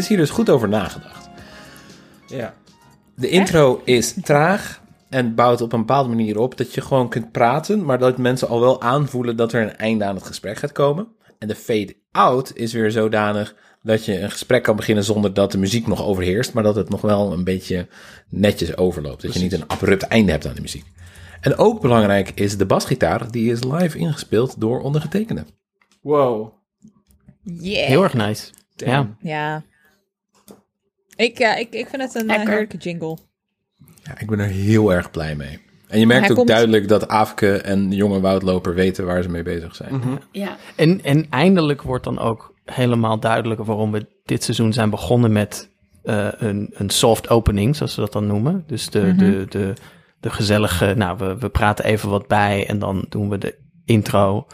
Is 0.08 0.16
hier 0.16 0.26
dus 0.26 0.34
goed 0.34 0.50
over 0.50 0.68
nagedacht. 0.68 1.28
Ja. 2.26 2.54
De 3.16 3.28
intro 3.28 3.80
is 3.84 4.14
traag 4.22 4.80
en 5.08 5.34
bouwt 5.34 5.60
op 5.60 5.72
een 5.72 5.78
bepaalde 5.78 6.08
manier 6.08 6.38
op 6.38 6.56
dat 6.56 6.74
je 6.74 6.80
gewoon 6.80 7.08
kunt 7.08 7.32
praten, 7.32 7.84
maar 7.84 7.98
dat 7.98 8.18
mensen 8.18 8.48
al 8.48 8.60
wel 8.60 8.82
aanvoelen 8.82 9.36
dat 9.36 9.52
er 9.52 9.62
een 9.62 9.76
einde 9.76 10.04
aan 10.04 10.14
het 10.14 10.26
gesprek 10.26 10.56
gaat 10.56 10.72
komen. 10.72 11.08
En 11.38 11.48
de 11.48 11.54
fade-out 11.54 12.52
is 12.54 12.72
weer 12.72 12.90
zodanig 12.90 13.54
dat 13.82 14.04
je 14.04 14.20
een 14.20 14.30
gesprek 14.30 14.62
kan 14.62 14.76
beginnen 14.76 15.04
zonder 15.04 15.34
dat 15.34 15.52
de 15.52 15.58
muziek 15.58 15.86
nog 15.86 16.04
overheerst, 16.04 16.52
maar 16.52 16.62
dat 16.62 16.76
het 16.76 16.88
nog 16.88 17.00
wel 17.00 17.32
een 17.32 17.44
beetje 17.44 17.86
netjes 18.28 18.76
overloopt. 18.76 19.22
Dat 19.22 19.34
je 19.34 19.40
niet 19.40 19.52
een 19.52 19.68
abrupt 19.68 20.02
einde 20.02 20.30
hebt 20.32 20.46
aan 20.46 20.54
de 20.54 20.60
muziek. 20.60 20.84
En 21.40 21.56
ook 21.56 21.80
belangrijk 21.80 22.30
is 22.34 22.56
de 22.56 22.66
basgitaar, 22.66 23.30
die 23.30 23.50
is 23.50 23.64
live 23.64 23.98
ingespeeld 23.98 24.60
door 24.60 24.80
ondergetekende. 24.80 25.44
Wow. 26.02 26.52
Yeah. 27.42 27.86
Heel 27.86 28.02
erg 28.02 28.14
nice. 28.14 28.50
Ja. 28.76 29.16
Ja. 29.20 29.62
Ik, 31.18 31.38
eh, 31.38 31.58
ik, 31.58 31.72
ik 31.72 31.88
vind 31.88 32.02
het 32.02 32.14
een 32.14 32.30
eh, 32.30 32.46
heerlijke 32.46 32.76
jingle. 32.76 33.18
Ja, 34.02 34.18
ik 34.18 34.26
ben 34.26 34.38
er 34.38 34.46
heel 34.48 34.92
erg 34.92 35.10
blij 35.10 35.34
mee. 35.36 35.58
En 35.88 35.98
je 36.00 36.06
merkt 36.06 36.20
Hij 36.20 36.30
ook 36.30 36.36
komt- 36.36 36.48
duidelijk 36.48 36.88
dat 36.88 37.08
Aafke 37.08 37.56
en 37.56 37.88
de 37.88 37.96
jonge 37.96 38.20
woudloper 38.20 38.74
weten 38.74 39.06
waar 39.06 39.22
ze 39.22 39.28
mee 39.28 39.42
bezig 39.42 39.74
zijn. 39.74 39.94
Mhm. 39.94 40.08
Ja. 40.32 40.56
En, 40.76 41.04
en 41.04 41.26
eindelijk 41.30 41.82
wordt 41.82 42.04
dan 42.04 42.18
ook 42.18 42.54
helemaal 42.64 43.20
duidelijk 43.20 43.64
waarom 43.64 43.92
we 43.92 44.06
dit 44.24 44.42
seizoen 44.44 44.72
zijn 44.72 44.90
begonnen 44.90 45.32
met 45.32 45.70
eh, 46.02 46.28
een, 46.32 46.70
een 46.72 46.90
soft 46.90 47.28
opening, 47.28 47.76
zoals 47.76 47.94
we 47.94 48.00
dat 48.00 48.12
dan 48.12 48.26
noemen. 48.26 48.64
Dus 48.66 48.90
de, 48.90 49.14
de, 49.14 49.46
de, 49.48 49.72
de 50.20 50.30
gezellige, 50.30 50.94
nou, 50.96 51.18
we, 51.18 51.38
we 51.38 51.48
praten 51.48 51.84
even 51.84 52.08
wat 52.08 52.26
bij 52.26 52.66
en 52.66 52.78
dan 52.78 53.06
doen 53.08 53.28
we 53.28 53.38
de 53.38 53.58
intro 53.84 54.46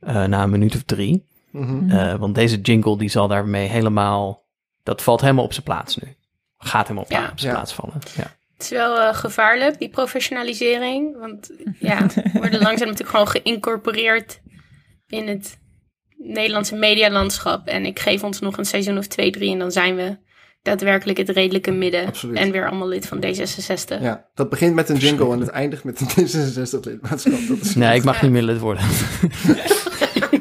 eh, 0.00 0.24
na 0.24 0.42
een 0.42 0.50
minuut 0.50 0.74
of 0.74 0.82
drie. 0.82 1.26
Mhm. 1.52 1.90
Eh, 1.90 2.14
want 2.14 2.34
deze 2.34 2.60
jingle 2.60 2.98
die 2.98 3.08
zal 3.10 3.28
daarmee 3.28 3.68
helemaal, 3.68 4.42
dat 4.82 5.02
valt 5.02 5.20
helemaal 5.20 5.44
op 5.44 5.52
zijn 5.52 5.64
plaats 5.64 5.96
nu. 5.96 6.14
Gaat 6.58 6.82
helemaal 6.82 7.04
op, 7.04 7.10
Ja. 7.10 7.28
op 7.30 7.38
zijn 7.38 7.50
Ja. 7.52 7.56
plaats 7.56 7.72
vallen. 7.74 7.94
Ja. 8.16 8.36
Het 8.54 8.62
is 8.62 8.68
wel 8.68 9.00
eh, 9.00 9.14
gevaarlijk, 9.14 9.78
die 9.78 9.88
professionalisering. 9.88 11.18
Want 11.18 11.50
ja, 11.78 12.06
we 12.06 12.30
worden 12.32 12.60
langzaam 12.68 12.88
natuurlijk 12.88 13.10
gewoon 13.10 13.28
geïncorporeerd 13.28 14.40
in 15.06 15.28
het 15.28 15.58
Nederlandse 16.16 16.74
medialandschap. 16.76 17.66
En 17.66 17.86
ik 17.86 17.98
geef 17.98 18.22
ons 18.24 18.40
nog 18.40 18.58
een 18.58 18.64
seizoen 18.64 18.98
of 18.98 19.06
twee, 19.06 19.30
drie 19.30 19.52
en 19.52 19.58
dan 19.58 19.72
zijn 19.72 19.96
we 19.96 20.16
daadwerkelijk 20.62 21.18
het 21.18 21.28
redelijke 21.28 21.70
midden. 21.70 22.06
Absoluut. 22.06 22.36
En 22.36 22.50
weer 22.50 22.68
allemaal 22.68 22.88
lid 22.88 23.06
van 23.06 23.24
D66. 23.24 24.00
Ja, 24.02 24.26
dat 24.34 24.50
begint 24.50 24.74
met 24.74 24.88
een 24.88 24.96
jingle 24.96 25.32
en 25.32 25.40
het 25.40 25.48
eindigt 25.48 25.84
met 25.84 26.00
een 26.00 26.06
D66-lidmaatschap. 26.08 27.48
Dat 27.48 27.58
is 27.60 27.74
Nee, 27.74 27.96
ik 27.96 28.04
mag 28.04 28.16
Ja. 28.16 28.22
niet 28.22 28.32
meer 28.32 28.42
lid 28.42 28.58
worden. 28.58 28.84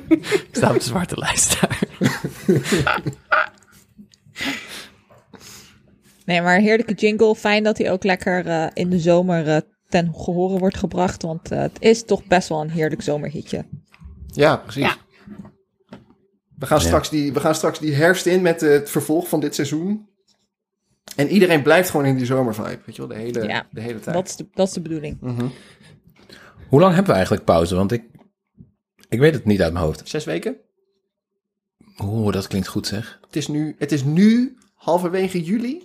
ik 0.09 0.47
sta 0.51 0.69
op 0.69 0.77
de 0.79 0.83
zwarte 0.85 1.17
lijst 1.17 1.59
daar. 1.61 1.79
Nee, 6.25 6.41
maar 6.41 6.59
heerlijke 6.59 6.93
jingle. 6.93 7.35
Fijn 7.35 7.63
dat 7.63 7.77
hij 7.77 7.91
ook 7.91 8.03
lekker 8.03 8.47
eh, 8.47 8.67
in 8.73 8.89
de 8.89 8.99
zomer 8.99 9.47
eh, 9.47 9.57
ten 9.87 10.13
gehore 10.15 10.59
wordt 10.59 10.77
gebracht. 10.77 11.21
Want 11.21 11.51
eh, 11.51 11.59
het 11.59 11.77
is 11.79 12.03
toch 12.05 12.25
best 12.25 12.49
wel 12.49 12.61
een 12.61 12.69
heerlijk 12.69 13.01
zomerhitje. 13.01 13.65
Ja, 14.27 14.57
precies. 14.57 14.83
Ja. 14.83 14.95
We 16.57 16.65
gaan, 16.65 16.79
Ja. 16.79 16.85
straks 16.85 17.09
die, 17.09 17.33
we 17.33 17.39
gaan 17.39 17.55
straks 17.55 17.79
die 17.79 17.93
herfst 17.93 18.25
in 18.25 18.41
met 18.41 18.61
het 18.61 18.89
vervolg 18.89 19.29
van 19.29 19.39
dit 19.39 19.55
seizoen. 19.55 20.07
En 21.15 21.27
iedereen 21.27 21.61
blijft 21.63 21.89
gewoon 21.89 22.05
in 22.05 22.17
die 22.17 22.25
zomervibe, 22.25 22.79
weet 22.85 22.95
je 22.95 23.07
wel, 23.07 23.07
de 23.17 23.23
hele, 23.23 23.47
Ja, 23.47 23.67
de 23.71 23.81
hele 23.81 23.99
tijd. 23.99 24.15
Dat 24.15 24.27
is 24.27 24.35
de, 24.35 24.47
dat 24.53 24.67
is 24.67 24.73
de 24.73 24.81
bedoeling. 24.81 25.17
Mhm. 25.21 25.47
Hoe 26.69 26.79
lang 26.79 26.89
hebben 26.91 27.09
we 27.09 27.15
eigenlijk 27.17 27.45
pauze? 27.45 27.75
Want 27.75 27.91
ik, 27.91 28.03
ik 29.09 29.19
weet 29.19 29.33
het 29.33 29.45
niet 29.45 29.61
uit 29.61 29.73
mijn 29.73 29.85
hoofd. 29.85 30.09
Zes 30.09 30.25
weken? 30.25 30.57
Oeh, 32.03 32.33
dat 32.33 32.47
klinkt 32.47 32.67
goed 32.67 32.87
zeg. 32.87 33.18
Het 33.29 33.37
is 33.37 33.47
nu, 33.47 33.75
het 33.77 33.91
is 33.91 34.03
nu 34.03 34.57
halverwege 34.75 35.43
juli. 35.43 35.81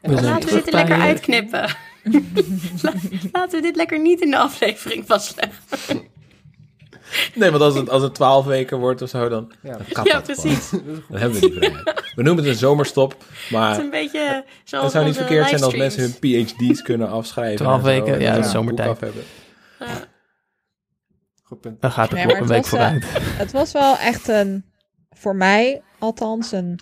En 0.00 0.14
We 0.14 0.22
Laten 0.22 0.48
we 0.48 0.54
dit 0.54 0.66
er 0.66 0.72
lekker 0.72 1.00
uitknippen. 1.00 1.76
Laten 3.32 3.50
we 3.58 3.60
dit 3.62 3.76
lekker 3.76 4.00
niet 4.00 4.20
in 4.20 4.30
de 4.30 4.38
aflevering 4.38 5.06
vastleggen. 5.06 5.62
Nee, 7.34 7.50
want 7.50 7.62
als 7.62 7.74
het, 7.74 7.90
als 7.90 8.02
het 8.02 8.14
12 8.14 8.44
weken 8.44 8.78
wordt 8.78 9.02
of 9.02 9.08
zo, 9.08 9.28
dan, 9.28 9.52
Ja. 9.62 9.70
Ja, 9.70 9.76
dat 9.76 9.86
gewoon. 10.08 10.22
precies. 10.22 10.70
Dan 10.70 10.80
hebben 11.08 11.40
we 11.40 11.48
die 11.48 11.52
vrijheid. 11.58 12.12
We 12.14 12.22
noemen 12.22 12.44
het 12.44 12.52
een 12.52 12.58
zomerstop, 12.58 13.10
Het 13.10 13.28
is 13.44 13.50
maar 13.50 13.78
een 13.78 13.90
beetje 13.90 14.44
zoals 14.64 14.84
het 14.84 14.92
zou 14.92 15.04
niet 15.04 15.16
verkeerd 15.16 15.48
zijn 15.48 15.62
als 15.62 15.76
mensen 15.76 16.02
hun 16.02 16.12
PhD's 16.46 16.82
kunnen 16.82 17.08
afschrijven. 17.08 17.56
12 17.56 17.76
en 17.76 17.80
zo, 17.84 17.86
weken, 17.86 18.14
en 18.14 18.20
ja, 18.20 18.42
zomertijd. 18.42 19.00
hebben. 19.00 19.22
Ja. 19.78 19.86
Goed 21.42 21.60
punt. 21.60 21.80
Dan 21.80 21.90
gaat 21.92 22.10
de 22.10 22.14
Nee, 22.16 22.26
maar 22.26 22.34
een 22.34 22.40
het 22.40 22.50
week 22.50 22.66
was, 22.66 22.80
eh, 22.80 22.86
vooruit. 22.88 23.04
Het 23.36 23.52
was 23.52 23.72
wel 23.72 23.96
echt 23.98 24.28
een, 24.28 24.64
voor 25.10 25.36
mij 25.36 25.82
althans, 26.04 26.52
een 26.52 26.78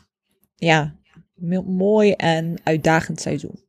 ja, 0.57 0.97
mo- 1.35 1.63
mooi 1.63 2.13
en 2.13 2.61
uitdagend 2.65 3.21
seizoen. 3.21 3.61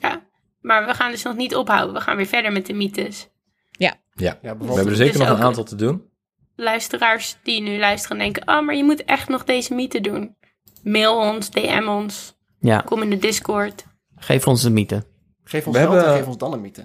Ja, 0.00 0.22
maar 0.60 0.86
we 0.86 0.94
gaan 0.94 1.10
dus 1.10 1.22
nog 1.22 1.36
niet 1.36 1.54
ophouden. 1.56 1.94
We 1.94 2.00
gaan 2.00 2.16
weer 2.16 2.26
verder 2.26 2.52
met 2.52 2.66
de 2.66 2.72
mythes. 2.72 3.28
Ja, 3.70 3.94
Ja, 4.14 4.38
we 4.40 4.46
hebben 4.46 4.68
er 4.86 4.96
zeker 4.96 5.18
Dus 5.18 5.28
nog 5.28 5.38
een 5.38 5.44
aantal 5.44 5.64
te 5.64 5.74
doen. 5.76 6.10
Luisteraars 6.56 7.36
die 7.42 7.60
nu 7.62 7.78
luisteren 7.78 8.18
denken... 8.18 8.48
Oh, 8.48 8.64
maar 8.66 8.74
je 8.76 8.84
moet 8.84 9.04
echt 9.04 9.28
nog 9.28 9.44
deze 9.44 9.74
mythe 9.74 10.00
doen. 10.00 10.36
Mail 10.82 11.16
ons, 11.16 11.50
DM 11.50 11.86
ons, 11.88 12.36
Ja, 12.60 12.80
kom 12.80 13.02
in 13.02 13.10
de 13.10 13.18
Discord. 13.18 13.84
geef 14.16 14.46
ons 14.46 14.62
de 14.62 14.70
mythe. 14.70 15.04
Geef 15.44 15.66
ons 15.66 15.76
We 15.76 15.82
geld 15.82 15.92
en 15.94 15.98
hebben- 16.00 16.18
geef 16.18 16.26
ons 16.26 16.38
dan 16.38 16.52
een 16.52 16.60
mythe. 16.60 16.84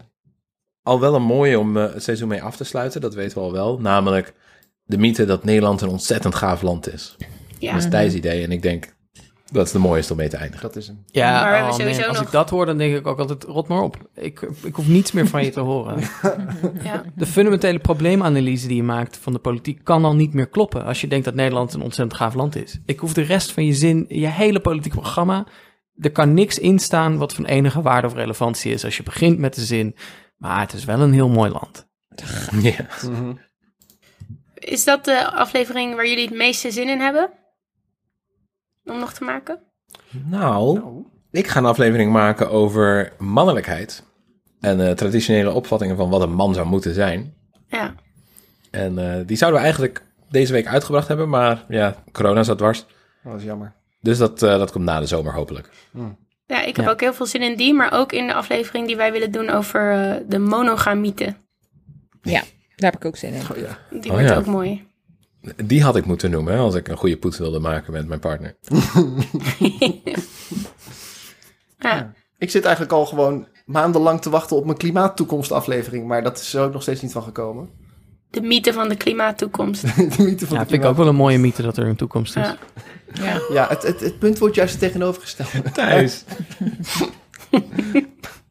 Al 0.83 0.99
wel 0.99 1.15
een 1.15 1.21
mooie 1.23 1.59
om 1.59 1.77
eh, 1.77 1.93
het 1.93 2.03
seizoen 2.03 2.27
mee 2.27 2.41
af 2.43 2.55
te 2.57 2.63
sluiten, 2.63 3.01
dat 3.01 3.13
weten 3.13 3.37
we 3.37 3.43
al 3.43 3.51
wel. 3.51 3.79
Namelijk 3.79 4.33
de 4.83 4.97
mythe 4.97 5.25
dat 5.25 5.43
Nederland 5.43 5.81
een 5.81 5.89
ontzettend 5.89 6.35
gaaf 6.35 6.61
land 6.61 6.93
is. 6.93 7.15
Ja, 7.61 7.73
Dat 7.73 7.83
is 7.83 7.89
Thijs' 7.89 8.13
idee 8.13 8.43
en 8.43 8.51
ik 8.51 8.61
denk 8.61 8.93
dat 9.51 9.65
is 9.65 9.71
de 9.71 9.79
mooiste 9.79 10.11
om 10.11 10.17
mee 10.17 10.29
te 10.29 10.37
eindigen. 10.37 10.61
Dat 10.67 10.75
is 10.75 10.87
hem. 10.87 11.03
Ja, 11.05 11.41
Maar 11.41 11.63
we 11.63 11.69
oh, 11.69 11.73
sowieso 11.77 11.99
man, 11.99 12.07
als 12.09 12.17
nog- 12.17 12.25
ik 12.25 12.31
dat 12.31 12.49
hoor, 12.49 12.65
dan 12.65 12.77
denk 12.77 12.95
ik 12.95 13.07
ook 13.07 13.19
altijd, 13.19 13.43
rot 13.43 13.67
maar 13.67 13.81
op. 13.81 14.09
Ik, 14.15 14.41
ik 14.63 14.75
hoef 14.75 14.87
niets 14.87 15.11
meer 15.11 15.27
van 15.27 15.43
je 15.43 15.49
te 15.49 15.59
horen. 15.59 15.99
ja. 16.83 17.03
De 17.15 17.25
fundamentele 17.25 17.79
probleemanalyse 17.79 18.67
die 18.67 18.75
je 18.75 18.83
maakt 18.83 19.17
van 19.17 19.33
de 19.33 19.39
politiek 19.39 19.83
kan 19.83 20.05
al 20.05 20.15
niet 20.15 20.33
meer 20.33 20.47
kloppen 20.49 20.83
als 20.85 21.01
je 21.01 21.07
denkt 21.07 21.25
dat 21.25 21.35
Nederland 21.35 21.73
een 21.73 21.81
ontzettend 21.81 22.19
gaaf 22.19 22.33
land 22.33 22.55
is. 22.55 22.79
Ik 22.85 22.99
hoef 22.99 23.13
de 23.13 23.21
rest 23.21 23.51
van 23.51 23.65
je 23.65 23.73
zin, 23.73 24.05
je 24.07 24.27
hele 24.27 24.59
politieke 24.59 24.97
programma, 24.97 25.47
er 25.97 26.11
kan 26.11 26.33
niks 26.33 26.59
in 26.59 26.79
staan 26.79 27.17
wat 27.17 27.33
van 27.33 27.45
enige 27.45 27.81
waarde 27.81 28.07
of 28.07 28.13
relevantie 28.13 28.71
is 28.73 28.85
als 28.85 28.97
je 28.97 29.03
begint 29.03 29.37
met 29.37 29.55
de 29.55 29.61
zin, 29.65 29.95
maar 30.37 30.59
het 30.59 30.73
is 30.73 30.85
wel 30.85 30.99
een 30.99 31.13
heel 31.13 31.29
mooi 31.29 31.51
land. 31.51 31.87
Ja. 32.61 32.87
Mhm. 33.09 33.33
Is 34.53 34.83
dat 34.83 35.05
de 35.05 35.31
aflevering 35.31 35.95
waar 35.95 36.07
jullie 36.07 36.25
het 36.27 36.37
meeste 36.37 36.71
zin 36.71 36.89
in 36.89 36.99
hebben? 36.99 37.29
Om 38.85 38.99
nog 38.99 39.13
te 39.13 39.23
maken? 39.23 39.59
Nou, 40.11 40.73
Nou, 40.79 41.05
ik 41.31 41.47
ga 41.47 41.59
een 41.59 41.65
aflevering 41.65 42.11
maken 42.11 42.49
over 42.49 43.13
mannelijkheid. 43.17 44.03
En 44.59 44.87
eh, 44.87 44.91
traditionele 44.93 45.51
opvattingen 45.51 45.95
van 45.97 46.09
wat 46.09 46.21
een 46.21 46.33
man 46.33 46.53
zou 46.53 46.67
moeten 46.67 46.93
zijn. 46.93 47.33
Ja. 47.67 47.95
En 48.71 48.97
eh, 48.97 49.27
die 49.27 49.37
zouden 49.37 49.59
we 49.59 49.65
eigenlijk 49.65 50.03
deze 50.29 50.53
week 50.53 50.67
uitgebracht 50.67 51.07
hebben, 51.07 51.29
maar 51.29 51.65
ja, 51.67 51.95
corona 52.11 52.43
zat 52.43 52.57
dwars. 52.57 52.85
dat 53.23 53.35
is 53.35 53.43
jammer. 53.43 53.73
Dus 54.01 54.17
dat, 54.17 54.43
eh, 54.43 54.57
dat 54.57 54.71
komt 54.71 54.85
na 54.85 54.99
de 54.99 55.05
zomer 55.05 55.33
hopelijk. 55.33 55.69
Ja, 56.47 56.61
ik 56.63 56.75
heb 56.75 56.85
Ja. 56.85 56.91
ook 56.91 56.99
heel 56.99 57.13
veel 57.13 57.25
zin 57.25 57.41
in 57.41 57.55
die, 57.57 57.73
maar 57.73 57.91
ook 57.93 58.11
in 58.11 58.27
de 58.27 58.33
aflevering 58.33 58.87
die 58.87 58.95
wij 58.95 59.11
willen 59.11 59.31
doen 59.31 59.49
over 59.49 59.91
eh, 59.93 60.15
de 60.27 60.39
monogamiete. 60.39 61.35
Ja, 62.21 62.41
daar 62.75 62.91
heb 62.91 62.95
ik 62.95 63.05
ook 63.05 63.17
zin 63.17 63.33
in. 63.33 63.41
Oh 63.51 63.57
ja. 63.57 63.77
Die 63.89 64.11
Oh, 64.11 64.17
wordt 64.17 64.29
ja. 64.29 64.35
ook 64.37 64.45
mooi. 64.45 64.87
Die 65.65 65.83
had 65.83 65.95
ik 65.95 66.05
moeten 66.05 66.31
noemen 66.31 66.57
als 66.57 66.75
ik 66.75 66.87
een 66.87 66.97
goede 66.97 67.17
poets 67.17 67.37
wilde 67.37 67.59
maken 67.59 67.93
met 67.93 68.07
mijn 68.07 68.19
partner. 68.19 68.55
Ja. 71.81 72.13
Ik 72.37 72.49
zit 72.49 72.63
eigenlijk 72.63 72.93
al 72.93 73.05
gewoon 73.05 73.47
maandenlang 73.65 74.21
te 74.21 74.29
wachten 74.29 74.55
op 74.55 74.65
mijn 74.65 74.77
klimaattoekomstaflevering, 74.77 76.07
maar 76.07 76.23
dat 76.23 76.39
is 76.39 76.53
er 76.53 76.63
ook 76.63 76.73
nog 76.73 76.81
steeds 76.81 77.01
niet 77.01 77.11
van 77.11 77.23
gekomen. 77.23 77.69
De 78.29 78.41
mythe 78.41 78.73
van 78.73 78.89
de 78.89 78.95
klimaattoekomst. 78.95 79.81
de 80.17 80.23
mythe 80.23 80.45
van 80.47 80.57
Ja, 80.57 80.63
de 80.63 80.69
vind 80.69 80.83
ik 80.83 80.89
ook 80.89 80.97
wel 80.97 81.07
een 81.07 81.15
mooie 81.15 81.37
mythe 81.37 81.61
dat 81.61 81.77
er 81.77 81.87
een 81.87 81.95
toekomst 81.95 82.35
is. 82.35 82.45
Ja. 82.45 82.57
Ja. 83.13 83.41
Ja, 83.51 83.67
het, 83.67 83.83
het, 83.83 83.99
het 83.99 84.19
punt 84.19 84.37
wordt 84.37 84.55
juist 84.55 84.79
tegenovergesteld. 84.79 85.49
Thijs. 85.73 86.23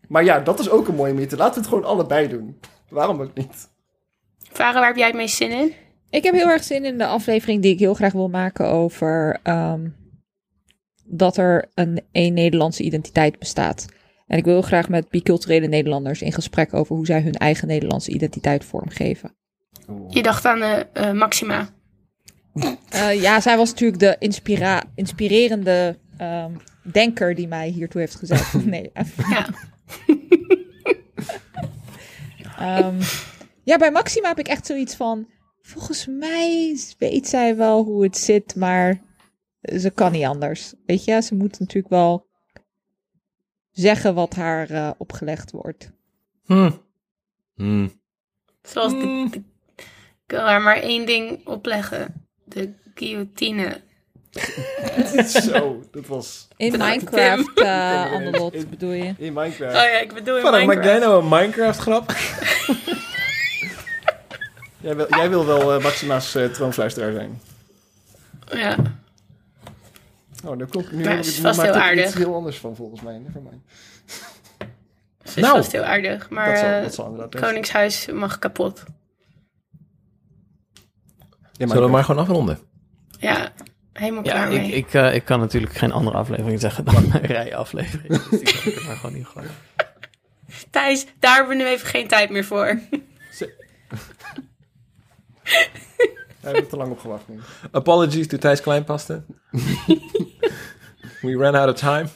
Maar 0.08 0.24
ja, 0.24 0.40
dat 0.40 0.60
is 0.60 0.70
ook 0.70 0.88
een 0.88 0.94
mooie 0.94 1.14
mythe. 1.14 1.36
Laten 1.36 1.54
we 1.54 1.60
het 1.60 1.68
gewoon 1.68 1.84
allebei 1.84 2.28
doen. 2.28 2.60
Waarom 2.88 3.20
ook 3.20 3.34
niet? 3.34 3.68
Varen, 4.52 4.74
waar 4.74 4.86
heb 4.86 4.96
jij 4.96 5.06
het 5.06 5.16
meest 5.16 5.36
zin 5.36 5.50
in? 5.50 5.74
Ik 6.10 6.22
heb 6.22 6.34
heel 6.34 6.48
erg 6.48 6.64
zin 6.64 6.84
in 6.84 6.98
de 6.98 7.06
aflevering 7.06 7.62
die 7.62 7.72
ik 7.72 7.78
heel 7.78 7.94
graag 7.94 8.12
wil 8.12 8.28
maken 8.28 8.66
over 8.66 9.38
ehm, 9.42 9.88
dat 11.04 11.36
er 11.36 11.70
een 11.74 12.00
één 12.12 12.34
Nederlandse 12.34 12.82
identiteit 12.82 13.38
bestaat. 13.38 13.86
En 14.26 14.38
ik 14.38 14.44
wil 14.44 14.52
heel 14.52 14.62
graag 14.62 14.88
met 14.88 15.08
biculturele 15.08 15.66
Nederlanders 15.66 16.22
in 16.22 16.32
gesprek 16.32 16.74
over 16.74 16.96
hoe 16.96 17.06
zij 17.06 17.20
hun 17.20 17.34
eigen 17.34 17.68
Nederlandse 17.68 18.10
identiteit 18.10 18.64
vormgeven. 18.64 19.34
Je 20.08 20.22
dacht 20.22 20.44
aan 20.44 20.62
eh, 20.62 20.80
eh, 20.92 21.12
Maxima. 21.12 21.68
Eh, 22.88 23.20
ja, 23.20 23.40
zij 23.40 23.56
was 23.56 23.70
natuurlijk 23.70 24.00
de 24.00 24.16
inspira 24.18 24.82
inspirerende 24.94 25.98
ehm, 26.16 26.52
denker 26.82 27.34
die 27.34 27.48
mij 27.48 27.68
hiertoe 27.68 28.00
heeft 28.00 28.14
gezet. 28.16 28.52
Nee. 28.64 28.90
Ja. 29.30 29.46
Ehm, 32.58 33.00
ja, 33.62 33.76
bij 33.76 33.90
Maxima 33.90 34.28
heb 34.28 34.38
ik 34.38 34.48
echt 34.48 34.66
zoiets 34.66 34.94
van. 34.94 35.26
Volgens 35.70 36.06
mij 36.06 36.76
weet 36.98 37.28
zij 37.28 37.56
wel 37.56 37.84
hoe 37.84 38.02
het 38.02 38.16
zit, 38.16 38.56
maar 38.56 39.00
ze 39.62 39.90
kan 39.90 40.12
niet 40.12 40.24
anders. 40.24 40.72
Weet 40.86 41.04
je, 41.04 41.22
ze 41.22 41.34
moet 41.34 41.58
natuurlijk 41.58 41.88
wel 41.88 42.26
zeggen 43.70 44.14
wat 44.14 44.34
haar 44.34 44.70
eh, 44.70 44.90
opgelegd 44.98 45.50
wordt. 45.50 45.90
Hm. 46.44 46.70
Hm. 47.54 47.88
Zoals 48.62 48.92
de, 48.92 49.26
de- 49.30 49.42
ik 50.26 50.36
wil 50.36 50.40
haar 50.40 50.60
maar 50.62 50.76
één 50.76 51.06
ding 51.06 51.46
opleggen. 51.46 52.28
De 52.44 52.72
guillotine. 52.94 53.80
Zo, 55.26 55.82
dat 55.90 56.06
was 56.06 56.48
In 56.56 56.72
Minecraft, 56.78 57.58
uh, 57.60 58.12
Anderlot, 58.12 58.68
bedoel 58.70 58.92
je? 58.92 59.14
in 59.18 59.32
Minecraft. 59.32 59.74
Oh 59.76 59.82
ja, 59.82 59.98
ik 60.00 60.14
bedoel 60.14 60.36
in 60.36 60.42
Waarom 60.42 60.66
maak 60.66 60.84
jij 60.84 60.98
Minecraft. 60.98 61.22
nou 61.22 61.22
een 61.22 61.28
Minecraft 61.40 61.78
grap? 61.78 62.08
Jij, 64.80 64.96
wil, 64.96 65.06
jij 65.08 65.28
wil 65.30 65.46
wel 65.46 65.74
eh, 65.74 65.82
Maxima's 65.82 66.34
eh, 66.34 66.44
troonfluisteraar 66.44 67.12
zijn. 67.12 67.40
Ja. 68.52 68.76
Oh, 70.44 70.56
nu 70.56 70.64
komt 70.66 70.92
nu 70.92 71.02
Maar 71.04 71.10
nu 71.12 71.16
het 71.16 71.26
is 71.26 71.38
vast 71.38 71.62
heel 71.62 71.72
aardig. 71.72 72.04
iets 72.06 72.14
heel 72.14 72.34
anders 72.34 72.58
van 72.58 72.76
volgens 72.76 73.00
mij. 73.00 73.18
Nevermind. 73.18 73.62
Ze 75.24 75.36
is 75.36 75.42
Nou. 75.42 75.56
vast 75.56 75.72
heel 75.72 75.82
aardig. 75.82 76.30
Maar 76.30 76.48
dat, 76.50 76.58
zal, 76.58 76.68
eh, 76.76 76.82
dat 76.82 76.94
zal 76.94 77.06
inderdaad. 77.10 77.40
Koningshuis 77.40 78.06
mag 78.12 78.38
kapot. 78.38 78.84
Zullen 81.52 81.82
we 81.82 81.88
maar 81.88 82.04
gewoon 82.04 82.22
afronden? 82.22 82.58
Ja, 83.18 83.52
helemaal 83.92 84.24
Ja, 84.24 84.30
klaar 84.32 84.52
ik, 84.52 84.60
mee. 84.60 84.70
ik, 84.72 84.94
eh, 84.94 85.14
ik 85.14 85.24
kan 85.24 85.40
natuurlijk 85.40 85.72
geen 85.74 85.92
andere 85.92 86.16
aflevering 86.16 86.60
zeggen 86.60 86.84
dan 86.84 86.94
een 87.12 87.20
rijaflevering. 87.20 88.08
Dus 88.30 88.40
die 88.40 88.42
kan 88.52 88.72
ik 88.72 88.78
er 88.78 88.84
maar 88.86 88.96
gewoon 88.96 89.16
in 89.16 89.26
gooien. 89.26 89.50
Thijs, 90.70 91.06
daar 91.18 91.34
hebben 91.36 91.56
we 91.56 91.62
nu 91.62 91.68
even 91.68 91.86
geen 91.88 92.08
tijd 92.08 92.30
meer 92.30 92.44
voor. 92.44 92.78
We 96.40 96.46
hebben 96.46 96.62
er 96.62 96.68
te 96.68 96.76
lang 96.76 96.90
op 96.90 96.98
gewacht 96.98 97.28
nu. 97.28 97.40
Apologies 97.70 98.26
to 98.26 98.38
Thijs 98.38 98.60
Kleinpaste. 98.60 99.22
We 101.20 101.36
ran 101.36 101.54
out 101.54 101.68
of 101.68 101.78
time. 101.78 102.08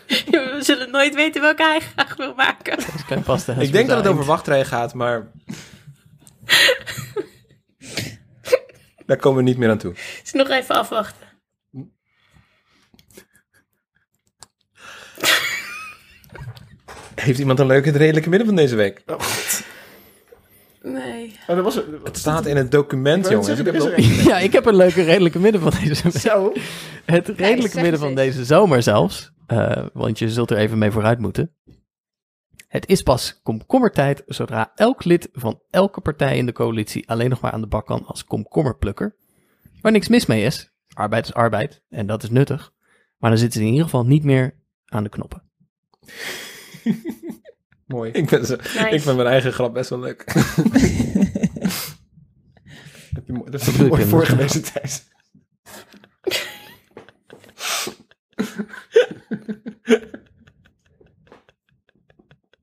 we 0.30 0.58
zullen 0.60 0.90
nooit 0.90 1.14
weten 1.14 1.40
welke 1.40 1.62
hij 1.62 1.80
graag 1.80 2.16
wil 2.16 2.34
maken. 2.34 2.78
Pas 3.24 3.44
de 3.44 3.54
Ik 3.58 3.72
denk 3.72 3.88
dat 3.88 3.96
het 3.98 4.06
over 4.06 4.24
wachtrij 4.24 4.64
gaat, 4.64 4.94
maar... 4.94 5.30
Daar 9.06 9.16
komen 9.16 9.38
we 9.38 9.48
niet 9.48 9.58
meer 9.58 9.70
aan 9.70 9.78
toe. 9.78 9.94
Dus 10.22 10.32
nog 10.32 10.48
even 10.48 10.74
afwachten. 10.74 11.28
Heeft 17.14 17.38
iemand 17.38 17.58
een 17.58 17.66
leuke 17.66 17.88
het 17.88 17.96
redelijke 17.96 18.28
midden 18.28 18.48
van 18.48 18.56
deze 18.56 18.76
week? 18.76 19.02
Oh, 19.06 19.20
God. 19.20 19.62
Nee. 20.82 21.19
Oh, 21.46 21.56
dat 21.56 21.64
was 21.64 21.74
het. 21.74 21.86
Het 22.04 22.18
staat 22.18 22.46
in 22.46 22.56
het 22.56 22.70
document, 22.70 23.28
jongens. 23.28 23.48
Ik 23.58 23.64
heb 23.66 23.74
er 23.74 24.00
Ja, 24.02 24.38
ik 24.38 24.52
heb 24.52 24.66
een 24.66 24.76
leuke 24.76 25.02
redelijke 25.02 25.38
midden 25.38 25.60
van 25.60 25.72
deze 25.84 26.10
Zo. 26.18 26.52
Het 27.04 27.28
redelijke 27.28 27.80
midden 27.80 28.00
van 28.00 28.14
deze 28.14 28.44
zomer 28.44 28.82
zelfs. 28.82 29.32
eh, 29.46 29.86
want 29.92 30.18
je 30.18 30.30
zult 30.30 30.50
er 30.50 30.56
even 30.56 30.78
mee 30.78 30.90
vooruit 30.90 31.18
moeten. 31.18 31.54
Het 32.68 32.86
is 32.88 33.02
pas 33.02 33.40
komkommertijd 33.42 34.22
zodra 34.26 34.72
elk 34.74 35.04
lid 35.04 35.28
van 35.32 35.60
elke 35.70 36.00
partij 36.00 36.36
in 36.36 36.46
de 36.46 36.52
coalitie 36.52 37.08
alleen 37.08 37.30
nog 37.30 37.40
maar 37.40 37.52
aan 37.52 37.60
de 37.60 37.66
bak 37.66 37.86
kan 37.86 38.06
als 38.06 38.24
komkommerplukker. 38.24 39.16
Waar 39.80 39.92
niks 39.92 40.08
mis 40.08 40.26
mee 40.26 40.44
is. 40.44 40.72
Arbeid 40.94 41.24
is 41.24 41.34
arbeid 41.34 41.82
en 41.88 42.06
dat 42.06 42.22
is 42.22 42.30
nuttig. 42.30 42.72
Maar 43.18 43.30
dan 43.30 43.38
zitten 43.38 43.60
ze 43.60 43.66
in 43.66 43.72
ieder 43.72 43.84
geval 43.88 44.06
niet 44.06 44.24
meer 44.24 44.54
aan 44.84 45.02
de 45.02 45.08
knoppen. 45.08 45.42
Mooi. 47.90 48.10
Ik, 48.10 48.28
ben 48.30 48.46
zo, 48.46 48.56
Nice. 48.56 48.78
ik 48.88 49.00
vind 49.02 49.16
mijn 49.16 49.28
eigen 49.28 49.52
grap 49.52 49.74
best 49.74 49.90
wel 49.90 49.98
leuk. 50.00 50.24
Heb 53.14 53.26
je 53.26 53.32
mooi- 53.32 53.50
Dat 53.50 53.60
is 53.60 53.76
mooi 53.76 54.00
je, 54.00 54.06
voorgelezen 54.08 54.62
Thijs. 54.62 55.02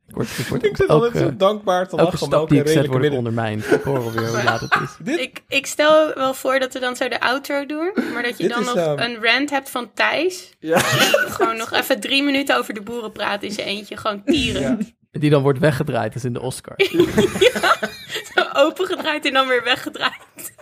Ik 0.08 0.14
word, 0.16 0.38
ik 0.38 0.45
word 0.48 0.64
ik 0.66 0.78
zit 0.78 0.88
altijd 0.90 1.18
zo 1.18 1.36
dankbaar 1.36 1.88
te 1.88 1.95
lachen 1.95 2.22
om 2.28 2.34
elke 2.34 2.56
ik 2.56 2.68
zet 2.68 2.68
redelijke 2.68 2.91
wordt 2.91 3.06
ik 3.06 3.12
midden. 3.12 3.18
ondermijnd. 3.18 3.72
Ik 3.72 3.82
hoor 3.82 3.98
alweer 3.98 4.28
hoe 4.28 4.44
laat 4.44 4.60
het 4.62 4.78
is. 4.84 4.95
Dit, 5.06 5.20
Ik, 5.20 5.44
ik 5.48 5.66
stel 5.66 6.14
wel 6.16 6.34
voor 6.34 6.60
dat 6.60 6.74
we 6.74 6.80
dan 6.80 6.95
zo 6.95 7.08
de 7.08 7.20
outro 7.20 7.66
doen. 7.66 7.91
Maar 8.14 8.24
dat 8.24 8.38
je 8.38 8.48
dan 8.48 8.60
is, 8.60 8.66
nog 8.66 8.76
ehm, 8.76 8.99
een 8.99 9.18
rant 9.24 9.49
hebt 9.49 9.70
van 9.70 9.94
Thijs. 9.94 10.54
Ja. 10.60 10.80
Gewoon 10.80 11.58
nog 11.58 11.74
even 11.74 11.99
drie 11.99 12.24
minuten 12.24 12.58
over 12.58 12.74
de 12.74 12.82
boeren 12.82 13.12
praten 13.12 13.48
in 13.48 13.54
zijn 13.54 13.68
eentje. 13.68 13.98
Gewoon 13.98 14.24
tieren. 14.24 14.62
Ja. 14.62 14.78
Die 15.19 15.30
dan 15.30 15.41
wordt 15.41 15.60
weggedraaid, 15.60 16.14
als 16.14 16.26
in 16.26 16.34
de 16.34 16.41
Oscar. 16.41 16.76
Zo 18.34 18.44
opengedraaid 18.53 19.26
en 19.26 19.34
dan 19.34 19.48
weer 19.48 19.64
weggedraaid. 19.64 20.56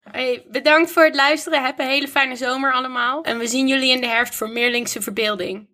Hey, 0.00 0.46
bedankt 0.50 0.90
voor 0.90 1.04
het 1.04 1.14
luisteren. 1.14 1.64
Heb 1.64 1.78
een 1.78 1.86
hele 1.86 2.08
fijne 2.08 2.36
zomer 2.36 2.72
allemaal. 2.72 3.22
En 3.22 3.38
we 3.38 3.46
zien 3.46 3.68
jullie 3.68 3.90
in 3.90 4.00
de 4.00 4.06
herfst 4.06 4.34
voor 4.34 4.50
meer 4.50 4.70
linkse 4.70 5.02
verbeelding. 5.02 5.68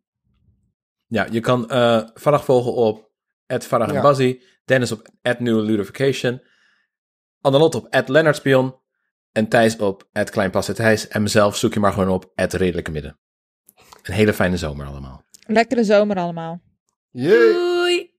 Ja, 1.07 1.27
je 1.31 1.41
kan 1.41 1.71
eh 1.71 2.03
Farag 2.15 2.45
volgen 2.45 2.73
op 2.73 3.11
Farag 3.47 3.93
Ja. 3.93 4.35
Dennis 4.65 4.93
op 4.93 5.09
New 5.39 5.65
Ludification, 5.65 6.43
Annelot 7.41 7.75
op 7.75 8.05
Leonardspion 8.07 8.75
en 9.39 9.49
Thijs 9.49 9.77
op 9.77 10.09
Kleinpassen 10.31 10.75
Thijs 10.75 11.09
en 11.09 11.23
mezelf 11.23 11.57
zoek 11.57 11.75
je 11.75 11.81
maar 11.81 11.93
gewoon 11.93 12.09
op 12.09 12.33
Redelijke 12.35 12.91
Midden. 12.91 13.19
Een 14.03 14.15
hele 14.15 14.33
fijne 14.33 14.57
zomer 14.57 14.87
allemaal. 14.87 15.23
Lekkere 15.47 15.85
zomer 15.85 16.17
allemaal. 16.17 16.61
Jee. 17.11 17.53
Doei! 17.53 18.11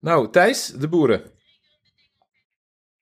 Nou, 0.00 0.30
Thijs, 0.30 0.66
de 0.66 0.88
boeren. 0.88 1.22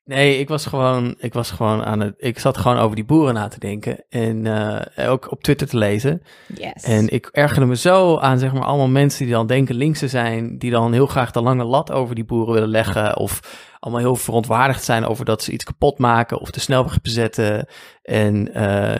Nee, 0.05 0.39
ik 0.39 0.48
was 0.48 0.66
gewoon, 0.66 1.15
ik 1.19 1.32
was 1.32 1.51
gewoon 1.51 1.85
aan 1.85 2.01
het, 2.01 2.15
ik 2.16 2.39
zat 2.39 2.57
gewoon 2.57 2.78
over 2.78 2.97
die 2.97 3.05
boeren 3.05 3.35
na 3.35 3.48
te 3.48 3.59
denken 3.59 4.05
en 4.09 4.47
eh, 4.47 5.11
ook 5.11 5.31
op 5.31 5.43
Twitter 5.43 5.69
te 5.69 5.77
lezen. 5.77 6.23
Yes. 6.55 6.82
En 6.82 7.09
ik 7.09 7.27
ergerde 7.27 7.66
me 7.66 7.77
zo 7.77 8.19
aan, 8.19 8.39
zeg 8.39 8.52
maar, 8.52 8.65
allemaal 8.65 8.89
mensen 8.89 9.24
die 9.24 9.35
dan 9.35 9.47
denken 9.47 9.74
linkse 9.74 10.09
zijn, 10.09 10.59
die 10.59 10.70
dan 10.70 10.93
heel 10.93 11.07
graag 11.07 11.31
de 11.31 11.40
lange 11.40 11.65
lat 11.65 11.93
over 11.93 12.15
die 12.15 12.24
boeren 12.24 12.55
willen 12.55 12.69
leggen, 12.69 13.16
of 13.16 13.40
allemaal 13.81 14.01
heel 14.01 14.16
verontwaardigd 14.16 14.85
zijn 14.85 15.05
over 15.05 15.24
dat 15.24 15.43
ze 15.43 15.52
iets 15.52 15.65
kapot 15.65 15.98
maken 15.98 16.40
of 16.40 16.51
de 16.51 16.61
snelweg 16.61 17.01
bezetten. 17.01 17.66
En 18.02 18.55
eh, 18.55 18.94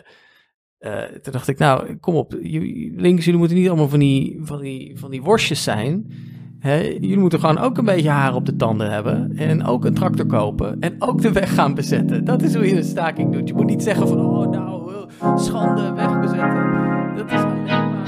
eh, 0.78 1.12
toen 1.23 1.32
dacht 1.32 1.48
ik, 1.48 1.59
nou, 1.59 1.97
kom 1.97 2.15
op, 2.15 2.36
links, 2.94 3.24
jullie 3.24 3.39
moeten 3.39 3.57
niet 3.57 3.69
allemaal 3.69 3.89
van 3.89 3.98
die, 3.98 4.39
van 4.43 4.61
die, 4.61 4.98
van 4.98 5.11
die 5.11 5.23
worstjes 5.23 5.62
zijn. 5.62 6.12
Hè, 6.59 6.77
jullie 6.77 7.19
moeten 7.19 7.40
gewoon 7.40 7.59
ook 7.59 7.78
een 7.78 7.85
beetje 7.85 8.09
haar 8.09 8.35
op 8.35 8.47
de 8.47 8.57
tanden 8.57 8.90
hebben. 8.90 9.36
En 9.36 9.65
ook 9.65 9.85
een 9.85 9.94
tractor 9.94 10.27
kopen. 10.27 10.81
En 10.81 10.94
ook 10.98 11.23
de 11.23 11.32
weg 11.32 11.55
gaan 11.55 11.74
bezetten. 11.74 12.24
Dat 12.24 12.43
is 12.43 12.55
hoe 12.55 12.66
je 12.66 12.77
een 12.77 12.85
staking 12.85 13.32
doet. 13.32 13.48
Je 13.48 13.55
moet 13.55 13.66
niet 13.66 13.82
zeggen 13.82 14.09
van, 14.09 14.20
oh 14.20 14.51
nou, 14.51 14.93
eh, 15.20 15.36
schande, 15.36 15.93
weg 15.93 16.20
bezetten. 16.20 17.15
Dat 17.16 17.31
is 17.31 17.40
alleen. 17.40 17.99